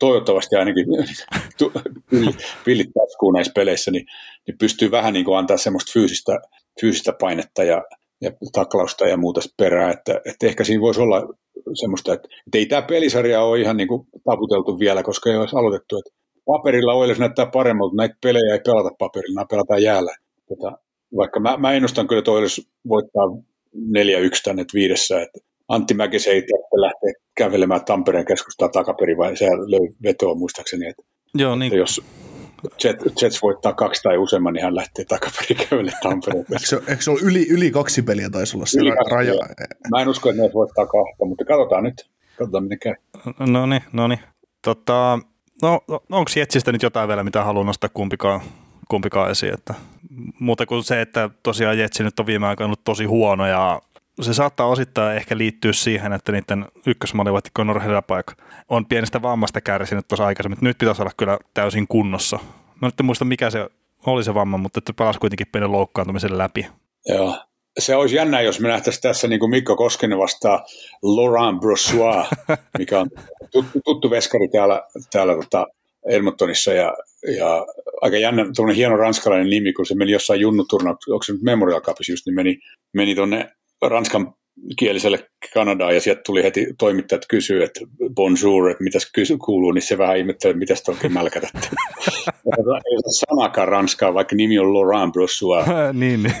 toivottavasti 0.00 0.56
ainakin 0.56 0.86
pillit 2.64 2.90
taskuun 2.98 3.34
näissä 3.34 3.52
peleissä, 3.54 3.90
niin, 3.90 4.06
niin 4.46 4.58
pystyy 4.58 4.90
vähän 4.90 5.12
niin 5.12 5.24
kuin 5.24 5.38
antaa 5.38 5.56
semmoista 5.56 5.92
fyysistä, 5.92 6.40
fyysistä 6.80 7.12
painetta 7.20 7.64
ja, 7.64 7.82
ja 8.20 8.30
taklausta 8.52 9.08
ja 9.08 9.16
muuta 9.16 9.40
perää, 9.56 9.90
että, 9.90 10.20
että 10.24 10.46
ehkä 10.46 10.64
siinä 10.64 10.80
voisi 10.80 11.00
olla 11.00 11.34
semmoista, 11.80 12.12
että, 12.12 12.28
että 12.46 12.58
ei 12.58 12.66
tämä 12.66 12.82
pelisarja 12.82 13.42
ole 13.42 13.60
ihan 13.60 13.76
niin 13.76 13.88
kuin 13.88 14.06
taputeltu 14.24 14.78
vielä, 14.78 15.02
koska 15.02 15.30
ei 15.30 15.36
olisi 15.36 15.56
aloitettu, 15.56 15.98
että 15.98 16.20
paperilla 16.52 16.94
Oilers 16.94 17.18
näyttää 17.18 17.46
paremmalta, 17.46 17.96
näitä 17.96 18.16
pelejä 18.22 18.54
ei 18.54 18.60
pelata 18.66 18.96
paperilla, 18.98 19.34
nämä 19.34 19.46
pelataan 19.50 19.82
jäällä. 19.82 20.14
Tota, 20.48 20.78
vaikka 21.16 21.40
mä, 21.40 21.56
mä 21.56 21.72
ennustan 21.72 22.08
kyllä, 22.08 22.18
että 22.18 22.30
Oilers 22.30 22.68
voittaa 22.88 23.26
4-1 23.26 23.30
tänne 24.44 24.64
viidessä, 24.74 25.22
että 25.22 25.38
Antti 25.68 25.94
Mäkisen 25.94 26.34
ei 26.34 26.42
lähteä 26.72 27.12
kävelemään 27.36 27.84
Tampereen 27.84 28.24
keskustaa 28.24 28.68
takaperin, 28.68 29.18
vai 29.18 29.36
se 29.36 29.46
löi 29.46 29.88
vetoa 30.02 30.34
muistaakseni, 30.34 30.88
että, 30.88 31.02
Joo, 31.34 31.56
niin. 31.56 31.66
että 31.66 31.78
jos 31.78 32.02
Jets, 32.84 33.22
Jets 33.22 33.42
voittaa 33.42 33.72
kaksi 33.72 34.02
tai 34.02 34.18
useamman, 34.18 34.54
niin 34.54 34.64
hän 34.64 34.74
lähtee 34.74 35.04
takaperin 35.04 35.68
kävelemään 35.68 36.02
Tampereen. 36.02 36.44
eikö, 36.52 36.66
se, 36.66 36.76
eikö 36.88 37.02
se 37.02 37.10
ole 37.10 37.20
yli, 37.22 37.48
yli 37.48 37.70
kaksi 37.70 38.02
peliä 38.02 38.30
taisi 38.30 38.56
olla 38.56 38.66
se 38.66 38.78
raja? 39.10 39.34
Mä 39.90 40.02
en 40.02 40.08
usko, 40.08 40.30
että 40.30 40.42
ne 40.42 40.50
voittaa 40.54 40.86
kahta, 40.86 41.24
mutta 41.24 41.44
katsotaan 41.44 41.84
nyt. 41.84 42.10
Katsotaan, 42.38 42.64
miten 42.64 42.78
käy. 42.78 42.94
No 43.46 43.66
niin, 43.66 43.82
no 43.92 44.08
niin. 44.08 44.20
Tota, 44.64 45.18
no, 45.62 45.80
onko 45.88 46.30
Jetsistä 46.36 46.72
nyt 46.72 46.82
jotain 46.82 47.08
vielä, 47.08 47.24
mitä 47.24 47.44
haluaa 47.44 47.64
nostaa 47.64 47.90
kumpikaan, 47.94 48.40
kumpikaan 48.88 49.30
esiin? 49.30 49.54
Että, 49.54 49.74
muuta 50.38 50.66
kuin 50.66 50.84
se, 50.84 51.00
että 51.00 51.30
tosiaan 51.42 51.78
Jetsi 51.78 52.02
nyt 52.02 52.20
on 52.20 52.26
viime 52.26 52.46
aikoina 52.46 52.66
ollut 52.66 52.84
tosi 52.84 53.04
huono 53.04 53.46
ja 53.46 53.80
se 54.20 54.34
saattaa 54.34 54.66
osittain 54.66 55.16
ehkä 55.16 55.38
liittyä 55.38 55.72
siihen, 55.72 56.12
että 56.12 56.32
niiden 56.32 56.66
ykkösmalivahti 56.86 57.50
Conor 57.56 57.80
Helapaik 57.80 58.26
on 58.68 58.86
pienestä 58.86 59.22
vammasta 59.22 59.60
kärsinyt 59.60 60.08
tuossa 60.08 60.26
aikaisemmin. 60.26 60.58
Nyt 60.60 60.78
pitäisi 60.78 61.02
olla 61.02 61.12
kyllä 61.16 61.38
täysin 61.54 61.88
kunnossa. 61.88 62.38
Mä 62.80 62.88
nyt 62.88 63.00
en 63.00 63.06
muista, 63.06 63.24
mikä 63.24 63.50
se 63.50 63.68
oli 64.06 64.24
se 64.24 64.34
vamma, 64.34 64.58
mutta 64.58 64.78
että 64.78 64.92
palasi 64.92 65.18
kuitenkin 65.18 65.46
pienen 65.52 65.72
loukkaantumisen 65.72 66.38
läpi. 66.38 66.66
Joo. 67.08 67.38
Se 67.78 67.96
olisi 67.96 68.16
jännä, 68.16 68.40
jos 68.40 68.60
me 68.60 68.68
nähtäisiin 68.68 69.02
tässä 69.02 69.28
niin 69.28 69.40
kuin 69.40 69.50
Mikko 69.50 69.76
Koskinen 69.76 70.18
vastaa 70.18 70.64
Laurent 71.02 71.60
Brossois, 71.60 72.26
mikä 72.78 73.00
on 73.00 73.10
tuttu, 73.52 73.80
tuttu 73.84 74.10
veskari 74.10 74.48
täällä, 74.48 74.82
täällä 75.12 75.34
tota 75.34 75.66
Edmontonissa 76.06 76.72
ja, 76.72 76.96
ja 77.38 77.66
aika 78.00 78.16
jännä, 78.16 78.44
hieno 78.76 78.96
ranskalainen 78.96 79.50
nimi, 79.50 79.72
kun 79.72 79.86
se 79.86 79.94
meni 79.94 80.12
jossain 80.12 80.40
junnuturnauksessa, 80.40 81.14
onko 81.14 81.22
se 81.22 81.32
nyt 81.32 81.42
Memorial 81.42 81.80
Cupissa 81.80 82.12
just, 82.12 82.26
niin 82.26 82.34
meni, 82.34 82.58
meni 82.92 83.14
tuonne 83.14 83.52
ranskan 83.82 84.34
kieliselle 84.78 85.30
Kanadaan 85.54 85.94
ja 85.94 86.00
sieltä 86.00 86.22
tuli 86.26 86.42
heti 86.42 86.66
toimittajat 86.78 87.22
kysyä, 87.28 87.64
että 87.64 87.80
bonjour, 88.14 88.70
että 88.70 88.84
mitäs 88.84 89.10
kysy, 89.14 89.36
kuuluu, 89.36 89.72
niin 89.72 89.82
se 89.82 89.98
vähän 89.98 90.18
ihmettelee, 90.18 90.50
että 90.50 90.58
mitäs 90.58 90.82
te 90.82 90.90
oikein 90.90 91.12
mälkätätte. 91.12 91.68
ei 92.46 92.96
ole 92.96 93.26
sanakaan 93.28 93.68
ranskaa, 93.68 94.14
vaikka 94.14 94.36
nimi 94.36 94.58
on 94.58 94.74
Laurent 94.74 95.12
Brossois. 95.12 95.66
niin. 95.92 96.32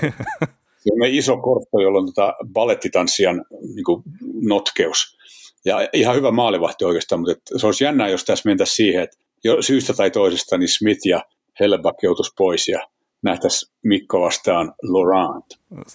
Se 0.80 0.90
on 0.92 1.08
iso 1.08 1.36
korppo, 1.36 1.80
jolla 1.80 1.98
on 1.98 2.06
tota 2.06 2.34
ballettitanssijan 2.52 3.44
niin 3.74 4.14
notkeus. 4.42 5.19
Ja 5.64 5.88
ihan 5.92 6.16
hyvä 6.16 6.30
maalivahti 6.30 6.84
oikeastaan, 6.84 7.20
mutta 7.20 7.58
se 7.58 7.66
olisi 7.66 7.84
jännää, 7.84 8.08
jos 8.08 8.24
tässä 8.24 8.48
mentäisiin 8.48 8.76
siihen, 8.76 9.02
että 9.02 9.16
jo 9.44 9.62
syystä 9.62 9.92
tai 9.92 10.10
toisesta 10.10 10.58
niin 10.58 10.68
Smith 10.68 11.06
ja 11.06 11.24
Helleback 11.60 12.02
joutuisi 12.02 12.32
pois 12.38 12.68
ja 12.68 12.88
nähtäisiin 13.22 13.72
Mikko 13.82 14.20
vastaan 14.20 14.72
Laurent. 14.82 15.44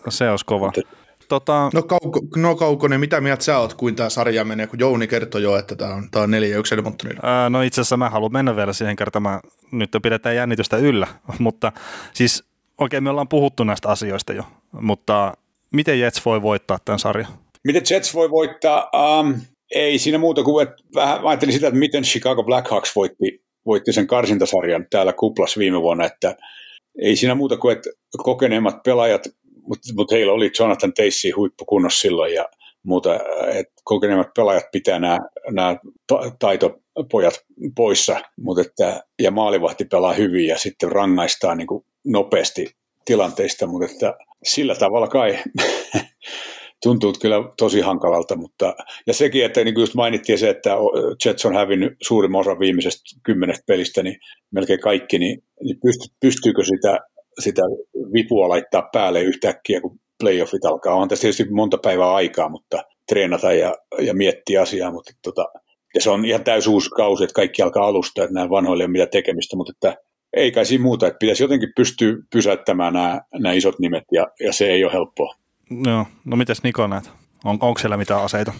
Se 0.09 0.29
olisi 0.29 0.45
kova. 0.45 0.65
Mutta, 0.65 0.81
Tota... 1.27 1.69
No, 1.73 1.83
kauko, 1.83 2.19
no 2.35 2.55
Kaukonen, 2.55 2.99
mitä 2.99 3.21
mieltä 3.21 3.43
sä 3.43 3.59
oot, 3.59 3.73
kuin 3.73 3.95
tämä 3.95 4.09
sarja 4.09 4.45
menee, 4.45 4.67
kun 4.67 4.79
Jouni 4.79 5.07
kertoi 5.07 5.43
jo, 5.43 5.57
että 5.57 5.75
tämä 5.75 5.93
on, 5.93 6.11
tää 6.11 6.21
on 6.21 6.29
4-1 6.29 6.73
Edmontonilla? 6.73 7.19
Ää, 7.23 7.49
no 7.49 7.61
itse 7.61 7.81
asiassa 7.81 7.97
mä 7.97 8.09
haluan 8.09 8.33
mennä 8.33 8.55
vielä 8.55 8.73
siihen 8.73 8.95
kertomaan, 8.95 9.39
nyt 9.71 9.89
pidetään 10.03 10.35
jännitystä 10.35 10.77
yllä, 10.77 11.07
mutta 11.39 11.71
siis 12.13 12.43
okei 12.77 13.01
me 13.01 13.09
ollaan 13.09 13.27
puhuttu 13.27 13.63
näistä 13.63 13.89
asioista 13.89 14.33
jo, 14.33 14.43
mutta 14.71 15.33
miten 15.73 15.99
Jets 15.99 16.25
voi 16.25 16.41
voittaa 16.41 16.79
tämän 16.85 16.99
sarjan? 16.99 17.31
Miten 17.63 17.81
Jets 17.89 18.13
voi 18.13 18.29
voittaa? 18.31 18.89
Um, 19.19 19.41
ei 19.75 19.99
siinä 19.99 20.17
muuta 20.17 20.43
kuin, 20.43 20.67
että 20.67 20.83
vähän 20.95 21.19
ajattelin 21.25 21.53
sitä, 21.53 21.67
että 21.67 21.79
miten 21.79 22.03
Chicago 22.03 22.43
Blackhawks 22.43 22.95
voitti, 22.95 23.43
voitti 23.65 23.93
sen 23.93 24.07
karsintasarjan 24.07 24.85
täällä 24.89 25.13
kuplas 25.13 25.57
viime 25.57 25.81
vuonna, 25.81 26.05
että 26.05 26.35
ei 27.01 27.15
siinä 27.15 27.35
muuta 27.35 27.57
kuin, 27.57 27.77
että 27.77 27.89
kokeneemmat 28.23 28.83
pelaajat 28.83 29.23
mutta 29.67 29.93
mut 29.95 30.11
heillä 30.11 30.33
oli 30.33 30.51
Jonathan 30.59 30.93
Teissi 30.93 31.31
huippukunnossa 31.31 32.01
silloin 32.01 32.33
ja 32.33 32.45
muuta, 32.83 33.19
että 33.47 33.73
kokeneemmat 33.83 34.33
pelaajat 34.35 34.65
pitää 34.71 34.99
nämä, 34.99 35.77
taitopojat 36.39 37.45
poissa, 37.75 38.19
mutta 38.39 38.61
että, 38.61 39.03
ja 39.21 39.31
maalivahti 39.31 39.85
pelaa 39.85 40.13
hyvin 40.13 40.47
ja 40.47 40.57
sitten 40.57 40.91
rangaistaan 40.91 41.57
niin 41.57 41.67
nopeasti 42.05 42.75
tilanteista, 43.05 43.67
mutta 43.67 43.85
että 43.91 44.13
sillä 44.43 44.75
tavalla 44.75 45.07
kai 45.07 45.39
tuntuu 46.83 47.13
kyllä 47.21 47.35
tosi 47.57 47.81
hankalalta, 47.81 48.35
mutta 48.35 48.75
ja 49.07 49.13
sekin, 49.13 49.45
että 49.45 49.63
niin 49.63 49.73
kuin 49.73 49.81
just 49.81 49.93
mainittiin 49.93 50.39
se, 50.39 50.49
että 50.49 50.71
Jets 51.25 51.45
on 51.45 51.55
hävinnyt 51.55 51.93
suurimman 52.03 52.41
osan 52.41 52.59
viimeisestä 52.59 53.19
kymmenestä 53.23 53.63
pelistä, 53.67 54.03
niin 54.03 54.17
melkein 54.51 54.79
kaikki, 54.79 55.19
niin, 55.19 55.43
niin 55.63 55.79
pystyykö 56.19 56.63
sitä 56.63 56.99
sitä 57.39 57.61
vipua 58.13 58.49
laittaa 58.49 58.89
päälle 58.93 59.21
yhtäkkiä, 59.21 59.81
kun 59.81 59.99
playoffit 60.19 60.65
alkaa. 60.65 60.95
On 60.95 61.07
tässä 61.07 61.21
tietysti 61.21 61.49
monta 61.51 61.77
päivää 61.77 62.13
aikaa, 62.13 62.49
mutta 62.49 62.83
treenata 63.09 63.53
ja, 63.53 63.75
ja 63.99 64.13
miettiä 64.13 64.61
asiaa, 64.61 64.91
mutta 64.91 65.11
tota, 65.23 65.45
ja 65.95 66.01
se 66.01 66.09
on 66.09 66.25
ihan 66.25 66.43
täys 66.43 66.67
uusi 66.67 66.89
kausi, 66.89 67.23
että 67.23 67.33
kaikki 67.33 67.61
alkaa 67.61 67.87
alusta, 67.87 68.23
että 68.23 68.33
nämä 68.33 68.49
vanhoille 68.49 68.83
ei 68.83 68.85
ole 68.85 68.91
mitään 68.91 69.09
tekemistä, 69.09 69.55
mutta 69.55 69.73
että 69.75 70.01
ei 70.33 70.51
kai 70.51 70.65
siinä 70.65 70.83
muuta, 70.83 71.07
että 71.07 71.17
pitäisi 71.19 71.43
jotenkin 71.43 71.69
pystyä 71.75 72.13
pysäyttämään 72.31 72.93
nämä, 72.93 73.21
nämä 73.33 73.53
isot 73.53 73.79
nimet, 73.79 74.03
ja, 74.11 74.27
ja 74.39 74.53
se 74.53 74.67
ei 74.67 74.83
ole 74.83 74.93
helppoa. 74.93 75.35
Joo, 75.69 76.05
no 76.25 76.37
mites 76.37 76.63
Niko 76.63 76.87
näet? 76.87 77.09
On, 77.43 77.57
onko 77.61 77.79
siellä 77.79 77.97
mitään 77.97 78.23
aseita? 78.23 78.53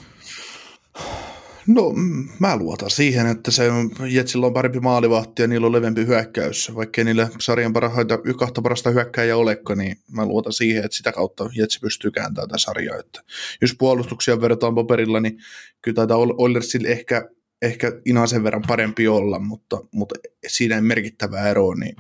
No 1.67 1.93
mä 2.39 2.57
luotan 2.57 2.89
siihen, 2.89 3.27
että 3.27 3.51
se 3.51 3.63
Jetsillä 4.09 4.45
on 4.45 4.53
parempi 4.53 4.79
maalivahti 4.79 5.41
ja 5.41 5.47
niillä 5.47 5.67
on 5.67 5.73
levempi 5.73 6.05
hyökkäys. 6.05 6.75
Vaikka 6.75 7.03
niille 7.03 7.29
sarjan 7.39 7.73
parhaita, 7.73 8.19
kahta 8.39 8.61
parasta 8.61 8.89
hyökkäjä 8.89 9.37
olekaan, 9.37 9.77
niin 9.77 9.97
mä 10.11 10.25
luotan 10.25 10.53
siihen, 10.53 10.85
että 10.85 10.97
sitä 10.97 11.11
kautta 11.11 11.49
Jetsi 11.55 11.79
pystyy 11.79 12.11
kääntämään 12.11 12.47
tätä 12.47 12.57
sarjaa. 12.57 12.97
Että 12.99 13.21
jos 13.61 13.75
puolustuksia 13.79 14.41
verrataan 14.41 14.75
paperilla, 14.75 15.19
niin 15.19 15.37
kyllä 15.81 15.95
taitaa 15.95 16.17
Oilersille 16.17 16.87
ehkä, 16.87 17.29
ehkä 17.61 17.91
sen 18.29 18.43
verran 18.43 18.63
parempi 18.67 19.07
olla, 19.07 19.39
mutta, 19.39 19.77
mutta 19.91 20.15
siinä 20.47 20.75
ei 20.75 20.81
merkittävää 20.81 21.49
eroa, 21.49 21.75
niin 21.75 21.95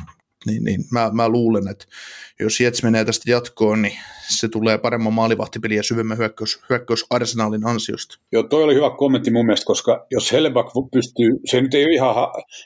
niin, 0.45 0.63
niin 0.63 0.81
mä, 0.91 1.09
mä 1.13 1.29
luulen, 1.29 1.67
että 1.67 1.85
jos 2.39 2.59
Jets 2.59 2.83
menee 2.83 3.05
tästä 3.05 3.31
jatkoon, 3.31 3.81
niin 3.81 3.93
se 4.27 4.47
tulee 4.47 4.77
paremman 4.77 5.13
maalivahtipeliä 5.13 5.79
ja 5.79 5.83
syvemmän 5.83 6.17
hyökkäys, 6.17 6.59
hyökkäysarsenaalin 6.69 7.67
ansiosta. 7.67 8.19
Joo, 8.31 8.43
toi 8.43 8.63
oli 8.63 8.75
hyvä 8.75 8.89
kommentti 8.97 9.31
mun 9.31 9.45
mielestä, 9.45 9.65
koska 9.65 10.05
jos 10.11 10.31
Helleback 10.31 10.69
pystyy, 10.93 11.29
se 11.45 11.61
nyt 11.61 11.73
ei 11.73 11.85
ole 11.85 11.93
ihan 11.93 12.15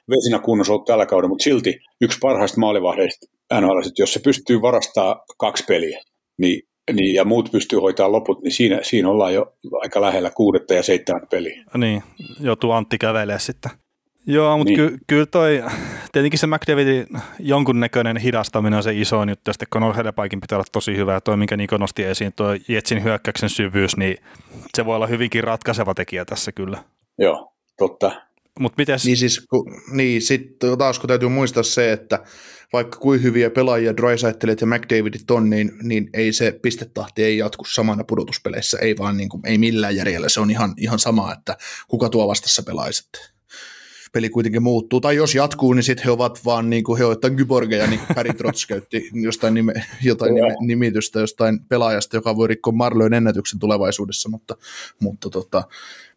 vesinä 0.09 0.39
kunnossa 0.39 0.73
ollut 0.73 0.85
tällä 0.85 1.05
kaudella, 1.05 1.29
mutta 1.29 1.43
silti 1.43 1.79
yksi 2.01 2.17
parhaista 2.21 2.59
maalivahdeista 2.59 3.25
NHL, 3.61 3.79
jos 3.97 4.13
se 4.13 4.19
pystyy 4.19 4.61
varastaa 4.61 5.23
kaksi 5.37 5.63
peliä, 5.67 6.01
niin 6.37 6.69
niin, 6.93 7.15
ja 7.15 7.25
muut 7.25 7.51
pystyy 7.51 7.79
hoitamaan 7.79 8.11
loput, 8.11 8.41
niin 8.41 8.51
siinä, 8.51 8.79
siinä 8.81 9.09
ollaan 9.09 9.33
jo 9.33 9.53
aika 9.81 10.01
lähellä 10.01 10.31
kuudetta 10.31 10.73
ja 10.73 10.83
seitsemän 10.83 11.27
peliä. 11.31 11.63
Niin, 11.77 12.03
joutuu 12.39 12.71
Antti 12.71 12.97
kävelemään 12.97 13.39
sitten. 13.39 13.71
Joo, 14.25 14.57
mutta 14.57 14.73
niin. 14.73 14.89
ky- 14.89 14.97
kyllä 15.07 15.25
toi, 15.25 15.63
tietenkin 16.11 16.39
se 16.39 16.47
McDavidin 16.47 17.07
jonkunnäköinen 17.39 18.17
hidastaminen 18.17 18.77
on 18.77 18.83
se 18.83 18.93
iso 18.93 19.23
juttu, 19.23 19.49
ja 19.49 19.53
sitten 19.53 19.67
Conor 19.73 19.95
Hedepaikin 19.95 20.41
pitää 20.41 20.57
olla 20.57 20.65
tosi 20.71 20.97
hyvä, 20.97 21.13
ja 21.13 21.21
toi, 21.21 21.37
minkä 21.37 21.57
Niko 21.57 21.77
nosti 21.77 22.03
esiin, 22.03 22.33
tuo 22.33 22.47
Jetsin 22.67 23.03
hyökkäyksen 23.03 23.49
syvyys, 23.49 23.97
niin 23.97 24.17
se 24.75 24.85
voi 24.85 24.95
olla 24.95 25.07
hyvinkin 25.07 25.43
ratkaiseva 25.43 25.93
tekijä 25.93 26.25
tässä 26.25 26.51
kyllä. 26.51 26.83
Joo, 27.17 27.53
totta. 27.77 28.21
Mut 28.59 28.73
mites? 28.77 29.05
Niin 29.05 29.17
siis, 29.17 29.47
kun, 29.49 29.65
niin 29.91 30.21
sitten 30.21 30.77
taas 30.77 30.99
kun 30.99 31.07
täytyy 31.07 31.29
muistaa 31.29 31.63
se, 31.63 31.91
että 31.91 32.23
vaikka 32.73 32.99
kuin 32.99 33.23
hyviä 33.23 33.49
pelaajia 33.49 33.97
Drysaitelit 33.97 34.61
ja 34.61 34.67
McDavidit 34.67 35.31
on, 35.31 35.49
niin, 35.49 35.71
niin 35.83 36.09
ei 36.13 36.33
se 36.33 36.59
pistetahti 36.61 37.23
ei 37.23 37.37
jatku 37.37 37.65
samana 37.65 38.03
pudotuspeleissä, 38.03 38.77
ei 38.81 38.97
vaan 38.97 39.17
niin 39.17 39.29
kuin, 39.29 39.47
ei 39.47 39.57
millään 39.57 39.95
järjellä, 39.95 40.29
se 40.29 40.39
on 40.39 40.51
ihan, 40.51 40.73
ihan 40.77 40.99
sama, 40.99 41.33
että 41.33 41.57
kuka 41.87 42.09
tuo 42.09 42.27
vastassa 42.27 42.63
pelaiset 42.63 43.38
peli 44.11 44.29
kuitenkin 44.29 44.63
muuttuu. 44.63 45.01
Tai 45.01 45.15
jos 45.15 45.35
jatkuu, 45.35 45.73
niin 45.73 45.83
sitten 45.83 46.05
he 46.05 46.11
ovat 46.11 46.45
vaan 46.45 46.69
niin 46.69 46.83
kuin, 46.83 46.97
he 46.97 47.05
ovat 47.05 47.19
gyborgeja, 47.35 47.87
niin 47.87 47.99
kuin 47.99 48.15
Päri 48.15 48.33
Trots 48.37 48.65
käytti 48.65 49.09
jostain 49.13 49.53
nime, 49.53 49.73
jotain 50.03 50.35
nime, 50.35 50.55
nimitystä 50.59 51.19
jostain 51.19 51.59
pelaajasta, 51.65 52.17
joka 52.17 52.35
voi 52.35 52.47
rikkoa 52.47 52.73
Marloin 52.73 53.13
ennätyksen 53.13 53.59
tulevaisuudessa, 53.59 54.29
mutta, 54.29 54.55
mutta 54.99 55.29
tota, 55.29 55.63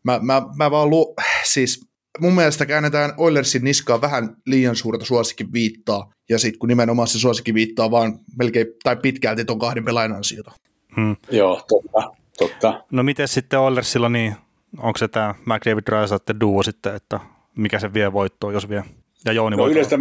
mä, 0.05 0.19
mä, 0.23 0.43
mä 0.57 0.71
vaan 0.71 0.91
luo, 0.91 1.15
siis 1.45 1.87
mun 2.21 2.33
mielestä 2.33 2.67
käännetään 2.67 3.13
Oilersin 3.17 3.65
niskaa 3.65 4.01
vähän 4.01 4.37
liian 4.47 4.77
suurta 4.77 5.05
suosikin 5.05 5.53
viittaa, 5.53 6.13
ja 6.29 6.39
sitten 6.39 6.59
kun 6.59 6.69
nimenomaan 6.69 7.09
se 7.09 7.19
suosikin 7.19 7.55
viittaa 7.55 7.91
vaan 7.91 8.19
melkein 8.39 8.67
tai 8.83 8.97
pitkälti 8.97 9.45
ton 9.45 9.59
kahden 9.59 9.85
pelaajan 9.85 10.13
ansiota. 10.13 10.53
Hmm. 10.97 11.17
Joo, 11.31 11.63
totta, 11.69 12.11
totta. 12.39 12.85
No 12.91 13.03
miten 13.03 13.29
sitten 13.29 13.61
Oilersilla, 13.61 14.09
niin 14.09 14.37
onko 14.79 14.99
se 14.99 15.09
tämä 15.09 15.35
McDavid 15.47 15.83
Drysaitel 15.87 16.37
duo 16.41 16.63
sitten, 16.63 16.95
että 16.95 17.21
mikä 17.57 17.79
se 17.79 17.95
vie 17.95 18.13
voittoon, 18.13 18.55
jos 18.55 18.69
vie. 18.69 18.85
Ja 19.25 19.33
Jouni 19.33 19.57
no, 19.57 19.69
yleensä, 19.69 19.99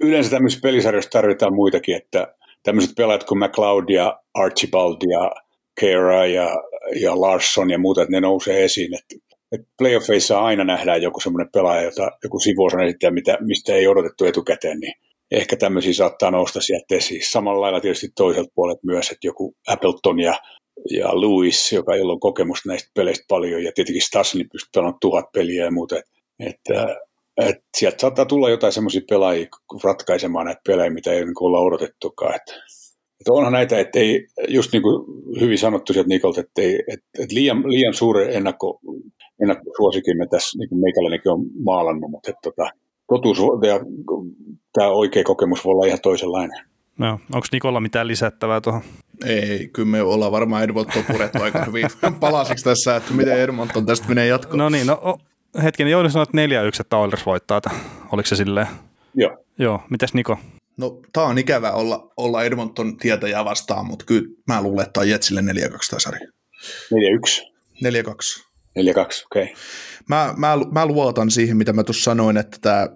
yleensä 0.00 0.30
tämmöisissä 0.30 0.62
pelisarjoissa 0.62 1.10
tarvitaan 1.10 1.54
muitakin, 1.54 1.96
että 1.96 2.34
tämmöiset 2.62 2.94
pelaajat 2.96 3.24
kuin 3.24 3.38
McLeod 3.38 3.88
ja 3.88 4.20
Archibald 4.34 4.96
ja 5.10 5.30
Kera 5.80 6.26
ja, 6.26 6.50
ja 7.00 7.20
Larson 7.20 7.70
ja 7.70 7.78
muuta, 7.78 8.02
että 8.02 8.12
ne 8.12 8.20
nousee 8.20 8.64
esiin. 8.64 8.94
Että, 8.94 9.36
että 9.52 9.66
playoffeissa 9.78 10.40
aina 10.40 10.64
nähdään 10.64 11.02
joku 11.02 11.20
semmoinen 11.20 11.52
pelaaja, 11.52 11.82
jota 11.82 12.10
joku 12.24 12.38
sivuosan 12.38 12.84
esittää, 12.84 13.10
mitä, 13.10 13.38
mistä 13.40 13.74
ei 13.74 13.88
odotettu 13.88 14.24
etukäteen, 14.24 14.80
niin 14.80 14.92
ehkä 15.30 15.56
tämmöisiä 15.56 15.92
saattaa 15.92 16.30
nousta 16.30 16.60
sieltä 16.60 16.94
esiin. 16.94 17.22
Samalla 17.24 17.60
lailla 17.60 17.80
tietysti 17.80 18.08
toiselta 18.14 18.52
puolelta 18.54 18.80
myös, 18.86 19.10
että 19.10 19.26
joku 19.26 19.54
Appleton 19.68 20.20
ja, 20.20 20.34
ja 20.90 21.20
Lewis, 21.20 21.72
joka 21.72 21.94
ei 21.94 22.02
ole 22.02 22.18
kokemusta 22.20 22.68
näistä 22.68 22.90
peleistä 22.94 23.24
paljon, 23.28 23.64
ja 23.64 23.72
tietenkin 23.74 24.02
Stasni 24.02 24.44
pystyy 24.44 24.70
pelaamaan 24.74 25.00
tuhat 25.00 25.32
peliä 25.32 25.64
ja 25.64 25.70
muuta. 25.70 25.98
Että 25.98 26.10
että, 26.40 26.96
että 27.36 27.64
sieltä 27.76 28.00
saattaa 28.00 28.26
tulla 28.26 28.50
jotain 28.50 28.72
semmoisia 28.72 29.02
pelaajia 29.08 29.46
ratkaisemaan 29.84 30.46
näitä 30.46 30.60
pelejä, 30.66 30.90
mitä 30.90 31.12
ei 31.12 31.24
niin 31.24 31.34
olla 31.40 31.60
odotettukaan. 31.60 32.34
Että, 32.34 32.52
että 33.20 33.32
onhan 33.32 33.52
näitä, 33.52 33.78
että 33.78 33.98
ei, 33.98 34.26
just 34.48 34.72
niin 34.72 34.82
kuin 34.82 35.06
hyvin 35.40 35.58
sanottu 35.58 35.92
sieltä 35.92 36.08
Nikolta, 36.08 36.40
että, 36.40 36.62
ei, 36.62 36.74
että, 36.74 37.06
että 37.18 37.34
liian, 37.34 37.70
liian 37.72 37.94
suuri 37.94 38.34
ennakko, 38.36 38.80
ennakkosuosikin 39.42 40.18
me 40.18 40.26
tässä, 40.26 40.58
niin 40.58 40.68
kuin 40.68 40.80
meikäläinenkin 40.80 41.32
on 41.32 41.44
maalannut, 41.64 42.10
mutta 42.10 42.30
että, 42.30 42.40
tota, 42.42 42.70
totuus 43.08 43.38
ja 43.66 43.80
tämä 44.72 44.88
oikea 44.88 45.24
kokemus 45.24 45.64
voi 45.64 45.72
olla 45.72 45.86
ihan 45.86 46.00
toisenlainen. 46.02 46.64
No, 46.98 47.12
onko 47.12 47.46
Nikolla 47.52 47.80
mitään 47.80 48.06
lisättävää 48.06 48.60
tuohon? 48.60 48.82
Ei, 49.26 49.68
kyllä 49.72 49.88
me 49.88 50.02
ollaan 50.02 50.32
varmaan 50.32 50.64
Edmonton 50.64 51.04
purettu 51.12 51.42
aika 51.42 51.64
hyvin 51.64 51.86
palasiksi 52.20 52.64
tässä, 52.64 52.96
että 52.96 53.14
miten 53.14 53.40
Edmonton 53.40 53.86
tästä 53.86 54.08
menee 54.08 54.26
jatkoon. 54.26 54.58
No 54.58 54.68
niin, 54.68 54.86
no 54.86 55.18
hetken, 55.62 55.88
Jouni 55.88 56.10
sanoi, 56.10 56.26
että 56.48 56.68
4-1, 56.68 56.80
että 56.80 56.96
Oilers 56.96 57.26
voittaa. 57.26 57.58
Että, 57.58 57.70
oliko 58.12 58.26
se 58.26 58.36
silleen? 58.36 58.66
Joo. 59.14 59.44
Joo, 59.58 59.82
mites 59.90 60.14
Niko? 60.14 60.38
No, 60.76 61.00
tämä 61.12 61.26
on 61.26 61.38
ikävä 61.38 61.72
olla, 61.72 62.12
olla 62.16 62.44
Edmonton 62.44 62.96
tietäjä 62.96 63.44
vastaan, 63.44 63.86
mutta 63.86 64.04
kyllä 64.04 64.28
mä 64.48 64.62
luulen, 64.62 64.86
että 64.86 65.00
on 65.00 65.08
Jetsille 65.08 65.40
4-2 65.40 65.44
tämä 65.90 66.00
sarja. 66.00 66.28
4-1? 66.94 67.54
4-2. 67.84 68.54
4-2, 68.78 68.82
okei. 68.82 69.42
Okay. 69.42 69.46
Mä, 70.08 70.34
mä, 70.36 70.56
mä 70.72 70.86
luotan 70.86 71.30
siihen, 71.30 71.56
mitä 71.56 71.72
mä 71.72 71.84
tuossa 71.84 72.02
sanoin, 72.02 72.36
että 72.36 72.58
tämä 72.60 72.88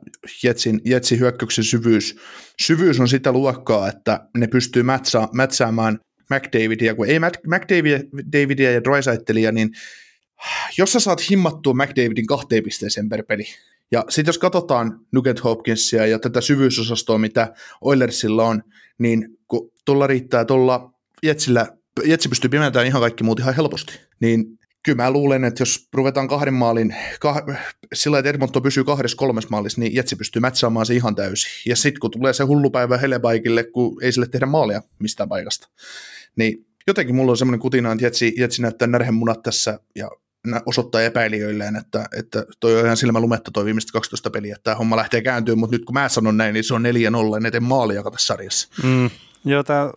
Jetsin, 0.42 0.80
Jetsin 0.84 1.20
hyökkäyksen 1.20 1.64
syvyys, 1.64 2.16
syvyys 2.62 3.00
on 3.00 3.08
sitä 3.08 3.32
luokkaa, 3.32 3.88
että 3.88 4.20
ne 4.36 4.46
pystyy 4.46 4.82
mätsää, 4.82 5.28
mätsäämään 5.32 5.98
McDavidia, 6.30 6.94
kun 6.94 7.06
ei 7.06 7.18
McDavidia 7.46 8.72
ja 8.72 8.84
Drysaitelia, 8.84 9.52
niin 9.52 9.70
jos 10.78 10.92
sä 10.92 11.00
saat 11.00 11.30
himmattua 11.30 11.74
McDavidin 11.74 12.26
kahteen 12.26 12.64
pisteeseen 12.64 13.08
per 13.08 13.22
peli, 13.22 13.44
ja 13.90 14.04
sitten 14.08 14.28
jos 14.28 14.38
katsotaan 14.38 15.00
Nugent 15.12 15.44
Hopkinsia 15.44 16.06
ja 16.06 16.18
tätä 16.18 16.40
syvyysosastoa, 16.40 17.18
mitä 17.18 17.54
Oilersilla 17.80 18.44
on, 18.44 18.62
niin 18.98 19.38
kun 19.48 19.70
tuolla 19.84 20.06
riittää 20.06 20.44
tuolla 20.44 20.92
Jetsillä, 21.22 21.66
Jetsi 22.04 22.28
pystyy 22.28 22.50
pimentämään 22.50 22.86
ihan 22.86 23.00
kaikki 23.00 23.24
muut 23.24 23.38
ihan 23.40 23.54
helposti, 23.54 24.00
niin 24.20 24.58
kyllä 24.82 24.96
mä 24.96 25.10
luulen, 25.10 25.44
että 25.44 25.62
jos 25.62 25.88
ruvetaan 25.92 26.28
kahden 26.28 26.54
maalin, 26.54 26.94
kah, 27.20 27.42
sillä 27.94 28.18
että 28.18 28.30
Edmonton 28.30 28.62
pysyy 28.62 28.84
kahdessa 28.84 29.16
kolmes 29.16 29.48
maalissa, 29.48 29.80
niin 29.80 29.94
Jetsi 29.94 30.16
pystyy 30.16 30.40
mätsäämään 30.40 30.86
se 30.86 30.94
ihan 30.94 31.14
täysin. 31.14 31.50
Ja 31.66 31.76
sitten 31.76 32.00
kun 32.00 32.10
tulee 32.10 32.32
se 32.32 32.44
hullupäivä 32.44 32.98
Helebaikille, 32.98 33.64
kun 33.64 34.02
ei 34.02 34.12
sille 34.12 34.26
tehdä 34.28 34.46
maalia 34.46 34.82
mistään 34.98 35.28
paikasta, 35.28 35.68
niin 36.36 36.66
jotenkin 36.86 37.14
mulla 37.14 37.30
on 37.30 37.36
semmoinen 37.36 37.60
kutina, 37.60 37.92
että 37.92 38.04
Jetsi, 38.04 38.34
Jetsi 38.36 38.62
näyttää 38.62 38.88
närhemunat 38.88 39.42
tässä 39.42 39.80
ja 39.94 40.10
osoittaa 40.66 41.02
epäilijöilleen, 41.02 41.76
että, 41.76 42.04
että 42.18 42.44
toi 42.60 42.78
on 42.78 42.84
ihan 42.84 42.96
silmä 42.96 43.20
lumetta 43.20 43.50
toi 43.50 43.64
viimeiset 43.64 43.90
12 43.90 44.30
peliä, 44.30 44.54
että 44.54 44.64
tämä 44.64 44.74
homma 44.74 44.96
lähtee 44.96 45.22
kääntyä, 45.22 45.56
mutta 45.56 45.76
nyt 45.76 45.84
kun 45.84 45.94
mä 45.94 46.08
sanon 46.08 46.36
näin, 46.36 46.54
niin 46.54 46.64
se 46.64 46.74
on 46.74 46.84
4-0, 47.42 47.46
eten 47.46 47.62
maalia 47.62 48.02
tässä 48.02 48.26
sarjassa. 48.26 48.68
Mm, 48.82 49.10
joo, 49.44 49.62
tämä 49.62 49.90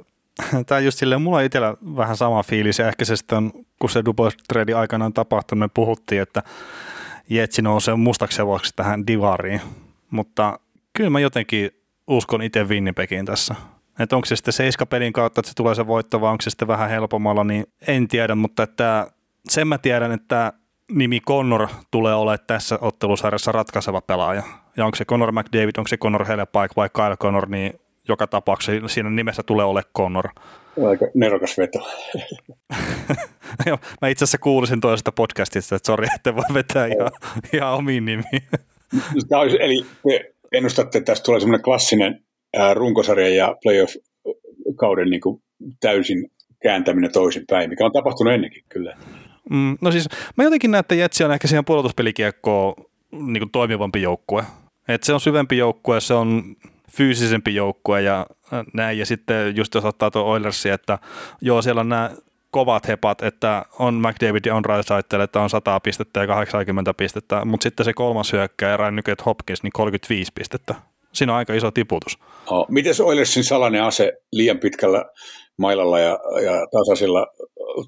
tämä 0.67 0.79
just 0.79 0.97
silleen, 0.97 1.21
mulla 1.21 1.37
on 1.37 1.43
itsellä 1.43 1.75
vähän 1.97 2.17
sama 2.17 2.43
fiilis, 2.43 2.79
ja 2.79 2.87
ehkä 2.87 3.05
se 3.05 3.15
sitten 3.15 3.37
on, 3.37 3.51
kun 3.79 3.89
se 3.89 4.05
Dubois 4.05 4.37
trade 4.47 4.73
aikanaan 4.73 5.13
tapahtui, 5.13 5.57
me 5.57 5.69
puhuttiin, 5.73 6.21
että 6.21 6.43
Jetsi 7.29 7.61
nousee 7.61 7.95
mustaksi 7.95 8.45
vuoksi 8.45 8.73
tähän 8.75 9.07
divariin, 9.07 9.61
mutta 10.11 10.59
kyllä 10.93 11.09
mä 11.09 11.19
jotenkin 11.19 11.71
uskon 12.07 12.41
itse 12.41 12.63
Winnipegin 12.63 13.25
tässä. 13.25 13.55
Että 13.99 14.15
onko 14.15 14.25
se 14.25 14.35
sitten 14.35 14.53
seiskapelin 14.53 15.13
kautta, 15.13 15.39
että 15.39 15.49
se 15.49 15.55
tulee 15.55 15.75
se 15.75 15.87
voitto, 15.87 16.21
vai 16.21 16.31
onko 16.31 16.41
se 16.41 16.49
sitten 16.49 16.67
vähän 16.67 16.89
helpommalla, 16.89 17.43
niin 17.43 17.65
en 17.87 18.07
tiedä, 18.07 18.35
mutta 18.35 18.63
että 18.63 19.07
sen 19.49 19.67
mä 19.67 19.77
tiedän, 19.77 20.11
että 20.11 20.53
nimi 20.91 21.19
Connor 21.19 21.67
tulee 21.91 22.15
olemaan 22.15 22.39
tässä 22.47 22.77
ottelusarjassa 22.81 23.51
ratkaiseva 23.51 24.01
pelaaja. 24.01 24.43
Ja 24.77 24.85
onko 24.85 24.95
se 24.95 25.05
Connor 25.05 25.31
McDavid, 25.31 25.77
onko 25.77 25.87
se 25.87 25.97
Connor 25.97 26.25
Hellepaik 26.25 26.71
vai 26.75 26.89
Kyle 26.89 27.17
Connor, 27.17 27.49
niin 27.49 27.73
joka 28.07 28.27
tapauksessa 28.27 28.87
siinä 28.87 29.09
nimessä 29.09 29.43
tulee 29.43 29.65
olemaan 29.65 29.91
Connor. 29.97 30.27
Aika 30.89 31.05
nerokas 31.13 31.57
veto. 31.57 31.79
Mä 34.01 34.07
itse 34.07 34.23
asiassa 34.23 34.37
kuulisin 34.37 34.81
toisesta 34.81 35.11
podcastista, 35.11 35.75
että 35.75 35.87
sori, 35.87 36.07
että 36.15 36.35
voi 36.35 36.43
vetää 36.53 36.85
ihan, 36.85 37.11
ihan 37.53 37.73
omiin 37.73 38.05
nimiin. 38.05 38.43
olisi, 39.31 39.57
eli 39.59 39.85
te 40.07 40.33
ennustatte, 40.51 40.97
että 40.97 41.11
tästä 41.11 41.23
tulee 41.23 41.39
semmoinen 41.39 41.63
klassinen 41.63 42.23
runkosarja 42.73 43.29
ja 43.29 43.55
playoff-kauden 43.63 45.09
niin 45.09 45.21
kuin 45.21 45.41
täysin 45.79 46.31
kääntäminen 46.63 47.11
toisinpäin, 47.11 47.69
mikä 47.69 47.85
on 47.85 47.91
tapahtunut 47.91 48.33
ennenkin 48.33 48.63
kyllä. 48.69 48.97
Mm, 49.51 49.77
no 49.81 49.91
siis 49.91 50.09
mä 50.35 50.43
jotenkin 50.43 50.71
näen, 50.71 50.79
että 50.79 50.95
Jetsi 50.95 51.23
on 51.23 51.31
ehkä 51.31 51.47
siihen 51.47 51.65
puolustuspelikiekkoon 51.65 52.73
niin 53.11 53.49
toimivampi 53.51 54.01
joukkue. 54.01 54.43
Et 54.87 55.03
se 55.03 55.13
on 55.13 55.19
syvempi 55.19 55.57
joukkue, 55.57 56.01
se 56.01 56.13
on 56.13 56.55
fyysisempi 56.91 57.55
joukkue 57.55 58.01
ja 58.01 58.25
näin. 58.73 58.99
Ja 58.99 59.05
sitten 59.05 59.55
just 59.55 59.75
jos 59.75 59.85
ottaa 59.85 60.11
tuo 60.11 60.23
Oilersi, 60.23 60.69
että 60.69 60.99
joo, 61.41 61.61
siellä 61.61 61.81
on 61.81 61.89
nämä 61.89 62.11
kovat 62.51 62.87
hepat, 62.87 63.21
että 63.21 63.65
on 63.79 63.93
McDavid 63.93 64.45
ja 64.45 64.55
on 64.55 64.65
Rysaitel, 64.65 65.19
että 65.21 65.41
on 65.41 65.49
100 65.49 65.79
pistettä 65.79 66.19
ja 66.19 66.27
80 66.27 66.93
pistettä, 66.93 67.45
mutta 67.45 67.63
sitten 67.63 67.85
se 67.85 67.93
kolmas 67.93 68.33
hyökkäjä, 68.33 68.77
Ryan 68.77 68.95
Nugget 68.95 69.25
Hopkins, 69.25 69.63
niin 69.63 69.71
35 69.73 70.31
pistettä. 70.35 70.75
Siinä 71.13 71.33
on 71.33 71.37
aika 71.37 71.53
iso 71.53 71.71
tiputus. 71.71 72.17
Oh, 72.49 72.65
miten 72.69 72.93
Oilersin 73.03 73.43
salainen 73.43 73.83
ase 73.83 74.13
liian 74.31 74.59
pitkällä 74.59 75.05
mailalla 75.57 75.99
ja, 75.99 76.19
ja 76.43 76.67
tasaisella 76.71 77.27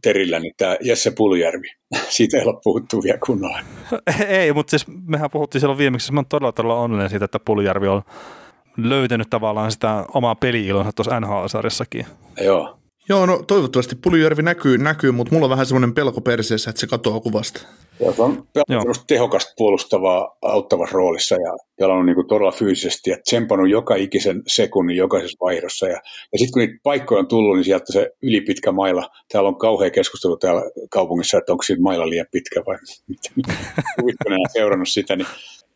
terillä, 0.02 0.40
niin 0.40 0.54
tämä 0.58 0.78
Jesse 0.82 1.12
Puljärvi, 1.18 1.68
siitä 2.18 2.38
ei 2.38 2.46
ole 2.46 2.60
puhuttu 2.64 3.04
vielä 3.04 3.18
kunnolla. 3.26 3.60
ei, 4.28 4.54
mutta 4.54 4.70
siis 4.70 4.86
mehän 5.08 5.30
puhuttiin 5.32 5.60
silloin 5.60 5.78
viimeksi, 5.78 6.12
mä 6.14 6.20
oon 6.20 6.26
todella, 6.26 6.52
todella 6.52 6.76
onnellinen 6.76 7.10
siitä, 7.10 7.26
että 7.26 7.40
Puljärvi 7.40 7.88
on 7.88 8.02
löytänyt 8.78 9.30
tavallaan 9.30 9.72
sitä 9.72 10.06
omaa 10.14 10.36
peli-ilonsa 10.36 10.92
tuossa 10.92 11.20
NHL-sarjassakin. 11.20 12.06
Joo. 12.42 12.78
Joo, 13.10 13.26
no 13.26 13.44
toivottavasti 13.48 13.96
Puljärvi 13.96 14.42
näkyy, 14.42 14.78
näkyy, 14.78 15.12
mutta 15.12 15.34
mulla 15.34 15.46
on 15.46 15.50
vähän 15.50 15.66
semmoinen 15.66 15.94
pelko 15.94 16.22
perseessä, 16.22 16.70
että 16.70 16.80
se 16.80 16.88
katoaa 16.88 17.20
kuvasta. 17.20 17.62
Joo, 18.00 18.14
se 18.14 18.22
on 18.22 18.96
tehokasta 19.08 19.54
puolustavaa 19.58 20.38
auttavassa 20.42 20.94
roolissa 20.94 21.36
ja 21.36 21.58
pelannut 21.80 22.06
niin 22.06 22.28
todella 22.28 22.52
fyysisesti 22.52 23.10
ja 23.10 23.18
tsempannut 23.24 23.70
joka 23.70 23.96
ikisen 23.96 24.42
sekunnin 24.48 24.98
jokaisessa 24.98 25.38
vaihdossa. 25.46 25.88
Ja, 25.88 26.02
ja 26.34 26.40
sitten 26.40 26.52
kun 26.52 26.60
niitä 26.60 26.80
paikkoja 26.84 27.20
on 27.20 27.28
tullut, 27.28 27.56
niin 27.56 27.66
sieltä 27.66 27.94
se 27.94 28.12
ylipitkä 28.22 28.72
maila, 28.72 29.10
täällä 29.32 29.48
on 29.48 29.58
kauhea 29.58 29.90
keskustelu 29.90 30.38
täällä 30.38 30.62
kaupungissa, 30.92 31.38
että 31.38 31.52
onko 31.52 31.64
siitä 31.64 31.82
maila 31.82 32.10
liian 32.10 32.28
pitkä 32.32 32.64
vai 32.68 32.78
mitä. 33.08 33.30
Seurannut 34.54 34.90
sitä, 34.90 35.16
niin 35.16 35.28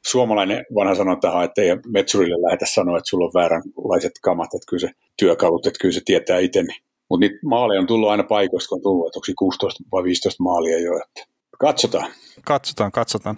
suomalainen 0.07 0.65
vanha 0.75 0.95
sanontahan, 0.95 1.45
että 1.45 1.61
ei 1.61 1.69
metsurille 1.87 2.41
lähetä 2.41 2.65
sanoa, 2.69 2.97
että 2.97 3.09
sulla 3.09 3.25
on 3.25 3.31
vääränlaiset 3.33 4.11
kamat, 4.21 4.53
että 4.53 4.69
kyllä 4.69 4.81
se 4.81 4.89
työkalut, 5.17 5.67
että 5.67 5.79
kyllä 5.81 5.93
se 5.93 6.01
tietää 6.05 6.39
itse. 6.39 6.63
Niin. 6.63 6.86
Mutta 7.09 7.19
niitä 7.19 7.39
maaleja 7.45 7.81
on 7.81 7.87
tullut 7.87 8.09
aina 8.09 8.23
paikoista, 8.23 8.69
kun 8.69 8.77
on 8.77 8.81
tullut, 8.81 9.07
että 9.07 9.17
onko 9.17 9.25
16 9.37 9.83
vai 9.91 10.03
15 10.03 10.43
maalia 10.43 10.79
jo. 10.79 10.97
Että 10.97 11.33
katsotaan. 11.59 12.11
Katsotaan, 12.45 12.91
katsotaan. 12.91 13.37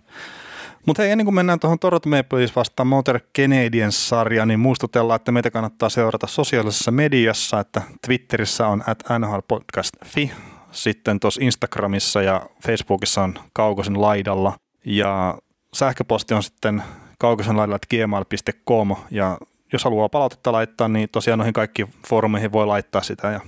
Mutta 0.85 1.01
hei, 1.01 1.11
ennen 1.11 1.25
kuin 1.25 1.35
mennään 1.35 1.59
tuohon 1.59 1.79
Toronto 1.79 2.09
Maple 2.09 2.39
Leafs 2.39 2.55
vastaan 2.55 2.87
Motor 2.87 3.19
Canadiens-sarjaan, 3.37 4.47
niin 4.47 4.59
muistutellaan, 4.59 5.15
että 5.15 5.31
meitä 5.31 5.51
kannattaa 5.51 5.89
seurata 5.89 6.27
sosiaalisessa 6.27 6.91
mediassa, 6.91 7.59
että 7.59 7.81
Twitterissä 8.05 8.67
on 8.67 8.83
at 8.87 9.03
nhlpodcast.fi, 9.19 10.31
sitten 10.71 11.19
tuossa 11.19 11.43
Instagramissa 11.43 12.21
ja 12.21 12.41
Facebookissa 12.65 13.21
on 13.21 13.33
Kaukosen 13.53 14.01
laidalla, 14.01 14.53
ja 14.85 15.37
sähköposti 15.73 16.33
on 16.33 16.43
sitten 16.43 16.83
kaukosen 17.19 17.57
laidalla 17.57 17.79
gmail.com, 17.89 18.95
ja 19.11 19.37
jos 19.73 19.83
haluaa 19.83 20.09
palautetta 20.09 20.51
laittaa, 20.51 20.87
niin 20.87 21.09
tosiaan 21.11 21.39
noihin 21.39 21.53
kaikki 21.53 21.85
foorumeihin 22.07 22.51
voi 22.51 22.65
laittaa 22.65 23.01
sitä, 23.01 23.27
ja 23.27 23.39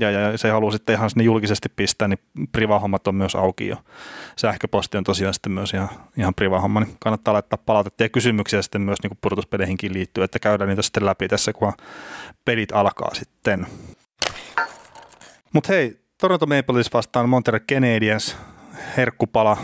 ja, 0.00 0.10
ja 0.10 0.38
se 0.38 0.50
haluaa 0.50 0.72
sitten 0.72 0.94
ihan 0.94 1.10
sinne 1.10 1.24
julkisesti 1.24 1.68
pistää, 1.68 2.08
niin 2.08 2.18
privahommat 2.52 3.06
on 3.06 3.14
myös 3.14 3.34
auki 3.34 3.68
jo. 3.68 3.76
Sähköposti 4.36 4.98
on 4.98 5.04
tosiaan 5.04 5.34
sitten 5.34 5.52
myös 5.52 5.74
ihan, 5.74 5.88
ihan 6.16 6.34
privahomma, 6.34 6.80
niin 6.80 6.96
kannattaa 7.00 7.34
laittaa 7.34 7.58
palautetta 7.66 8.02
ja 8.02 8.08
kysymyksiä 8.08 8.62
sitten 8.62 8.80
myös 8.80 8.98
niin 9.02 9.18
pudotuspeleihinkin 9.20 9.92
liittyy, 9.92 10.24
että 10.24 10.38
käydään 10.38 10.68
niitä 10.68 10.82
sitten 10.82 11.06
läpi 11.06 11.28
tässä, 11.28 11.52
kun 11.52 11.72
pelit 12.44 12.72
alkaa 12.72 13.14
sitten. 13.14 13.66
Mutta 15.52 15.72
hei, 15.72 16.00
Toronto 16.20 16.46
Maple 16.46 16.74
Leafs 16.74 16.92
vastaan 16.92 17.28
Montreal 17.28 17.60
Canadiens, 17.72 18.36
herkkupala 18.96 19.56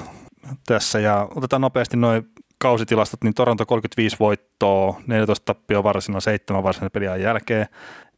tässä 0.67 1.01
ja 1.01 1.29
otetaan 1.35 1.63
nopeasti 1.63 1.97
noin 1.97 2.29
kausitilastot, 2.59 3.25
niin 3.25 3.35
Toronto 3.35 3.67
35 3.67 4.17
voittoa, 4.21 5.01
14 5.07 5.45
tappio 5.45 5.83
varsina, 5.83 6.21
7 6.21 6.63
varsinaisen 6.63 6.91
pelin 6.91 7.23
jälkeen 7.23 7.67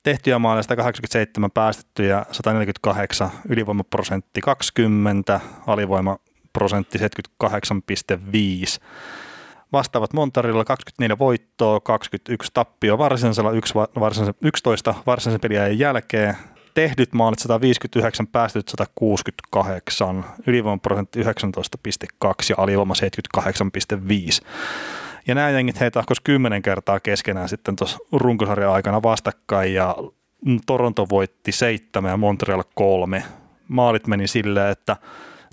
tehtyjä 0.06 0.38
maaleja 0.38 0.62
187 0.62 1.50
päästettyjä 1.50 2.26
148, 2.32 3.30
ylivoimaprosentti 3.48 4.40
20, 4.40 5.40
alivoimaprosentti 5.66 6.98
78,5. 6.98 7.04
Vastaavat 9.72 10.12
Montarilla 10.12 10.64
24 10.64 11.18
voittoa, 11.18 11.80
21 11.80 12.50
tappio 12.54 12.98
varsinaisella 12.98 13.50
11 14.42 14.94
varsinaisen 15.06 15.40
pelin 15.40 15.78
jälkeen. 15.78 16.36
Tehdyt 16.74 17.12
maalit 17.12 17.38
159, 17.38 18.26
päästetyt 18.26 18.68
168, 18.68 20.24
ylivoimaprosentti 20.46 21.22
19,2 21.22 21.28
ja 22.50 22.54
alivoima 22.58 22.94
78,5. 22.94 24.46
Ja 25.26 25.34
nämä 25.34 25.50
jengit 25.50 25.80
heitä 25.80 25.94
tahkos 25.94 26.20
kymmenen 26.20 26.62
kertaa 26.62 27.00
keskenään 27.00 27.48
sitten 27.48 27.76
tuossa 27.76 27.98
runkosarjan 28.12 28.72
aikana 28.72 29.02
vastakkain 29.02 29.74
ja 29.74 29.96
Toronto 30.66 31.06
voitti 31.10 31.52
seitsemän 31.52 32.10
ja 32.10 32.16
Montreal 32.16 32.64
kolme. 32.74 33.22
Maalit 33.68 34.06
meni 34.06 34.26
silleen, 34.26 34.70
että 34.70 34.96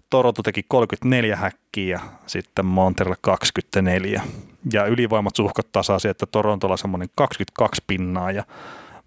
Toronto 0.10 0.44
teki 0.44 0.64
34 0.68 1.36
häkkiä 1.36 1.88
ja 1.96 2.00
sitten 2.26 2.66
Montreal 2.66 3.16
24. 3.22 4.22
Ja 4.74 4.86
ylivoimat 4.86 5.36
suhkot 5.36 5.72
tasaisi, 5.72 6.08
että 6.08 6.26
Torontolla 6.26 6.78
semmoinen 6.78 7.10
22 7.16 7.84
pinnaa 7.88 8.32
ja 8.32 8.44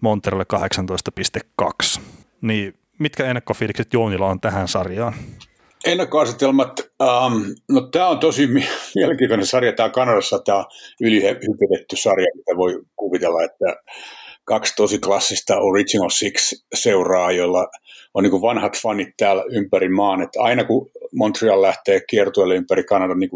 Montreal 0.00 0.44
18,2. 1.96 2.00
Niin 2.40 2.74
mitkä 2.98 3.24
ennakkofiilikset 3.24 3.92
Joonilla 3.92 4.26
on 4.26 4.40
tähän 4.40 4.68
sarjaan? 4.68 5.14
Ennakkoasetelmat, 5.86 6.80
um, 6.80 7.54
no 7.70 7.80
tämä 7.80 8.08
on 8.08 8.18
tosi 8.18 8.46
mielenkiintoinen 8.94 9.46
sarja, 9.46 9.72
tämä 9.72 9.88
Kanadassa 9.88 10.38
tämä 10.38 10.64
ylihypetetty 11.00 11.96
sarja, 11.96 12.26
mitä 12.34 12.56
voi 12.56 12.82
kuvitella, 12.96 13.42
että 13.42 13.76
kaksi 14.44 14.76
tosi 14.76 14.98
klassista 14.98 15.58
Original 15.58 16.10
Six 16.10 16.64
seuraa, 16.74 17.32
joilla 17.32 17.68
on 18.14 18.22
niin 18.22 18.42
vanhat 18.42 18.76
fanit 18.82 19.08
täällä 19.16 19.44
ympäri 19.50 19.88
maan, 19.88 20.22
että 20.22 20.42
aina 20.42 20.64
kun 20.64 20.90
Montreal 21.14 21.62
lähtee 21.62 22.00
kiertueelle 22.10 22.54
ympäri 22.54 22.84
Kanadan, 22.84 23.18
niin 23.18 23.30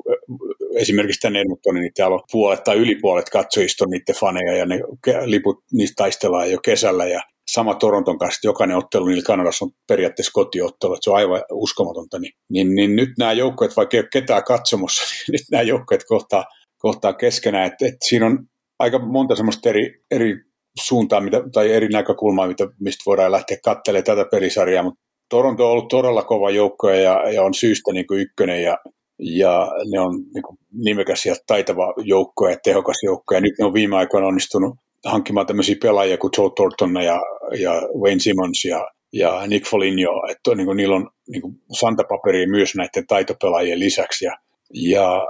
esimerkiksi 0.76 1.20
tänne 1.20 1.40
Edmontonin, 1.40 1.80
niin 1.80 1.92
täällä 1.94 2.14
on 2.14 2.22
puolet 2.32 2.64
tai 2.64 2.76
yli 2.76 2.94
puolet 2.94 3.30
katsojista 3.30 3.84
on 3.84 3.90
niiden 3.90 4.14
faneja 4.14 4.56
ja 4.56 4.66
ne 4.66 4.80
liput, 5.24 5.64
niistä 5.72 5.94
taistellaan 5.96 6.50
jo 6.50 6.58
kesällä. 6.64 7.06
Ja 7.06 7.20
sama 7.52 7.74
Toronton 7.74 8.18
kanssa, 8.18 8.38
että 8.38 8.48
jokainen 8.48 8.76
ottelu 8.76 9.04
niillä 9.04 9.26
Kanadassa 9.26 9.64
on 9.64 9.70
periaatteessa 9.88 10.32
kotiottelu, 10.32 10.94
että 10.94 11.04
se 11.04 11.10
on 11.10 11.16
aivan 11.16 11.42
uskomatonta, 11.52 12.18
niin, 12.18 12.32
niin, 12.50 12.74
niin 12.74 12.96
nyt 12.96 13.08
nämä 13.18 13.32
joukkueet, 13.32 13.76
vaikka 13.76 13.96
ei 13.96 14.00
ole 14.00 14.08
ketään 14.12 14.44
katsomassa, 14.44 15.02
niin 15.10 15.32
nyt 15.32 15.42
nämä 15.50 15.62
joukkueet 15.62 16.04
kohtaa, 16.08 16.44
kohtaa 16.78 17.12
keskenään, 17.12 17.66
että, 17.66 17.86
että 17.86 18.06
siinä 18.08 18.26
on 18.26 18.38
aika 18.78 18.98
monta 18.98 19.36
semmoista 19.36 19.68
eri, 19.68 20.02
eri 20.10 20.36
suuntaa 20.80 21.20
mitä, 21.20 21.42
tai 21.52 21.72
eri 21.72 21.88
näkökulmaa, 21.88 22.46
mitä, 22.46 22.68
mistä 22.80 23.02
voidaan 23.06 23.32
lähteä 23.32 23.58
katselemaan 23.64 24.04
tätä 24.04 24.24
pelisarjaa, 24.30 24.82
mutta 24.82 25.00
Toronto 25.30 25.66
on 25.66 25.72
ollut 25.72 25.88
todella 25.88 26.22
kova 26.22 26.50
joukko 26.50 26.90
ja, 26.90 27.30
ja 27.32 27.42
on 27.42 27.54
syystä 27.54 27.92
niin 27.92 28.06
kuin 28.06 28.20
ykkönen 28.20 28.62
ja, 28.62 28.78
ja 29.20 29.72
ne 29.92 30.00
on 30.00 30.14
niin 30.34 30.42
kuin 30.42 30.58
nimekäs 30.72 31.26
ja 31.26 31.34
taitava 31.46 31.94
joukko 32.04 32.48
ja 32.48 32.56
tehokas 32.64 32.96
joukko 33.02 33.34
ja 33.34 33.40
nyt 33.40 33.54
ne 33.58 33.64
on 33.64 33.74
viime 33.74 33.96
aikoina 33.96 34.26
onnistunut 34.26 34.74
hankkimaan 35.04 35.46
tämmöisiä 35.46 35.76
pelaajia 35.82 36.18
kuin 36.18 36.30
Joe 36.38 36.50
Thornton 36.56 37.04
ja, 37.04 37.20
ja 37.58 37.82
Wayne 38.02 38.20
Simmons 38.20 38.64
ja, 38.64 38.88
ja 39.12 39.46
Nick 39.46 39.66
Foligno, 39.66 40.22
että 40.30 40.54
niin 40.54 40.66
kuin, 40.66 40.76
niillä 40.76 40.96
on 40.96 41.10
niin 41.28 41.42
kuin 41.42 41.54
santapaperia 41.72 42.48
myös 42.48 42.74
näiden 42.74 43.06
taitopelaajien 43.06 43.78
lisäksi. 43.78 44.24
Ja, 44.24 44.32
ja 44.74 45.26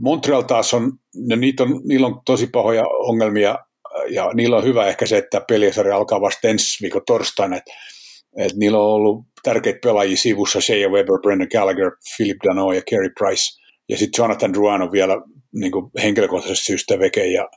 Montreal 0.00 0.42
taas 0.42 0.74
on, 0.74 0.92
no 1.28 1.36
niitä 1.36 1.62
on, 1.62 1.80
niillä 1.84 2.06
on 2.06 2.20
tosi 2.26 2.46
pahoja 2.46 2.84
ongelmia. 2.86 3.58
Ja 4.10 4.30
niillä 4.34 4.56
on 4.56 4.64
hyvä 4.64 4.86
ehkä 4.86 5.06
se, 5.06 5.18
että 5.18 5.40
pelisarja 5.48 5.96
alkaa 5.96 6.20
vasta 6.20 6.48
ensi 6.48 6.82
viikon 6.82 7.02
torstaina, 7.06 7.56
että, 7.56 7.72
että 8.36 8.58
niillä 8.58 8.78
on 8.78 8.94
ollut 8.94 9.24
tärkeitä 9.42 9.78
pelaajia 9.82 10.16
sivussa, 10.16 10.60
Shea 10.60 10.88
Weber, 10.88 11.20
Brendan 11.22 11.48
Gallagher, 11.52 11.90
Philip 12.16 12.36
Dano 12.44 12.72
ja 12.72 12.82
Kerry 12.90 13.10
Price, 13.18 13.60
ja 13.88 13.96
sitten 13.96 14.22
Jonathan 14.22 14.52
Drouin 14.52 14.82
on 14.82 14.92
vielä 14.92 15.16
niin 15.54 15.72
kuin 15.72 15.90
henkilökohtaisesti 16.02 16.66
syystä 16.66 16.98
veke, 16.98 17.26
ja, 17.26 17.48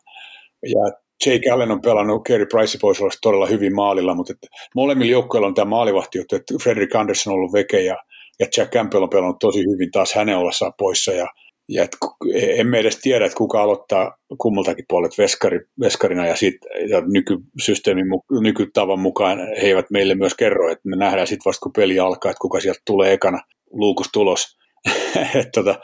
ja 0.66 0.92
Jake 1.26 1.50
Allen 1.50 1.72
on 1.72 1.82
pelannut, 1.82 2.24
Kerry 2.28 2.46
Price 2.46 2.78
pois 2.82 3.02
olla 3.02 3.12
todella 3.22 3.46
hyvin 3.46 3.76
maalilla, 3.76 4.16
mutta 4.16 4.34
että 4.34 4.48
molemmilla 4.76 5.12
joukkoilla 5.12 5.48
on 5.48 5.54
tämä 5.54 5.70
maalivahti, 5.70 6.20
että 6.20 6.38
Frederick 6.64 6.96
Anderson 6.96 7.34
on 7.34 7.40
ollut 7.40 7.54
veke 7.54 7.82
ja, 7.82 7.98
ja 8.40 8.48
Jack 8.58 8.72
Campbell 8.72 9.04
on 9.04 9.10
pelannut 9.10 9.40
tosi 9.40 9.60
hyvin 9.60 9.92
taas 9.92 10.14
hänen 10.14 10.38
ollessaan 10.38 10.74
poissa 10.78 11.12
ja, 11.12 11.28
ja 11.70 11.84
et, 11.84 11.98
emme 12.34 12.80
edes 12.80 12.98
tiedä, 12.98 13.26
että 13.26 13.38
kuka 13.38 13.62
aloittaa 13.62 14.18
kummaltakin 14.38 14.86
puolet 14.90 15.18
veskari, 15.18 15.60
veskarina 15.80 16.28
ja, 16.28 16.36
sit, 16.36 16.56
ja 16.90 17.02
nykysysteemin, 17.02 18.06
nykytavan 18.42 19.00
mukaan 19.00 19.40
he 19.40 19.68
eivät 19.68 19.90
meille 19.90 20.16
myös 20.16 20.34
kerro, 20.34 20.72
että 20.72 20.90
me 20.90 20.96
nähdään 20.96 21.28
sitten 21.28 21.46
vasta 21.46 21.64
kun 21.64 21.74
peli 21.74 22.00
alkaa, 22.00 22.32
että 22.32 22.42
kuka 22.42 22.60
sieltä 22.60 22.82
tulee 22.86 23.14
ekana 23.14 23.40
luukus 23.72 24.10
tulos. 24.14 24.58
tota, 25.56 25.76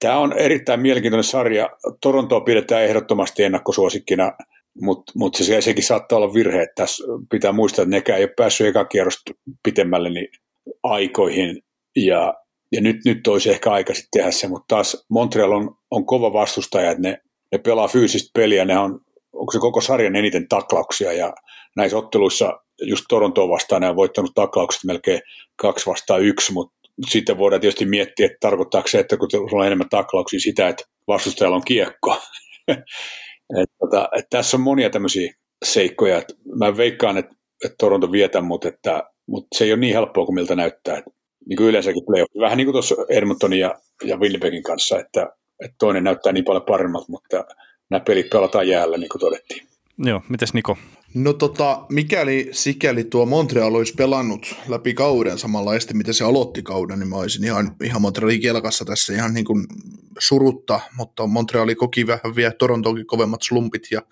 Tämä 0.00 0.18
on 0.18 0.38
erittäin 0.38 0.80
mielenkiintoinen 0.80 1.24
sarja. 1.24 1.70
Torontoa 2.00 2.40
pidetään 2.40 2.82
ehdottomasti 2.82 3.42
ennakkosuosikkina 3.42 4.32
mutta 4.80 5.12
mut 5.16 5.34
se, 5.34 5.60
sekin 5.60 5.84
saattaa 5.84 6.16
olla 6.16 6.34
virhe, 6.34 6.62
että 6.62 6.82
tässä 6.82 7.04
pitää 7.30 7.52
muistaa, 7.52 7.82
että 7.82 7.96
nekään 7.96 8.18
ei 8.18 8.24
ole 8.24 8.34
päässyt 8.36 8.66
eka 8.66 8.84
kierrosta 8.84 9.32
pitemmälle 9.62 10.10
niin 10.10 10.28
aikoihin, 10.82 11.62
ja, 11.96 12.34
ja 12.72 12.80
nyt, 12.80 12.96
nyt 13.04 13.26
olisi 13.26 13.50
ehkä 13.50 13.72
aika 13.72 13.94
sitten 13.94 14.20
tehdä 14.20 14.30
se, 14.30 14.48
mutta 14.48 14.74
taas 14.74 15.06
Montreal 15.08 15.52
on, 15.52 15.74
on 15.90 16.06
kova 16.06 16.32
vastustaja, 16.32 16.90
että 16.90 17.02
ne, 17.02 17.18
ne 17.52 17.58
pelaa 17.58 17.88
fyysistä 17.88 18.30
peliä, 18.34 18.64
ne 18.64 18.78
on, 18.78 19.00
onko 19.32 19.52
se 19.52 19.58
koko 19.58 19.80
sarjan 19.80 20.16
eniten 20.16 20.48
taklauksia, 20.48 21.12
ja 21.12 21.32
näissä 21.76 21.98
otteluissa 21.98 22.60
just 22.82 23.04
Torontoa 23.08 23.48
vastaan 23.48 23.82
ne 23.82 23.88
on 23.88 23.96
voittanut 23.96 24.32
taklaukset 24.34 24.84
melkein 24.84 25.20
kaksi 25.56 25.86
vastaan 25.86 26.22
yksi, 26.22 26.52
mutta 26.52 26.74
sitten 27.08 27.38
voidaan 27.38 27.60
tietysti 27.60 27.86
miettiä, 27.86 28.26
että 28.26 28.38
tarkoittaako 28.40 28.88
se, 28.88 28.98
että 28.98 29.16
kun 29.16 29.30
sulla 29.30 29.60
on 29.60 29.66
enemmän 29.66 29.88
taklauksia 29.88 30.40
sitä, 30.40 30.68
että 30.68 30.84
vastustajalla 31.08 31.56
on 31.56 31.62
kiekko. 31.66 32.16
et, 33.62 33.70
tota, 33.78 34.08
et 34.18 34.26
tässä 34.30 34.56
on 34.56 34.60
monia 34.60 34.90
tämmöisiä 34.90 35.32
seikkoja. 35.64 36.18
Et 36.18 36.36
mä 36.58 36.76
veikkaan, 36.76 37.18
että, 37.18 37.34
että 37.64 37.76
Toronto 37.78 38.12
vietä, 38.12 38.40
mutta, 38.40 38.68
että, 38.68 39.02
mutta 39.26 39.58
se 39.58 39.64
ei 39.64 39.72
ole 39.72 39.80
niin 39.80 39.94
helppoa 39.94 40.26
kuin 40.26 40.34
miltä 40.34 40.56
näyttää. 40.56 40.98
Et, 40.98 41.04
niin 41.48 41.56
kuin 41.56 41.68
yleensäkin 41.68 42.04
playoff. 42.04 42.34
Vähän 42.40 42.56
niin 42.56 42.66
kuin 42.66 42.72
tuossa 42.72 42.94
Edmontonin 43.08 43.60
ja, 43.60 43.74
ja 44.04 44.16
Winnipegin 44.16 44.62
kanssa, 44.62 44.98
että, 44.98 45.32
että 45.64 45.76
toinen 45.78 46.04
näyttää 46.04 46.32
niin 46.32 46.44
paljon 46.44 46.64
paremmalta, 46.64 47.06
mutta 47.08 47.44
nämä 47.90 48.00
pelit 48.00 48.30
pelataan 48.30 48.68
jäällä, 48.68 48.98
niin 48.98 49.08
kuin 49.08 49.20
todettiin. 49.20 49.66
Joo, 49.98 50.22
mites 50.28 50.54
Niko? 50.54 50.78
No 51.14 51.32
tota, 51.32 51.86
mikäli 51.88 52.48
sikäli 52.52 53.04
tuo 53.04 53.26
Montreal 53.26 53.74
olisi 53.74 53.94
pelannut 53.94 54.54
läpi 54.68 54.94
kauden 54.94 55.38
samanlaisesti, 55.38 55.94
miten 55.94 56.14
se 56.14 56.24
aloitti 56.24 56.62
kauden, 56.62 56.98
niin 56.98 57.08
mä 57.08 57.16
olisin 57.16 57.44
ihan, 57.44 57.76
ihan 57.84 58.02
Montrealin 58.02 58.40
kelkassa 58.40 58.84
tässä 58.84 59.12
ihan 59.12 59.34
niin 59.34 59.44
kuin 59.44 59.66
surutta, 60.18 60.80
mutta 60.96 61.26
Montreali 61.26 61.74
koki 61.74 62.06
vähän 62.06 62.36
vielä 62.36 62.52
Torontoonkin 62.58 63.06
kovemmat 63.06 63.42
slumpit 63.42 63.82
ja 63.90 64.02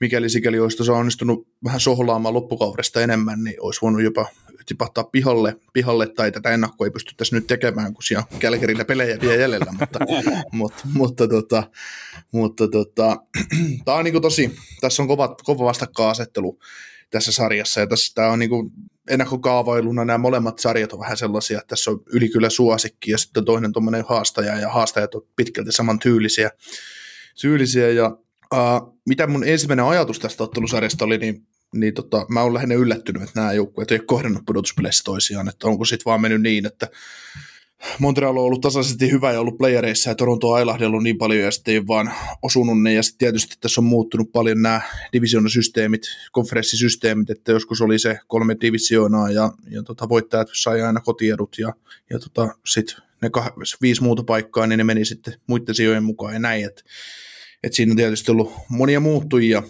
mikäli 0.00 0.30
sikäli 0.30 0.60
olisi 0.60 0.76
tuossa 0.76 0.92
onnistunut 0.92 1.48
vähän 1.64 1.80
sohlaamaan 1.80 2.34
loppukaudesta 2.34 3.00
enemmän, 3.00 3.44
niin 3.44 3.56
olisi 3.60 3.80
voinut 3.82 4.02
jopa 4.02 4.26
tipahtaa 4.66 5.04
pihalle, 5.04 5.56
pihalle 5.72 6.06
tai 6.06 6.32
tätä 6.32 6.50
ennakkoa 6.50 6.86
ei 6.86 6.90
pystyttäisi 6.90 7.34
nyt 7.34 7.46
tekemään, 7.46 7.94
kun 7.94 8.02
siellä 8.02 8.24
Kälkerillä 8.38 8.84
pelejä 8.84 9.18
vielä 9.20 9.34
jäljellä, 9.34 9.72
mutta, 9.80 9.98
mutta, 10.52 10.82
mutta, 10.94 11.28
tota, 11.28 11.70
mutta 12.32 12.68
tota, 12.68 13.16
tämä 13.84 13.96
on 13.96 14.04
niin 14.04 14.22
tosi, 14.22 14.56
tässä 14.80 15.02
on 15.02 15.08
kova, 15.08 15.36
kova 15.44 15.64
vastakkainasettelu 15.64 16.58
tässä 17.10 17.32
sarjassa, 17.32 17.80
ja 17.80 17.86
tässä 17.86 18.12
tämä 18.14 18.28
on 18.28 18.38
niin 18.38 18.50
kuin 18.50 18.70
ennakkokaavailuna 19.10 20.04
nämä 20.04 20.18
molemmat 20.18 20.58
sarjat 20.58 20.92
on 20.92 21.00
vähän 21.00 21.16
sellaisia, 21.16 21.58
että 21.58 21.68
tässä 21.68 21.90
on 21.90 22.00
ylikylä 22.12 22.50
suosikki 22.50 23.10
ja 23.10 23.18
sitten 23.18 23.44
toinen 23.44 23.72
tuommoinen 23.72 24.04
haastaja, 24.08 24.56
ja 24.56 24.68
haastajat 24.68 25.14
on 25.14 25.22
pitkälti 25.36 25.72
saman 25.72 25.98
tyylisiä, 25.98 26.50
tyylisiä 27.40 27.90
ja 27.90 28.16
Uh, 28.54 28.98
mitä 29.08 29.26
mun 29.26 29.44
ensimmäinen 29.44 29.84
ajatus 29.84 30.18
tästä 30.18 30.44
ottelusarjasta 30.44 31.04
oli, 31.04 31.18
niin, 31.18 31.46
niin 31.74 31.94
tota, 31.94 32.26
mä 32.28 32.42
oon 32.42 32.54
lähinnä 32.54 32.74
yllättynyt, 32.74 33.22
että 33.22 33.40
nämä 33.40 33.52
joukkueet 33.52 33.90
ei 33.90 33.98
ole 33.98 34.04
kohdannut 34.06 34.42
pudotuspeleissä 34.46 35.04
toisiaan, 35.04 35.48
että 35.48 35.66
onko 35.66 35.84
sitten 35.84 36.04
vaan 36.04 36.20
mennyt 36.20 36.42
niin, 36.42 36.66
että 36.66 36.88
Montreal 37.98 38.36
on 38.36 38.44
ollut 38.44 38.60
tasaisesti 38.60 39.10
hyvä 39.10 39.32
ja 39.32 39.40
ollut 39.40 39.58
playereissa 39.58 40.10
ja 40.10 40.14
Toronto 40.14 40.50
on 40.50 40.56
ailahdellut 40.56 41.02
niin 41.02 41.18
paljon 41.18 41.44
ja 41.44 41.50
sitten 41.50 41.74
ei 41.74 41.86
vaan 41.86 42.12
osunut 42.42 42.82
ne. 42.82 42.92
Ja 42.92 43.02
sitten 43.02 43.18
tietysti 43.18 43.56
tässä 43.60 43.80
on 43.80 43.84
muuttunut 43.84 44.32
paljon 44.32 44.62
nämä 44.62 44.80
divisionasysteemit, 45.12 46.02
konferenssisysteemit, 46.32 47.30
että 47.30 47.52
joskus 47.52 47.80
oli 47.80 47.98
se 47.98 48.18
kolme 48.26 48.56
divisioonaa 48.60 49.30
ja, 49.30 49.52
ja 49.70 49.82
tota, 49.82 50.08
voittajat 50.08 50.48
sai 50.52 50.82
aina 50.82 51.00
kotiedut 51.00 51.56
ja, 51.58 51.72
ja 52.10 52.18
tota, 52.18 52.54
sitten 52.66 52.96
ne 53.22 53.30
kah- 53.38 53.76
viisi 53.82 54.02
muuta 54.02 54.24
paikkaa, 54.24 54.66
niin 54.66 54.78
ne 54.78 54.84
meni 54.84 55.04
sitten 55.04 55.34
muiden 55.46 55.74
sijojen 55.74 56.04
mukaan 56.04 56.34
ja 56.34 56.38
näin, 56.38 56.64
että 56.64 56.82
et 57.62 57.72
siinä 57.72 57.92
on 57.92 57.96
tietysti 57.96 58.30
ollut 58.30 58.52
monia 58.68 59.00
muuttujia, 59.00 59.62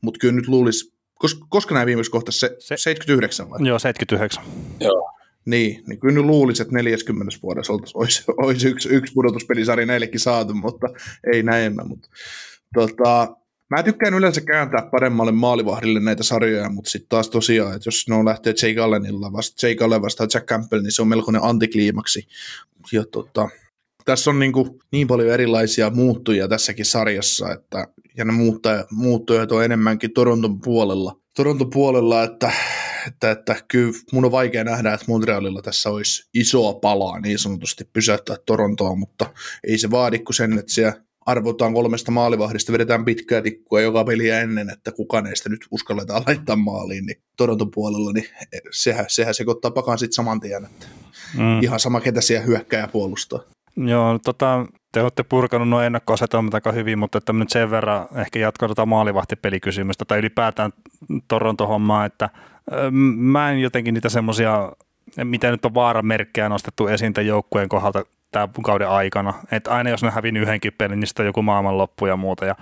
mutta 0.00 0.18
kyllä 0.18 0.34
nyt 0.34 0.48
luulisi, 0.48 0.91
koska, 1.22 1.46
koska 1.48 1.74
nämä 1.74 1.86
viimeksi 1.86 2.10
kohta 2.10 2.32
se, 2.32 2.56
se, 2.58 2.76
79 2.76 3.50
vai? 3.50 3.58
Joo, 3.68 3.78
79. 3.78 4.44
Joo. 4.80 5.10
Niin, 5.44 5.82
niin 5.86 6.00
kyllä 6.00 6.14
nyt 6.14 6.24
luulisi, 6.24 6.62
että 6.62 6.74
40 6.74 7.36
vuodessa 7.42 7.72
olisi, 7.72 7.92
olisi, 7.94 8.24
olisi 8.36 8.68
yksi, 8.68 8.88
yksi 8.88 9.12
pudotuspelisarja 9.14 9.86
näillekin 9.86 10.20
saatu, 10.20 10.54
mutta 10.54 10.86
ei 11.32 11.42
näin. 11.42 11.88
Mutta, 11.88 12.08
tota, 12.74 13.36
mä 13.70 13.82
tykkään 13.82 14.14
yleensä 14.14 14.40
kääntää 14.40 14.88
paremmalle 14.90 15.32
maalivahdille 15.32 16.00
näitä 16.00 16.22
sarjoja, 16.22 16.70
mutta 16.70 16.90
sitten 16.90 17.08
taas 17.08 17.30
tosiaan, 17.30 17.76
että 17.76 17.86
jos 17.86 18.08
ne 18.08 18.14
on 18.14 18.24
lähtee 18.24 18.54
Jake 18.62 18.80
Allenilla 18.80 19.32
vasta, 19.32 19.66
Jake 19.66 19.84
Allen 19.84 20.02
vastaan 20.02 20.30
Jack 20.34 20.46
Campbell, 20.46 20.82
niin 20.82 20.92
se 20.92 21.02
on 21.02 21.08
melkoinen 21.08 21.44
antikliimaksi. 21.44 22.28
Ja 22.92 23.04
tota, 23.04 23.48
tässä 24.04 24.30
on 24.30 24.38
niin, 24.38 24.52
kuin 24.52 24.70
niin 24.92 25.06
paljon 25.06 25.28
erilaisia 25.28 25.90
muuttujia 25.90 26.48
tässäkin 26.48 26.84
sarjassa, 26.84 27.52
että, 27.52 27.88
ja 28.16 28.24
ne 28.24 28.32
muuttujat, 28.32 28.90
muuttujat 28.90 29.52
on 29.52 29.64
enemmänkin 29.64 30.12
Toronton 30.12 30.60
puolella. 30.60 31.16
Toronton 31.36 31.70
puolella, 31.70 32.22
että, 32.22 32.52
että, 33.06 33.30
että 33.30 33.56
kyllä 33.68 33.92
mun 34.12 34.24
on 34.24 34.32
vaikea 34.32 34.64
nähdä, 34.64 34.94
että 34.94 35.06
Montrealilla 35.08 35.62
tässä 35.62 35.90
olisi 35.90 36.28
isoa 36.34 36.74
palaa 36.74 37.20
niin 37.20 37.38
sanotusti 37.38 37.84
pysäyttää 37.92 38.36
Torontoa, 38.46 38.94
mutta 38.94 39.26
ei 39.66 39.78
se 39.78 39.90
vaadi 39.90 40.18
kuin 40.18 40.34
sen, 40.34 40.58
että 40.58 40.72
siellä 40.72 40.94
arvotaan 41.26 41.74
kolmesta 41.74 42.10
maalivahdista, 42.10 42.72
vedetään 42.72 43.04
pitkää 43.04 43.42
tikkua 43.42 43.80
joka 43.80 44.04
peliä 44.04 44.40
ennen, 44.40 44.70
että 44.70 44.92
kuka 44.92 45.20
näistä 45.20 45.48
nyt 45.48 45.66
uskalletaan 45.70 46.22
laittaa 46.26 46.56
maaliin, 46.56 47.06
niin 47.06 47.22
Toronton 47.36 47.70
puolella, 47.70 48.12
niin 48.12 48.28
sehän, 48.70 49.04
sehän 49.08 49.34
sekoittaa 49.34 49.70
pakan 49.70 49.98
sitten 49.98 50.14
saman 50.14 50.40
tien, 50.40 50.64
että 50.64 50.86
mm. 51.34 51.62
ihan 51.62 51.80
sama 51.80 52.00
ketä 52.00 52.20
siellä 52.20 52.46
hyökkää 52.46 52.80
ja 52.80 52.88
puolustaa. 52.88 53.40
Joo, 53.76 54.18
tota, 54.24 54.66
te 54.92 55.02
olette 55.02 55.22
purkanut 55.22 55.68
nuo 55.68 55.80
ennakkoasetelmat 55.80 56.54
aika 56.54 56.72
hyvin, 56.72 56.98
mutta 56.98 57.18
että 57.18 57.32
nyt 57.32 57.50
sen 57.50 57.70
verran 57.70 58.06
ehkä 58.14 58.38
jatkaa 58.38 58.68
tota 58.68 58.86
maalivahtipelikysymystä 58.86 60.04
tai 60.04 60.18
ylipäätään 60.18 60.72
Toronto-hommaa, 61.28 62.04
että 62.04 62.30
mä 63.16 63.50
en 63.50 63.60
jotenkin 63.60 63.94
niitä 63.94 64.08
semmoisia, 64.08 64.72
mitä 65.24 65.50
nyt 65.50 65.64
on 65.64 65.74
vaaramerkkejä 65.74 66.48
nostettu 66.48 66.86
esiin 66.86 67.12
tämän 67.12 67.26
joukkueen 67.26 67.68
kohdalta 67.68 68.04
tämän 68.30 68.50
kauden 68.64 68.88
aikana, 68.88 69.34
että 69.52 69.70
aina 69.70 69.90
jos 69.90 70.02
ne 70.02 70.10
hävin 70.10 70.36
yhdenkin 70.36 70.72
pelin, 70.78 71.00
niin 71.00 71.06
sitten 71.06 71.24
on 71.24 71.26
joku 71.26 71.42
maailmanloppu 71.42 72.06
ja 72.06 72.16
muuta, 72.16 72.44
ja 72.44 72.54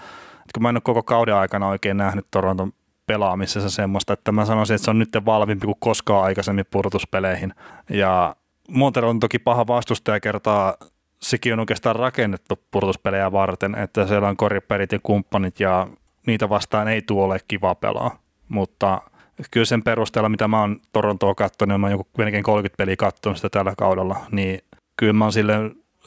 kun 0.55 0.63
mä 0.63 0.69
en 0.69 0.77
ole 0.77 0.81
koko 0.81 1.03
kauden 1.03 1.35
aikana 1.35 1.69
oikein 1.69 1.97
nähnyt 1.97 2.27
Toronton 2.31 2.73
pelaamisessa 3.07 3.71
semmoista, 3.71 4.13
että 4.13 4.33
mä 4.33 4.45
sanoisin, 4.45 4.75
että 4.75 4.85
se 4.85 4.91
on 4.91 4.99
nyt 4.99 5.17
valvimpi 5.25 5.67
kuin 5.67 5.77
koskaan 5.81 6.25
aikaisemmin 6.25 6.65
pudotuspeleihin, 6.71 7.55
ja 7.91 8.37
Monter 8.69 9.05
on 9.05 9.21
toki 9.21 9.39
paha 9.39 9.67
vastustaja 9.67 10.21
kertaa 10.21 10.75
sekin 11.23 11.53
on 11.53 11.61
oikeastaan 11.61 11.97
rakennettu 11.97 12.59
purtuspelejä 12.71 13.33
varten, 13.33 13.75
että 13.75 14.07
siellä 14.07 14.29
on 14.29 14.37
koriperit 14.37 14.93
ja 14.93 14.99
kumppanit 15.03 15.61
ja 15.61 15.87
niitä 16.27 16.49
vastaan 16.49 16.89
ei 16.89 17.03
tule 17.03 17.25
ole 17.25 17.39
kiva 17.49 17.75
pelaa, 17.75 18.18
mutta 18.49 19.03
kyllä 19.51 19.66
sen 19.66 19.83
perusteella, 19.83 20.29
mitä 20.29 20.49
mä 20.49 20.61
oon 20.61 20.81
Torontoa 20.93 21.35
katsonut, 21.35 21.81
mä 21.81 21.87
oon 21.87 21.93
joku 21.93 22.07
melkein 22.18 22.43
30 22.43 22.77
peliä 22.77 22.97
katsonut 22.97 23.39
sitä 23.39 23.49
tällä 23.49 23.75
kaudella, 23.79 24.16
niin 24.33 24.61
kyllä 24.97 25.12
mä 25.12 25.25
oon 25.25 25.33
sille 25.33 25.55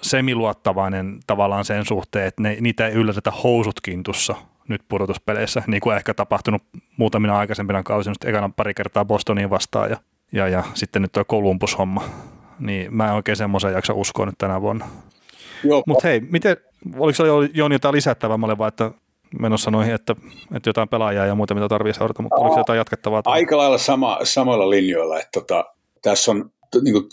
semiluottavainen 0.02 1.20
tavallaan 1.28 1.66
sen 1.66 1.86
suhteen, 1.86 2.28
että 2.28 2.42
ne, 2.42 2.58
niitä 2.60 2.88
ei 2.88 2.94
yllätetä 2.94 3.32
housut 3.32 3.82
kintussa 3.82 4.36
nyt 4.68 4.82
pudotuspeleissä, 4.88 5.64
niin 5.68 5.82
kuin 5.82 5.96
ehkä 5.96 6.14
tapahtunut 6.14 6.64
muutamina 6.98 7.38
aikaisempina 7.38 7.84
kausina, 7.84 8.16
ekana 8.26 8.50
pari 8.56 8.74
kertaa 8.74 9.06
Bostoniin 9.06 9.50
vastaan 9.50 9.90
ja, 9.90 9.98
ja, 10.32 10.48
ja 10.48 10.64
sitten 10.74 11.02
nyt 11.02 11.12
tuo 11.12 11.26
Columbus-homma 11.26 12.04
niin 12.66 12.96
mä 12.96 13.08
en 13.08 13.14
oikein 13.14 13.36
semmoisen 13.36 13.74
jaksa 13.74 13.94
uskoa 13.94 14.26
nyt 14.26 14.36
tänä 14.38 14.62
vuonna. 14.62 14.88
Mutta 15.88 16.08
hei, 16.08 16.20
miten, 16.20 16.58
oliko 16.98 17.16
se 17.16 17.24
Joni 17.54 17.76
jotain 17.76 17.96
lisättävää, 17.96 18.38
mä 18.38 18.58
vai, 18.58 18.68
että 18.68 18.92
menossa 19.40 19.72
noihin, 19.72 19.94
että, 19.94 20.16
että 20.56 20.70
jotain 20.70 20.90
pelaajaa 20.90 21.26
ja 21.26 21.36
muuta, 21.36 21.54
mitä 21.54 21.68
tarvitsee 21.70 22.00
seurata, 22.00 22.22
mutta 22.22 22.42
oliko 22.42 22.58
jotain 22.58 22.78
jatkettavaa? 22.78 23.22
Aika 23.26 23.58
lailla 23.58 23.78
sama, 23.78 24.20
samoilla 24.24 24.70
linjoilla, 24.70 25.20
että 25.20 25.30
tota, 25.34 25.66
tässä 26.02 26.32
on, 26.32 26.52
niin 26.84 26.94
kuin, 26.94 27.06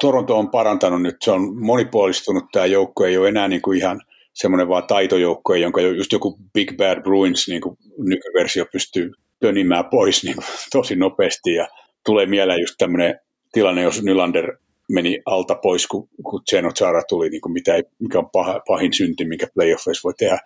Toronto 0.00 0.38
on 0.38 0.50
parantanut 0.50 1.02
nyt, 1.02 1.16
se 1.24 1.30
on 1.30 1.64
monipuolistunut 1.64 2.44
tämä 2.52 2.66
joukko, 2.66 3.04
ei 3.04 3.18
ole 3.18 3.28
enää 3.28 3.48
niin 3.48 3.62
kuin 3.62 3.78
ihan 3.78 4.00
semmoinen 4.32 4.68
vaan 4.68 4.86
taitojoukko, 4.86 5.54
jonka 5.54 5.80
just 5.80 6.12
joku 6.12 6.38
Big 6.52 6.76
Bad 6.76 7.02
Bruins 7.02 7.48
niin 7.48 7.60
kuin 7.60 7.78
nykyversio 7.98 8.66
pystyy 8.72 9.10
tönimään 9.40 9.84
pois 9.84 10.24
niin 10.24 10.36
kuin, 10.36 10.46
tosi 10.72 10.96
nopeasti 10.96 11.54
ja 11.54 11.68
tulee 12.04 12.26
mieleen 12.26 12.60
just 12.60 12.74
tämmöinen 12.78 13.20
tilanne, 13.52 13.82
jos 13.82 14.02
Nylander 14.02 14.56
meni 14.88 15.22
alta 15.26 15.54
pois, 15.54 15.86
kun, 15.86 16.08
kun 16.24 16.42
Geno 16.50 16.70
Chara 16.72 17.02
tuli, 17.08 17.28
niin 17.28 17.40
kuin 17.40 17.52
mitä 17.52 17.74
ei, 17.74 17.82
mikä 17.98 18.18
on 18.18 18.30
paha, 18.30 18.60
pahin 18.66 18.92
synti, 18.92 19.24
mikä 19.24 19.46
playoffeissa 19.54 20.06
voi 20.06 20.14
tehdä. 20.18 20.38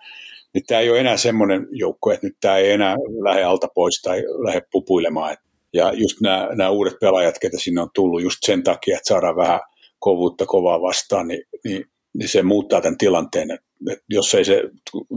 Nyt 0.53 0.63
tämä 0.67 0.81
ei 0.81 0.89
ole 0.89 0.99
enää 0.99 1.17
semmoinen 1.17 1.67
joukko, 1.71 2.11
että 2.11 2.27
nyt 2.27 2.37
tämä 2.41 2.57
ei 2.57 2.71
enää 2.71 2.95
lähde 3.23 3.43
alta 3.43 3.67
pois 3.75 4.01
tai 4.01 4.23
lähde 4.45 4.61
pupuilemaan. 4.71 5.37
Ja 5.73 5.93
just 5.93 6.21
nämä, 6.21 6.49
nämä 6.55 6.69
uudet 6.69 6.99
pelaajat, 6.99 7.39
ketä 7.39 7.57
sinne 7.59 7.81
on 7.81 7.89
tullut 7.95 8.21
just 8.21 8.37
sen 8.41 8.63
takia, 8.63 8.97
että 8.97 9.07
saadaan 9.07 9.35
vähän 9.35 9.59
kovuutta 9.99 10.45
kovaa 10.45 10.81
vastaan, 10.81 11.27
niin, 11.27 11.43
niin, 11.63 11.85
niin 12.13 12.29
se 12.29 12.43
muuttaa 12.43 12.81
tämän 12.81 12.97
tilanteen. 12.97 13.51
Et, 13.51 13.61
et 13.91 13.99
jos 14.09 14.33
ei 14.33 14.45
se 14.45 14.63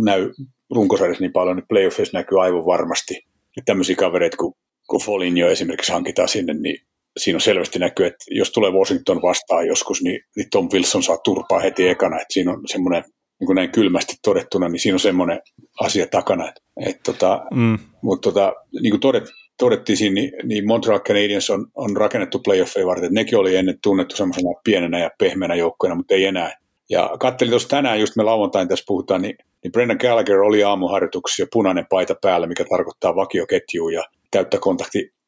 näy 0.04 0.32
runkosarjassa 0.74 1.22
niin 1.22 1.32
paljon, 1.32 1.56
niin 1.56 1.68
playoffissa 1.68 2.18
näkyy 2.18 2.42
aivan 2.42 2.66
varmasti. 2.66 3.24
Ja 3.56 3.62
tämmöisiä 3.66 3.96
kavereita, 3.96 4.36
kun, 4.36 4.54
kun 4.88 5.00
Foligno 5.00 5.48
esimerkiksi 5.48 5.92
hankitaan 5.92 6.28
sinne, 6.28 6.54
niin 6.54 6.86
siinä 7.16 7.36
on 7.36 7.40
selvästi 7.40 7.78
näkyy, 7.78 8.06
että 8.06 8.24
jos 8.30 8.50
tulee 8.50 8.70
Washington 8.70 9.22
vastaan 9.22 9.66
joskus, 9.66 10.02
niin, 10.02 10.20
niin 10.36 10.50
Tom 10.50 10.68
Wilson 10.72 11.02
saa 11.02 11.18
turpaa 11.18 11.60
heti 11.60 11.88
ekana, 11.88 12.16
että 12.16 12.34
siinä 12.34 12.52
on 12.52 12.60
semmoinen 12.66 13.04
niin 13.40 13.46
kuin 13.46 13.56
näin 13.56 13.70
kylmästi 13.70 14.14
todettuna, 14.22 14.68
niin 14.68 14.80
siinä 14.80 14.94
on 14.94 15.00
semmoinen 15.00 15.40
asia 15.80 16.06
takana. 16.06 16.48
Että, 16.48 16.60
et 16.86 17.00
tota, 17.02 17.44
mm. 17.54 17.78
Mutta 18.02 18.30
tota, 18.30 18.54
niin 18.80 18.90
kuin 18.90 19.00
todet, 19.00 19.24
todettiin 19.58 19.96
siinä, 19.96 20.14
niin, 20.14 20.32
niin 20.44 20.66
Montreal 20.66 21.00
Canadiens 21.00 21.50
on, 21.50 21.66
on 21.74 21.96
rakennettu 21.96 22.38
playoffeja 22.38 22.86
varten. 22.86 23.04
Että 23.04 23.14
nekin 23.14 23.38
oli 23.38 23.56
ennen 23.56 23.78
tunnettu 23.82 24.16
semmoisena 24.16 24.60
pienenä 24.64 24.98
ja 24.98 25.10
pehmeänä 25.18 25.54
joukkoina, 25.54 25.94
mutta 25.94 26.14
ei 26.14 26.24
enää. 26.24 26.56
Ja 26.90 27.10
kattelin 27.20 27.50
tuossa 27.50 27.68
tänään, 27.68 28.00
just 28.00 28.16
me 28.16 28.22
lauantain 28.22 28.68
tässä 28.68 28.84
puhutaan, 28.88 29.22
niin, 29.22 29.36
niin 29.62 29.72
Brendan 29.72 29.96
Gallagher 30.00 30.40
oli 30.40 30.64
aamuharjoituksessa 30.64 31.42
ja 31.42 31.46
punainen 31.52 31.86
paita 31.90 32.14
päällä, 32.22 32.46
mikä 32.46 32.64
tarkoittaa 32.70 33.16
vakioketjua 33.16 33.92
ja 33.92 34.04
täyttä 34.30 34.58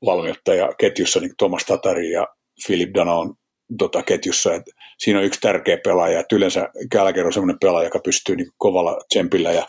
kontaktivalmiutta 0.01 0.55
ja 0.55 0.75
ketjussa 0.79 1.21
niin 1.21 1.37
Thomas 1.39 1.65
Tatari 1.65 2.11
ja 2.11 2.27
Philip 2.67 2.95
Dano 2.95 3.35
tota, 3.79 4.03
ketjussa. 4.03 4.55
Et 4.55 4.63
siinä 4.99 5.19
on 5.19 5.25
yksi 5.25 5.41
tärkeä 5.41 5.79
pelaaja. 5.85 6.21
Et 6.21 6.33
yleensä 6.33 6.69
Gallagher 6.93 7.27
on 7.27 7.33
sellainen 7.33 7.59
pelaaja, 7.61 7.87
joka 7.87 7.99
pystyy 8.05 8.37
niin 8.37 8.49
kovalla 8.59 8.99
tsempillä 9.09 9.53
ja 9.53 9.67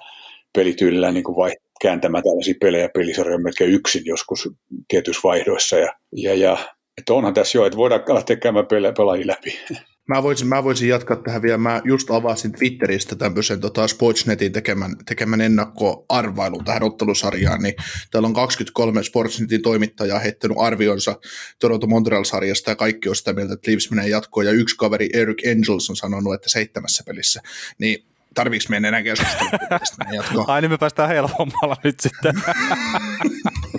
pelityylillä 0.54 1.12
niin 1.12 1.24
vai, 1.24 1.52
kääntämään 1.82 2.24
tällaisia 2.24 2.56
pelejä 2.62 2.90
pelisarjoja 2.90 3.40
melkein 3.40 3.72
yksin 3.72 4.06
joskus 4.06 4.50
tietyissä 4.88 5.22
vaihdoissa. 5.24 5.78
Ja, 5.78 5.94
ja, 6.12 6.34
ja 6.34 6.58
että 6.98 7.14
onhan 7.14 7.34
tässä 7.34 7.58
jo, 7.58 7.66
että 7.66 7.78
voidaan 7.78 8.04
lähteä 8.08 8.36
käymään 8.36 8.68
pelaajia 8.98 9.28
läpi. 9.28 9.60
Mä 10.08 10.24
voisin, 10.24 10.48
mä 10.48 10.64
voisin 10.64 10.90
jatkaa 10.90 11.18
tähän 11.18 11.42
vielä. 11.42 11.58
Mä 11.58 11.82
just 11.86 12.12
avasin 12.12 12.52
Twitteristä 12.52 13.16
tämmöisen 13.16 13.60
tota 13.60 13.88
Sportsnetin 13.88 14.52
tekemän, 14.52 14.96
tekemän 15.06 15.42
ennakkoarvailun 15.42 16.66
tähän 16.66 16.84
ottelusarjaan, 16.84 17.62
niin 17.62 17.76
täällä 18.12 18.28
on 18.28 18.34
23 18.34 19.04
Sportsnetin 19.04 19.62
toimittajaa 19.62 20.20
heittänyt 20.20 20.58
arvionsa 20.60 21.16
Toronto 21.60 21.88
Montreal-sarjasta 21.88 22.72
ja 22.72 22.76
kaikki 22.76 23.10
on 23.10 23.16
sitä 23.16 23.34
mieltä, 23.34 23.54
että 23.54 23.72
Leafs 23.72 23.92
menee 23.92 24.08
jatkoon 24.08 24.46
ja 24.46 24.52
yksi 24.52 24.78
kaveri 24.78 25.10
Eric 25.14 25.38
Angels 25.52 25.90
on 25.90 25.96
sanonut, 25.96 26.34
että 26.34 26.50
seitsemässä 26.50 27.04
pelissä. 27.04 27.42
Niin 27.78 28.06
tarviiko 28.34 28.66
meidän 28.70 28.86
enää 28.86 29.04
keskustella 29.04 29.70
tästä 29.70 30.06
jatkoa? 30.14 30.46
Ai 30.48 30.62
niin 30.62 30.72
me 30.72 30.78
päästään 30.78 31.10
helpommalla 31.10 31.78
nyt 31.84 32.00
sitten. 32.00 32.34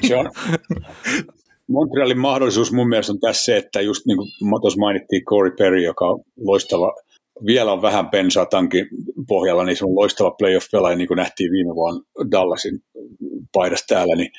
Se 0.08 0.16
on, 0.16 0.30
Montrealin 1.68 2.18
mahdollisuus 2.18 2.72
mun 2.72 2.88
mielestä 2.88 3.12
on 3.12 3.20
tässä 3.20 3.44
se, 3.44 3.56
että 3.56 3.80
just 3.80 4.06
niin 4.06 4.16
kuin 4.16 4.60
tuossa 4.60 4.80
mainittiin 4.80 5.24
Corey 5.24 5.52
Perry, 5.58 5.82
joka 5.82 6.08
on 6.08 6.20
loistava, 6.36 6.92
vielä 7.46 7.72
on 7.72 7.82
vähän 7.82 8.10
pensaa 8.10 8.46
tankin 8.46 8.88
pohjalla, 9.28 9.64
niin 9.64 9.76
se 9.76 9.84
on 9.84 9.94
loistava 9.94 10.30
playoff-pelaaja, 10.30 10.96
niin 10.96 11.08
kuin 11.08 11.16
nähtiin 11.16 11.52
viime 11.52 11.74
vuonna 11.74 12.00
Dallasin 12.30 12.80
paidassa 13.52 13.86
täällä, 13.88 14.16
niin 14.16 14.30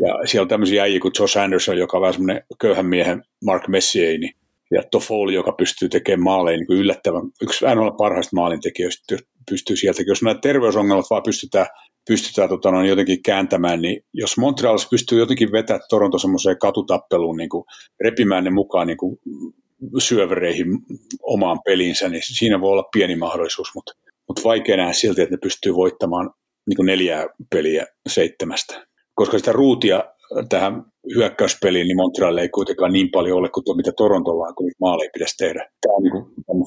ja 0.00 0.26
siellä 0.26 0.42
on 0.42 0.48
tämmöisiä 0.48 0.82
äijä 0.82 1.00
kuin 1.00 1.12
Josh 1.18 1.38
Anderson, 1.38 1.78
joka 1.78 1.96
on 1.96 2.00
vähän 2.00 2.14
semmoinen 2.14 2.42
köyhän 2.60 2.86
miehen 2.86 3.22
Mark 3.44 3.68
Messier, 3.68 4.18
niin, 4.18 4.32
ja 4.70 4.82
Toffoli, 4.90 5.34
joka 5.34 5.52
pystyy 5.52 5.88
tekemään 5.88 6.24
maaleja 6.24 6.56
niin 6.56 6.66
kuin 6.66 6.78
yllättävän, 6.78 7.22
yksi 7.42 7.64
olla 7.66 7.90
parhaista 7.90 8.36
maalintekijöistä 8.36 9.16
pystyy 9.50 9.76
sieltäkin. 9.76 10.10
Jos 10.10 10.22
nämä 10.22 10.38
terveysongelmat 10.42 11.06
vaan 11.10 11.22
pystytään 11.22 11.66
pystytään 12.08 12.48
tota, 12.48 12.70
noin, 12.70 12.88
jotenkin 12.88 13.22
kääntämään, 13.22 13.80
niin 13.82 14.04
jos 14.14 14.38
Montreal 14.38 14.78
pystyy 14.90 15.18
jotenkin 15.18 15.52
vetämään 15.52 15.82
Toronto 15.90 16.18
semmoiseen 16.18 16.58
katutappeluun, 16.58 17.36
niin 17.36 17.48
kuin 17.48 17.64
repimään 18.04 18.44
ne 18.44 18.50
mukaan 18.50 18.86
niin 18.86 18.96
kuin 18.96 19.18
syövereihin 19.98 20.66
omaan 21.22 21.60
peliinsä, 21.64 22.08
niin 22.08 22.22
siinä 22.24 22.60
voi 22.60 22.70
olla 22.70 22.88
pieni 22.92 23.16
mahdollisuus, 23.16 23.68
mutta, 23.74 23.92
mutta 24.28 24.42
vaikea 24.44 24.76
nähdä 24.76 24.92
silti, 24.92 25.22
että 25.22 25.34
ne 25.34 25.38
pystyy 25.42 25.74
voittamaan 25.74 26.30
niin 26.68 26.76
kuin 26.76 26.86
neljää 26.86 27.26
peliä 27.50 27.86
seitsemästä. 28.08 28.86
Koska 29.14 29.38
sitä 29.38 29.52
ruutia 29.52 30.04
tähän 30.48 30.84
hyökkäyspeliin, 31.14 31.86
niin 31.86 31.96
Montreal 31.96 32.38
ei 32.38 32.48
kuitenkaan 32.48 32.92
niin 32.92 33.10
paljon 33.10 33.38
ole 33.38 33.48
kuin 33.48 33.64
tuo, 33.64 33.74
mitä 33.74 33.92
Torontolla 33.96 34.46
on, 34.46 34.54
kun 34.54 34.70
maaleja 34.80 35.10
pitäisi 35.12 35.36
tehdä. 35.36 35.68
Tämä 35.80 35.94
on 35.94 36.02
niin 36.02 36.12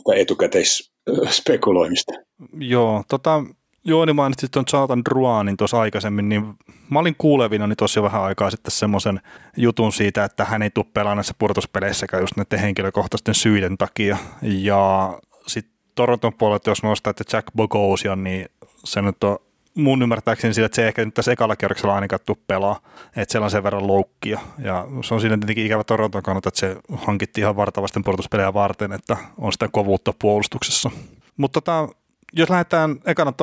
kuin 0.03 0.17
etukäteisspekuloimista. 0.17 2.13
Joo, 2.59 3.03
tota, 3.09 3.43
Joo, 3.88 4.05
niin 4.05 4.15
mainitsit 4.15 4.51
tuon 4.51 4.65
Jonathan 4.73 5.05
Druanin 5.05 5.57
tuossa 5.57 5.79
aikaisemmin, 5.79 6.29
niin 6.29 6.53
mä 6.89 6.99
olin 6.99 7.15
kuulevina 7.17 7.67
niin 7.67 7.77
tosi 7.77 8.01
vähän 8.01 8.21
aikaa 8.21 8.51
sitten 8.51 8.71
semmoisen 8.71 9.21
jutun 9.57 9.91
siitä, 9.91 10.23
että 10.23 10.45
hän 10.45 10.61
ei 10.61 10.69
tule 10.69 10.86
pelaamaan 10.93 11.17
näissä 11.17 11.33
pudotuspeleissäkään 11.39 12.23
just 12.23 12.38
näiden 12.38 12.59
henkilökohtaisten 12.59 13.36
syiden 13.36 13.77
takia. 13.77 14.17
Ja 14.41 15.13
sitten 15.47 15.75
Toronton 15.95 16.33
puolelta, 16.33 16.69
jos 16.69 16.83
nostaa, 16.83 17.11
että 17.11 17.38
Jack 17.38 17.47
Bogosian, 17.55 18.23
niin 18.23 18.45
se 18.83 19.01
nyt 19.01 19.23
on 19.23 19.38
mun 19.75 20.01
ymmärtääkseni 20.01 20.53
sillä, 20.53 20.65
että 20.65 20.75
se 20.75 20.88
ehkä 20.88 21.05
nyt 21.05 21.13
tässä 21.13 21.31
ekalla 21.31 21.55
kierroksella 21.55 21.95
ainakaan 21.95 22.19
tuu 22.25 22.38
pelaa, 22.47 22.79
että 23.15 23.31
siellä 23.31 23.45
on 23.45 23.51
sen 23.51 23.63
verran 23.63 23.88
loukkia. 23.88 24.39
Ja 24.59 24.88
se 25.03 25.13
on 25.13 25.21
siinä 25.21 25.38
tietenkin 25.38 25.65
ikävä 25.65 25.83
Toronton 25.83 26.23
kannalta, 26.23 26.49
että 26.49 26.59
se 26.59 26.77
hankittiin 26.93 27.43
ihan 27.43 27.55
vartavasten 27.55 28.03
pudotuspelejä 28.03 28.53
varten, 28.53 28.91
että 28.91 29.17
on 29.38 29.51
sitä 29.51 29.67
kovuutta 29.71 30.13
puolustuksessa. 30.19 30.91
Mutta 31.38 31.61
tota, 31.61 31.88
jos 32.33 32.49
lähdetään 32.49 32.95
ekana 33.05 33.33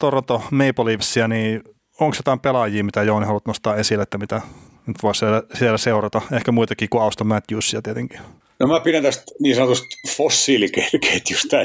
Toronto 0.00 0.42
Maple 0.50 0.84
Leafsia, 0.84 1.28
niin 1.28 1.62
onko 2.00 2.16
jotain 2.16 2.40
pelaajia, 2.40 2.84
mitä 2.84 3.02
Jooni 3.02 3.26
haluat 3.26 3.46
nostaa 3.46 3.76
esille, 3.76 4.02
että 4.02 4.18
mitä 4.18 4.40
nyt 4.86 4.96
voisi 5.02 5.18
siellä, 5.18 5.42
siellä 5.54 5.78
seurata? 5.78 6.22
Ehkä 6.32 6.52
muitakin 6.52 6.88
kuin 6.88 7.02
Auston 7.02 7.26
Matthewsia 7.26 7.82
tietenkin. 7.82 8.20
No 8.60 8.66
mä 8.66 8.80
pidän 8.80 9.02
tästä 9.02 9.22
niin 9.40 9.56
sanotusta 9.56 9.86
fossiiliketjusta. 10.16 11.56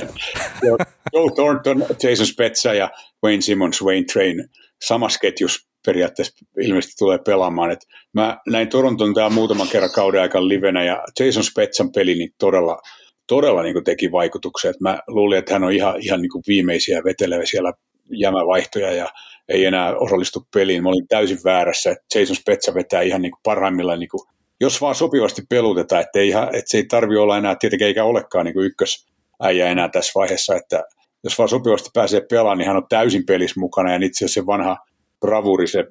Joe 1.14 1.32
Thornton, 1.36 1.86
Jason 2.04 2.28
Spezza 2.28 2.74
ja 2.74 2.90
Wayne 3.24 3.42
Simmons, 3.42 3.82
Wayne 3.84 4.06
Train 4.14 4.50
samassa 4.88 5.20
ketjussa 5.20 5.68
periaatteessa 5.86 6.46
ilmeisesti 6.62 6.96
tulee 7.00 7.20
pelaamaan. 7.26 7.72
Et 7.72 7.80
mä 8.14 8.38
näin 8.48 8.70
Toronton 8.70 9.14
täällä 9.14 9.36
muutaman 9.36 9.68
kerran 9.68 9.92
kauden 9.96 10.22
aikana 10.22 10.48
livenä 10.48 10.84
ja 10.84 11.04
Jason 11.20 11.44
Spezzan 11.44 11.92
peli 11.92 12.16
niin 12.16 12.32
todella, 12.40 12.82
todella 13.28 13.64
niin 13.64 13.84
teki 13.84 14.12
vaikutuksia. 14.12 14.72
Et 14.72 14.80
mä 14.80 15.00
luulin, 15.08 15.40
että 15.40 15.54
hän 15.54 15.64
on 15.64 15.72
ihan, 15.72 15.96
ihan 16.00 16.22
niin 16.22 16.32
viimeisiä 16.48 17.02
vetelevä 17.04 17.46
siellä 17.46 17.74
jämävaihtoja 18.12 18.92
ja 18.92 19.10
ei 19.50 19.66
enää 19.66 19.96
osallistu 19.96 20.48
peliin. 20.54 20.84
Mä 20.84 20.90
olin 20.90 21.08
täysin 21.08 21.38
väärässä, 21.46 21.92
että 21.92 22.20
Jason 22.20 22.36
Spezza 22.36 22.74
vetää 22.74 23.02
ihan 23.02 23.22
niin 23.22 23.32
kuin 23.32 23.42
parhaimmillaan, 23.44 24.00
niin 24.00 24.10
kuin, 24.10 24.22
jos 24.62 24.82
vaan 24.82 24.96
sopivasti 24.96 25.42
pelutetaan, 25.50 26.02
että, 26.02 26.20
ei, 26.20 26.32
että 26.32 26.62
se 26.72 26.78
ei 26.78 26.86
tarvi 26.86 27.18
olla 27.18 27.38
enää, 27.38 27.56
tietenkin 27.56 27.88
eikä 27.88 28.04
olekaan 28.04 28.46
niin 28.46 28.56
ykkösäijä 28.60 29.70
enää 29.70 29.90
tässä 29.90 30.12
vaiheessa, 30.16 30.56
että 30.56 30.84
jos 31.24 31.38
vaan 31.38 31.50
sopivasti 31.50 31.90
pääsee 31.94 32.22
pelaamaan, 32.30 32.58
niin 32.58 32.68
hän 32.68 32.78
on 32.78 32.88
täysin 32.90 33.26
pelissä 33.26 33.60
mukana 33.60 33.92
ja 33.92 34.00
itse 34.02 34.26
asiassa 34.26 34.42
se 34.42 34.46
vanha 34.46 34.78
bravuri, 35.20 35.68
se 35.68 35.86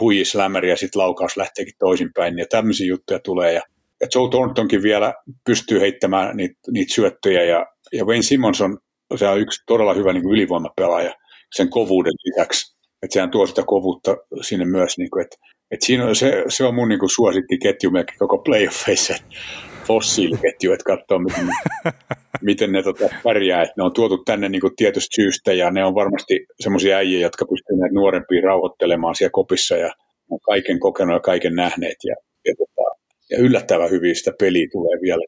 huijislämäri 0.00 0.70
ja 0.70 0.76
sitten 0.76 1.02
laukaus 1.02 1.36
lähteekin 1.36 1.74
toisinpäin 1.78 2.38
ja 2.38 2.46
tämmöisiä 2.50 2.86
juttuja 2.86 3.20
tulee 3.20 3.52
ja, 3.52 3.62
ja 4.00 4.06
Joe 4.14 4.30
Thorntonkin 4.30 4.82
vielä 4.82 5.14
pystyy 5.46 5.80
heittämään 5.80 6.36
niitä, 6.36 6.58
niitä 6.70 6.94
syöttöjä 6.94 7.44
ja, 7.44 7.66
ja 7.92 8.04
Wayne 8.04 8.22
Simmons 8.22 8.60
on, 8.60 8.78
se 9.16 9.28
on 9.28 9.40
yksi 9.40 9.62
todella 9.66 9.94
hyvä 9.94 10.12
niin 10.12 10.22
kuin 10.22 10.32
ylivoimapelaaja 10.32 11.14
sen 11.54 11.70
kovuuden 11.70 12.12
lisäksi. 12.24 12.76
Että 13.02 13.14
sehän 13.14 13.30
tuo 13.30 13.46
sitä 13.46 13.62
kovuutta 13.66 14.16
sinne 14.42 14.64
myös, 14.64 14.98
niin 14.98 15.10
kuin, 15.10 15.24
että, 15.24 15.36
että 15.70 15.86
siinä 15.86 16.06
on, 16.06 16.16
se, 16.16 16.44
se 16.48 16.64
on 16.64 16.74
mun 16.74 16.88
niin 16.88 17.10
suosikkiketju 17.14 17.90
melkein 17.90 18.18
koko 18.18 18.38
playoffeissa, 18.38 19.14
fossiiliketju, 19.86 20.72
että 20.72 20.84
katsoo, 20.84 21.18
miten, 21.18 21.48
miten 22.42 22.72
ne 22.72 22.82
tota, 22.82 23.08
pärjää. 23.22 23.62
Että 23.62 23.74
ne 23.76 23.84
on 23.84 23.92
tuotu 23.92 24.18
tänne 24.18 24.48
niin 24.48 24.62
tietystä 24.76 25.14
syystä 25.14 25.52
ja 25.52 25.70
ne 25.70 25.84
on 25.84 25.94
varmasti 25.94 26.46
semmoisia 26.60 26.96
äijä, 26.96 27.18
jotka 27.20 27.44
pystyvät 27.44 27.80
näitä 27.80 27.94
nuorempia 27.94 28.42
rauhoittelemaan 28.42 29.14
siellä 29.14 29.30
kopissa 29.32 29.76
ja 29.76 29.92
on 30.30 30.40
kaiken 30.40 30.80
kokenut 30.80 31.14
ja 31.14 31.20
kaiken 31.20 31.54
nähneet 31.54 31.96
ja, 32.04 32.14
ja, 32.44 32.54
tota, 32.58 32.96
ja 33.30 33.38
yllättävän 33.38 33.90
hyvin 33.90 34.16
sitä 34.16 34.32
peliä 34.40 34.66
tulee 34.72 34.98
vielä. 35.02 35.22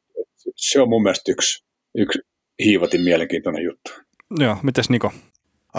Se 0.56 0.80
on 0.80 0.88
mun 0.88 1.02
mielestä 1.02 1.32
yksi, 1.32 1.64
yksi 1.94 2.18
hiivatin 2.64 3.00
mielenkiintoinen 3.00 3.64
juttu. 3.64 3.90
Joo, 4.38 4.56
mites 4.62 4.90
Niko? 4.90 5.12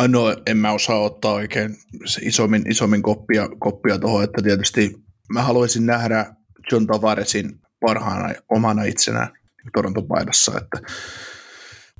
No 0.07 0.35
en 0.45 0.57
mä 0.57 0.71
osaa 0.71 0.99
ottaa 0.99 1.33
oikein 1.33 1.77
isommin, 2.21 2.71
isommin 2.71 3.01
koppia, 3.01 3.49
koppia 3.59 3.99
tuohon, 3.99 4.23
että 4.23 4.41
tietysti 4.41 4.95
mä 5.33 5.43
haluaisin 5.43 5.85
nähdä 5.85 6.35
John 6.71 6.87
Tavaresin 6.87 7.61
parhaana 7.79 8.33
omana 8.49 8.83
itsenään 8.83 9.29
Toronton 9.73 10.07
paidassa, 10.07 10.51
että 10.57 10.91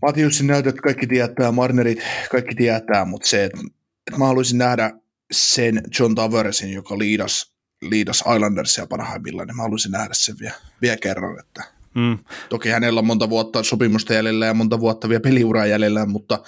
Matiusin 0.02 0.48
näytöt 0.48 0.82
kaikki 0.82 1.08
tietää, 1.08 1.52
Marnerit 1.52 2.00
kaikki 2.32 2.56
tietää, 2.56 3.06
mutta 3.06 3.28
se, 3.28 3.46
että, 3.46 3.60
että 4.08 4.20
mä 4.20 4.26
haluaisin 4.26 4.58
nähdä 4.58 4.92
sen 5.32 5.84
John 6.00 6.16
Tavaresin, 6.16 6.74
joka 6.74 6.98
liidas, 6.98 7.54
liidas 7.82 8.24
Islandersia 8.36 8.88
parhaimmillaan, 8.88 9.48
niin 9.48 9.56
mä 9.56 9.64
haluaisin 9.64 9.92
nähdä 9.92 10.14
sen 10.14 10.36
vielä, 10.40 10.56
vielä 10.82 10.98
kerran, 10.98 11.40
että 11.40 11.64
mm. 11.96 12.18
toki 12.50 12.70
hänellä 12.70 13.00
on 13.00 13.08
monta 13.08 13.30
vuotta 13.30 13.64
sopimusta 13.64 14.14
jäljellä 14.14 14.46
ja 14.46 14.54
monta 14.54 14.80
vuotta 14.80 15.10
vielä 15.10 15.22
peliuraa 15.22 15.66
jäljellä, 15.66 16.06
mutta 16.06 16.44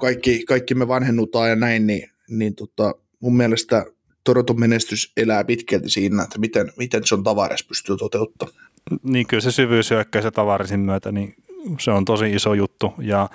kaikki, 0.00 0.44
kaikki 0.44 0.74
me 0.74 0.88
vanhennutaan 0.88 1.48
ja 1.48 1.56
näin, 1.56 1.86
niin, 1.86 2.10
niin 2.28 2.54
tota, 2.54 2.94
mun 3.20 3.36
mielestä 3.36 3.84
Toronton 4.24 4.60
menestys 4.60 5.12
elää 5.16 5.44
pitkälti 5.44 5.90
siinä, 5.90 6.22
että 6.22 6.38
miten, 6.38 6.72
miten 6.76 7.02
John 7.10 7.22
Tavares 7.22 7.64
pystyy 7.64 7.96
toteuttamaan. 7.96 8.58
Niin 9.02 9.26
kyllä 9.26 9.40
se 9.40 9.50
syvyys 9.50 9.90
hyökkäys 9.90 10.24
Tavaresin 10.34 10.80
myötä, 10.80 11.12
niin 11.12 11.34
se 11.80 11.90
on 11.90 12.04
tosi 12.04 12.34
iso 12.34 12.54
juttu. 12.54 12.94
Ja 12.98 13.28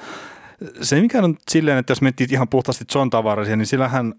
se 0.82 1.01
mikä 1.01 1.22
on 1.22 1.38
silleen, 1.51 1.78
että 1.78 1.91
jos 1.91 2.01
miettii 2.01 2.28
ihan 2.32 2.47
puhtaasti 2.49 2.86
John 2.95 3.10
Tavaresia, 3.10 3.56
niin 3.56 3.66
sillähän 3.66 4.14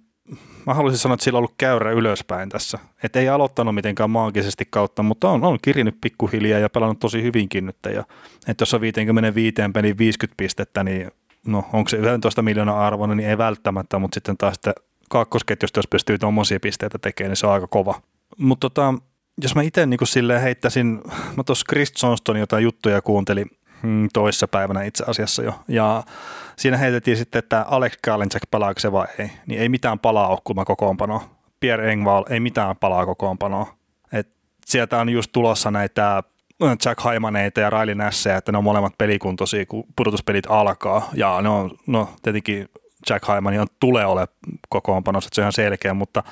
mä 0.67 0.75
haluaisin 0.75 0.99
sanoa, 0.99 1.15
että 1.15 1.25
sillä 1.25 1.37
on 1.37 1.41
ollut 1.41 1.55
käyrä 1.59 1.91
ylöspäin 1.91 2.49
tässä. 2.49 2.79
Että 3.03 3.21
ei 3.21 3.29
aloittanut 3.29 3.75
mitenkään 3.75 4.11
maagisesti 4.11 4.65
kautta, 4.71 5.03
mutta 5.03 5.31
on, 5.31 5.45
on 5.45 5.59
kirjannut 5.63 6.01
pikkuhiljaa 6.01 6.61
ja 6.61 6.71
pelannut 6.71 6.99
tosi 6.99 7.23
hyvinkin 7.23 7.67
nyt. 7.67 7.77
Ja, 7.95 8.05
että 8.49 8.63
jos 8.63 8.75
on 8.75 8.81
55 8.81 9.55
pelin 9.75 9.99
50 9.99 10.35
pistettä, 10.37 10.85
niin 10.85 11.11
no 11.47 11.65
onko 11.73 11.89
se 11.89 11.97
11 11.97 12.43
miljoonaa 12.43 12.87
arvoinen, 12.87 13.17
niin 13.17 13.29
ei 13.29 13.39
välttämättä, 13.39 13.99
mutta 13.99 14.15
sitten 14.15 14.37
taas 14.37 14.55
sitten 14.55 14.75
kakkosketjusta, 15.11 15.79
jos 15.79 15.89
pystyy 15.89 16.19
tuommoisia 16.19 16.61
pisteitä 16.61 16.99
tekemään, 16.99 17.31
niin 17.31 17.37
se 17.37 17.47
on 17.47 17.53
aika 17.53 17.67
kova. 17.67 18.01
Mutta 18.39 18.71
tota, 18.71 18.95
jos 19.43 19.55
mä 19.55 19.63
itse 19.63 19.87
niin 19.87 19.99
silleen 20.05 20.43
heittäisin, 20.43 21.01
mä 21.37 21.45
tuossa 21.47 21.67
Chris 21.69 22.03
Johnstonin 22.03 22.41
jotain 22.41 22.65
juttuja 22.65 23.03
kuuntelin 23.03 23.51
hmm, 23.83 24.09
toissa 24.13 24.49
päivänä 24.49 24.83
itse 24.83 25.05
asiassa 25.07 25.43
jo, 25.43 25.55
ja 25.69 26.03
siinä 26.57 26.77
heitettiin 26.77 27.17
sitten, 27.17 27.39
että 27.39 27.63
Alex 27.69 27.93
Kalinczak 28.05 28.43
palaako 28.51 28.81
se 28.81 28.93
vai 28.93 29.07
ei, 29.19 29.31
niin 29.47 29.61
ei 29.61 29.69
mitään 29.69 29.99
palaa 29.99 30.29
ole 30.29 30.39
kulma 30.45 30.65
kokoonpanoa. 30.65 31.31
Pierre 31.61 31.93
Engvall 31.93 32.25
ei 32.31 32.41
mitään 32.41 32.77
palaa 32.77 33.07
kokoonpanoa. 33.07 33.75
Et 34.13 34.29
sieltä 34.67 34.99
on 34.99 35.09
just 35.09 35.33
tulossa 35.33 35.71
näitä 35.71 36.23
Jack 36.85 37.01
Haimaneita 37.01 37.61
ja 37.61 37.71
Riley 37.71 37.95
Nashia, 37.95 38.37
että 38.37 38.53
ne 38.53 38.59
on 38.59 38.65
molemmat 38.65 38.93
pelikuntoisia, 38.99 39.67
kun 39.67 39.85
pudotuspelit 39.97 40.47
alkaa. 40.49 41.11
Ja 41.15 41.43
ne 41.43 41.49
on, 41.49 41.71
no 41.87 42.09
tietenkin 42.23 42.69
Jack 43.11 43.25
Haiman 43.25 43.59
on 43.61 43.67
tulee 43.81 44.07
ole 44.07 44.29
kokoonpanossa, 44.69 45.29
että 45.29 45.35
se 45.35 45.41
on 45.41 45.43
ihan 45.43 45.53
selkeä, 45.53 45.95
mutta 45.95 46.23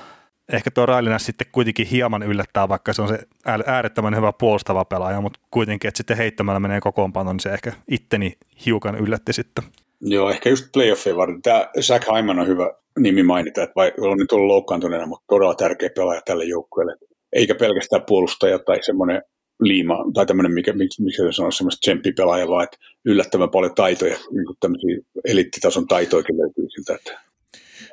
ehkä 0.53 0.71
tuo 0.71 0.87
Nash 0.87 1.25
sitten 1.25 1.47
kuitenkin 1.53 1.87
hieman 1.87 2.23
yllättää, 2.23 2.69
vaikka 2.69 2.93
se 2.93 3.03
on 3.03 3.09
se 3.09 3.19
äärettömän 3.67 4.17
hyvä 4.17 4.33
puolustava 4.33 4.85
pelaaja, 4.85 5.21
mutta 5.21 5.41
kuitenkin, 5.51 5.89
että 5.89 5.97
sitten 5.97 6.17
heittämällä 6.17 6.61
menee 6.61 6.81
kokoonpanoon, 6.81 7.37
niin 7.37 7.43
se 7.43 7.51
ehkä 7.51 7.73
itteni 7.91 8.33
hiukan 8.67 8.99
yllätti 8.99 9.33
sitten. 9.33 9.65
Joo, 10.01 10.31
ehkä 10.31 10.49
just 10.51 10.67
playoffia 10.73 11.17
varten. 11.17 11.43
Tämä 11.43 11.69
Zach 11.81 12.17
Hyman 12.17 12.39
on 12.39 12.47
hyvä 12.47 12.71
nimi 12.99 13.23
mainita, 13.23 13.63
että 13.63 13.75
vai 13.77 13.93
on 14.01 14.19
nyt 14.19 14.33
ollut 14.33 14.47
loukkaantuneena, 14.47 15.07
mutta 15.07 15.25
todella 15.29 15.55
tärkeä 15.55 15.91
pelaaja 15.97 16.21
tälle 16.25 16.45
joukkueelle. 16.45 16.97
Eikä 17.33 17.55
pelkästään 17.55 18.03
puolustaja 18.07 18.59
tai 18.59 18.79
semmoinen 18.83 19.23
liima, 19.69 20.05
tai 20.15 20.27
tämmöinen, 20.27 20.53
mikä, 20.53 20.73
miksi 20.73 21.03
se 21.17 21.33
sanoo, 21.33 21.51
semmoista 21.51 21.81
tsemppipelaaja, 21.81 22.49
vaan 22.49 22.65
että 22.65 22.77
yllättävän 23.05 23.51
paljon 23.51 23.75
taitoja, 23.75 24.17
niin 24.31 24.47
kuin 24.47 24.57
tämmöisiä 24.61 24.97
eliittitason 25.25 25.87
taitoikin 25.87 26.39
löytyy 26.39 26.67
siltä, 26.71 26.95
että 26.95 27.33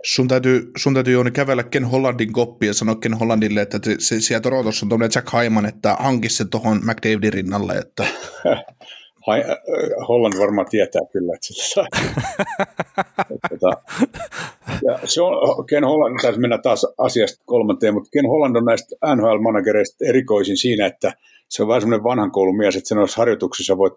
sun 0.03 0.27
täytyy, 0.27 0.71
sun 0.77 0.93
täytyy 0.93 1.13
Jouni 1.13 1.31
kävellä 1.31 1.63
Ken 1.63 1.85
Hollandin 1.85 2.33
koppi 2.33 2.67
ja 2.67 2.73
sanoa 2.73 2.95
Ken 2.95 3.13
Hollandille, 3.13 3.61
että 3.61 3.79
se, 3.99 4.21
siellä 4.21 4.41
Torontossa 4.41 4.85
on 4.85 4.89
tuommoinen 4.89 5.11
Jack 5.15 5.27
Hyman, 5.33 5.65
että 5.65 5.95
hankisi 5.99 6.35
se 6.35 6.45
tuohon 6.45 6.81
McDavidin 6.83 7.33
rinnalle. 7.33 7.73
Että... 7.73 8.05
Äh, 9.29 10.07
Holland 10.07 10.39
varmaan 10.39 10.67
tietää 10.69 11.01
kyllä, 11.13 11.33
että 11.35 11.47
sitä 11.47 11.63
saa. 11.65 11.87
tota, 13.49 13.81
ja 14.85 14.99
se 15.05 15.21
on, 15.21 15.65
Ken 15.65 15.83
Holland, 15.83 16.19
taisi 16.21 16.39
mennä 16.39 16.57
taas 16.57 16.87
asiasta 16.97 17.43
kolmanteen, 17.45 17.93
mutta 17.93 18.09
Ken 18.13 18.25
Holland 18.25 18.55
on 18.55 18.65
näistä 18.65 18.95
NHL-managereista 19.15 20.09
erikoisin 20.09 20.57
siinä, 20.57 20.85
että 20.85 21.13
se 21.49 21.61
on 21.61 21.67
vähän 21.67 21.81
semmoinen 21.81 22.03
vanhan 22.03 22.31
koulun 22.31 22.57
mies, 22.57 22.75
että 22.75 22.87
sen 22.87 22.97
olisi 22.97 23.17
harjoituksissa 23.17 23.77
voit 23.77 23.93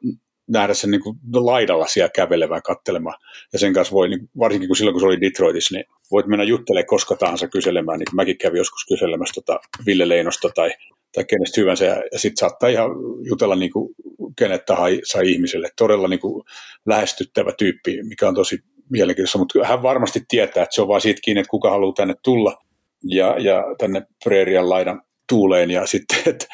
nähdä 0.48 0.74
sen 0.74 0.90
niin 0.90 1.02
kuin 1.02 1.16
laidalla 1.34 1.86
siellä 1.86 2.10
kävelevään 2.14 2.62
kattelemaan. 2.62 3.18
Ja 3.52 3.58
sen 3.58 3.72
kanssa 3.72 3.94
voi, 3.94 4.08
niin 4.08 4.28
varsinkin 4.38 4.68
kun 4.68 4.76
silloin 4.76 4.94
kun 4.94 5.00
se 5.00 5.06
oli 5.06 5.20
Detroitissa, 5.20 5.74
niin 5.74 5.84
voit 6.10 6.26
mennä 6.26 6.44
juttelemaan 6.44 6.86
koska 6.86 7.16
tahansa 7.16 7.48
kyselemään, 7.48 7.98
niin 7.98 8.06
kuin 8.10 8.16
mäkin 8.16 8.38
kävin 8.38 8.58
joskus 8.58 8.84
kyselemässä 8.88 9.34
tota 9.34 9.60
Ville 9.86 10.08
Leinosta 10.08 10.48
tai, 10.54 10.70
tai 11.14 11.24
kenestä 11.24 11.60
hyvänsä, 11.60 11.84
ja, 11.84 11.96
ja 12.12 12.18
sitten 12.18 12.40
saattaa 12.40 12.68
ihan 12.68 12.90
jutella 13.28 13.56
niin 13.56 13.72
kuin 13.72 13.94
kenet 14.38 14.64
tahansa 14.64 15.20
ihmiselle. 15.20 15.68
Todella 15.76 16.08
niin 16.08 16.20
kuin 16.20 16.44
lähestyttävä 16.86 17.52
tyyppi, 17.58 18.02
mikä 18.02 18.28
on 18.28 18.34
tosi 18.34 18.58
mielenkiintoista, 18.90 19.38
mutta 19.38 19.66
hän 19.66 19.82
varmasti 19.82 20.22
tietää, 20.28 20.62
että 20.62 20.74
se 20.74 20.82
on 20.82 20.88
vaan 20.88 21.00
siitä 21.00 21.20
kiinni, 21.24 21.40
että 21.40 21.50
kuka 21.50 21.70
haluaa 21.70 21.92
tänne 21.92 22.14
tulla. 22.24 22.58
Ja, 23.04 23.36
ja 23.38 23.64
tänne 23.78 24.02
preerian 24.24 24.70
laidan 24.70 25.02
tuuleen. 25.28 25.70
Ja 25.70 25.86
sitten, 25.86 26.18
että, 26.26 26.46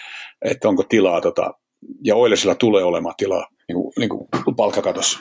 että 0.43 0.69
onko 0.69 0.83
tilaa, 0.83 1.21
tota, 1.21 1.55
ja 2.05 2.15
Oilesilla 2.17 2.55
tulee 2.55 2.85
olemaan 2.85 3.15
tilaa 3.19 3.47
niin 3.69 3.77
kuin, 3.77 3.93
niin 3.99 4.09
kuin 4.45 4.57
palkkakatossa. 4.57 5.19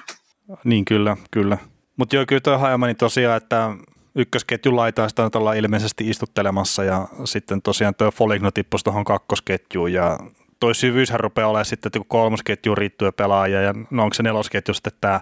Niin 0.63 0.85
kyllä, 0.85 1.17
kyllä. 1.31 1.57
Mutta 1.97 2.15
joo, 2.15 2.25
kyllä 2.27 2.41
tuo 2.41 2.57
Hajamani 2.57 2.95
tosiaan, 2.95 3.37
että 3.37 3.69
ykkösketjun 4.15 4.75
laitaista 4.75 5.23
nyt 5.23 5.35
ollaan 5.35 5.57
ilmeisesti 5.57 6.09
istuttelemassa 6.09 6.83
ja 6.83 7.07
sitten 7.25 7.61
tosiaan 7.61 7.95
tuo 7.95 8.11
Foligno 8.11 8.51
tippui 8.51 8.79
tuohon 8.83 9.03
kakkosketjuun 9.03 9.93
ja 9.93 10.19
toi 10.59 10.75
syvyyshän 10.75 11.19
rupeaa 11.19 11.49
olemaan 11.49 11.65
sitten, 11.65 11.87
että 11.87 11.99
kolmosketju 12.07 12.75
riittyy 12.75 13.11
pelaaja 13.11 13.61
ja 13.61 13.73
no 13.91 14.03
onko 14.03 14.13
se 14.13 14.23
nelosketju 14.23 14.73
sitten 14.73 14.93
tämä 15.01 15.21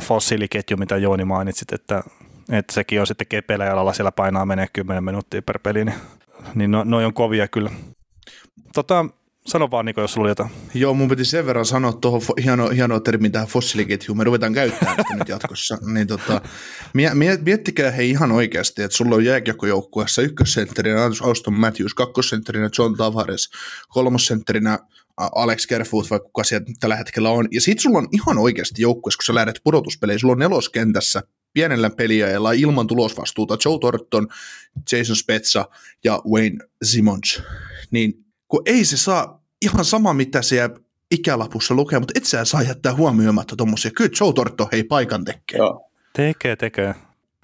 fossiiliketju, 0.00 0.76
mitä 0.76 0.96
Jooni 0.96 1.24
mainitsit, 1.24 1.72
että, 1.72 2.02
että 2.52 2.72
sekin 2.72 3.00
on 3.00 3.06
sitten 3.06 3.26
kepeillä 3.26 3.64
jalalla, 3.64 3.92
siellä 3.92 4.12
painaa 4.12 4.46
menee 4.46 4.66
10 4.72 5.04
minuuttia 5.04 5.42
per 5.42 5.58
peli, 5.58 5.84
niin, 5.84 5.98
niin 6.54 6.70
no, 6.70 6.84
noi 6.84 7.04
on 7.04 7.14
kovia 7.14 7.48
kyllä. 7.48 7.70
Tota, 8.74 9.04
Sano 9.46 9.70
vaan 9.70 9.86
Niko, 9.86 10.00
jos 10.00 10.12
sulla 10.12 10.24
oli 10.24 10.30
jotain. 10.30 10.50
Joo, 10.74 10.94
mun 10.94 11.08
piti 11.08 11.24
sen 11.24 11.46
verran 11.46 11.66
sanoa 11.66 11.92
tuohon 11.92 12.20
hieno, 12.44 12.68
hieno 12.68 13.00
termi 13.00 13.30
tähän 13.30 13.48
fossiiliketjuun. 13.48 14.18
Me 14.18 14.24
ruvetaan 14.24 14.52
käyttämään 14.52 14.96
sitä 14.96 15.16
nyt 15.16 15.28
jatkossa. 15.28 15.78
Niin 15.94 16.06
tota, 16.06 16.40
miettikää 17.42 17.90
hei 17.90 18.10
ihan 18.10 18.32
oikeasti, 18.32 18.82
että 18.82 18.96
sulla 18.96 19.14
on 19.14 19.24
jääkiekkojoukkueessa 19.24 20.22
ykkössentterinä 20.22 21.00
Auston 21.22 21.54
Matthews, 21.54 21.94
kakkosentterinä 21.94 22.70
John 22.78 22.96
Tavares, 22.96 23.50
kolmosentterinä 23.88 24.78
Alex 25.16 25.66
Kerfoot 25.66 26.10
vai 26.10 26.20
kuka 26.20 26.44
sieltä 26.44 26.72
tällä 26.80 26.96
hetkellä 26.96 27.30
on. 27.30 27.48
Ja 27.50 27.60
sit 27.60 27.78
sulla 27.78 27.98
on 27.98 28.08
ihan 28.12 28.38
oikeasti 28.38 28.82
joukkueessa, 28.82 29.18
kun 29.18 29.24
sä 29.24 29.34
lähdet 29.34 29.60
pudotuspeleihin, 29.64 30.20
sulla 30.20 30.32
on 30.32 30.38
neloskentässä 30.38 31.22
pienellä 31.52 31.90
peliajalla 31.90 32.52
ilman 32.52 32.86
tulosvastuuta 32.86 33.58
Joe 33.64 33.78
Torton, 33.78 34.28
Jason 34.92 35.16
Spezza 35.16 35.68
ja 36.04 36.22
Wayne 36.32 36.58
Simmons. 36.82 37.42
Niin 37.90 38.24
kun 38.48 38.62
ei 38.66 38.84
se 38.84 38.96
saa 38.96 39.42
ihan 39.62 39.84
sama, 39.84 40.14
mitä 40.14 40.42
siellä 40.42 40.76
ikälapussa 41.10 41.74
lukee, 41.74 41.98
mutta 41.98 42.14
et 42.16 42.24
sä 42.24 42.44
saa 42.44 42.62
jättää 42.62 42.94
huomioimatta 42.94 43.56
tuommoisia. 43.56 43.90
Kyllä 43.90 44.10
Joe 44.20 44.32
Torto 44.32 44.68
hei 44.72 44.84
paikan 44.84 45.24
tekee. 45.24 45.58
Joo. 45.58 45.90
Tekee, 46.16 46.56
tekee. 46.56 46.94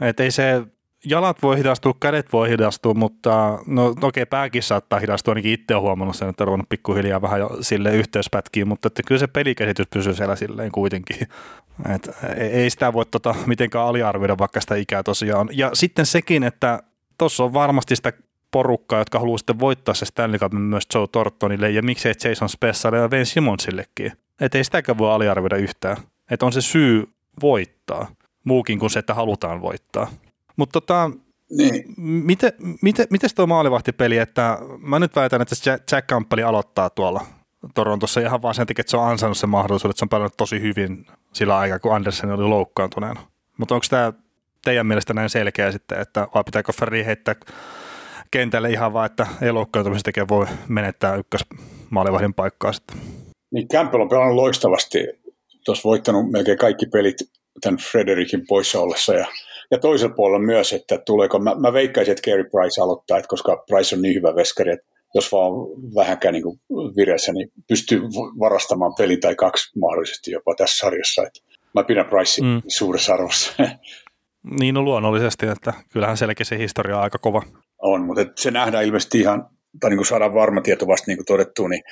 Et 0.00 0.20
ei 0.20 0.30
se, 0.30 0.62
jalat 1.04 1.42
voi 1.42 1.58
hidastua, 1.58 1.94
kädet 2.00 2.32
voi 2.32 2.48
hidastua, 2.48 2.94
mutta 2.94 3.58
no 3.66 3.86
okei, 3.86 4.06
okay, 4.08 4.26
pääkin 4.26 4.62
saattaa 4.62 4.98
hidastua, 4.98 5.32
ainakin 5.32 5.52
itse 5.52 5.74
olen 5.74 5.82
huomannut 5.82 6.16
sen, 6.16 6.28
että 6.28 6.44
on 6.44 6.46
ruvennut 6.46 6.68
pikkuhiljaa 6.68 7.22
vähän 7.22 7.40
jo 7.40 7.58
sille 7.60 7.96
yhteyspätkiin, 7.96 8.68
mutta 8.68 8.86
että 8.86 9.02
kyllä 9.06 9.18
se 9.18 9.26
pelikäsitys 9.26 9.86
pysyy 9.94 10.14
siellä 10.14 10.36
silleen 10.36 10.72
kuitenkin. 10.72 11.16
Et 11.94 12.10
ei 12.36 12.70
sitä 12.70 12.92
voi 12.92 13.06
tota, 13.06 13.34
mitenkään 13.46 13.86
aliarvioida, 13.86 14.38
vaikka 14.38 14.60
sitä 14.60 14.74
ikää 14.74 15.02
tosiaan. 15.02 15.48
Ja 15.52 15.70
sitten 15.74 16.06
sekin, 16.06 16.42
että 16.42 16.82
tuossa 17.18 17.44
on 17.44 17.52
varmasti 17.52 17.96
sitä 17.96 18.12
porukkaa, 18.50 18.98
jotka 18.98 19.18
haluaa 19.18 19.38
sitten 19.38 19.60
voittaa 19.60 19.94
se 19.94 20.06
Stanley 20.06 20.38
Cup 20.38 20.52
myös 20.52 20.84
Joe 20.94 21.06
Tortonille 21.06 21.70
ja 21.70 21.82
miksei 21.82 22.14
Jason 22.24 22.48
Spessalle 22.48 22.98
ja 22.98 23.08
Ben 23.08 23.26
Simonsillekin. 23.26 24.12
Että 24.40 24.58
ei 24.58 24.64
sitäkään 24.64 24.98
voi 24.98 25.12
aliarvioida 25.12 25.56
yhtään. 25.56 25.96
Että 26.30 26.46
on 26.46 26.52
se 26.52 26.60
syy 26.60 27.08
voittaa, 27.42 28.06
muukin 28.44 28.78
kuin 28.78 28.90
se, 28.90 28.98
että 28.98 29.14
halutaan 29.14 29.62
voittaa. 29.62 30.10
Mutta 30.56 30.80
tota, 30.80 31.10
niin. 31.50 31.84
miten, 31.96 32.52
miten, 32.82 33.06
miten 33.10 33.30
tuo 33.34 33.46
maalivahtipeli, 33.46 34.18
että 34.18 34.58
mä 34.78 34.98
nyt 34.98 35.16
väitän, 35.16 35.42
että 35.42 35.54
Jack 35.92 36.06
Campbell 36.06 36.48
aloittaa 36.48 36.90
tuolla 36.90 37.26
Torontossa 37.74 38.20
ihan 38.20 38.42
vaan 38.42 38.54
sen 38.54 38.66
takia, 38.66 38.80
että 38.80 38.90
se 38.90 38.96
on 38.96 39.08
ansainnut 39.08 39.38
sen 39.38 39.50
mahdollisuuden, 39.50 39.90
että 39.90 39.98
se 39.98 40.04
on 40.04 40.08
pelannut 40.08 40.36
tosi 40.36 40.60
hyvin 40.60 41.06
sillä 41.32 41.58
aikaa, 41.58 41.78
kun 41.78 41.94
Andersen 41.94 42.30
oli 42.30 42.44
loukkaantuneena. 42.44 43.20
Mutta 43.58 43.74
onko 43.74 43.86
tämä 43.90 44.12
teidän 44.64 44.86
mielestä 44.86 45.14
näin 45.14 45.30
selkeä 45.30 45.72
sitten, 45.72 46.00
että 46.00 46.28
vai 46.34 46.44
pitääkö 46.44 46.72
Ferri 46.72 47.04
heittää 47.04 47.34
kentälle 48.30 48.70
ihan 48.70 48.92
vaan, 48.92 49.06
että 49.06 49.26
ei 49.42 49.52
loukkaantumisen 49.52 50.02
tekee 50.02 50.28
voi 50.28 50.46
menettää 50.68 51.16
ykkös 51.16 51.40
maalivahdin 51.90 52.34
paikkaa 52.34 52.72
sitten. 52.72 52.96
Niin 53.50 53.68
Campbell 53.68 54.02
on 54.02 54.08
pelannut 54.08 54.34
loistavasti, 54.34 54.98
tuossa 55.64 55.88
voittanut 55.88 56.30
melkein 56.30 56.58
kaikki 56.58 56.86
pelit 56.86 57.16
tämän 57.60 57.78
Frederikin 57.78 58.46
poissa 58.48 58.80
ollessa 58.80 59.14
ja, 59.14 59.26
ja 59.70 59.78
toisella 59.78 60.14
puolella 60.14 60.46
myös, 60.46 60.72
että 60.72 60.98
tuleeko, 60.98 61.38
mä, 61.38 61.54
mä 61.54 61.72
veikkaisin, 61.72 62.12
että 62.12 62.30
Gary 62.30 62.44
Price 62.44 62.80
aloittaa, 62.80 63.18
että 63.18 63.28
koska 63.28 63.64
Price 63.68 63.96
on 63.96 64.02
niin 64.02 64.14
hyvä 64.14 64.34
veskari, 64.34 64.72
että 64.72 64.86
jos 65.14 65.32
vaan 65.32 65.52
vähänkään 65.94 66.34
niin 66.34 66.60
vireessä, 66.96 67.32
niin 67.32 67.52
pystyy 67.68 68.00
varastamaan 68.40 68.94
peli 68.98 69.16
tai 69.16 69.34
kaksi 69.34 69.78
mahdollisesti 69.78 70.30
jopa 70.30 70.54
tässä 70.54 70.78
sarjassa. 70.78 71.22
Että 71.22 71.40
mä 71.74 71.84
pidän 71.84 72.06
Pricein 72.06 72.46
mm. 72.46 72.62
suuressa 72.68 73.14
arvossa. 73.14 73.52
Niin 74.60 74.74
no 74.74 74.82
luonnollisesti, 74.82 75.46
että 75.46 75.72
kyllähän 75.92 76.16
selkeä 76.16 76.44
se 76.44 76.58
historia 76.58 76.96
on 76.96 77.02
aika 77.02 77.18
kova 77.18 77.42
on, 77.82 78.00
mutta 78.00 78.26
se 78.36 78.50
nähdään 78.50 78.84
ilmeisesti 78.84 79.20
ihan, 79.20 79.46
tai 79.80 79.90
niin 79.90 79.98
kuin 79.98 80.06
saadaan 80.06 80.34
varma 80.34 80.60
tieto 80.60 80.86
vasta 80.86 81.04
niin 81.06 81.18
kuin 81.18 81.26
todettu, 81.26 81.68
niin 81.68 81.82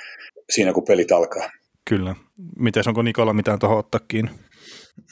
siinä 0.51 0.73
kun 0.73 0.85
pelit 0.85 1.13
alkaa. 1.13 1.51
Kyllä. 1.89 2.15
Miten 2.59 2.83
onko 2.87 3.03
Nikola 3.03 3.33
mitään 3.33 3.59
tuohon 3.59 3.79
ottaa 3.79 4.01
kiinni? 4.09 4.31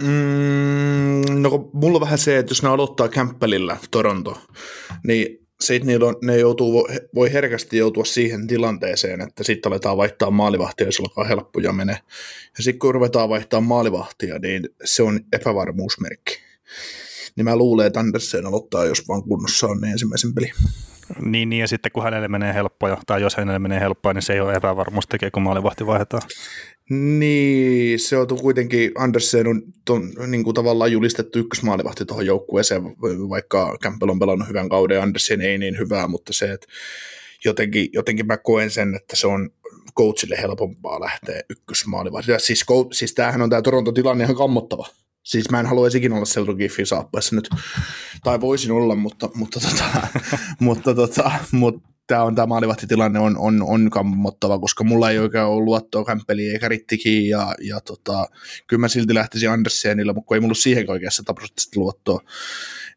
Mm, 0.00 1.42
no 1.42 1.70
mulla 1.72 1.96
on 1.96 2.00
vähän 2.00 2.18
se, 2.18 2.38
että 2.38 2.50
jos 2.50 2.62
ne 2.62 2.68
aloittaa 2.68 3.08
Kämppelillä 3.08 3.76
Toronto, 3.90 4.38
niin 5.06 5.46
sitten 5.60 5.86
niillä 5.86 6.06
on, 6.06 6.16
ne 6.22 6.36
joutuu, 6.36 6.88
voi 7.14 7.32
herkästi 7.32 7.76
joutua 7.76 8.04
siihen 8.04 8.46
tilanteeseen, 8.46 9.20
että 9.20 9.44
sitten 9.44 9.72
aletaan 9.72 9.96
vaihtaa 9.96 10.30
maalivahtia, 10.30 10.86
jos 10.86 11.00
alkaa 11.00 11.24
helppoja 11.24 11.72
menee. 11.72 11.98
Ja 12.58 12.64
sitten 12.64 12.78
kun 12.78 12.94
ruvetaan 12.94 13.28
vaihtaa 13.28 13.60
maalivahtia, 13.60 14.38
niin 14.38 14.68
se 14.84 15.02
on 15.02 15.20
epävarmuusmerkki. 15.32 16.38
Niin 17.37 17.45
mä 17.45 17.57
luulen, 17.57 17.87
että 17.87 18.01
Andersen 18.01 18.47
aloittaa, 18.47 18.84
jos 18.84 19.09
vaan 19.09 19.22
kunnossa 19.22 19.66
on 19.66 19.80
ne 19.80 19.91
ensimmäisen 19.91 20.34
peli. 20.34 20.51
Niin, 21.20 21.49
niin, 21.49 21.61
ja 21.61 21.68
sitten 21.68 21.93
kun 21.93 22.03
hänelle 22.03 22.28
menee 22.28 22.55
helppoja, 22.55 22.99
tai 23.07 23.22
jos 23.22 23.37
hänelle 23.37 23.59
menee 23.59 23.80
helppoja, 23.80 24.14
niin 24.14 24.22
se 24.22 24.32
ei 24.32 24.41
ole 24.41 24.55
epävarmuustekijä, 24.55 25.30
kun 25.30 25.43
maalivahti 25.43 25.87
vaihdetaan. 25.87 26.22
Niin, 26.91 28.01
se 28.01 28.16
on 28.16 28.26
kuitenkin, 28.41 28.93
Andersen 28.95 29.47
on 29.47 29.62
ton, 29.84 30.12
niin 30.26 30.45
kuin 30.45 30.55
tavallaan 30.55 30.93
julistettu 30.93 31.39
ykkösmaalivahti 31.39 32.05
tuohon 32.05 32.26
joukkueeseen, 32.26 32.82
vaikka 33.28 33.76
Campbell 33.82 34.11
on 34.11 34.18
pelannut 34.18 34.49
hyvän 34.49 34.68
kauden, 34.68 35.03
Andersen 35.03 35.41
ei 35.41 35.59
niin 35.59 35.78
hyvää, 35.78 36.09
mutta 36.09 36.32
se, 36.32 36.53
että 36.53 36.66
jotenkin, 37.45 37.89
jotenkin 37.93 38.26
mä 38.26 38.37
koen 38.37 38.70
sen, 38.70 38.95
että 38.95 39.16
se 39.16 39.26
on 39.26 39.51
coachille 39.97 40.37
helpompaa 40.43 41.01
lähteä 41.01 41.41
ykkösmaalivahti. 41.51 42.32
Siis, 42.39 42.64
siis 42.93 43.14
tämähän 43.14 43.43
on 43.43 43.51
tämä 43.51 43.62
Toronto-tilanne 43.62 44.24
ihan 44.24 44.37
kammottava. 44.37 44.87
Siis 45.26 45.50
mä 45.50 45.60
en 45.60 45.66
haluaisi 45.66 45.98
ikinä 45.98 46.14
olla 46.14 46.24
Selton 46.24 46.56
Giffin 46.56 46.86
saappaessa 46.86 47.36
nyt, 47.36 47.48
tai 48.24 48.40
voisin 48.40 48.72
olla, 48.72 48.94
mutta, 48.94 49.30
mutta, 49.34 49.60
tota, 49.60 50.06
mutta, 50.60 50.94
tota, 50.94 51.30
mutta 51.52 51.88
tämä 52.06 52.22
on 52.22 52.34
tämä 52.34 52.46
maalivahtitilanne 52.46 53.18
on, 53.18 53.38
on, 53.38 53.62
on 53.62 53.90
kammottava, 53.90 54.58
koska 54.58 54.84
mulla 54.84 55.10
ei 55.10 55.18
oikein 55.18 55.44
ole 55.44 55.64
luottoa 55.64 56.04
Kämppeliin 56.04 56.52
eikä 56.52 56.68
Rittikin, 56.68 57.28
ja, 57.28 57.54
ja 57.60 57.80
tota, 57.80 58.28
kyllä 58.66 58.80
mä 58.80 58.88
silti 58.88 59.14
lähtisin 59.14 59.50
Andersenilla, 59.50 60.12
mutta 60.12 60.34
ei 60.34 60.40
mulla 60.40 60.54
siihen 60.54 60.90
oikeassa 60.90 61.16
sataprosenttisesti 61.16 61.78
luottoa. 61.78 62.20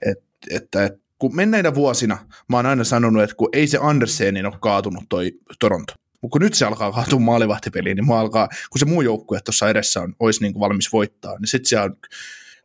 Et, 0.06 0.24
että, 0.50 0.86
et, 0.86 0.94
kun 1.20 1.36
menneinä 1.36 1.76
vuosina 1.76 2.18
mä 2.50 2.58
oon 2.58 2.66
aina 2.66 2.84
sanonut, 2.84 3.24
että 3.24 3.36
kun 3.36 3.50
ei 3.54 3.68
se 3.68 3.78
Andersenin 3.82 4.46
ole 4.46 4.58
kaatunut 4.62 5.04
toi 5.10 5.32
Toronto, 5.60 5.94
mutta 6.22 6.34
kun 6.34 6.42
nyt 6.42 6.54
se 6.54 6.66
alkaa 6.66 6.92
kaatua 6.92 7.20
maalivahtipeliin, 7.20 7.98
niin 7.98 8.12
alkaa, 8.12 8.48
kun 8.70 8.80
se 8.80 8.86
muu 8.86 9.02
joukkue 9.02 9.40
tuossa 9.42 9.70
edessä 9.70 10.02
on, 10.02 10.16
olisi 10.20 10.42
niin 10.42 10.54
kuin 10.54 10.62
valmis 10.62 10.94
voittaa, 10.94 11.40
niin 11.40 11.48
sitten 11.48 11.70
se 11.70 11.80
on 11.80 11.96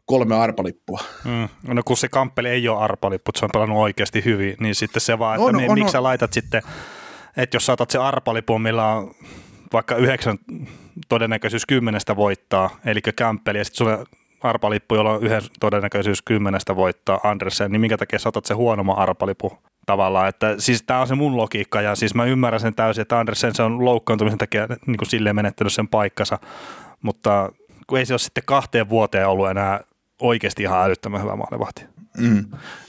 kolme 0.07 0.37
arpalippua. 0.37 1.01
Mm. 1.25 1.75
No 1.75 1.83
kun 1.85 1.97
se 1.97 2.09
kamppeli 2.09 2.49
ei 2.49 2.69
ole 2.69 2.81
arpalippu, 2.81 3.31
se 3.37 3.45
on 3.45 3.51
pelannut 3.53 3.79
oikeasti 3.79 4.25
hyvin, 4.25 4.57
niin 4.61 4.75
sitten 4.75 5.01
se 5.01 5.19
vaan, 5.19 5.35
että 5.35 5.45
on, 5.45 5.57
me, 5.57 5.69
on, 5.69 5.75
miksi 5.75 5.85
on. 5.85 5.93
sä 5.93 6.03
laitat 6.03 6.33
sitten, 6.33 6.63
että 7.37 7.57
jos 7.57 7.67
saatat 7.67 7.91
se 7.91 7.99
arpalipun, 7.99 8.63
millä 8.63 8.87
on 8.87 9.15
vaikka 9.73 9.97
yhdeksän 9.97 10.39
todennäköisyys 11.09 11.67
kymmenestä 11.67 12.17
voittaa, 12.17 12.81
eli 12.85 13.01
kämppeli, 13.01 13.59
ja 13.59 13.65
sitten 13.65 13.87
arpalippu, 14.43 14.95
jolla 14.95 15.13
on 15.13 15.23
yhden 15.23 15.43
todennäköisyys 15.61 16.23
kymmenestä 16.23 16.77
voittaa 16.77 17.21
Andersen, 17.25 17.73
niin 17.73 17.81
minkä 17.81 17.97
takia 17.97 18.19
saatat 18.19 18.45
se 18.45 18.55
huonomman 18.55 18.99
arpalippu 18.99 19.59
tavallaan, 19.87 20.29
että 20.29 20.55
siis 20.59 20.83
tämä 20.83 21.01
on 21.01 21.09
se 21.09 21.15
mun 21.15 21.37
logiikka 21.37 21.81
ja 21.81 21.95
siis 21.95 22.15
mä 22.15 22.25
ymmärrän 22.25 22.61
sen 22.61 22.75
täysin, 22.75 23.03
että 23.03 23.19
Andersen 23.19 23.55
se 23.55 23.63
on 23.63 23.85
loukkaantumisen 23.85 24.39
takia 24.39 24.67
niin 24.87 24.97
kuin 24.97 25.11
silleen 25.11 25.37
menettänyt 25.37 25.73
sen 25.73 25.89
paikkansa, 25.89 26.39
mutta 27.03 27.53
kun 27.87 27.99
ei 27.99 28.07
se 28.07 28.13
ole 28.13 28.19
sitten 28.19 28.45
kahteen 28.47 28.89
vuoteen 28.89 29.29
ollut 29.29 29.51
enää 29.51 29.81
oikeasti 30.21 30.63
ihan 30.63 30.85
älyttömän 30.85 31.23
hyvä 31.23 31.37
maalivahti. 31.37 31.85
Mm. 32.19 32.45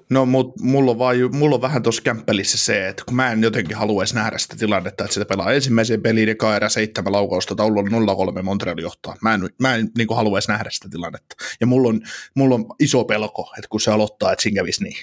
No, 0.10 0.26
mutta 0.26 0.64
mulla 0.64 0.91
on, 0.91 1.00
vaan, 1.00 1.16
mulla 1.32 1.56
on 1.56 1.62
vähän 1.62 1.84
tuossa 1.84 2.02
kämppelissä 2.02 2.58
se, 2.58 2.88
että 2.88 3.04
kun 3.06 3.16
mä 3.16 3.32
en 3.32 3.43
jotenkin 3.43 3.78
haluaisi 3.78 4.16
nähdä 4.16 4.38
sitä 4.38 4.56
tilannetta, 4.56 5.04
että 5.04 5.14
sitä 5.14 5.26
pelaa 5.26 5.52
ensimmäisen 5.52 6.02
peliin 6.02 6.36
ja 6.41 6.56
erä 6.56 6.70
seitsemän 6.70 7.14
laukausta, 7.14 7.56
taulu 7.56 7.80
on 7.80 8.38
0-3 8.39 8.41
Montreal 8.41 8.78
johtaa. 8.78 9.16
Mä 9.22 9.34
en, 9.34 9.50
mä 9.62 9.76
en 9.76 9.91
niin 9.98 10.08
haluaisi 10.16 10.52
nähdä 10.52 10.70
sitä 10.70 10.89
tilannetta. 10.89 11.36
Ja 11.60 11.68
mulla 11.68 11.89
on, 11.89 12.02
mulla 12.36 12.56
on 12.56 12.66
iso 12.80 13.04
pelko, 13.04 13.54
että 13.58 13.68
kun 13.70 13.82
se 13.82 13.91
aloittaa, 13.91 14.32
että 14.32 14.43
siinä 14.43 14.56
kävisi 14.56 14.84
niin. 14.84 14.98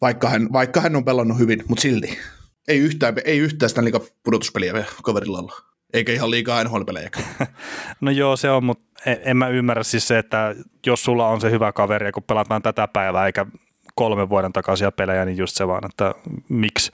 Vaikka 0.00 0.28
hän, 0.28 0.48
vaikka 0.52 0.80
hän 0.80 0.96
on 0.96 1.04
pelannut 1.04 1.38
hyvin, 1.38 1.64
mutta 1.68 1.82
silti. 1.82 2.18
Ei 2.68 2.78
yhtään, 2.78 3.14
ei 3.24 3.38
yhtään 3.38 3.68
sitä 3.68 3.84
liikaa 3.84 4.00
pudotuspeliä 4.22 4.72
vielä 4.72 4.86
kaverilla 5.02 5.38
olla. 5.38 5.54
Eikä 5.92 6.12
ihan 6.12 6.30
liikaa 6.30 6.64
nhl 6.64 6.82
no 8.00 8.10
joo, 8.10 8.36
se 8.36 8.50
on, 8.50 8.64
mutta 8.64 8.84
en, 9.06 9.18
en 9.24 9.36
mä 9.36 9.48
ymmärrä 9.48 9.82
siis 9.82 10.08
se, 10.08 10.18
että 10.18 10.54
jos 10.86 11.04
sulla 11.04 11.28
on 11.28 11.40
se 11.40 11.50
hyvä 11.50 11.72
kaveri 11.72 12.12
kun 12.12 12.22
pelataan 12.22 12.62
tätä 12.62 12.88
päivää 12.88 13.26
eikä 13.26 13.46
kolmen 13.94 14.28
vuoden 14.28 14.52
takaisia 14.52 14.92
pelejä, 14.92 15.24
niin 15.24 15.36
just 15.36 15.56
se 15.56 15.66
vaan, 15.66 15.86
että 15.86 16.14
miksi 16.48 16.92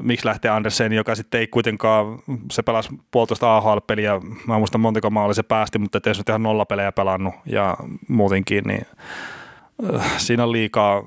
miksi 0.00 0.26
lähtee 0.26 0.50
Andersen, 0.50 0.92
joka 0.92 1.14
sitten 1.14 1.40
ei 1.40 1.46
kuitenkaan, 1.46 2.18
se 2.50 2.62
pelasi 2.62 2.88
puolitoista 3.10 3.56
AHL-peliä, 3.56 4.20
mä 4.46 4.58
muistan 4.58 4.80
montako 4.80 5.10
maali 5.10 5.34
se 5.34 5.42
päästi, 5.42 5.78
mutta 5.78 6.00
ei 6.06 6.14
se 6.14 6.22
ihan 6.28 6.42
nolla 6.42 6.64
pelejä 6.64 6.92
pelannut 6.92 7.34
ja 7.46 7.76
muutenkin, 8.08 8.64
niin 8.64 8.86
äh, 9.94 10.18
siinä 10.18 10.42
on 10.42 10.52
liikaa 10.52 11.02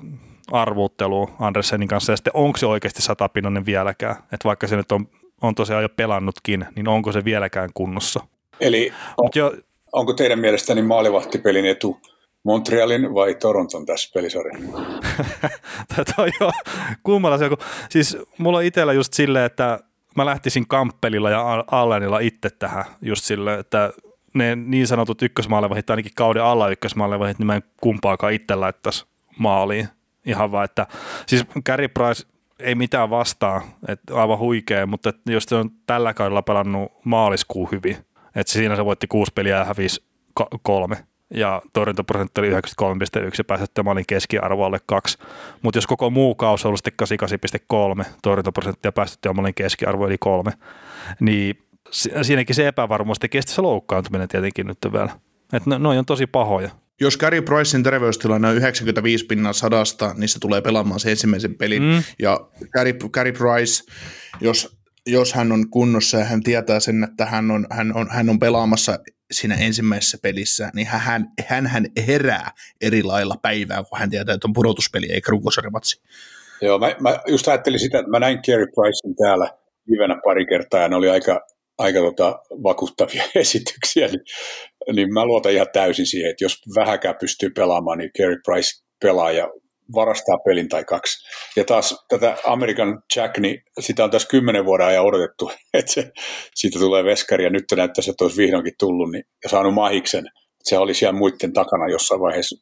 arvuuttelua 0.52 1.30
Andersenin 1.40 1.88
kanssa 1.88 2.12
ja 2.12 2.16
sitten 2.16 2.36
onko 2.36 2.56
se 2.56 2.66
oikeasti 2.66 3.02
satapinnoinen 3.02 3.66
vieläkään, 3.66 4.16
että 4.16 4.44
vaikka 4.44 4.66
se 4.66 4.76
nyt 4.76 4.92
on 4.92 5.08
on 5.42 5.54
tosiaan 5.54 5.82
jo 5.82 5.88
pelannutkin, 5.88 6.66
niin 6.76 6.88
onko 6.88 7.12
se 7.12 7.24
vieläkään 7.24 7.70
kunnossa? 7.74 8.20
Eli 8.60 8.92
on, 9.16 9.30
jo, 9.34 9.54
onko 9.92 10.12
teidän 10.12 10.38
mielestäni 10.38 10.82
maalivahtipelin 10.82 11.66
etu 11.66 12.00
Montrealin 12.42 13.14
vai 13.14 13.34
Toronton 13.34 13.86
tässä 13.86 14.10
pelisarjassa? 14.14 14.78
Tämä 15.94 16.04
on 16.18 16.30
jo 16.40 16.50
kummalla 17.02 17.38
se, 17.38 17.48
kun, 17.48 17.58
siis 17.90 18.16
mulla 18.38 18.58
on 18.58 18.64
itsellä 18.64 18.92
just 18.92 19.12
silleen, 19.12 19.44
että 19.44 19.78
mä 20.16 20.26
lähtisin 20.26 20.68
Kamppelilla 20.68 21.30
ja 21.30 21.64
Allenilla 21.70 22.18
itse 22.18 22.50
tähän 22.50 22.84
just 23.02 23.24
silleen, 23.24 23.60
että 23.60 23.92
ne 24.34 24.56
niin 24.56 24.86
sanotut 24.86 25.22
ykkösmaalevahit, 25.22 25.90
ainakin 25.90 26.12
kauden 26.16 26.44
alla 26.44 26.68
ykkösmaalevahit, 26.68 27.38
niin 27.38 27.46
mä 27.46 27.56
en 27.56 27.62
kumpaakaan 27.80 28.32
itse 28.32 28.54
laittaisi 28.54 29.06
maaliin. 29.38 29.88
Ihan 30.26 30.52
vaan, 30.52 30.64
että 30.64 30.86
siis 31.26 31.46
Gary 31.66 31.88
Price 31.88 32.26
ei 32.58 32.74
mitään 32.74 33.10
vastaa, 33.10 33.62
että 33.88 34.14
aivan 34.14 34.38
huikea, 34.38 34.86
mutta 34.86 35.12
jos 35.26 35.44
se 35.44 35.54
on 35.54 35.70
tällä 35.86 36.14
kaudella 36.14 36.42
pelannut 36.42 36.92
maaliskuun 37.04 37.68
hyvin, 37.72 37.96
että 38.34 38.52
siinä 38.52 38.76
se 38.76 38.84
voitti 38.84 39.06
kuusi 39.06 39.32
peliä 39.34 39.56
ja 39.56 39.64
hävisi 39.64 40.04
kolme, 40.62 40.96
ja 41.34 41.62
torjuntaprosentti 41.72 42.40
oli 42.40 42.50
93,1 42.50 42.56
ja 43.38 43.44
päästetty 43.44 43.82
keskiarvo 44.08 44.64
alle 44.64 44.78
kaksi. 44.86 45.18
Mutta 45.62 45.78
jos 45.78 45.86
koko 45.86 46.10
muu 46.10 46.34
kausi 46.34 46.66
on 46.66 46.68
ollut 46.68 46.80
sitten 46.84 47.28
88,3 47.98 48.04
torjuntaprosenttia 48.22 48.92
päästetty 48.92 49.32
maalin 49.32 49.54
keskiarvo 49.54 50.06
eli 50.06 50.16
kolme, 50.20 50.52
niin 51.20 51.64
siinäkin 52.22 52.54
se 52.54 52.68
epävarmuus 52.68 53.18
tekee 53.18 53.42
se 53.42 53.62
loukkaantuminen 53.62 54.28
tietenkin 54.28 54.66
nyt 54.66 54.78
vielä. 54.92 55.10
Että 55.52 55.70
no, 55.70 55.78
noin 55.78 55.98
on 55.98 56.06
tosi 56.06 56.26
pahoja. 56.26 56.70
Jos 57.00 57.16
Gary 57.16 57.42
Pricein 57.42 57.82
terveystilanne 57.82 58.48
on 58.48 58.56
95 58.56 59.26
pinnan 59.26 59.54
sadasta, 59.54 60.14
niin 60.16 60.28
se 60.28 60.38
tulee 60.38 60.60
pelaamaan 60.60 61.00
se 61.00 61.10
ensimmäisen 61.10 61.54
pelin. 61.54 61.82
Mm. 61.82 62.02
Ja 62.18 62.40
Gary, 62.72 62.92
Gary 62.92 63.32
Price, 63.32 63.84
jos, 64.40 64.76
jos 65.06 65.32
hän 65.32 65.52
on 65.52 65.70
kunnossa 65.70 66.18
ja 66.18 66.24
hän 66.24 66.42
tietää 66.42 66.80
sen, 66.80 67.04
että 67.04 67.26
hän 67.26 67.50
on, 67.50 67.66
hän 67.70 67.96
on, 67.96 68.10
hän 68.10 68.30
on 68.30 68.38
pelaamassa 68.38 68.98
siinä 69.32 69.54
ensimmäisessä 69.54 70.18
pelissä, 70.22 70.70
niin 70.74 70.86
hän, 70.86 71.28
hän, 71.46 71.66
hän 71.66 71.86
herää 72.06 72.50
eri 72.80 73.02
lailla 73.02 73.36
päivää, 73.42 73.82
kun 73.82 73.98
hän 73.98 74.10
tietää, 74.10 74.34
että 74.34 74.48
on 74.48 74.52
pudotuspeli 74.52 75.12
eikä 75.12 75.30
runkosarjamatsi. 75.30 76.02
Joo, 76.62 76.78
mä, 76.78 76.96
mä 77.00 77.18
just 77.26 77.48
ajattelin 77.48 77.80
sitä, 77.80 77.98
että 77.98 78.10
mä 78.10 78.20
näin 78.20 78.40
Gary 78.46 78.66
Pricein 78.66 79.16
täällä 79.16 79.50
livenä 79.86 80.20
pari 80.24 80.46
kertaa 80.46 80.80
ja 80.80 80.88
ne 80.88 80.96
oli 80.96 81.10
aika, 81.10 81.46
aika 81.78 81.98
tota, 81.98 82.42
vakuuttavia 82.62 83.24
esityksiä, 83.34 84.06
niin 84.06 84.24
niin 84.92 85.12
mä 85.12 85.24
luotan 85.24 85.52
ihan 85.52 85.66
täysin 85.72 86.06
siihen, 86.06 86.30
että 86.30 86.44
jos 86.44 86.62
vähäkään 86.74 87.16
pystyy 87.20 87.50
pelaamaan, 87.50 87.98
niin 87.98 88.10
Carey 88.18 88.36
Price 88.44 88.84
pelaa 89.02 89.32
ja 89.32 89.48
varastaa 89.94 90.38
pelin 90.38 90.68
tai 90.68 90.84
kaksi. 90.84 91.28
Ja 91.56 91.64
taas 91.64 92.04
tätä 92.08 92.36
American 92.46 93.02
Jack, 93.16 93.38
niin 93.38 93.62
sitä 93.80 94.04
on 94.04 94.10
tässä 94.10 94.28
kymmenen 94.28 94.64
vuoden 94.64 94.86
ajan 94.86 95.04
odotettu, 95.04 95.50
että 95.74 95.92
se, 95.92 96.10
siitä 96.54 96.78
tulee 96.78 97.04
veskari 97.04 97.44
ja 97.44 97.50
nyt 97.50 97.64
näyttäisi, 97.76 98.10
että 98.10 98.24
olisi 98.24 98.36
vihdoinkin 98.36 98.74
tullut 98.78 99.10
niin, 99.10 99.24
ja 99.44 99.48
saanut 99.48 99.74
mahiksen. 99.74 100.24
Se 100.62 100.78
oli 100.78 100.94
siellä 100.94 101.18
muiden 101.18 101.52
takana 101.52 101.88
jossain 101.88 102.20
vaiheessa 102.20 102.56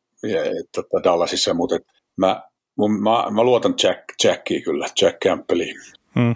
tota 0.74 1.04
Dallasissa, 1.04 1.54
mutta 1.54 1.78
mä, 2.16 2.42
mä, 2.78 3.30
mä, 3.30 3.42
luotan 3.42 3.74
Jack, 3.82 4.00
Jackiin 4.24 4.62
kyllä, 4.62 4.86
Jack 5.00 5.18
Campbelliin. 5.24 5.76
Hmm. 6.14 6.34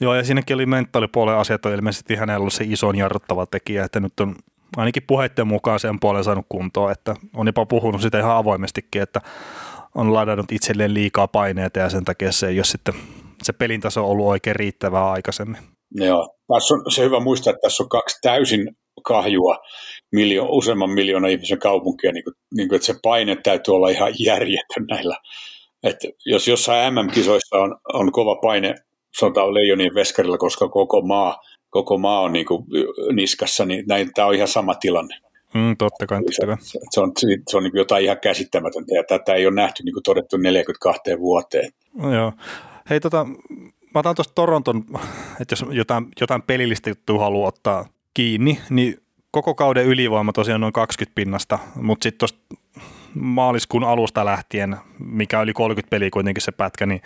Joo, 0.00 0.14
ja 0.14 0.24
siinäkin 0.24 0.54
oli 0.54 0.66
mentaalipuolen 0.66 1.34
asiat 1.34 1.66
on 1.66 1.72
ilmeisesti 1.72 2.16
hänellä 2.16 2.40
ollut 2.40 2.52
se 2.52 2.64
ison 2.68 2.98
jarruttava 2.98 3.46
tekijä, 3.46 3.84
että 3.84 4.00
nyt 4.00 4.20
on 4.20 4.36
ainakin 4.76 5.02
puheiden 5.06 5.46
mukaan 5.46 5.80
sen 5.80 6.00
puolen 6.00 6.24
saanut 6.24 6.46
kuntoon, 6.48 6.92
että 6.92 7.14
on 7.36 7.46
jopa 7.46 7.66
puhunut 7.66 8.02
sitä 8.02 8.18
ihan 8.18 8.36
avoimestikin, 8.36 9.02
että 9.02 9.20
on 9.94 10.14
ladannut 10.14 10.52
itselleen 10.52 10.94
liikaa 10.94 11.28
paineita 11.28 11.78
ja 11.78 11.90
sen 11.90 12.04
takia 12.04 12.32
se 12.32 12.48
ei 12.48 12.58
ole 12.58 12.64
sitten 12.64 12.94
se 13.42 13.52
pelin 13.52 13.80
taso 13.80 14.10
ollut 14.10 14.26
oikein 14.26 14.56
riittävää 14.56 15.10
aikaisemmin. 15.10 15.60
Joo, 15.94 16.34
tässä 16.54 16.74
on 16.74 16.90
se 16.90 17.04
hyvä 17.04 17.20
muistaa, 17.20 17.50
että 17.50 17.60
tässä 17.62 17.82
on 17.82 17.88
kaksi 17.88 18.18
täysin 18.22 18.76
kahjua 19.04 19.56
miljo- 20.16 20.48
useamman 20.48 20.90
miljoonan 20.90 21.30
ihmisen 21.30 21.58
kaupunkia, 21.58 22.12
niin 22.12 22.24
kuin, 22.24 22.34
niin 22.54 22.68
kuin, 22.68 22.76
että 22.76 22.86
se 22.86 22.94
paine 23.02 23.36
täytyy 23.36 23.74
olla 23.74 23.88
ihan 23.88 24.12
järjetön 24.24 24.86
näillä. 24.90 25.16
Että 25.82 26.08
jos 26.26 26.48
jossain 26.48 26.94
MM-kisoissa 26.94 27.56
on, 27.58 27.76
on 27.92 28.12
kova 28.12 28.36
paine, 28.42 28.74
sanotaan 29.18 29.54
leijonien 29.54 29.94
veskarilla, 29.94 30.38
koska 30.38 30.68
koko 30.68 31.02
maa 31.02 31.36
koko 31.70 31.98
maa 31.98 32.20
on 32.20 32.32
niin 32.32 32.46
kuin 32.46 32.64
niskassa, 33.12 33.64
niin 33.64 33.84
näin, 33.88 34.10
tämä 34.14 34.28
on 34.28 34.34
ihan 34.34 34.48
sama 34.48 34.74
tilanne. 34.74 35.16
Mm, 35.54 35.76
totta 35.76 36.06
kai. 36.06 36.20
Kai. 36.46 36.56
Se, 36.60 36.78
se, 36.90 37.00
on, 37.00 37.12
se 37.48 37.56
on 37.56 37.62
niin 37.62 37.72
jotain 37.76 38.04
ihan 38.04 38.18
käsittämätöntä 38.22 38.94
ja 38.94 39.04
tätä 39.04 39.34
ei 39.34 39.46
ole 39.46 39.54
nähty 39.54 39.82
niin 39.82 39.92
kuin 39.92 40.02
todettu 40.02 40.36
42 40.36 41.02
vuoteen. 41.18 41.72
No, 41.94 42.14
joo. 42.14 42.32
Hei, 42.90 43.00
tota, 43.00 43.24
mä 43.94 44.00
otan 44.00 44.14
tuosta 44.14 44.34
Toronton, 44.34 44.84
että 45.40 45.52
jos 45.52 45.64
jotain, 45.70 46.08
jotain 46.20 46.42
pelillistä 46.42 46.90
juttua 46.90 47.20
haluaa 47.20 47.48
ottaa 47.48 47.86
kiinni, 48.14 48.58
niin 48.70 48.96
koko 49.30 49.54
kauden 49.54 49.86
ylivoima 49.86 50.32
tosiaan 50.32 50.60
noin 50.60 50.72
20 50.72 51.14
pinnasta, 51.14 51.58
mutta 51.74 52.02
sitten 52.02 52.18
tuosta 52.18 52.38
maaliskuun 53.14 53.84
alusta 53.84 54.24
lähtien, 54.24 54.76
mikä 54.98 55.40
oli 55.40 55.52
30 55.52 55.90
peliä 55.90 56.10
kuitenkin 56.10 56.42
se 56.42 56.52
pätkä, 56.52 56.86
niin 56.86 57.02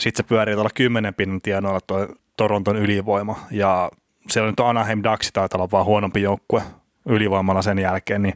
sitten 0.00 0.24
se 0.24 0.28
pyörii 0.28 0.54
tuolla 0.54 0.70
10 0.74 1.14
pinnan 1.14 1.40
tienoilla 1.40 1.80
tuo 1.80 2.08
Toronton 2.36 2.76
ylivoima. 2.76 3.40
Ja 3.50 3.90
siellä 4.30 4.50
nyt 4.50 4.60
Anaheim 4.60 5.02
Ducks 5.02 5.32
taitaa 5.32 5.58
olla 5.58 5.70
vaan 5.70 5.84
huonompi 5.84 6.22
joukkue 6.22 6.62
ylivoimalla 7.08 7.62
sen 7.62 7.78
jälkeen, 7.78 8.22
niin 8.22 8.34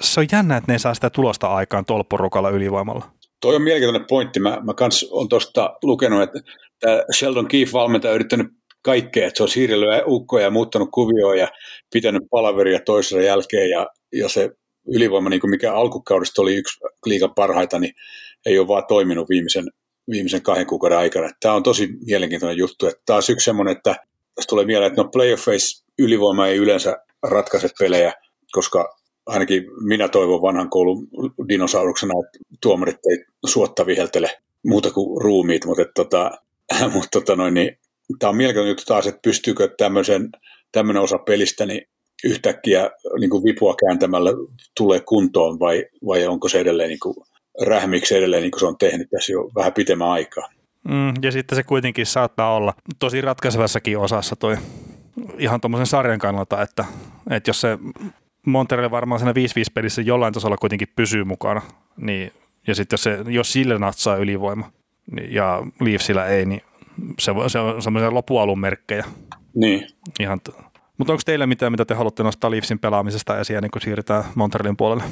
se 0.00 0.20
on 0.20 0.26
jännä, 0.32 0.56
että 0.56 0.72
ne 0.72 0.74
ei 0.74 0.78
saa 0.78 0.94
sitä 0.94 1.10
tulosta 1.10 1.46
aikaan 1.46 1.84
tuolla 1.84 2.04
porukalla 2.04 2.50
ylivoimalla. 2.50 3.04
Toi 3.40 3.56
on 3.56 3.62
mielenkiintoinen 3.62 4.08
pointti. 4.08 4.40
Mä, 4.40 4.58
mä 4.62 4.74
kans 4.74 5.08
on 5.10 5.28
tuosta 5.28 5.76
lukenut, 5.82 6.22
että 6.22 6.40
Sheldon 7.14 7.48
Keefe-valmentaja 7.48 8.10
on 8.10 8.14
yrittänyt 8.14 8.46
kaikkea, 8.82 9.26
että 9.26 9.36
se 9.36 9.42
on 9.42 9.48
siirrellyt 9.48 10.02
ukkoja 10.06 10.44
ja 10.44 10.50
muuttanut 10.50 10.88
kuvioon 10.92 11.38
ja 11.38 11.48
pitänyt 11.92 12.22
palaveria 12.30 12.80
toisessa 12.80 13.20
jälkeen 13.20 13.70
ja, 13.70 13.86
ja 14.12 14.28
se 14.28 14.50
ylivoima, 14.94 15.28
niin 15.28 15.40
kuin 15.40 15.50
mikä 15.50 15.74
alkukaudesta 15.74 16.42
oli 16.42 16.56
yksi 16.56 16.80
liikan 17.06 17.34
parhaita, 17.34 17.78
niin 17.78 17.94
ei 18.46 18.58
ole 18.58 18.68
vaan 18.68 18.84
toiminut 18.88 19.28
viimeisen, 19.28 19.64
viimeisen 20.10 20.42
kahden 20.42 20.66
kuukauden 20.66 20.98
aikana. 20.98 21.30
Tämä 21.40 21.54
on 21.54 21.62
tosi 21.62 21.88
mielenkiintoinen 22.06 22.58
juttu. 22.58 22.86
Että 22.86 23.02
taas 23.06 23.30
yksi 23.30 23.44
semmoinen, 23.44 23.76
että 23.76 23.96
tässä 24.34 24.48
tulee 24.48 24.64
mieleen, 24.64 24.92
että 24.92 25.02
no 25.02 25.08
playoffeissa 25.08 25.84
ylivoima 25.98 26.46
ei 26.46 26.56
yleensä 26.56 26.96
ratkaise 27.22 27.68
pelejä, 27.78 28.12
koska 28.52 28.96
ainakin 29.26 29.64
minä 29.84 30.08
toivon 30.08 30.42
vanhan 30.42 30.70
koulun 30.70 31.08
dinosauruksena, 31.48 32.14
että 32.26 32.38
tuomarit 32.62 32.98
ei 33.10 33.24
suotta 33.46 33.86
viheltele 33.86 34.30
muuta 34.66 34.90
kuin 34.90 35.22
ruumiit, 35.22 35.64
mutta, 35.64 35.82
että, 35.82 35.92
tota, 35.94 36.30
mutta 36.94 37.08
tota 37.12 37.36
noin, 37.36 37.54
niin, 37.54 37.78
tämä 38.18 38.28
on 38.28 38.36
mielenkiintoinen 38.36 38.70
juttu 38.70 38.84
taas, 38.86 39.06
että 39.06 39.20
pystyykö 39.22 39.74
tämmöisen, 39.78 40.28
tämmöinen 40.72 41.02
osa 41.02 41.18
pelistä 41.18 41.66
niin 41.66 41.88
yhtäkkiä 42.24 42.90
niin 43.20 43.30
kuin 43.30 43.44
vipua 43.44 43.74
kääntämällä 43.86 44.30
tulee 44.76 45.00
kuntoon 45.00 45.58
vai, 45.58 45.86
vai 46.06 46.26
onko 46.26 46.48
se 46.48 46.60
edelleen 46.60 46.88
niin 46.88 47.00
kuin, 47.02 47.16
rähmiksi 47.66 48.16
edelleen 48.16 48.42
niin 48.42 48.50
kuin 48.50 48.60
se 48.60 48.66
on 48.66 48.78
tehnyt 48.78 49.10
tässä 49.10 49.32
jo 49.32 49.50
vähän 49.54 49.72
pitemmän 49.72 50.08
aikaa. 50.08 50.48
Mm, 50.88 51.14
ja 51.22 51.32
sitten 51.32 51.56
se 51.56 51.62
kuitenkin 51.62 52.06
saattaa 52.06 52.56
olla 52.56 52.74
tosi 52.98 53.20
ratkaisevassakin 53.20 53.98
osassa 53.98 54.36
toi 54.36 54.56
ihan 55.38 55.60
tuommoisen 55.60 55.86
sarjan 55.86 56.18
kannalta, 56.18 56.62
että, 56.62 56.84
että 57.30 57.50
jos 57.50 57.60
se 57.60 57.78
Montreal 58.46 58.90
varmaan 58.90 59.18
siinä 59.18 59.32
5-5 59.32 59.34
pelissä 59.74 60.02
jollain 60.02 60.34
tasolla 60.34 60.56
kuitenkin 60.56 60.88
pysyy 60.96 61.24
mukana, 61.24 61.62
niin, 61.96 62.32
ja 62.66 62.74
sitten 62.74 62.94
jos, 62.94 63.02
se, 63.02 63.18
jos 63.28 63.52
sille 63.52 63.78
natsaa 63.78 64.16
ylivoima 64.16 64.72
niin, 65.10 65.34
ja 65.34 65.62
Leafsillä 65.80 66.26
ei, 66.26 66.46
niin 66.46 66.62
se, 67.18 67.32
se 67.48 67.58
on 67.58 67.82
semmoisia 67.82 68.14
lopualun 68.14 68.60
merkkejä. 68.60 69.04
Niin. 69.54 69.86
Ihan 70.20 70.40
t- 70.40 70.72
mutta 70.98 71.12
onko 71.12 71.22
teillä 71.26 71.46
mitään, 71.46 71.72
mitä 71.72 71.84
te 71.84 71.94
haluatte 71.94 72.22
nostaa 72.22 72.50
Leafsin 72.50 72.78
pelaamisesta 72.78 73.40
esiin, 73.40 73.62
niin 73.62 73.70
kun 73.70 73.80
siirrytään 73.80 74.24
Montrealin 74.34 74.76
puolelle? 74.76 75.04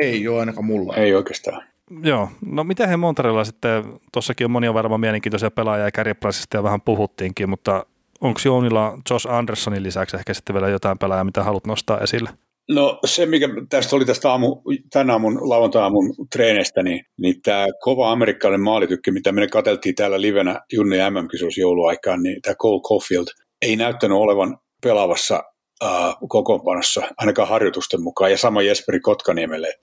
Ei 0.00 0.28
ole 0.28 0.40
ainakaan 0.40 0.64
mulla. 0.64 0.96
Ei 0.96 1.14
oikeastaan. 1.14 1.62
Joo, 2.02 2.28
no 2.46 2.64
miten 2.64 2.88
he 2.88 2.96
Montrealilla 2.96 3.44
sitten, 3.44 3.84
tuossakin 4.12 4.44
on 4.44 4.50
monia 4.50 4.74
varmaan 4.74 5.00
mielenkiintoisia 5.00 5.50
pelaajia 5.50 5.84
ja 5.84 5.90
Kärjeprasista 5.90 6.56
ja 6.56 6.62
vähän 6.62 6.80
puhuttiinkin, 6.80 7.50
mutta 7.50 7.86
onko 8.20 8.40
Jounilla 8.44 8.98
Josh 9.10 9.30
Andersonin 9.30 9.82
lisäksi 9.82 10.16
ehkä 10.16 10.34
sitten 10.34 10.54
vielä 10.54 10.68
jotain 10.68 10.98
pelaajaa, 10.98 11.24
mitä 11.24 11.42
haluat 11.42 11.66
nostaa 11.66 12.00
esille? 12.00 12.30
No 12.70 12.98
se, 13.04 13.26
mikä 13.26 13.48
tästä 13.68 13.96
oli 13.96 14.04
tästä 14.04 14.30
aamu, 14.30 14.62
tänä 14.92 15.12
aamun 15.12 15.50
lauantai-aamun 15.50 16.14
treenestä, 16.32 16.82
niin, 16.82 17.04
niin 17.18 17.42
tämä 17.42 17.66
kova 17.80 18.12
amerikkalainen 18.12 18.64
maalitykki, 18.64 19.10
mitä 19.10 19.32
me 19.32 19.48
katseltiin 19.48 19.94
täällä 19.94 20.20
livenä 20.20 20.60
Junni 20.72 20.96
MM-kisoissa 20.96 21.60
jouluaikaan, 21.60 22.22
niin 22.22 22.42
tämä 22.42 22.54
Cole 22.54 22.82
Caulfield 22.88 23.26
ei 23.62 23.76
näyttänyt 23.76 24.18
olevan 24.18 24.58
pelaavassa 24.82 25.42
äh, 25.84 26.16
kokoonpanossa, 26.28 27.02
ainakaan 27.16 27.48
harjoitusten 27.48 28.02
mukaan, 28.02 28.30
ja 28.30 28.38
sama 28.38 28.62
Jesperi 28.62 29.00
Kotkaniemelle. 29.00 29.74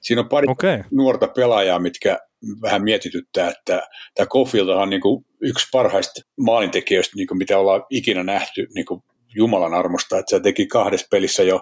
Siinä 0.00 0.22
on 0.22 0.28
pari 0.28 0.46
okay. 0.48 0.82
nuorta 0.90 1.28
pelaajaa, 1.28 1.78
mitkä 1.78 2.18
vähän 2.62 2.84
mietityttää, 2.84 3.48
että 3.48 3.82
tämä 4.14 4.26
Caulfield 4.26 4.68
on 4.68 4.90
niin 4.90 5.00
kuin 5.00 5.26
yksi 5.40 5.68
parhaista 5.72 6.20
maalintekijöistä, 6.40 7.16
niin 7.16 7.26
kuin 7.26 7.38
mitä 7.38 7.58
ollaan 7.58 7.82
ikinä 7.90 8.22
nähty 8.22 8.66
niin 8.74 8.86
kuin 8.86 9.02
Jumalan 9.34 9.74
armosta, 9.74 10.18
että 10.18 10.36
se 10.36 10.40
teki 10.40 10.66
kahdessa 10.66 11.06
pelissä 11.10 11.42
jo 11.42 11.60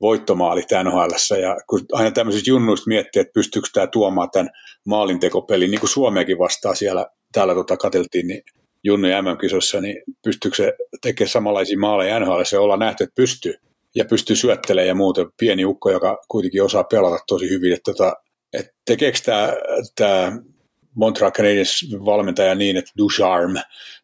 voittomaali 0.00 0.62
NHL. 0.84 1.36
Ja 1.40 1.56
kun 1.66 1.80
aina 1.92 2.10
tämmöisistä 2.10 2.50
junnuista 2.50 2.88
miettii, 2.88 3.20
että 3.20 3.32
pystyykö 3.32 3.68
tämä 3.72 3.86
tuomaan 3.86 4.30
tämän 4.30 4.50
maalintekopelin, 4.86 5.70
niin 5.70 5.80
kuin 5.80 5.90
Suomeakin 5.90 6.38
vastaa 6.38 6.74
siellä, 6.74 7.06
täällä 7.32 7.54
tota 7.54 7.76
katseltiin, 7.76 8.28
niin 8.28 8.42
Junnu 8.84 9.08
MM-kisossa, 9.08 9.80
niin 9.80 10.02
pystyykö 10.24 10.56
se 10.56 10.72
tekemään 11.02 11.30
samanlaisia 11.30 11.78
maaleja 11.78 12.20
NHL, 12.20 12.42
se 12.42 12.58
ollaan 12.58 12.80
nähty, 12.80 13.04
että 13.04 13.14
pystyy. 13.14 13.54
Ja 13.94 14.04
pystyy 14.04 14.36
syöttelemään 14.36 14.88
ja 14.88 14.94
muuten 14.94 15.26
pieni 15.36 15.64
ukko, 15.64 15.90
joka 15.90 16.18
kuitenkin 16.28 16.62
osaa 16.62 16.84
pelata 16.84 17.24
tosi 17.26 17.50
hyvin. 17.50 17.72
Että, 17.72 17.92
tota, 17.92 18.12
että 18.52 18.72
tekeekö 18.84 19.18
tämä, 19.24 19.52
tämä 19.96 20.32
Montreal 20.94 21.32
Canadiens 21.32 21.86
valmentaja 22.04 22.54
niin, 22.54 22.76
että 22.76 22.90
Ducharm 22.98 23.54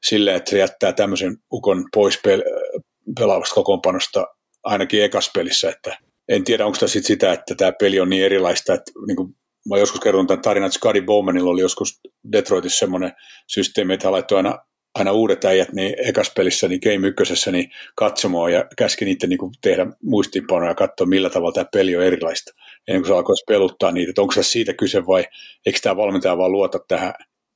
silleen, 0.06 0.36
että 0.36 0.50
se 0.50 0.58
jättää 0.58 0.92
tämmöisen 0.92 1.36
ukon 1.52 1.84
pois 1.94 2.20
pel- 2.28 2.82
pelaavasta 3.18 3.54
kokoonpanosta 3.54 4.26
ainakin 4.64 5.04
ekas 5.04 5.30
pelissä, 5.34 5.68
että 5.68 5.98
en 6.28 6.44
tiedä, 6.44 6.66
onko 6.66 6.78
tämä 6.78 6.88
sit 6.88 7.04
sitä, 7.04 7.32
että 7.32 7.54
tämä 7.54 7.72
peli 7.72 8.00
on 8.00 8.10
niin 8.10 8.24
erilaista, 8.24 8.74
että 8.74 8.92
niin 9.06 9.16
kuin 9.16 9.36
mä 9.68 9.78
joskus 9.78 10.00
kerron 10.00 10.26
tämän 10.26 10.42
tarinan, 10.42 10.66
että 10.66 10.78
Scotty 10.78 11.02
Bowmanilla 11.02 11.50
oli 11.50 11.60
joskus 11.60 12.00
Detroitissa 12.32 12.78
semmoinen 12.78 13.12
systeemi, 13.46 13.94
että 13.94 14.06
hän 14.06 14.12
laittoi 14.12 14.36
aina, 14.36 14.58
aina 14.96 15.12
uudet 15.12 15.44
äijät 15.44 15.72
niin 15.72 15.94
ekas 15.98 16.32
pelissä, 16.36 16.68
niin 16.68 16.80
Game 16.84 17.08
ykkösessä, 17.08 17.52
niin 17.52 17.70
katsomaan 17.94 18.52
ja 18.52 18.64
käski 18.78 19.04
niiden 19.04 19.30
niin 19.30 19.38
tehdä 19.60 19.86
muistiinpanoja 20.02 20.70
ja 20.70 20.74
katsoa, 20.74 21.06
millä 21.06 21.30
tavalla 21.30 21.52
tämä 21.52 21.68
peli 21.72 21.96
on 21.96 22.02
erilaista, 22.02 22.52
ennen 22.88 23.02
kuin 23.02 23.08
se 23.08 23.14
alkoi 23.14 23.34
peluttaa 23.48 23.92
niitä, 23.92 24.10
että 24.10 24.22
onko 24.22 24.32
se 24.32 24.42
siitä 24.42 24.74
kyse 24.74 25.06
vai 25.06 25.24
eikö 25.66 25.78
tämä 25.82 25.96
valmentaja 25.96 26.38
vaan 26.38 26.52
luota 26.52 26.78
tähän 26.88 27.14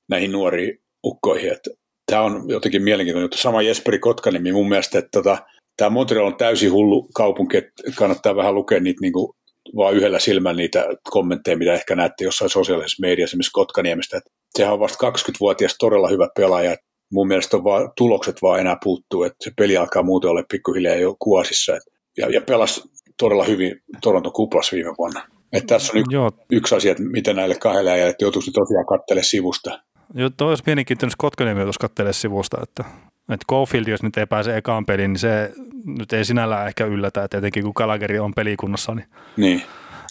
näihin 0.08 0.32
nuoriin 0.32 0.80
ukkoihin, 1.04 1.52
että 1.52 1.70
tämä 2.06 2.22
on 2.22 2.44
jotenkin 2.48 2.82
mielenkiintoinen 2.82 3.24
juttu. 3.24 3.38
Sama 3.38 3.62
Jesperi 3.62 3.98
Kotkanimi 3.98 4.52
mun 4.52 4.68
mielestä, 4.68 4.98
että 4.98 5.10
tota, 5.12 5.38
tämä 5.76 5.90
Montreal 5.90 6.26
on 6.26 6.36
täysin 6.36 6.72
hullu 6.72 7.08
kaupunki, 7.14 7.56
että 7.56 7.82
kannattaa 7.96 8.36
vähän 8.36 8.54
lukea 8.54 8.80
niitä 8.80 9.00
niin 9.00 9.12
kuin 9.12 9.32
vaan 9.76 9.94
yhdellä 9.94 10.18
silmällä 10.18 10.56
niitä 10.56 10.84
kommentteja, 11.10 11.56
mitä 11.56 11.72
ehkä 11.72 11.96
näette 11.96 12.24
jossain 12.24 12.50
sosiaalisessa 12.50 13.00
mediassa, 13.00 13.30
esimerkiksi 13.30 13.52
Kotkaniemestä. 13.52 14.16
Että 14.16 14.30
sehän 14.56 14.72
on 14.72 14.80
vasta 14.80 15.10
20-vuotias 15.10 15.76
todella 15.78 16.08
hyvä 16.08 16.28
pelaaja. 16.36 16.76
Mun 17.12 17.28
mielestä 17.28 17.56
on 17.56 17.64
vaan, 17.64 17.90
tulokset 17.96 18.42
vaan 18.42 18.60
enää 18.60 18.76
puuttuu, 18.84 19.22
että 19.22 19.44
se 19.44 19.50
peli 19.56 19.76
alkaa 19.76 20.02
muuten 20.02 20.30
olla 20.30 20.42
pikkuhiljaa 20.50 20.94
jo 20.94 21.16
kuosissa. 21.18 21.72
ja, 22.18 22.30
ja 22.30 22.40
pelasi 22.40 22.82
todella 23.18 23.44
hyvin 23.44 23.82
Toronto 24.02 24.30
kuplas 24.30 24.72
viime 24.72 24.94
vuonna. 24.98 25.26
Että 25.52 25.74
tässä 25.74 25.92
on 25.92 25.98
yksi, 25.98 26.44
yksi 26.52 26.74
asia, 26.74 26.92
että 26.92 27.02
miten 27.02 27.36
näille 27.36 27.54
kahdelle 27.54 27.90
ajalle 27.90 28.14
joutuisi 28.20 28.50
tosiaan 28.50 28.86
katselemaan 28.86 29.24
sivusta. 29.24 29.80
Joo, 30.14 30.30
toi 30.36 30.48
olisi 30.48 30.62
mielenkiintoinen, 30.66 31.10
jos 31.10 31.16
Kotkaniemi 31.16 31.60
joutuisi 31.60 31.78
katselemaan 31.78 32.14
sivusta, 32.14 32.58
että 32.62 32.84
että 33.30 33.46
Caulfield, 33.50 33.86
jos 33.86 34.02
nyt 34.02 34.16
ei 34.16 34.26
pääse 34.26 34.56
ekaan 34.56 34.86
peliin, 34.86 35.12
niin 35.12 35.18
se 35.18 35.52
nyt 35.84 36.12
ei 36.12 36.24
sinällään 36.24 36.66
ehkä 36.66 36.84
yllätä, 36.84 37.24
että 37.24 37.38
etenkin 37.38 37.64
kun 37.64 37.74
Kalageri 37.74 38.18
on 38.18 38.34
pelikunnassa, 38.34 38.94
niin, 38.94 39.06
niin. 39.36 39.62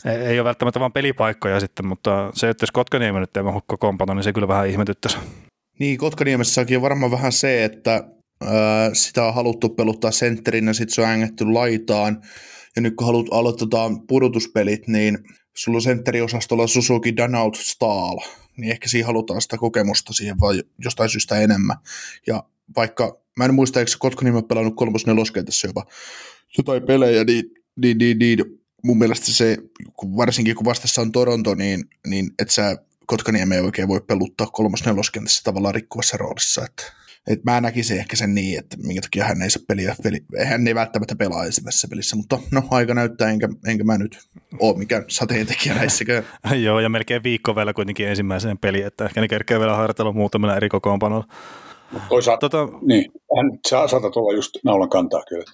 Ei, 0.06 0.16
ei 0.16 0.40
ole 0.40 0.46
välttämättä 0.46 0.80
vain 0.80 0.92
pelipaikkoja 0.92 1.60
sitten, 1.60 1.88
mutta 1.88 2.30
se, 2.34 2.50
että 2.50 2.64
jos 2.64 2.72
Kotkaniemi 2.72 3.20
nyt 3.20 3.38
ei 3.38 3.44
mahdu 3.44 3.60
kokoonpano, 3.68 4.14
niin 4.14 4.24
se 4.24 4.34
kyllä 4.34 4.48
vähän 4.48 4.68
ihmetyttäisi. 4.68 5.18
Niin, 5.80 5.98
Kotkaniemessäkin 5.98 6.78
on 6.78 6.82
varmaan 6.82 7.12
vähän 7.12 7.32
se, 7.32 7.64
että 7.64 8.04
ää, 8.42 8.94
sitä 8.94 9.26
on 9.26 9.34
haluttu 9.34 9.70
peluttaa 9.70 10.12
sentterin 10.12 10.68
ja 10.68 10.74
sitten 10.74 10.96
se 10.96 11.02
on 11.02 11.08
ängetty 11.08 11.46
laitaan. 11.46 12.22
Ja 12.76 12.82
nyt 12.82 12.96
kun 12.96 13.08
haluat 13.08 13.28
aloittaa 13.32 13.90
pudotuspelit, 14.08 14.88
niin 14.88 15.18
sulla 15.58 15.76
on 15.76 15.82
sentteriosastolla 15.82 16.68
Suzuki 16.68 17.18
Danaut 17.18 17.56
Stahl, 17.56 18.18
niin 18.58 18.72
ehkä 18.72 18.90
siihen 18.90 19.06
halutaan 19.06 19.42
sitä 19.42 19.58
kokemusta 19.58 20.14
siihen 20.14 20.40
vaan 20.40 20.62
jostain 20.84 21.10
syystä 21.10 21.40
enemmän. 21.40 21.78
Ja 22.28 22.44
vaikka, 22.76 23.22
mä 23.38 23.46
en 23.46 23.54
muista, 23.54 23.80
eikö 23.80 23.92
Kotkaniemi 24.00 24.42
pelannut 24.42 24.76
kolmos 24.76 25.06
neloskentässä 25.06 25.68
jopa 25.68 25.86
jotain 26.58 26.84
pelejä, 26.84 27.24
niin, 27.24 27.46
niin, 27.82 27.98
niin, 27.98 28.20
niin 28.20 28.38
mun 28.84 28.98
mielestä 28.98 29.32
se, 29.32 29.58
varsinkin 30.18 30.56
kun 30.56 30.66
vastassa 30.66 31.02
on 31.02 31.12
Toronto, 31.12 31.56
niin, 31.56 31.84
niin 32.08 32.30
et 32.40 32.50
sä 32.50 32.78
Kotkaniemi 33.10 33.56
ei 33.56 33.62
oikein 33.62 33.88
voi 33.88 34.02
peluttaa 34.08 34.48
kolmos 34.48 34.86
neloskentässä 34.86 35.42
tavallaan 35.44 35.76
rikkuvassa 35.76 36.18
roolissa, 36.18 36.66
että 36.66 36.84
et 37.28 37.44
mä 37.44 37.62
näkisin 37.62 37.98
ehkä 37.98 38.16
sen 38.16 38.36
niin, 38.36 38.60
että 38.60 38.78
minkä 38.86 39.02
takia 39.02 39.26
hän 39.26 39.42
ei 39.42 39.50
saa 39.50 39.64
peliä, 39.68 39.96
peli, 40.04 40.20
hän 40.46 40.68
ei 40.68 40.76
välttämättä 40.76 41.16
pelaa 41.16 41.46
ensimmäisessä 41.46 41.88
pelissä, 41.90 42.16
mutta 42.16 42.40
no 42.52 42.64
aika 42.72 42.94
näyttää, 42.94 43.30
enkä, 43.30 43.50
enkä 43.68 43.84
mä 43.84 43.98
nyt 43.98 44.20
ole 44.60 44.78
mikään 44.78 45.04
sateentekijä 45.08 45.76
näissäkään. 45.76 46.24
Joo, 46.66 46.80
ja 46.80 46.90
melkein 46.90 47.24
viikko 47.24 47.56
vielä 47.56 47.74
kuitenkin 47.74 48.08
ensimmäiseen 48.08 48.58
peliin, 48.58 48.86
että 48.86 49.06
ehkä 49.06 49.22
ne 49.22 49.28
kerkee 49.28 49.60
vielä 49.60 49.76
harjoitella 49.76 50.12
muutamilla 50.12 50.56
eri 50.56 50.70
kokoonpanoilla. 50.70 51.28
Toisaalta, 52.10 52.50
tota, 52.50 52.78
niin, 52.82 53.12
hän 53.38 53.60
saa, 53.68 53.88
saatat 53.88 54.18
olla 54.18 54.34
just 54.34 54.58
naulan 54.64 54.90
kantaa 54.90 55.22
kyllä, 55.30 55.46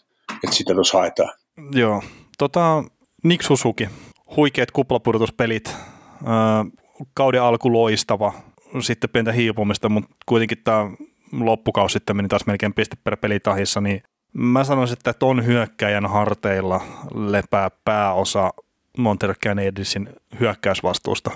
että 0.43 0.55
sitä 0.55 0.73
tuossa 0.73 0.97
haetaan. 0.97 1.33
Joo, 1.71 2.03
tota, 2.37 2.83
Nick 3.23 3.41
Suzuki, 3.41 3.89
huikeat 4.35 4.71
kuplapurtuspelit, 4.71 5.69
äh, 5.69 6.84
kauden 7.13 7.41
alku 7.41 7.73
loistava, 7.73 8.33
sitten 8.79 9.09
pientä 9.09 9.31
hiipumista, 9.31 9.89
mutta 9.89 10.15
kuitenkin 10.25 10.57
tämä 10.63 10.89
loppukausi 11.31 11.93
sitten 11.93 12.15
meni 12.15 12.27
taas 12.27 12.45
melkein 12.45 12.73
piste 12.73 12.97
per 13.03 13.17
pelitahissa, 13.17 13.81
niin 13.81 14.03
mä 14.33 14.63
sanoisin, 14.63 14.93
että 14.93 15.13
ton 15.13 15.45
hyökkäjän 15.45 16.05
harteilla 16.05 16.81
lepää 17.15 17.69
pääosa 17.85 18.53
Montreal 18.97 19.35
Canadiensin 19.45 20.09
hyökkäysvastuusta. 20.39 21.31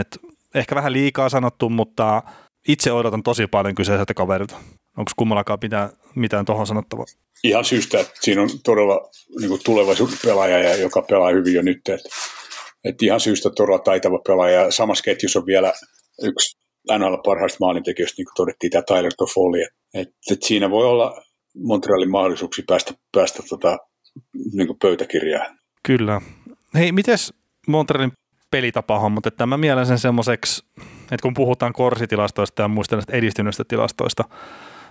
Et 0.00 0.18
ehkä 0.54 0.74
vähän 0.74 0.92
liikaa 0.92 1.28
sanottu, 1.28 1.68
mutta 1.68 2.22
itse 2.68 2.92
odotan 2.92 3.22
tosi 3.22 3.46
paljon 3.46 3.74
kyseiseltä 3.74 4.14
kaverilta. 4.14 4.56
Onko 4.96 5.10
kummallakaan 5.16 5.58
mitään, 5.62 5.90
mitään 6.14 6.44
tuohon 6.44 6.66
sanottavaa? 6.66 7.04
Ihan 7.44 7.64
syystä, 7.64 8.00
että 8.00 8.12
siinä 8.20 8.42
on 8.42 8.48
todella 8.64 9.10
niin 9.40 9.60
tulevaisuuden 9.64 10.18
pelaaja, 10.24 10.58
ja 10.58 10.76
joka 10.76 11.02
pelaa 11.02 11.30
hyvin 11.30 11.54
jo 11.54 11.62
nyt. 11.62 11.88
Että, 11.88 12.08
että 12.84 13.04
ihan 13.04 13.20
syystä 13.20 13.50
todella 13.50 13.78
taitava 13.78 14.18
pelaaja. 14.26 14.70
Samassa 14.70 15.04
ketjussa 15.04 15.38
on 15.38 15.46
vielä 15.46 15.72
yksi 16.22 16.58
NHL 16.98 17.14
parhaista 17.24 17.56
maalintekijöistä, 17.60 18.14
niin 18.18 18.26
kuin 18.26 18.34
todettiin, 18.36 18.70
tämä 18.70 18.82
Tyler 18.82 19.12
Toffoli. 19.18 19.62
Että, 19.94 20.14
että 20.30 20.46
siinä 20.46 20.70
voi 20.70 20.86
olla 20.86 21.22
Montrealin 21.56 22.10
mahdollisuuksia 22.10 22.64
päästä, 22.68 22.94
päästä 23.12 23.42
tota, 23.48 23.78
niin 24.52 24.78
pöytäkirjaan. 24.82 25.58
Kyllä. 25.82 26.20
Hei, 26.74 26.92
miten 26.92 27.18
Montrealin 27.66 28.12
pelitapahommat, 28.50 29.26
että 29.26 29.46
mä 29.46 29.56
mielen 29.56 29.86
sen 29.86 29.98
semmoiseksi, 29.98 30.64
että 31.02 31.22
kun 31.22 31.34
puhutaan 31.34 31.72
korsitilastoista 31.72 32.62
ja 32.62 32.68
muista 32.68 32.98
edistyneistä 33.12 33.64
tilastoista, 33.68 34.24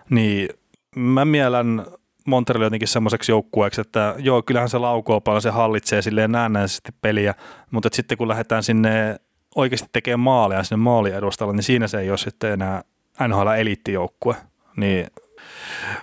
niin 0.09 0.49
mä 0.95 1.25
mielen 1.25 1.85
Montreal 2.27 2.63
jotenkin 2.63 2.87
semmoiseksi 2.87 3.31
joukkueeksi, 3.31 3.81
että 3.81 4.15
joo, 4.17 4.41
kyllähän 4.41 4.69
se 4.69 4.77
laukoo 4.77 5.21
paljon, 5.21 5.41
se 5.41 5.49
hallitsee 5.49 6.01
silleen 6.01 6.31
näennäisesti 6.31 6.91
peliä, 7.01 7.33
mutta 7.71 7.89
sitten 7.93 8.17
kun 8.17 8.27
lähdetään 8.27 8.63
sinne 8.63 9.19
oikeasti 9.55 9.89
tekemään 9.93 10.19
maaleja 10.19 10.63
sinne 10.63 10.83
maaliedustalla, 10.83 11.53
niin 11.53 11.63
siinä 11.63 11.87
se 11.87 11.99
ei 11.99 12.09
ole 12.09 12.17
sitten 12.17 12.51
enää 12.51 12.81
NHL-eliittijoukkue. 13.27 14.35
Niin 14.77 15.07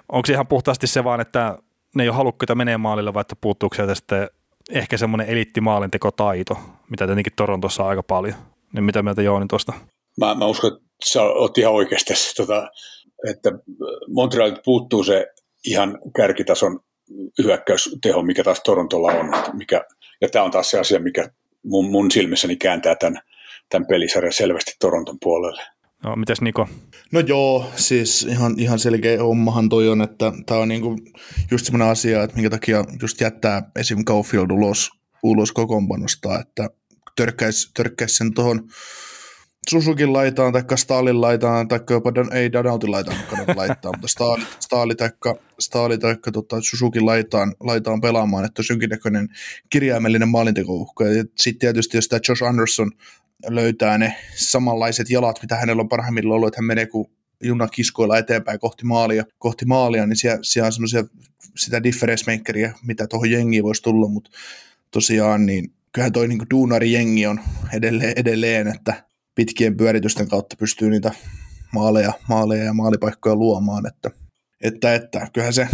onko 0.09 0.28
ihan 0.30 0.46
puhtaasti 0.46 0.86
se 0.86 1.05
vaan, 1.05 1.20
että 1.20 1.59
ne 1.94 2.02
ei 2.02 2.09
ole 2.09 2.16
halukkaita 2.16 2.55
menee 2.55 2.76
maalille, 2.76 3.14
vai 3.14 3.20
että 3.20 3.36
puuttuuko 3.40 3.74
sieltä 3.74 3.94
sitten 3.94 4.28
ehkä 4.70 4.96
semmoinen 4.96 5.28
eliittimaalintekotaito, 5.28 6.59
mitä 6.90 7.06
tietenkin 7.06 7.32
Torontossa 7.36 7.82
on 7.82 7.88
aika 7.88 8.02
paljon. 8.02 8.34
Niin 8.72 8.84
mitä 8.84 9.02
mieltä 9.02 9.22
Jooni 9.22 9.46
tuosta? 9.46 9.72
Mä, 10.20 10.34
mä 10.34 10.46
uskon, 10.46 10.72
että 10.72 10.84
sä 11.05 11.22
oot 11.22 11.59
ihan 11.59 11.72
oikeasti 11.72 12.14
tota, 12.36 12.68
että 13.30 13.51
Montrealilta 14.09 14.60
puuttuu 14.64 15.05
se 15.05 15.26
ihan 15.64 15.98
kärkitason 16.16 16.80
hyökkäysteho, 17.42 18.22
mikä 18.22 18.44
taas 18.44 18.60
Torontolla 18.64 19.12
on. 19.12 19.30
Mikä, 19.52 19.84
ja 20.20 20.28
tämä 20.28 20.44
on 20.44 20.50
taas 20.50 20.70
se 20.70 20.78
asia, 20.78 21.00
mikä 21.00 21.28
mun, 21.64 21.90
mun 21.90 22.10
silmissäni 22.10 22.56
kääntää 22.56 22.94
tämän, 22.94 23.20
tämän 23.68 23.86
pelisarjan 23.86 24.32
selvästi 24.32 24.72
Toronton 24.80 25.16
puolelle. 25.22 25.62
No, 26.04 26.16
mitäs 26.16 26.40
Niko? 26.40 26.68
No 27.12 27.20
joo, 27.20 27.66
siis 27.76 28.22
ihan, 28.22 28.54
ihan 28.58 28.78
selkeä 28.78 29.22
hommahan 29.22 29.68
toi 29.68 29.88
on, 29.88 30.02
että 30.02 30.32
tämä 30.46 30.60
on 30.60 30.68
niinku 30.68 30.96
just 31.50 31.66
semmoinen 31.66 31.88
asia, 31.88 32.22
että 32.22 32.36
minkä 32.36 32.50
takia 32.50 32.84
just 33.02 33.20
jättää 33.20 33.70
esim. 33.76 34.04
Caulfield 34.04 34.50
ulos, 34.50 34.90
ulos 35.22 35.52
kokoonpanosta, 35.52 36.40
että 36.40 36.68
törkkäisi 37.16 37.70
törkkäis 37.74 38.16
sen 38.16 38.34
tuohon 38.34 38.68
Susukin 39.70 40.12
laitaan, 40.12 40.52
tai 40.52 40.62
Stalin 40.76 41.20
laitaan, 41.20 41.68
tai 41.68 41.80
jopa 41.90 42.14
Dan, 42.14 42.32
ei 42.32 42.52
Donaldin 42.52 42.90
laitaan 42.90 43.16
kannata 43.30 43.56
laittaa, 43.56 43.92
mutta 43.92 44.08
Staali, 44.08 44.42
Staali 44.60 44.94
tai, 44.94 45.10
Staali 45.60 45.98
tai 45.98 46.16
tota, 46.32 46.56
Susukin 46.60 47.06
laitaan, 47.06 47.54
laitaan 47.60 48.00
pelaamaan, 48.00 48.44
että 48.44 48.60
olisi 48.60 48.72
jonkinnäköinen 48.72 49.28
kirjaimellinen 49.70 50.28
maalintekouhka. 50.28 51.04
Sitten 51.38 51.58
tietysti, 51.58 51.96
jos 51.96 52.08
tämä 52.08 52.20
Josh 52.28 52.44
Anderson 52.44 52.90
löytää 53.46 53.98
ne 53.98 54.16
samanlaiset 54.36 55.10
jalat, 55.10 55.42
mitä 55.42 55.56
hänellä 55.56 55.80
on 55.80 55.88
parhaimmillaan 55.88 56.36
ollut, 56.36 56.48
että 56.48 56.58
hän 56.58 56.64
menee 56.64 56.86
kuin 56.86 57.10
juna 57.42 57.68
kiskoilla 57.68 58.18
eteenpäin 58.18 58.60
kohti 58.60 58.84
maalia, 58.84 59.24
kohti 59.38 59.64
maalia 59.64 60.06
niin 60.06 60.16
siellä, 60.16 60.38
siellä 60.42 60.66
on 60.66 60.72
semmoisia 60.72 61.04
sitä 61.56 61.82
difference 61.82 62.32
makeria, 62.32 62.72
mitä 62.86 63.06
tuohon 63.06 63.30
jengiin 63.30 63.64
voisi 63.64 63.82
tulla, 63.82 64.08
mutta 64.08 64.30
tosiaan 64.90 65.46
niin 65.46 65.72
kyllähän 65.92 66.12
toi 66.12 66.28
niin 66.28 66.46
duunari 66.50 66.92
jengi 66.92 67.26
on 67.26 67.40
edelleen, 67.72 68.12
edelleen, 68.16 68.68
että 68.68 69.04
pitkien 69.35 69.77
pyöritysten 69.77 70.28
kautta 70.28 70.56
pystyy 70.56 70.90
niitä 70.90 71.12
maaleja, 71.73 72.12
maaleja 72.28 72.65
ja 72.65 72.73
maalipaikkoja 72.73 73.36
luomaan, 73.36 73.86
että, 73.86 74.11
että, 74.61 74.94
että 74.94 75.28
kyllähän 75.32 75.55
se 75.55 75.69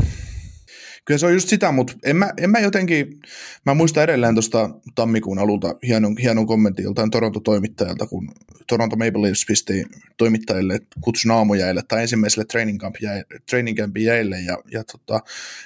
se 1.19 1.27
on 1.27 1.33
just 1.33 1.49
sitä, 1.49 1.73
mutta 1.73 1.93
en 2.05 2.17
mä, 2.17 2.31
en 2.39 2.51
mä 2.51 2.59
jotenkin, 2.59 3.21
mä 3.67 3.75
muistan 3.75 4.05
edelleen 4.05 4.35
tuosta 4.35 4.71
tammikuun 4.95 5.39
alulta 5.39 5.75
hienon, 5.87 6.17
hienon 6.23 6.47
kommentin 6.47 6.83
joltain 6.83 7.11
Toronto-toimittajalta, 7.11 8.07
kun 8.07 8.29
Toronto 8.67 8.97
Maple 8.97 9.23
Leafs 9.23 9.45
pisti 9.49 9.85
toimittajille 10.17 10.81
kutsun 11.01 11.31
aamujäille 11.31 11.83
tai 11.89 12.03
ensimmäiselle 12.03 12.45
training, 12.45 12.81
camp 12.81 12.95
jäille, 13.03 13.25
training 13.51 13.79
campin 13.79 14.05
jäille 14.05 14.41
ja, 14.41 14.59
ja 14.73 14.85
tota, 14.85 15.21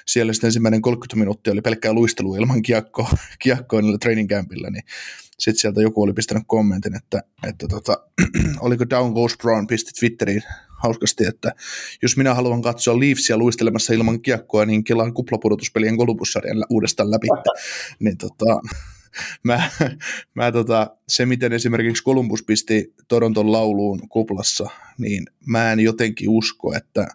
siellä 0.05 0.33
sitten 0.33 0.47
ensimmäinen 0.47 0.81
30 0.81 1.15
minuuttia 1.15 1.53
oli 1.53 1.61
pelkkää 1.61 1.93
luistelu 1.93 2.35
ilman 2.35 2.61
kiekkoa, 2.61 3.09
kiekkoa 3.39 3.81
niillä 3.81 3.97
training 3.97 4.29
campilla, 4.29 4.69
niin 4.69 4.83
sitten 5.39 5.61
sieltä 5.61 5.81
joku 5.81 6.01
oli 6.01 6.13
pistänyt 6.13 6.43
kommentin, 6.47 6.95
että, 6.95 7.23
että 7.47 7.67
tota, 7.67 8.07
oliko 8.59 8.89
Down 8.89 9.13
Goes 9.13 9.37
Brown, 9.37 9.67
pisti 9.67 9.91
Twitteriin 9.99 10.43
hauskasti, 10.85 11.27
että 11.27 11.51
jos 12.01 12.17
minä 12.17 12.33
haluan 12.33 12.61
katsoa 12.61 12.99
Leafsia 12.99 13.37
luistelemassa 13.37 13.93
ilman 13.93 14.21
kiekkoa, 14.21 14.65
niin 14.65 14.83
kelaan 14.83 15.13
kuplapudotuspelien 15.13 15.97
Columbus-sarjan 15.97 16.65
uudestaan 16.69 17.11
läpi. 17.11 17.27
niin 18.03 18.17
tota, 18.17 18.61
mä, 19.43 19.69
mä 20.33 20.51
tota, 20.51 20.97
se, 21.07 21.25
miten 21.25 21.53
esimerkiksi 21.53 22.03
Columbus 22.03 22.43
pisti 22.43 22.93
Toronton 23.07 23.51
lauluun 23.51 24.09
kuplassa, 24.09 24.69
niin 24.97 25.25
mä 25.47 25.71
en 25.71 25.79
jotenkin 25.79 26.29
usko, 26.29 26.73
että 26.73 27.07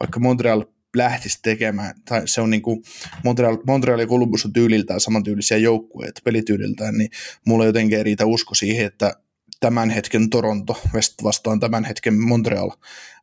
vaikka 0.00 0.20
Montreal 0.20 0.64
lähtisi 0.98 1.38
tekemään, 1.42 1.94
tai 2.08 2.22
se 2.24 2.40
on 2.40 2.50
niin 2.50 2.62
kuin 2.62 2.82
Montreal, 3.24 3.58
Montreal 3.66 3.98
ja 3.98 4.06
Columbus 4.06 4.44
on 4.44 4.52
tyyliltään 4.52 5.00
samantyylisiä 5.00 5.56
joukkueita 5.56 6.20
pelityyliltään, 6.24 6.94
niin 6.98 7.10
mulla 7.46 7.64
jotenkin 7.64 7.98
ei 7.98 8.04
riitä 8.04 8.26
usko 8.26 8.54
siihen, 8.54 8.86
että 8.86 9.12
tämän 9.60 9.90
hetken 9.90 10.30
Toronto 10.30 10.76
vastaan 11.24 11.60
tämän 11.60 11.84
hetken 11.84 12.14
Montreal, 12.14 12.70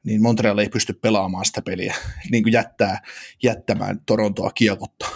niin 0.03 0.21
Montreal 0.21 0.57
ei 0.57 0.69
pysty 0.69 0.93
pelaamaan 0.93 1.45
sitä 1.45 1.61
peliä, 1.61 1.95
niin 2.31 2.43
kuin 2.43 2.53
jättää, 2.53 3.01
jättämään 3.43 3.99
Torontoa 4.05 4.51
kiekottaa. 4.55 5.09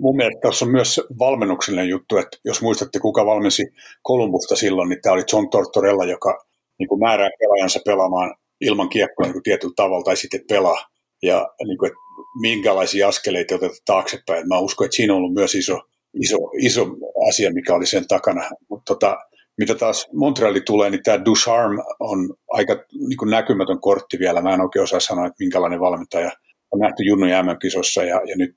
Mun 0.00 0.16
mielestä 0.16 0.40
tässä 0.48 0.64
on 0.64 0.70
myös 0.70 1.00
valmennuksellinen 1.18 1.88
juttu, 1.88 2.16
että 2.16 2.38
jos 2.44 2.62
muistatte 2.62 2.98
kuka 2.98 3.26
valmensi 3.26 3.62
Kolumbusta 4.02 4.56
silloin, 4.56 4.88
niin 4.88 5.02
tämä 5.02 5.12
oli 5.12 5.22
John 5.32 5.50
Tortorella, 5.50 6.04
joka 6.04 6.44
niin 6.78 6.88
kuin 6.88 7.00
määrää 7.00 7.30
pelaajansa 7.38 7.80
pelaamaan 7.84 8.34
ilman 8.60 8.88
kiekkoa 8.88 9.26
niin 9.26 9.42
tietyllä 9.42 9.72
tavalla 9.76 10.04
tai 10.04 10.16
sitten 10.16 10.40
pelaa. 10.48 10.91
Ja 11.22 11.48
niin 11.66 11.78
kuin, 11.78 11.86
että 11.86 11.98
minkälaisia 12.40 13.08
askeleita 13.08 13.54
otetaan 13.54 13.78
taaksepäin. 13.86 14.48
Mä 14.48 14.58
uskon, 14.58 14.84
että 14.84 14.96
siinä 14.96 15.12
on 15.12 15.16
ollut 15.16 15.34
myös 15.34 15.54
iso, 15.54 15.80
iso, 16.22 16.36
iso 16.58 16.86
asia, 17.28 17.52
mikä 17.52 17.74
oli 17.74 17.86
sen 17.86 18.08
takana. 18.08 18.50
Mutta 18.70 18.94
tota, 18.94 19.16
mitä 19.58 19.74
taas 19.74 20.06
Montreali 20.12 20.60
tulee, 20.60 20.90
niin 20.90 21.02
tämä 21.02 21.24
Ducharme 21.24 21.82
on 22.00 22.34
aika 22.50 22.84
niin 23.08 23.16
kuin 23.16 23.30
näkymätön 23.30 23.80
kortti 23.80 24.18
vielä. 24.18 24.42
Mä 24.42 24.54
en 24.54 24.60
oikein 24.60 24.82
osaa 24.82 25.00
sanoa, 25.00 25.26
että 25.26 25.44
minkälainen 25.44 25.80
valmentaja 25.80 26.30
on 26.70 26.80
nähty 26.80 27.02
Junnu 27.02 27.26
kisossa 27.60 28.02
ja, 28.04 28.20
ja 28.26 28.36
nyt, 28.36 28.54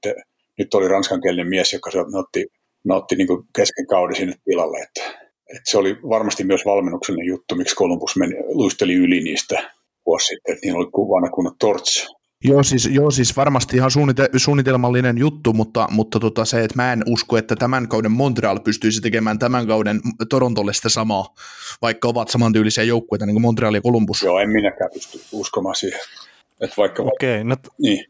nyt 0.58 0.74
oli 0.74 0.88
ranskankielinen 0.88 1.48
mies, 1.48 1.74
joka 1.74 1.92
se 1.92 2.00
otti, 2.00 2.48
otti 2.90 3.16
niin 3.16 3.28
kuin 3.28 3.44
kesken 3.56 3.88
kauden 3.88 4.16
sinne 4.16 4.36
tilalle. 4.46 4.78
Että, 4.78 5.02
että 5.56 5.72
se 5.72 5.78
oli 5.78 5.98
varmasti 6.10 6.44
myös 6.44 6.66
valmennuksellinen 6.66 7.28
juttu, 7.28 7.56
miksi 7.56 7.76
Columbus 7.76 8.16
meni, 8.16 8.36
luisteli 8.48 8.94
yli 8.94 9.20
niistä 9.22 9.72
vuosi 10.06 10.28
sitten, 10.28 10.58
niillä 10.62 10.80
oli 10.80 10.92
kuvana 10.92 11.30
kun 11.30 11.56
torts 11.60 12.16
Joo 12.48 12.64
siis, 12.64 12.86
joo, 12.86 13.12
siis 13.12 13.38
varmasti 13.38 13.78
ihan 13.78 13.92
suunnite- 13.92 14.40
suunnitelmallinen 14.40 15.18
juttu, 15.18 15.54
mutta, 15.54 15.88
mutta 15.92 16.20
tota 16.20 16.46
se, 16.46 16.64
että 16.64 16.76
mä 16.76 16.94
en 16.94 17.04
usko, 17.08 17.38
että 17.38 17.56
tämän 17.56 17.88
kauden 17.88 18.12
Montreal 18.12 18.60
pystyisi 18.60 19.02
tekemään 19.02 19.40
tämän 19.40 19.68
kauden 19.68 20.02
Torontolle 20.30 20.74
sitä 20.74 20.90
samaa, 20.90 21.34
vaikka 21.82 22.08
ovat 22.08 22.30
samantyylisiä 22.30 22.84
joukkueita 22.84 23.26
niin 23.26 23.34
kuin 23.34 23.42
Montreal 23.42 23.74
ja 23.74 23.82
Columbus. 23.82 24.24
Joo, 24.24 24.40
en 24.40 24.50
minäkään 24.50 24.90
pysty 24.94 25.20
uskomaan 25.32 25.76
siihen. 25.76 26.00
Että 26.62 26.76
vaikka, 26.78 27.04
Okei, 27.04 27.44
no 27.44 27.56
t- 27.56 27.68
niin. 27.80 28.06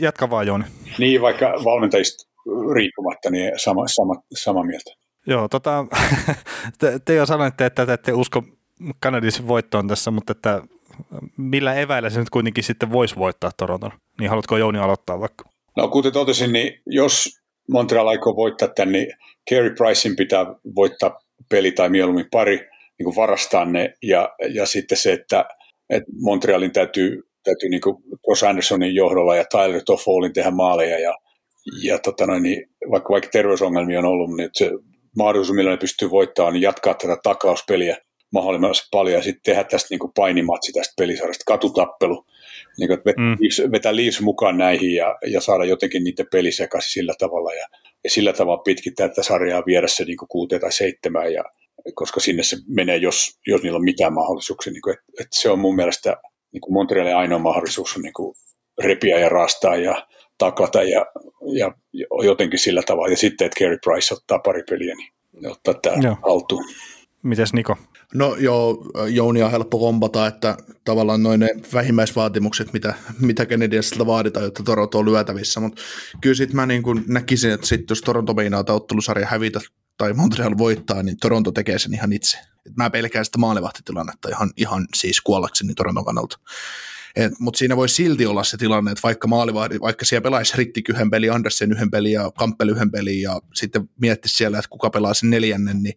jatka 0.00 0.30
vaan 0.30 0.46
Jooni. 0.46 0.64
Niin, 0.98 1.22
vaikka 1.22 1.46
valmentajista 1.64 2.28
riippumatta, 2.74 3.30
niin 3.30 3.52
sama, 3.56 3.88
sama, 3.88 4.14
sama 4.32 4.64
mieltä. 4.64 4.90
Joo, 5.26 5.48
tota, 5.48 5.86
te, 6.78 6.98
te 7.04 7.14
jo 7.14 7.26
sanoitte, 7.26 7.66
että 7.66 7.86
te 7.86 7.92
ette 7.92 8.12
usko 8.12 8.42
Kanadisin 9.00 9.48
voittoon 9.48 9.88
tässä, 9.88 10.10
mutta 10.10 10.32
että 10.32 10.62
millä 11.36 11.74
eväillä 11.74 12.10
se 12.10 12.18
nyt 12.18 12.30
kuitenkin 12.30 12.64
sitten 12.64 12.92
voisi 12.92 13.16
voittaa 13.16 13.50
Toronton? 13.56 13.92
Niin 14.20 14.30
haluatko 14.30 14.56
Jouni 14.56 14.78
aloittaa 14.78 15.20
vaikka? 15.20 15.44
No 15.76 15.88
kuten 15.88 16.12
totesin, 16.12 16.52
niin 16.52 16.80
jos 16.86 17.38
Montreal 17.72 18.06
aikoo 18.08 18.36
voittaa 18.36 18.68
tämän, 18.68 18.92
niin 18.92 19.06
Carey 19.50 19.70
Pricein 19.70 20.16
pitää 20.16 20.46
voittaa 20.76 21.20
peli 21.50 21.72
tai 21.72 21.88
mieluummin 21.88 22.28
pari, 22.30 22.56
niin 22.98 23.04
kuin 23.04 23.16
varastaa 23.16 23.64
ne, 23.64 23.94
ja, 24.02 24.34
ja 24.54 24.66
sitten 24.66 24.98
se, 24.98 25.12
että, 25.12 25.44
että 25.90 26.10
Montrealin 26.20 26.72
täytyy, 26.72 27.22
täytyy 27.44 27.68
niin 27.68 27.80
kuin 27.80 27.96
Ross 28.28 28.42
Andersonin 28.42 28.94
johdolla 28.94 29.36
ja 29.36 29.44
Tyler 29.44 29.82
Toffolin 29.86 30.32
tehdä 30.32 30.50
maaleja, 30.50 30.98
ja, 30.98 31.14
ja 31.82 31.98
tota 31.98 32.26
noin, 32.26 32.42
niin 32.42 32.70
vaikka, 32.90 33.12
vaikka 33.12 33.30
terveysongelmia 33.30 33.98
on 33.98 34.04
ollut, 34.04 34.36
niin 34.36 34.50
se 34.52 34.70
mahdollisuus, 35.16 35.56
millä 35.56 35.70
ne 35.70 35.76
pystyy 35.76 36.10
voittamaan, 36.10 36.54
niin 36.54 36.62
jatkaa 36.62 36.94
tätä 36.94 37.16
takauspeliä 37.22 37.96
mahdollisimman 38.32 38.74
paljon 38.90 39.16
ja 39.16 39.22
sitten 39.22 39.42
tehdä 39.42 39.64
tästä 39.64 39.86
niin 39.90 39.98
kuin 39.98 40.12
painimatsi 40.16 40.72
tästä 40.72 40.94
pelisarjasta, 40.96 41.44
katutappelu, 41.46 42.26
niin 42.78 42.88
kuin, 42.88 43.00
mm. 43.16 43.36
Leafs, 43.40 43.72
vetää 43.72 43.96
Leafs 43.96 44.20
mukaan 44.20 44.58
näihin 44.58 44.94
ja, 44.94 45.18
ja 45.26 45.40
saada 45.40 45.64
jotenkin 45.64 46.04
niiden 46.04 46.26
peli 46.32 46.52
sekaisin 46.52 46.92
sillä 46.92 47.14
tavalla 47.18 47.54
ja, 47.54 47.66
sillä 48.06 48.32
tavalla 48.32 48.62
pitkittää 48.62 49.08
tätä 49.08 49.22
sarjaa 49.22 49.62
viedä 49.66 49.88
se 49.88 50.04
niin 50.04 50.16
kuin 50.16 50.28
kuuteen 50.28 50.60
tai 50.60 50.72
seitsemään, 50.72 51.32
ja, 51.32 51.44
koska 51.94 52.20
sinne 52.20 52.42
se 52.42 52.56
menee, 52.66 52.96
jos, 52.96 53.38
jos 53.46 53.62
niillä 53.62 53.76
on 53.76 53.84
mitään 53.84 54.12
mahdollisuuksia. 54.12 54.72
Niin 54.72 54.82
kuin, 54.82 54.92
että, 54.92 55.04
että 55.20 55.40
se 55.40 55.50
on 55.50 55.58
mun 55.58 55.76
mielestä 55.76 56.16
niin 56.52 56.60
kuin 56.60 56.72
Montrealin 56.72 57.16
ainoa 57.16 57.38
mahdollisuus 57.38 57.96
on 57.96 58.02
niin 58.02 58.12
kuin 58.12 58.34
repiä 58.82 59.18
ja 59.18 59.28
rastaa 59.28 59.76
ja 59.76 60.06
taklata 60.38 60.82
ja, 60.82 61.06
ja 61.52 61.72
jotenkin 62.24 62.58
sillä 62.58 62.82
tavalla. 62.82 63.08
Ja 63.08 63.16
sitten, 63.16 63.46
että 63.46 63.58
Carey 63.60 63.78
Price 63.84 64.14
ottaa 64.14 64.38
pari 64.38 64.62
peliä, 64.70 64.94
niin 64.94 65.50
ottaa 65.50 65.74
tämä 65.74 66.16
haltuun. 66.22 66.64
Mites 67.22 67.52
Niko? 67.52 67.76
No 68.14 68.36
joo, 68.36 68.90
Jouni 69.08 69.42
on 69.42 69.50
helppo 69.50 69.78
kompata, 69.78 70.26
että 70.26 70.56
tavallaan 70.84 71.22
noin 71.22 71.40
ne 71.40 71.48
vähimmäisvaatimukset, 71.74 72.72
mitä, 72.72 72.94
mitä 73.20 73.46
Canadiensilta 73.46 74.06
vaaditaan, 74.06 74.44
jotta 74.44 74.62
Toronto 74.62 74.98
on 74.98 75.04
lyötävissä, 75.04 75.60
mutta 75.60 75.82
kyllä 76.20 76.34
sitten 76.34 76.56
mä 76.56 76.66
niin 76.66 76.82
kuin 76.82 77.04
näkisin, 77.08 77.50
että 77.50 77.66
sit 77.66 77.90
jos 77.90 78.00
Toronto 78.00 78.34
meinaa 78.34 78.64
tai 78.64 78.76
ottelusarja 78.76 79.26
hävitä 79.26 79.60
tai 79.98 80.12
Montreal 80.12 80.58
voittaa, 80.58 81.02
niin 81.02 81.16
Toronto 81.20 81.52
tekee 81.52 81.78
sen 81.78 81.94
ihan 81.94 82.12
itse. 82.12 82.38
Et 82.66 82.76
mä 82.76 82.90
pelkään 82.90 83.24
sitä 83.24 83.38
maalivahtitilannetta 83.38 84.28
ihan, 84.28 84.50
ihan 84.56 84.86
siis 84.94 85.20
kuollakseni 85.20 85.74
Toronton 85.74 86.04
kannalta. 86.04 86.38
Mutta 87.38 87.58
siinä 87.58 87.76
voi 87.76 87.88
silti 87.88 88.26
olla 88.26 88.44
se 88.44 88.56
tilanne, 88.56 88.90
että 88.90 89.02
vaikka 89.02 89.28
maalivahdi, 89.28 89.80
vaikka 89.80 90.04
siellä 90.04 90.22
pelaisi 90.22 90.56
Rittik 90.56 90.88
yhden 90.88 91.10
pelin, 91.10 91.32
Andersen 91.32 91.72
yhden 91.72 91.90
pelin 91.90 92.12
ja 92.12 92.30
Kampel 92.38 92.68
yhden 92.68 92.90
pelin 92.90 93.22
ja 93.22 93.40
sitten 93.54 93.90
miettisi 94.00 94.36
siellä, 94.36 94.58
että 94.58 94.68
kuka 94.68 94.90
pelaa 94.90 95.14
sen 95.14 95.30
neljännen, 95.30 95.82
niin, 95.82 95.94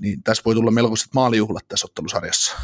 niin 0.00 0.22
tässä 0.22 0.42
voi 0.44 0.54
tulla 0.54 0.70
melkoiset 0.70 1.08
maalijuhlat 1.14 1.68
tässä 1.68 1.86
ottelusarjassa. 1.86 2.56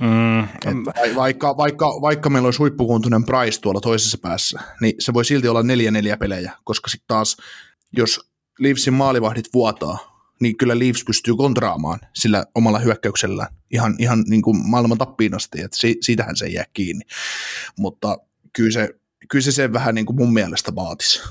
Mm. 0.00 0.84
vaikka, 1.16 1.56
vaikka, 1.56 1.86
vaikka 1.86 2.30
meillä 2.30 2.46
olisi 2.46 2.58
huippukuntuinen 2.58 3.24
Price 3.24 3.60
tuolla 3.60 3.80
toisessa 3.80 4.18
päässä, 4.22 4.60
niin 4.80 4.94
se 4.98 5.14
voi 5.14 5.24
silti 5.24 5.48
olla 5.48 5.62
neljä 5.62 5.90
neljä 5.90 6.16
pelejä, 6.16 6.52
koska 6.64 6.90
sitten 6.90 7.08
taas, 7.08 7.36
jos 7.96 8.20
Leafsin 8.58 8.94
maalivahdit 8.94 9.48
vuotaa, 9.54 10.13
niin 10.44 10.56
kyllä 10.56 10.78
Leafs 10.78 11.04
pystyy 11.04 11.36
kontraamaan 11.36 12.00
sillä 12.14 12.44
omalla 12.54 12.78
hyökkäyksellä 12.78 13.48
ihan, 13.70 13.96
ihan 13.98 14.24
niin 14.28 14.42
kuin 14.42 14.70
maailman 14.70 14.98
tappiin 14.98 15.34
asti, 15.34 15.60
että 15.60 15.76
si, 15.76 15.96
siitähän 16.00 16.36
se 16.36 16.44
ei 16.44 16.52
jää 16.54 16.64
kiinni. 16.72 17.04
Mutta 17.78 18.18
kyllä 18.52 18.70
se, 18.70 18.88
kyllä 19.30 19.42
se 19.42 19.52
sen 19.52 19.72
vähän 19.72 19.94
niin 19.94 20.06
kuin 20.06 20.16
mun 20.16 20.32
mielestä 20.32 20.74
vaatisi. 20.74 21.22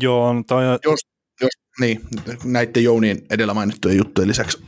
Joo, 0.00 0.34
toi... 0.46 0.64
jos, 0.84 1.00
jos, 1.40 1.50
niin, 1.80 2.00
näiden 2.44 2.84
Jounien 2.84 3.22
edellä 3.30 3.54
mainittujen 3.54 3.98
juttujen 3.98 4.28
lisäksi. 4.28 4.58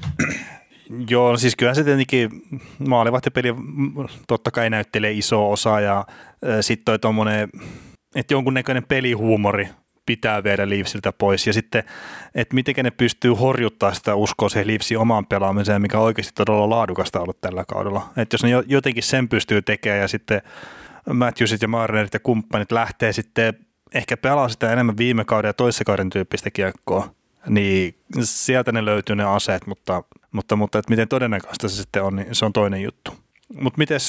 Joo, 1.11 1.37
siis 1.37 1.57
kyllä 1.57 1.75
se 1.75 1.85
tietenkin 1.85 2.31
maalivahtipeli 2.89 3.49
totta 4.29 4.51
kai 4.51 4.71
näyttelee 4.71 5.13
iso 5.13 5.51
osa 5.51 5.81
ja 5.81 6.07
sitten 6.61 6.85
toi 6.85 6.99
tuommoinen, 6.99 7.49
että 8.15 8.35
jonkunnäköinen 8.35 8.85
pelihuumori 8.85 9.69
pitää 10.09 10.45
viedä 10.45 10.69
Leafsiltä 10.69 11.13
pois. 11.13 11.47
Ja 11.47 11.53
sitten, 11.53 11.85
että 12.35 12.55
miten 12.55 12.75
ne 12.83 12.91
pystyy 12.91 13.31
horjuttaa 13.31 13.95
sitä 13.95 14.15
uskoa 14.15 14.49
siihen 14.49 14.67
Leafsin 14.67 14.99
omaan 14.99 15.27
pelaamiseen, 15.27 15.83
mikä 15.83 15.99
on 15.99 16.05
oikeasti 16.05 16.33
todella 16.35 16.71
laadukasta 16.71 17.21
ollut 17.21 17.41
tällä 17.41 17.65
kaudella. 17.65 18.11
Että 18.17 18.35
jos 18.35 18.43
ne 18.43 18.51
jotenkin 18.67 19.03
sen 19.03 19.29
pystyy 19.29 19.63
tekemään 19.63 20.01
ja 20.01 20.09
sitten 20.09 20.43
Matthewsit 21.13 21.63
ja 21.63 21.69
Marnerit 21.69 22.15
ja 22.15 22.21
kumppanit 22.21 22.73
lähtee 22.73 23.13
sitten 23.13 23.55
ehkä 23.95 24.17
pelaa 24.17 24.49
sitä 24.49 24.73
enemmän 24.73 24.97
viime 24.97 25.25
kauden 25.25 25.49
ja 25.49 25.53
toisessa 25.53 25.85
kauden 25.85 26.11
tyyppistä 26.11 26.51
kiekkoa, 26.51 27.15
niin 27.49 27.95
sieltä 28.23 28.73
ne 28.73 28.85
löytyy 28.85 29.17
ne 29.17 29.25
aseet, 29.25 29.67
mutta, 29.67 30.03
mutta, 30.33 30.57
mutta 30.57 30.79
että 30.79 30.91
miten 30.91 31.09
todennäköistä 31.09 31.69
se 31.69 31.77
sitten 31.77 32.03
on, 32.03 32.17
niin 32.17 32.35
se 32.35 32.45
on 32.45 32.53
toinen 32.53 32.83
juttu. 32.83 33.15
Mutta 33.61 33.79
miten 33.79 34.01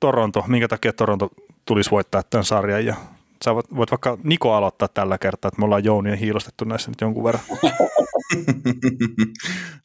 Toronto, 0.00 0.44
minkä 0.46 0.68
takia 0.68 0.92
Toronto 0.92 1.28
tulisi 1.64 1.90
voittaa 1.90 2.22
tämän 2.22 2.44
sarjan 2.44 2.86
ja 2.86 2.94
Sä 3.44 3.54
voit, 3.54 3.66
voit 3.76 3.90
vaikka 3.90 4.18
Niko 4.24 4.52
aloittaa 4.52 4.88
tällä 4.88 5.18
kertaa, 5.18 5.48
että 5.48 5.60
me 5.60 5.64
ollaan 5.64 5.84
Jouni 5.84 6.20
hiilostettu 6.20 6.64
näissä 6.64 6.90
nyt 6.90 7.00
jonkun 7.00 7.24
verran. 7.24 7.42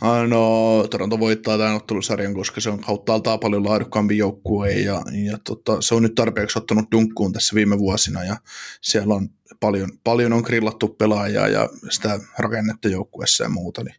no, 0.30 0.88
Toronto 0.88 1.20
voittaa 1.20 1.58
tämän 1.58 1.76
ottelusarjan, 1.76 2.34
koska 2.34 2.62
se 2.62 2.70
on 2.70 2.80
kauttaaltaan 2.80 3.40
paljon 3.40 3.66
laadukkaampi 3.66 4.18
joukkue 4.18 4.72
ja, 4.72 5.02
ja 5.26 5.38
tota, 5.44 5.82
se 5.82 5.96
on 5.96 6.04
nyt 6.04 6.16
tarpeeksi 6.16 6.60
ottanut 6.60 6.92
dunkkuun 6.92 7.34
tässä 7.34 7.56
viime 7.56 7.80
vuosina 7.80 8.24
ja 8.24 8.36
siellä 8.82 9.16
on 9.16 9.30
paljon, 9.60 9.90
paljon 10.04 10.34
on 10.34 10.44
grillattu 10.46 10.88
pelaajaa 10.88 11.48
ja 11.48 11.70
sitä 11.90 12.20
rakennetta 12.40 12.88
joukkueessa 12.88 13.44
ja 13.44 13.50
muuta, 13.50 13.84
niin 13.84 13.96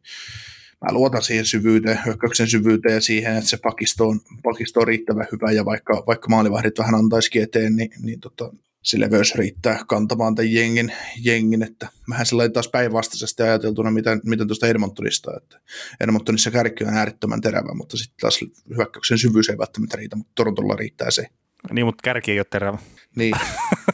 mä 0.85 0.93
luotan 0.93 1.23
siihen 1.23 1.47
syvyyteen, 1.47 1.99
hyökkäyksen 2.07 2.49
syvyyteen 2.49 2.95
ja 2.95 3.01
siihen, 3.01 3.37
että 3.37 3.51
se 3.51 3.57
pakisto 3.63 4.09
on, 4.09 4.21
pakisto 4.43 4.81
on 4.81 4.87
riittävän 4.87 5.27
hyvä 5.33 5.53
ja 5.53 5.65
vaikka, 5.65 6.05
vaikka 6.07 6.29
maalivahdit 6.29 6.79
vähän 6.79 6.95
antaisikin 6.95 7.43
eteen, 7.43 7.77
niin, 7.77 7.91
niin 8.03 8.21
tota, 8.21 8.53
se 8.83 9.01
leveys 9.01 9.35
riittää 9.35 9.79
kantamaan 9.89 10.35
tämän 10.35 10.53
jengin, 10.53 10.93
jengin 11.25 11.63
että 11.63 11.89
vähän 12.11 12.27
sellainen 12.27 12.53
taas 12.53 12.69
päinvastaisesti 12.69 13.43
ajateltuna, 13.43 13.91
miten, 13.91 14.21
miten 14.25 14.47
tuosta 14.47 14.67
Edmontonista, 14.67 15.37
että 15.37 15.61
Edmontonissa 16.01 16.51
kärki 16.51 16.85
on 16.85 16.95
äärettömän 16.95 17.41
terävä, 17.41 17.75
mutta 17.75 17.97
sitten 17.97 18.17
taas 18.21 18.41
hyökkäyksen 18.77 19.19
syvyys 19.19 19.49
ei 19.49 19.59
välttämättä 19.59 19.97
riitä, 19.97 20.17
mutta 20.17 20.33
Torontolla 20.35 20.77
riittää 20.77 21.11
se. 21.11 21.27
Niin, 21.73 21.87
mutta 21.87 22.03
kärki 22.05 22.33
ei 22.33 22.39
ole 22.39 22.47
terävä. 22.51 22.79
Niin. 23.17 23.35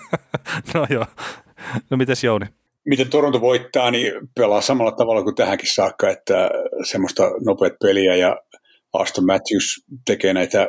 no 0.74 0.86
joo. 0.90 1.06
No 1.90 1.96
mites 1.96 2.24
Jouni? 2.24 2.46
Miten 2.84 3.10
Toronto 3.10 3.40
voittaa, 3.40 3.90
niin 3.90 4.12
pelaa 4.34 4.60
samalla 4.60 4.92
tavalla 4.92 5.22
kuin 5.22 5.34
tähänkin 5.34 5.74
saakka, 5.74 6.10
että 6.10 6.50
semmoista 6.84 7.22
nopeat 7.44 7.72
peliä 7.82 8.16
ja 8.16 8.36
Aston 8.92 9.26
Matthews 9.26 9.84
tekee 10.06 10.34
näitä 10.34 10.68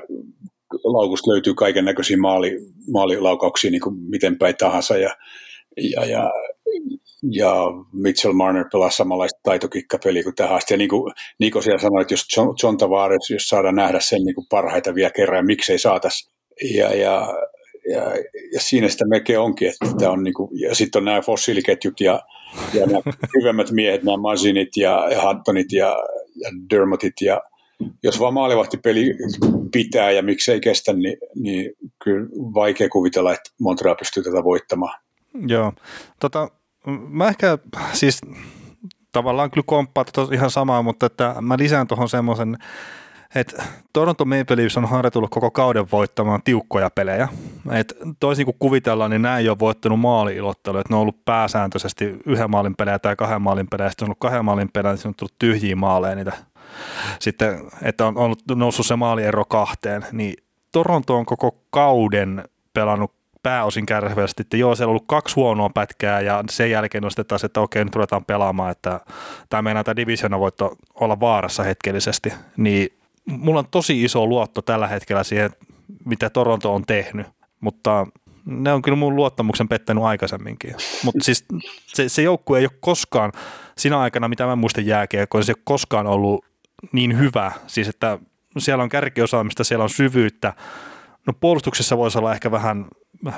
laukusta 0.84 1.32
löytyy 1.32 1.54
kaiken 1.54 1.86
näköisiä 1.86 2.18
maali, 2.18 2.58
maalilaukauksia 2.92 3.72
niin 3.72 3.82
kuin 3.82 3.96
miten 3.96 4.38
päin 4.38 4.58
tahansa 4.58 4.98
ja, 4.98 5.16
ja, 5.78 6.06
ja, 6.06 6.32
ja 7.32 7.54
Mitchell 7.94 8.34
Marner 8.34 8.66
pelaa 8.72 8.90
samanlaista 8.90 9.40
taitokikkapeliä 9.44 10.24
kuin 10.24 10.36
tähän 10.36 10.56
asti. 10.58 10.74
Ja 10.74 10.78
niin 10.78 10.90
kuin 10.90 11.14
Niko 11.40 11.62
siellä 11.62 11.80
sanoi, 11.80 12.02
että 12.02 12.14
jos 12.14 12.26
John, 12.38 12.56
John 12.64 12.78
Tavares, 12.78 13.30
jos 13.30 13.50
saadaan 13.50 13.76
nähdä 13.76 14.00
sen 14.00 14.24
niin 14.24 14.36
kuin 14.36 14.48
parhaita 14.50 14.96
vielä 14.96 15.12
kerran, 15.12 15.38
ja 15.38 15.44
miksei 15.44 15.80
saataisi. 15.80 16.32
Ja, 16.76 16.96
ja, 16.96 17.34
ja, 17.92 18.02
ja 18.54 18.60
siinä 18.60 18.90
sitä 18.90 19.06
melkein 19.08 19.40
onkin, 19.40 19.68
että 19.70 19.96
tämä 20.00 20.12
on 20.12 20.24
niin 20.24 20.34
kuin, 20.34 20.60
ja 20.60 20.76
sitten 20.76 21.00
on 21.00 21.06
nämä 21.06 21.22
fossiiliketjut 21.22 22.02
ja, 22.02 22.22
ja 22.74 22.86
nämä 22.86 23.02
hyvemmät 23.40 23.72
miehet, 23.72 24.04
nämä 24.04 24.18
Masinit 24.18 24.78
ja, 24.78 25.08
ja 25.12 25.22
Huttonit 25.22 25.72
ja, 25.72 25.96
ja 26.36 26.50
Dermotit 26.70 27.14
ja 27.22 27.42
jos 28.04 28.20
vaan 28.20 28.34
maalivahtipeli 28.34 29.16
pitää 29.72 30.12
ja 30.12 30.24
miksei 30.24 30.60
kestä, 30.60 30.94
niin, 30.94 31.18
niin 31.36 31.72
kyllä 32.04 32.28
vaikea 32.34 32.90
kuvitella, 32.90 33.34
että 33.34 33.52
Montreal 33.60 33.96
pystyy 33.96 34.24
tätä 34.24 34.44
voittamaan. 34.44 35.00
Joo, 35.48 35.74
tota, 36.20 36.50
mä 37.10 37.28
ehkä 37.28 37.58
siis 37.94 38.22
tavallaan 39.12 39.52
kyllä 39.52 39.66
komppaa 39.68 40.06
ihan 40.34 40.52
samaa, 40.52 40.82
mutta 40.82 41.06
että 41.06 41.36
mä 41.42 41.58
lisään 41.58 41.88
tuohon 41.88 42.10
semmoisen, 42.10 42.58
että 43.36 43.64
Toronto 43.94 44.26
Maple 44.26 44.58
Leafs 44.58 44.78
on 44.78 44.90
harjoitellut 44.90 45.30
koko 45.30 45.52
kauden 45.52 45.92
voittamaan 45.92 46.42
tiukkoja 46.44 46.90
pelejä. 46.90 47.28
Et 47.72 47.94
toisin 48.20 48.46
kuin 48.46 48.56
kuvitellaan, 48.60 49.12
niin 49.12 49.22
näin 49.22 49.42
ei 49.42 49.50
ole 49.50 49.60
voittanut 49.60 50.00
maali-ilotteluja. 50.00 50.84
Ne 50.90 50.96
on 50.96 51.02
ollut 51.02 51.26
pääsääntöisesti 51.26 52.06
yhden 52.26 52.52
maalin 52.52 52.76
pelejä 52.76 53.00
tai 53.00 53.16
kahden 53.16 53.42
maalin 53.42 53.68
pelejä. 53.68 53.90
Sitten 53.90 54.06
on 54.06 54.08
ollut 54.08 54.20
kahden 54.20 54.46
maalin 54.46 54.70
pelejä, 54.74 54.94
niin 54.94 55.08
on 55.08 55.16
tullut 55.16 55.40
tyhjiä 55.40 55.76
maaleja 55.76 56.16
niitä 56.16 56.32
sitten, 57.20 57.60
että 57.82 58.06
on, 58.06 58.18
on 58.18 58.36
noussut 58.56 58.86
se 58.86 58.96
maaliero 58.96 59.46
kahteen, 59.46 60.06
niin 60.12 60.34
Toronto 60.72 61.16
on 61.16 61.26
koko 61.26 61.58
kauden 61.70 62.44
pelannut 62.74 63.12
pääosin 63.44 63.86
kärsivästi, 63.86 64.42
että 64.42 64.58
joo, 64.58 64.76
siellä 64.76 64.90
on 64.90 64.92
ollut 64.92 65.08
kaksi 65.08 65.36
huonoa 65.36 65.70
pätkää 65.70 66.22
ja 66.22 66.44
sen 66.50 66.72
jälkeen 66.72 67.04
taas, 67.28 67.44
että 67.44 67.62
okei, 67.62 67.86
nyt 67.86 67.96
ruvetaan 67.96 68.26
pelaamaan, 68.26 68.72
että 68.72 69.00
tämä 69.50 69.62
meinaa 69.62 69.84
tämä 69.84 69.96
divisiona 69.96 70.40
voitto 70.40 70.76
olla 70.94 71.20
vaarassa 71.20 71.64
hetkellisesti, 71.64 72.34
niin 72.58 72.98
mulla 73.26 73.60
on 73.60 73.68
tosi 73.72 74.04
iso 74.04 74.28
luotto 74.28 74.62
tällä 74.62 74.88
hetkellä 74.88 75.24
siihen, 75.24 75.50
mitä 76.06 76.30
Toronto 76.30 76.74
on 76.74 76.84
tehnyt, 76.88 77.28
mutta 77.60 78.08
ne 78.46 78.74
on 78.74 78.82
kyllä 78.82 78.98
mun 78.98 79.16
luottamuksen 79.16 79.68
pettänyt 79.68 80.04
aikaisemminkin. 80.04 80.76
Mutta 81.04 81.24
siis 81.24 81.46
se, 81.88 82.10
se 82.10 82.22
joukkue 82.22 82.60
ei 82.60 82.66
ole 82.66 82.78
koskaan, 82.80 83.32
siinä 83.78 84.00
aikana 84.00 84.28
mitä 84.28 84.46
mä 84.46 84.56
muistan 84.56 84.86
jääkiekkoa, 84.86 85.44
se 85.44 85.52
ei 85.52 85.56
ole 85.58 85.64
koskaan 85.64 86.08
ollut 86.08 86.46
niin 86.92 87.18
hyvä, 87.18 87.52
siis 87.68 87.88
että 87.88 88.20
siellä 88.58 88.84
on 88.84 88.90
kärkiosaamista, 88.90 89.64
siellä 89.64 89.84
on 89.84 89.90
syvyyttä, 89.90 90.54
no 91.28 91.34
puolustuksessa 91.40 91.98
voisi 91.98 92.18
olla 92.18 92.34
ehkä 92.34 92.52
vähän 92.52 92.86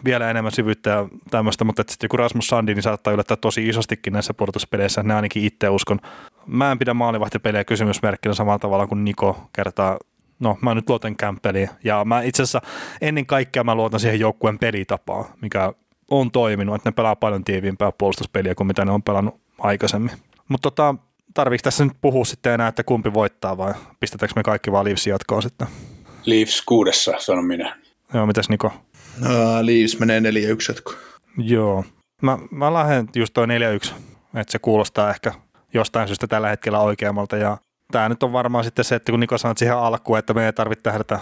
vielä 0.06 0.30
enemmän 0.30 0.52
syvyyttä 0.52 0.90
ja 0.90 1.08
tämmöistä, 1.32 1.64
mutta 1.64 1.84
sitten 1.90 2.06
joku 2.06 2.18
Rasmus 2.18 2.48
Sandi 2.48 2.74
niin 2.74 2.84
saattaa 2.84 3.14
yllättää 3.14 3.38
tosi 3.38 3.70
isostikin 3.70 4.14
näissä 4.14 4.34
puolustuspeleissä, 4.34 5.04
ne 5.04 5.14
ainakin 5.14 5.44
itse 5.44 5.70
uskon. 5.70 6.00
Mä 6.48 6.72
en 6.72 6.80
pidä 6.80 6.94
maalivahtipelejä 6.94 7.64
kysymysmerkkinä 7.64 8.34
samalla 8.34 8.60
tavalla 8.60 8.88
kuin 8.88 9.06
Niko 9.06 9.50
kertaa. 9.54 9.98
No 10.40 10.58
mä 10.62 10.76
nyt 10.76 10.90
luotan 10.90 11.16
Campbelliin. 11.16 11.70
Ja 11.84 12.06
mä 12.06 12.22
itse 12.22 12.44
asiassa 12.44 12.62
ennen 13.02 13.26
kaikkea 13.26 13.64
mä 13.64 13.76
luotan 13.76 14.00
siihen 14.00 14.20
joukkueen 14.20 14.60
pelitapaan, 14.60 15.26
mikä 15.42 15.74
on 16.12 16.32
toiminut, 16.32 16.76
että 16.76 16.90
ne 16.90 16.94
pelaa 16.94 17.16
paljon 17.16 17.44
tiiviimpää 17.44 17.92
puolustuspeliä 17.92 18.56
kuin 18.56 18.68
mitä 18.68 18.86
ne 18.86 18.92
on 18.92 19.04
pelannut 19.04 19.42
aikaisemmin. 19.60 20.12
Mutta 20.48 20.72
tota, 20.72 20.96
tarviiko 21.34 21.62
tässä 21.64 21.84
nyt 21.84 21.94
puhua 22.02 22.26
sitten 22.26 22.54
enää, 22.54 22.68
että 22.68 22.84
kumpi 22.84 23.14
voittaa 23.14 23.58
vai 23.58 23.74
pistetäänkö 24.00 24.34
me 24.36 24.44
kaikki 24.44 24.72
vaan 24.72 24.86
Leafs 24.86 25.08
jatkoon 25.08 25.42
sitten? 25.42 25.68
Leafs 26.26 26.62
kuudessa, 26.62 27.14
sanon 27.20 27.46
minä. 27.46 27.78
Joo, 28.14 28.26
mitäs 28.26 28.50
Niko? 28.50 28.68
Uh, 29.22 29.28
Leafs 29.62 30.00
menee 30.00 30.20
4-1 30.20 30.96
Joo. 31.38 31.86
Mä, 32.22 32.38
mä 32.52 32.74
lähden 32.74 33.10
just 33.16 33.34
toi 33.34 33.48
4-1 33.48 33.94
että 34.36 34.52
se 34.52 34.60
kuulostaa 34.60 35.10
ehkä 35.10 35.34
jostain 35.74 36.08
syystä 36.08 36.28
tällä 36.28 36.50
hetkellä 36.50 36.80
oikeammalta 36.80 37.38
ja 37.38 37.58
tämä 37.92 38.10
nyt 38.10 38.24
on 38.24 38.34
varmaan 38.34 38.64
sitten 38.64 38.86
se, 38.86 38.96
että 38.96 39.12
kun 39.12 39.20
Niko 39.20 39.38
sanoi 39.38 39.58
siihen 39.58 39.78
alkuun, 39.78 40.20
että 40.20 40.34
me 40.34 40.46
ei 40.46 40.54
tarvitse 40.54 40.84
tehdä 40.84 41.04
tätä, 41.04 41.20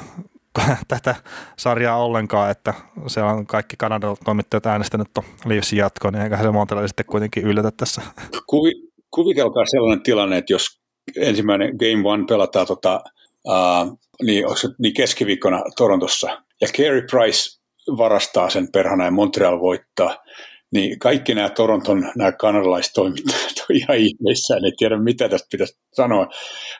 tätä 0.87 1.15
sarjaa 1.57 1.97
ollenkaan, 1.97 2.51
että 2.51 2.73
se 3.07 3.21
on 3.21 3.47
kaikki 3.47 3.77
Kanadan 3.77 4.17
toimittajat 4.25 4.65
äänestänyt 4.65 5.07
tuon 5.13 5.27
Leafsin 5.45 5.79
jatkoon, 5.79 6.13
niin 6.13 6.23
eiköhän 6.23 6.45
se 6.45 6.51
Montreal 6.51 6.87
sitten 6.87 7.05
kuitenkin 7.05 7.43
yllätä 7.43 7.71
tässä. 7.71 8.01
Kuvi, 8.47 8.88
kuvitelkaa 9.11 9.65
sellainen 9.65 10.03
tilanne, 10.03 10.37
että 10.37 10.53
jos 10.53 10.65
ensimmäinen 11.17 11.75
Game 11.75 12.09
One 12.09 12.25
pelataan 12.29 12.67
tota, 12.67 13.01
uh, 13.47 13.99
niin, 14.23 14.57
se, 14.57 14.67
niin 14.79 14.93
keskiviikkona 14.93 15.63
Torontossa, 15.77 16.43
ja 16.61 16.67
Carey 16.67 17.01
Price 17.11 17.59
varastaa 17.97 18.49
sen 18.49 18.71
perhana 18.71 19.05
ja 19.05 19.11
Montreal 19.11 19.59
voittaa, 19.59 20.17
niin 20.73 20.99
kaikki 20.99 21.35
nämä 21.35 21.49
Toronton, 21.49 22.11
nämä 22.15 22.31
kanadalaiset 22.31 22.93
toimittajat 22.93 23.65
on 23.69 23.75
ihan 23.75 23.97
ihmeissään, 23.97 24.65
ei 24.65 24.71
tiedä 24.77 24.99
mitä 24.99 25.29
tästä 25.29 25.47
pitäisi 25.51 25.79
sanoa. 25.93 26.27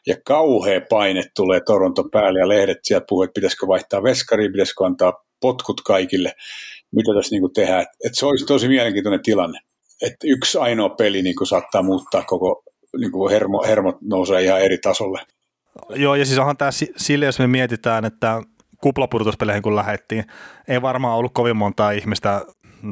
Ja 0.07 0.15
kauhea 0.26 0.81
paine 0.89 1.23
tulee 1.35 1.60
Toronton 1.65 2.11
päälle 2.11 2.39
ja 2.39 2.47
lehdet 2.47 2.77
sieltä 2.84 3.06
puhuu, 3.10 3.23
että 3.23 3.34
pitäisikö 3.34 3.68
vaihtaa 3.68 4.03
veskariin, 4.03 4.51
pitäisikö 4.51 4.85
antaa 4.85 5.14
potkut 5.41 5.81
kaikille, 5.81 6.34
mitä 6.95 7.11
tässä 7.15 7.35
niin 7.35 7.53
tehdään. 7.53 7.85
Et 8.06 8.15
se 8.15 8.26
olisi 8.26 8.45
tosi 8.45 8.68
mielenkiintoinen 8.68 9.23
tilanne, 9.23 9.60
että 10.01 10.27
yksi 10.27 10.57
ainoa 10.57 10.89
peli 10.89 11.21
niin 11.21 11.35
saattaa 11.49 11.84
muuttaa 11.84 12.23
koko 12.23 12.63
niin 12.97 13.11
kuin 13.11 13.31
hermo, 13.31 13.63
hermot 13.67 14.01
nousee 14.01 14.41
ihan 14.41 14.61
eri 14.61 14.77
tasolle. 14.77 15.21
Joo, 15.89 16.15
ja 16.15 16.26
siis 16.26 16.39
onhan 16.39 16.57
tämä 16.57 16.71
sille, 16.97 17.26
jos 17.26 17.39
me 17.39 17.47
mietitään, 17.47 18.05
että 18.05 18.41
kuplapurtuspeleihin 18.81 19.63
kun 19.63 19.76
lähettiin, 19.76 20.23
ei 20.67 20.81
varmaan 20.81 21.17
ollut 21.17 21.34
kovin 21.34 21.57
montaa 21.57 21.91
ihmistä 21.91 22.45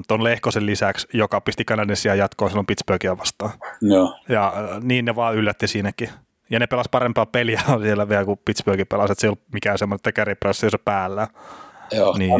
tuon 0.07 0.23
Lehkosen 0.23 0.65
lisäksi, 0.65 1.07
joka 1.13 1.41
pisti 1.41 1.65
Kanadensia 1.65 2.15
jatkoon 2.15 2.51
silloin 2.51 2.65
Pittsburghia 2.65 3.17
vastaan. 3.17 3.51
No. 3.81 4.15
Ja 4.29 4.53
äh, 4.57 4.83
niin 4.83 5.05
ne 5.05 5.15
vaan 5.15 5.35
yllätti 5.35 5.67
siinäkin. 5.67 6.09
Ja 6.49 6.59
ne 6.59 6.67
pelas 6.67 6.89
parempaa 6.91 7.25
peliä 7.25 7.61
siellä 7.81 8.09
vielä 8.09 8.25
kuin 8.25 8.39
Pittsburghi 8.45 8.85
pelasi, 8.85 9.11
että 9.11 9.21
se 9.21 9.27
ei 9.27 9.29
ollut 9.29 9.53
mikään 9.53 9.77
semmoinen 9.77 10.03
tekeripressi, 10.03 10.69
se 10.69 10.77
päällä. 10.77 11.27
Joo, 11.91 12.17
niin, 12.17 12.31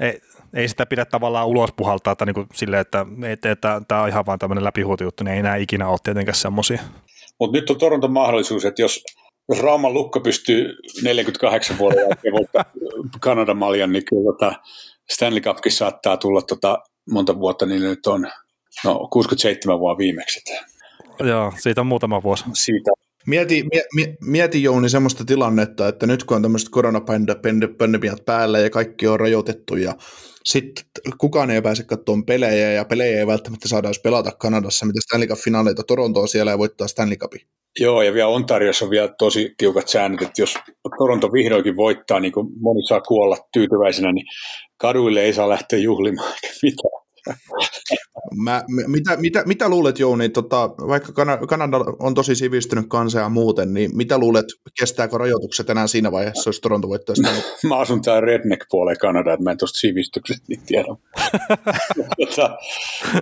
ei, 0.00 0.20
ei, 0.54 0.68
sitä 0.68 0.86
pidä 0.86 1.04
tavallaan 1.04 1.46
ulos 1.46 1.70
puhaltaa, 1.76 2.12
että 2.12 2.26
niin 2.26 2.46
silleen, 2.54 2.80
että, 2.80 3.06
että, 3.28 3.50
että 3.50 3.82
tämä 3.88 4.02
on 4.02 4.08
ihan 4.08 4.26
vaan 4.26 4.38
tämmöinen 4.38 4.64
läpihuutujuttu, 4.64 5.24
niin 5.24 5.34
ei 5.34 5.40
enää 5.40 5.56
ikinä 5.56 5.88
ole 5.88 5.98
tietenkään 6.02 6.34
semmoisia. 6.34 6.80
Mutta 7.40 7.58
nyt 7.58 7.70
on 7.70 7.78
Toronton 7.78 8.12
mahdollisuus, 8.12 8.64
että 8.64 8.82
jos, 8.82 9.04
jos 9.48 9.60
Rauman 9.60 9.94
lukko 9.94 10.20
pystyy 10.20 10.76
48 11.02 11.78
vuoden 11.78 12.00
jälkeen 12.00 12.34
voittaa 12.34 12.64
Kanadan 13.20 13.56
maljan, 13.56 13.92
niin 13.92 14.04
kyllä 14.04 14.32
tota 14.32 14.52
Stanley 15.10 15.40
Cupkin 15.40 15.72
saattaa 15.72 16.16
tulla 16.16 16.42
tota 16.42 16.78
monta 17.10 17.38
vuotta, 17.38 17.66
niin 17.66 17.82
nyt 17.82 18.06
on 18.06 18.26
no, 18.84 19.08
67 19.12 19.78
vuotta 19.78 19.98
viimeksi. 19.98 20.40
Joo, 21.20 21.52
siitä 21.58 21.80
on 21.80 21.86
muutama 21.86 22.22
vuosi. 22.22 22.44
Siitä. 22.52 22.90
Mieti, 23.26 23.64
mieti, 23.94 24.16
mieti 24.20 24.62
Jouni 24.62 24.88
semmoista 24.88 25.24
tilannetta, 25.24 25.88
että 25.88 26.06
nyt 26.06 26.24
kun 26.24 26.36
on 26.36 26.42
tämmöiset 26.42 26.68
koronapandemiat 26.68 28.24
päällä 28.24 28.58
ja 28.58 28.70
kaikki 28.70 29.06
on 29.06 29.20
rajoitettu 29.20 29.76
ja 29.76 29.94
sitten 30.44 30.84
kukaan 31.18 31.50
ei 31.50 31.62
pääse 31.62 31.84
katsomaan 31.84 32.24
pelejä 32.24 32.72
ja 32.72 32.84
pelejä 32.84 33.18
ei 33.18 33.26
välttämättä 33.26 33.68
saada 33.68 33.88
jos 33.88 33.98
pelata 33.98 34.32
Kanadassa, 34.38 34.86
mitä 34.86 35.00
Stanley 35.00 35.28
Cup-finaaleita 35.28 35.82
Torontoa 35.86 36.26
siellä 36.26 36.50
ja 36.50 36.58
voittaa 36.58 36.88
Stanley 36.88 37.16
Cupin. 37.16 37.40
Joo, 37.80 38.02
ja 38.02 38.14
vielä 38.14 38.28
Ontariossa 38.28 38.84
on 38.84 38.90
vielä 38.90 39.14
tosi 39.18 39.54
tiukat 39.56 39.88
säännöt, 39.88 40.22
että 40.22 40.42
jos 40.42 40.54
Toronto 40.98 41.32
vihdoinkin 41.32 41.76
voittaa, 41.76 42.20
niin 42.20 42.32
kuin 42.32 42.46
moni 42.60 42.86
saa 42.88 43.00
kuolla 43.00 43.36
tyytyväisenä, 43.52 44.12
niin 44.12 44.26
kaduille 44.76 45.22
ei 45.22 45.32
saa 45.32 45.48
lähteä 45.48 45.78
juhlimaan 45.78 46.32
eikä 46.32 46.54
mitään. 46.62 46.99
Mä, 48.34 48.62
mitä, 48.86 49.16
mitä, 49.16 49.42
mitä 49.46 49.68
luulet 49.68 49.98
Jouni, 49.98 50.28
tota, 50.28 50.68
vaikka 50.68 51.12
Kanada 51.48 51.76
on 51.98 52.14
tosi 52.14 52.34
sivistynyt 52.34 52.86
kansa 52.88 53.18
ja 53.18 53.28
muuten, 53.28 53.74
niin 53.74 53.96
mitä 53.96 54.18
luulet, 54.18 54.46
kestääkö 54.78 55.18
rajoitukset 55.18 55.70
enää 55.70 55.86
siinä 55.86 56.12
vaiheessa, 56.12 56.48
jos 56.48 56.60
Toronto 56.60 56.88
voittaa 56.88 57.14
sitä? 57.14 57.28
mä 57.68 57.78
asun 57.78 58.02
täällä 58.02 58.20
redneck 58.20 58.66
puoleen 58.70 58.98
Kanada, 58.98 59.32
että 59.32 59.44
mä 59.44 59.50
en 59.50 59.58
tuosta 59.58 59.78
sivistyksestä 59.78 60.44
niin 60.48 60.62
tiedä. 60.66 60.88
mutta, 62.18 62.58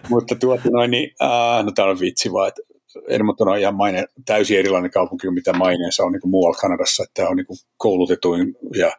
mutta 0.08 0.34
tuota 0.34 0.70
noin, 0.70 0.90
niin, 0.90 1.14
äh, 1.22 1.64
no 1.64 1.72
tää 1.74 1.84
on 1.84 2.00
vitsi 2.00 2.32
vaan, 2.32 2.48
että 2.48 2.62
Edmonton 3.08 3.48
on 3.48 3.58
ihan 3.58 3.74
maine, 3.74 4.04
täysin 4.26 4.58
erilainen 4.58 4.90
kaupunki 4.90 5.26
kuin 5.26 5.34
mitä 5.34 5.52
maineensa 5.52 6.04
on 6.04 6.12
niin 6.12 6.20
kuin 6.20 6.30
muualla 6.30 6.58
Kanadassa, 6.60 7.02
että 7.02 7.14
tämä 7.14 7.28
on 7.28 7.36
niin 7.36 7.46
kuin 7.46 7.58
koulutetuin 7.76 8.56
ja 8.74 8.92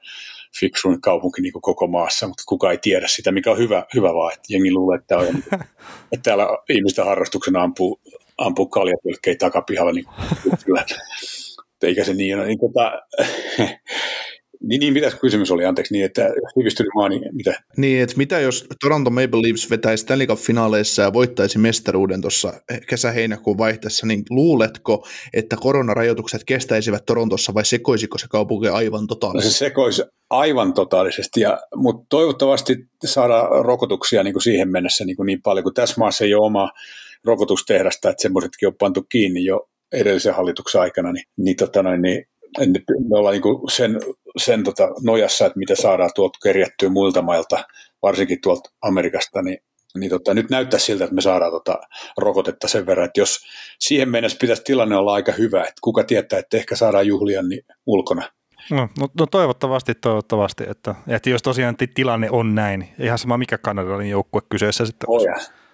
fiksuin 0.60 1.02
kaupunki 1.02 1.42
niin 1.42 1.54
kuin 1.54 1.62
koko 1.62 1.88
maassa, 1.88 2.28
mutta 2.28 2.44
kukaan 2.48 2.72
ei 2.72 2.80
tiedä 2.82 3.08
sitä, 3.08 3.32
mikä 3.32 3.52
on 3.52 3.58
hyvä, 3.58 3.86
hyvä 3.94 4.14
vaan, 4.14 4.34
että 4.34 4.54
jengi 4.54 4.72
luulee, 4.72 5.00
että, 5.00 5.18
on, 5.18 5.28
että 6.14 6.24
täällä 6.24 6.48
ihmisten 6.70 7.06
harrastuksena 7.06 7.64
ampuu, 7.64 8.00
ampuu 8.38 8.66
kaljapölkkejä 8.66 9.36
takapihalla, 9.40 9.92
niin 9.92 10.06
kyllä, 10.66 10.86
eikä 11.84 12.04
se 12.04 12.14
niin 12.14 12.38
ole. 12.38 12.46
Niin, 12.46 12.60
tota, 12.60 13.02
niin, 14.64 14.80
niin 14.80 14.94
mitä 14.94 15.12
kysymys 15.22 15.52
oli, 15.52 15.66
anteeksi, 15.66 15.94
niin 15.94 16.06
että 16.06 16.30
hyvistynyt 16.56 16.92
maa, 16.96 17.10
niin 17.10 17.22
mitä? 17.32 17.54
Niin, 17.78 18.04
että 18.04 18.18
mitä 18.18 18.40
jos 18.40 18.68
Toronto 18.82 19.10
Maple 19.10 19.42
Leafs 19.42 19.70
vetäisi 19.70 20.02
Stanley 20.02 20.28
Cup-finaaleissa 20.28 21.02
ja 21.02 21.14
voittaisi 21.14 21.58
mestaruuden 21.58 22.22
tuossa 22.22 22.54
kesä-heinäkuun 22.88 23.58
vaihteessa, 23.58 24.08
niin 24.08 24.24
luuletko, 24.30 25.08
että 25.34 25.56
koronarajoitukset 25.56 26.44
kestäisivät 26.44 27.06
Torontossa 27.06 27.54
vai 27.54 27.66
sekoisiko 27.66 28.18
se 28.18 28.28
kaupunki 28.30 28.68
aivan 28.68 29.08
totaalisesti? 29.08 29.48
No 29.48 29.52
se 29.52 29.58
sekoisi 29.58 30.04
aivan 30.30 30.74
totaalisesti, 30.74 31.42
ja, 31.42 31.60
mutta 31.76 32.06
toivottavasti 32.10 32.78
saadaan 33.06 33.66
rokotuksia 33.66 34.24
niin 34.24 34.34
kuin 34.34 34.44
siihen 34.44 34.72
mennessä 34.72 35.06
niin, 35.06 35.16
kuin 35.16 35.28
niin 35.28 35.42
paljon, 35.42 35.64
kun 35.64 35.74
tässä 35.74 35.96
maassa 35.98 36.26
ei 36.26 36.34
ole 36.34 36.46
oma 36.46 36.70
rokotustehdasta, 37.26 38.10
että 38.10 38.22
semmoisetkin 38.22 38.68
on 38.68 38.76
pantu 38.80 39.06
kiinni 39.10 39.46
jo 39.46 39.70
edellisen 39.94 40.34
hallituksen 40.34 40.82
aikana, 40.82 41.12
niin, 41.12 41.24
niin, 41.38 41.56
tota 41.56 41.84
noin, 41.84 42.02
niin 42.02 42.26
me 43.10 43.18
ollaan 43.18 43.34
niin 43.34 43.70
sen, 43.72 44.00
sen 44.38 44.64
tota 44.64 44.90
nojassa, 45.04 45.46
että 45.46 45.60
mitä 45.60 45.76
saadaan 45.76 46.10
tuolta 46.16 46.40
kerjättyä 46.44 46.90
muilta 46.90 47.22
mailta, 47.22 47.64
varsinkin 48.02 48.42
tuolta 48.42 48.70
Amerikasta, 48.82 49.42
niin, 49.42 49.58
niin 49.96 50.10
tota, 50.10 50.34
nyt 50.34 50.50
näyttää 50.50 50.80
siltä, 50.80 51.04
että 51.04 51.16
me 51.16 51.22
saadaan 51.22 51.52
tota 51.52 51.80
rokotetta 52.18 52.68
sen 52.68 52.86
verran, 52.86 53.06
että 53.06 53.22
jos 53.22 53.40
siihen 53.80 54.10
mennessä 54.10 54.38
pitäisi 54.42 54.64
tilanne 54.64 54.98
olla 54.98 55.14
aika 55.14 55.32
hyvä, 55.32 55.62
että 55.62 55.82
kuka 55.82 56.04
tietää, 56.04 56.40
että 56.40 56.58
ehkä 56.58 56.76
saadaan 56.76 57.08
juhlia 57.08 57.42
niin 57.42 57.62
ulkona. 57.86 58.24
No, 58.72 58.90
no, 59.00 59.08
no 59.20 59.26
toivottavasti, 59.26 59.96
toivottavasti, 59.96 60.64
että, 60.68 60.96
että 61.08 61.30
jos 61.30 61.44
tosiaan 61.44 61.76
tilanne 61.96 62.30
on 62.32 62.56
näin, 62.56 62.90
ihan 63.00 63.18
sama 63.18 63.38
mikä 63.38 63.58
kanadalainen 63.58 64.10
joukkue 64.10 64.42
kyseessä 64.50 64.86
sitten 64.86 65.10
oh, 65.10 65.22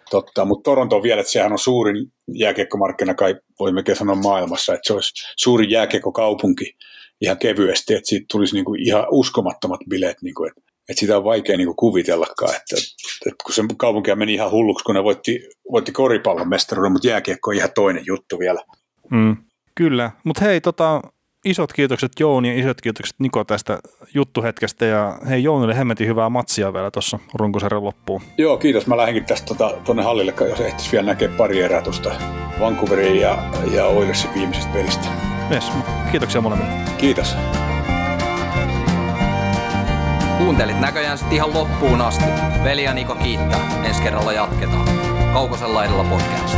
Totta, 0.10 0.46
mutta 0.46 0.70
Toronto 0.70 0.96
on 0.96 1.04
vielä, 1.04 1.22
että 1.22 1.32
sehän 1.32 1.52
on 1.52 1.60
suurin 1.60 2.12
jääkiekkomarkkina 2.28 3.14
kai 3.14 3.36
voimme 3.60 3.84
sanoa 3.94 4.16
maailmassa, 4.16 4.74
että 4.74 4.88
se 4.88 4.94
olisi 4.94 5.14
suurin 5.38 5.70
jääkiekkokaupunki 5.70 6.76
ihan 7.22 7.38
kevyesti, 7.38 7.94
että 7.94 8.10
siitä 8.10 8.26
tulisi 8.32 8.56
niinku 8.56 8.74
ihan 8.74 9.06
uskomattomat 9.12 9.80
bileet, 9.90 10.18
niinku, 10.22 10.44
että, 10.44 10.62
että 10.90 11.00
sitä 11.00 11.18
on 11.18 11.24
vaikea 11.24 11.58
niinku 11.58 11.74
kuvitellakaan, 11.74 12.56
että, 12.56 12.76
että 13.26 13.44
kun 13.44 13.54
se 13.54 13.64
kaupunki 13.78 14.16
meni 14.16 14.34
ihan 14.34 14.52
hulluksi, 14.52 14.84
kun 14.84 14.96
ne 14.96 15.04
voitti, 15.04 15.50
voitti 15.72 15.92
koripallon 15.92 16.50
mestaruuden, 16.50 16.92
mutta 16.92 17.08
jääkiekko 17.08 17.50
on 17.50 17.56
ihan 17.56 17.70
toinen 17.76 18.04
juttu 18.06 18.40
vielä. 18.40 18.62
Mm, 19.12 19.38
kyllä, 19.76 20.12
mutta 20.24 20.46
hei, 20.46 20.62
tota, 20.62 21.02
isot 21.46 21.74
kiitokset 21.74 22.12
Jouni 22.20 22.50
ja 22.50 22.60
isot 22.60 22.82
kiitokset 22.82 23.16
Niko 23.20 23.44
tästä 23.44 23.80
juttuhetkestä 24.14 24.86
ja 24.86 25.18
hei 25.30 25.44
Jounille 25.44 25.78
hemmetin 25.78 26.08
hyvää 26.08 26.30
matsia 26.30 26.74
vielä 26.74 26.92
tuossa 26.92 27.20
runkosarjan 27.34 27.84
loppuun. 27.84 28.22
Joo, 28.38 28.58
kiitos. 28.58 28.88
Mä 28.88 28.98
lähdenkin 28.98 29.26
tästä 29.26 29.46
tuonne 29.56 29.84
tota, 29.86 30.04
hallille, 30.04 30.34
jos 30.50 30.60
ehtisi 30.60 30.92
vielä 30.92 31.06
näkee 31.06 31.28
pari 31.28 31.62
erää 31.62 31.82
tuosta 31.82 32.12
Vancouverin 32.60 33.22
ja, 33.22 33.38
ja 33.74 33.86
Oilersin 33.86 34.34
viimeisestä 34.34 34.74
pelistä. 34.74 35.08
Yes, 35.52 35.72
kiitoksia 36.12 36.42
molemmille. 36.42 36.72
Kiitos. 36.98 37.36
Kuuntelit 40.38 40.80
näköjään 40.80 41.18
sitten 41.18 41.36
ihan 41.36 41.54
loppuun 41.54 42.02
asti. 42.02 42.26
Veli 42.64 42.84
ja 42.84 42.94
Niko 42.94 43.16
kiittää. 43.16 43.84
Ensi 43.86 44.02
kerralla 44.02 44.34
jatketaan. 44.34 44.90
Kaukosella 45.34 45.86
edellä 45.86 46.04
podcast. 46.04 46.58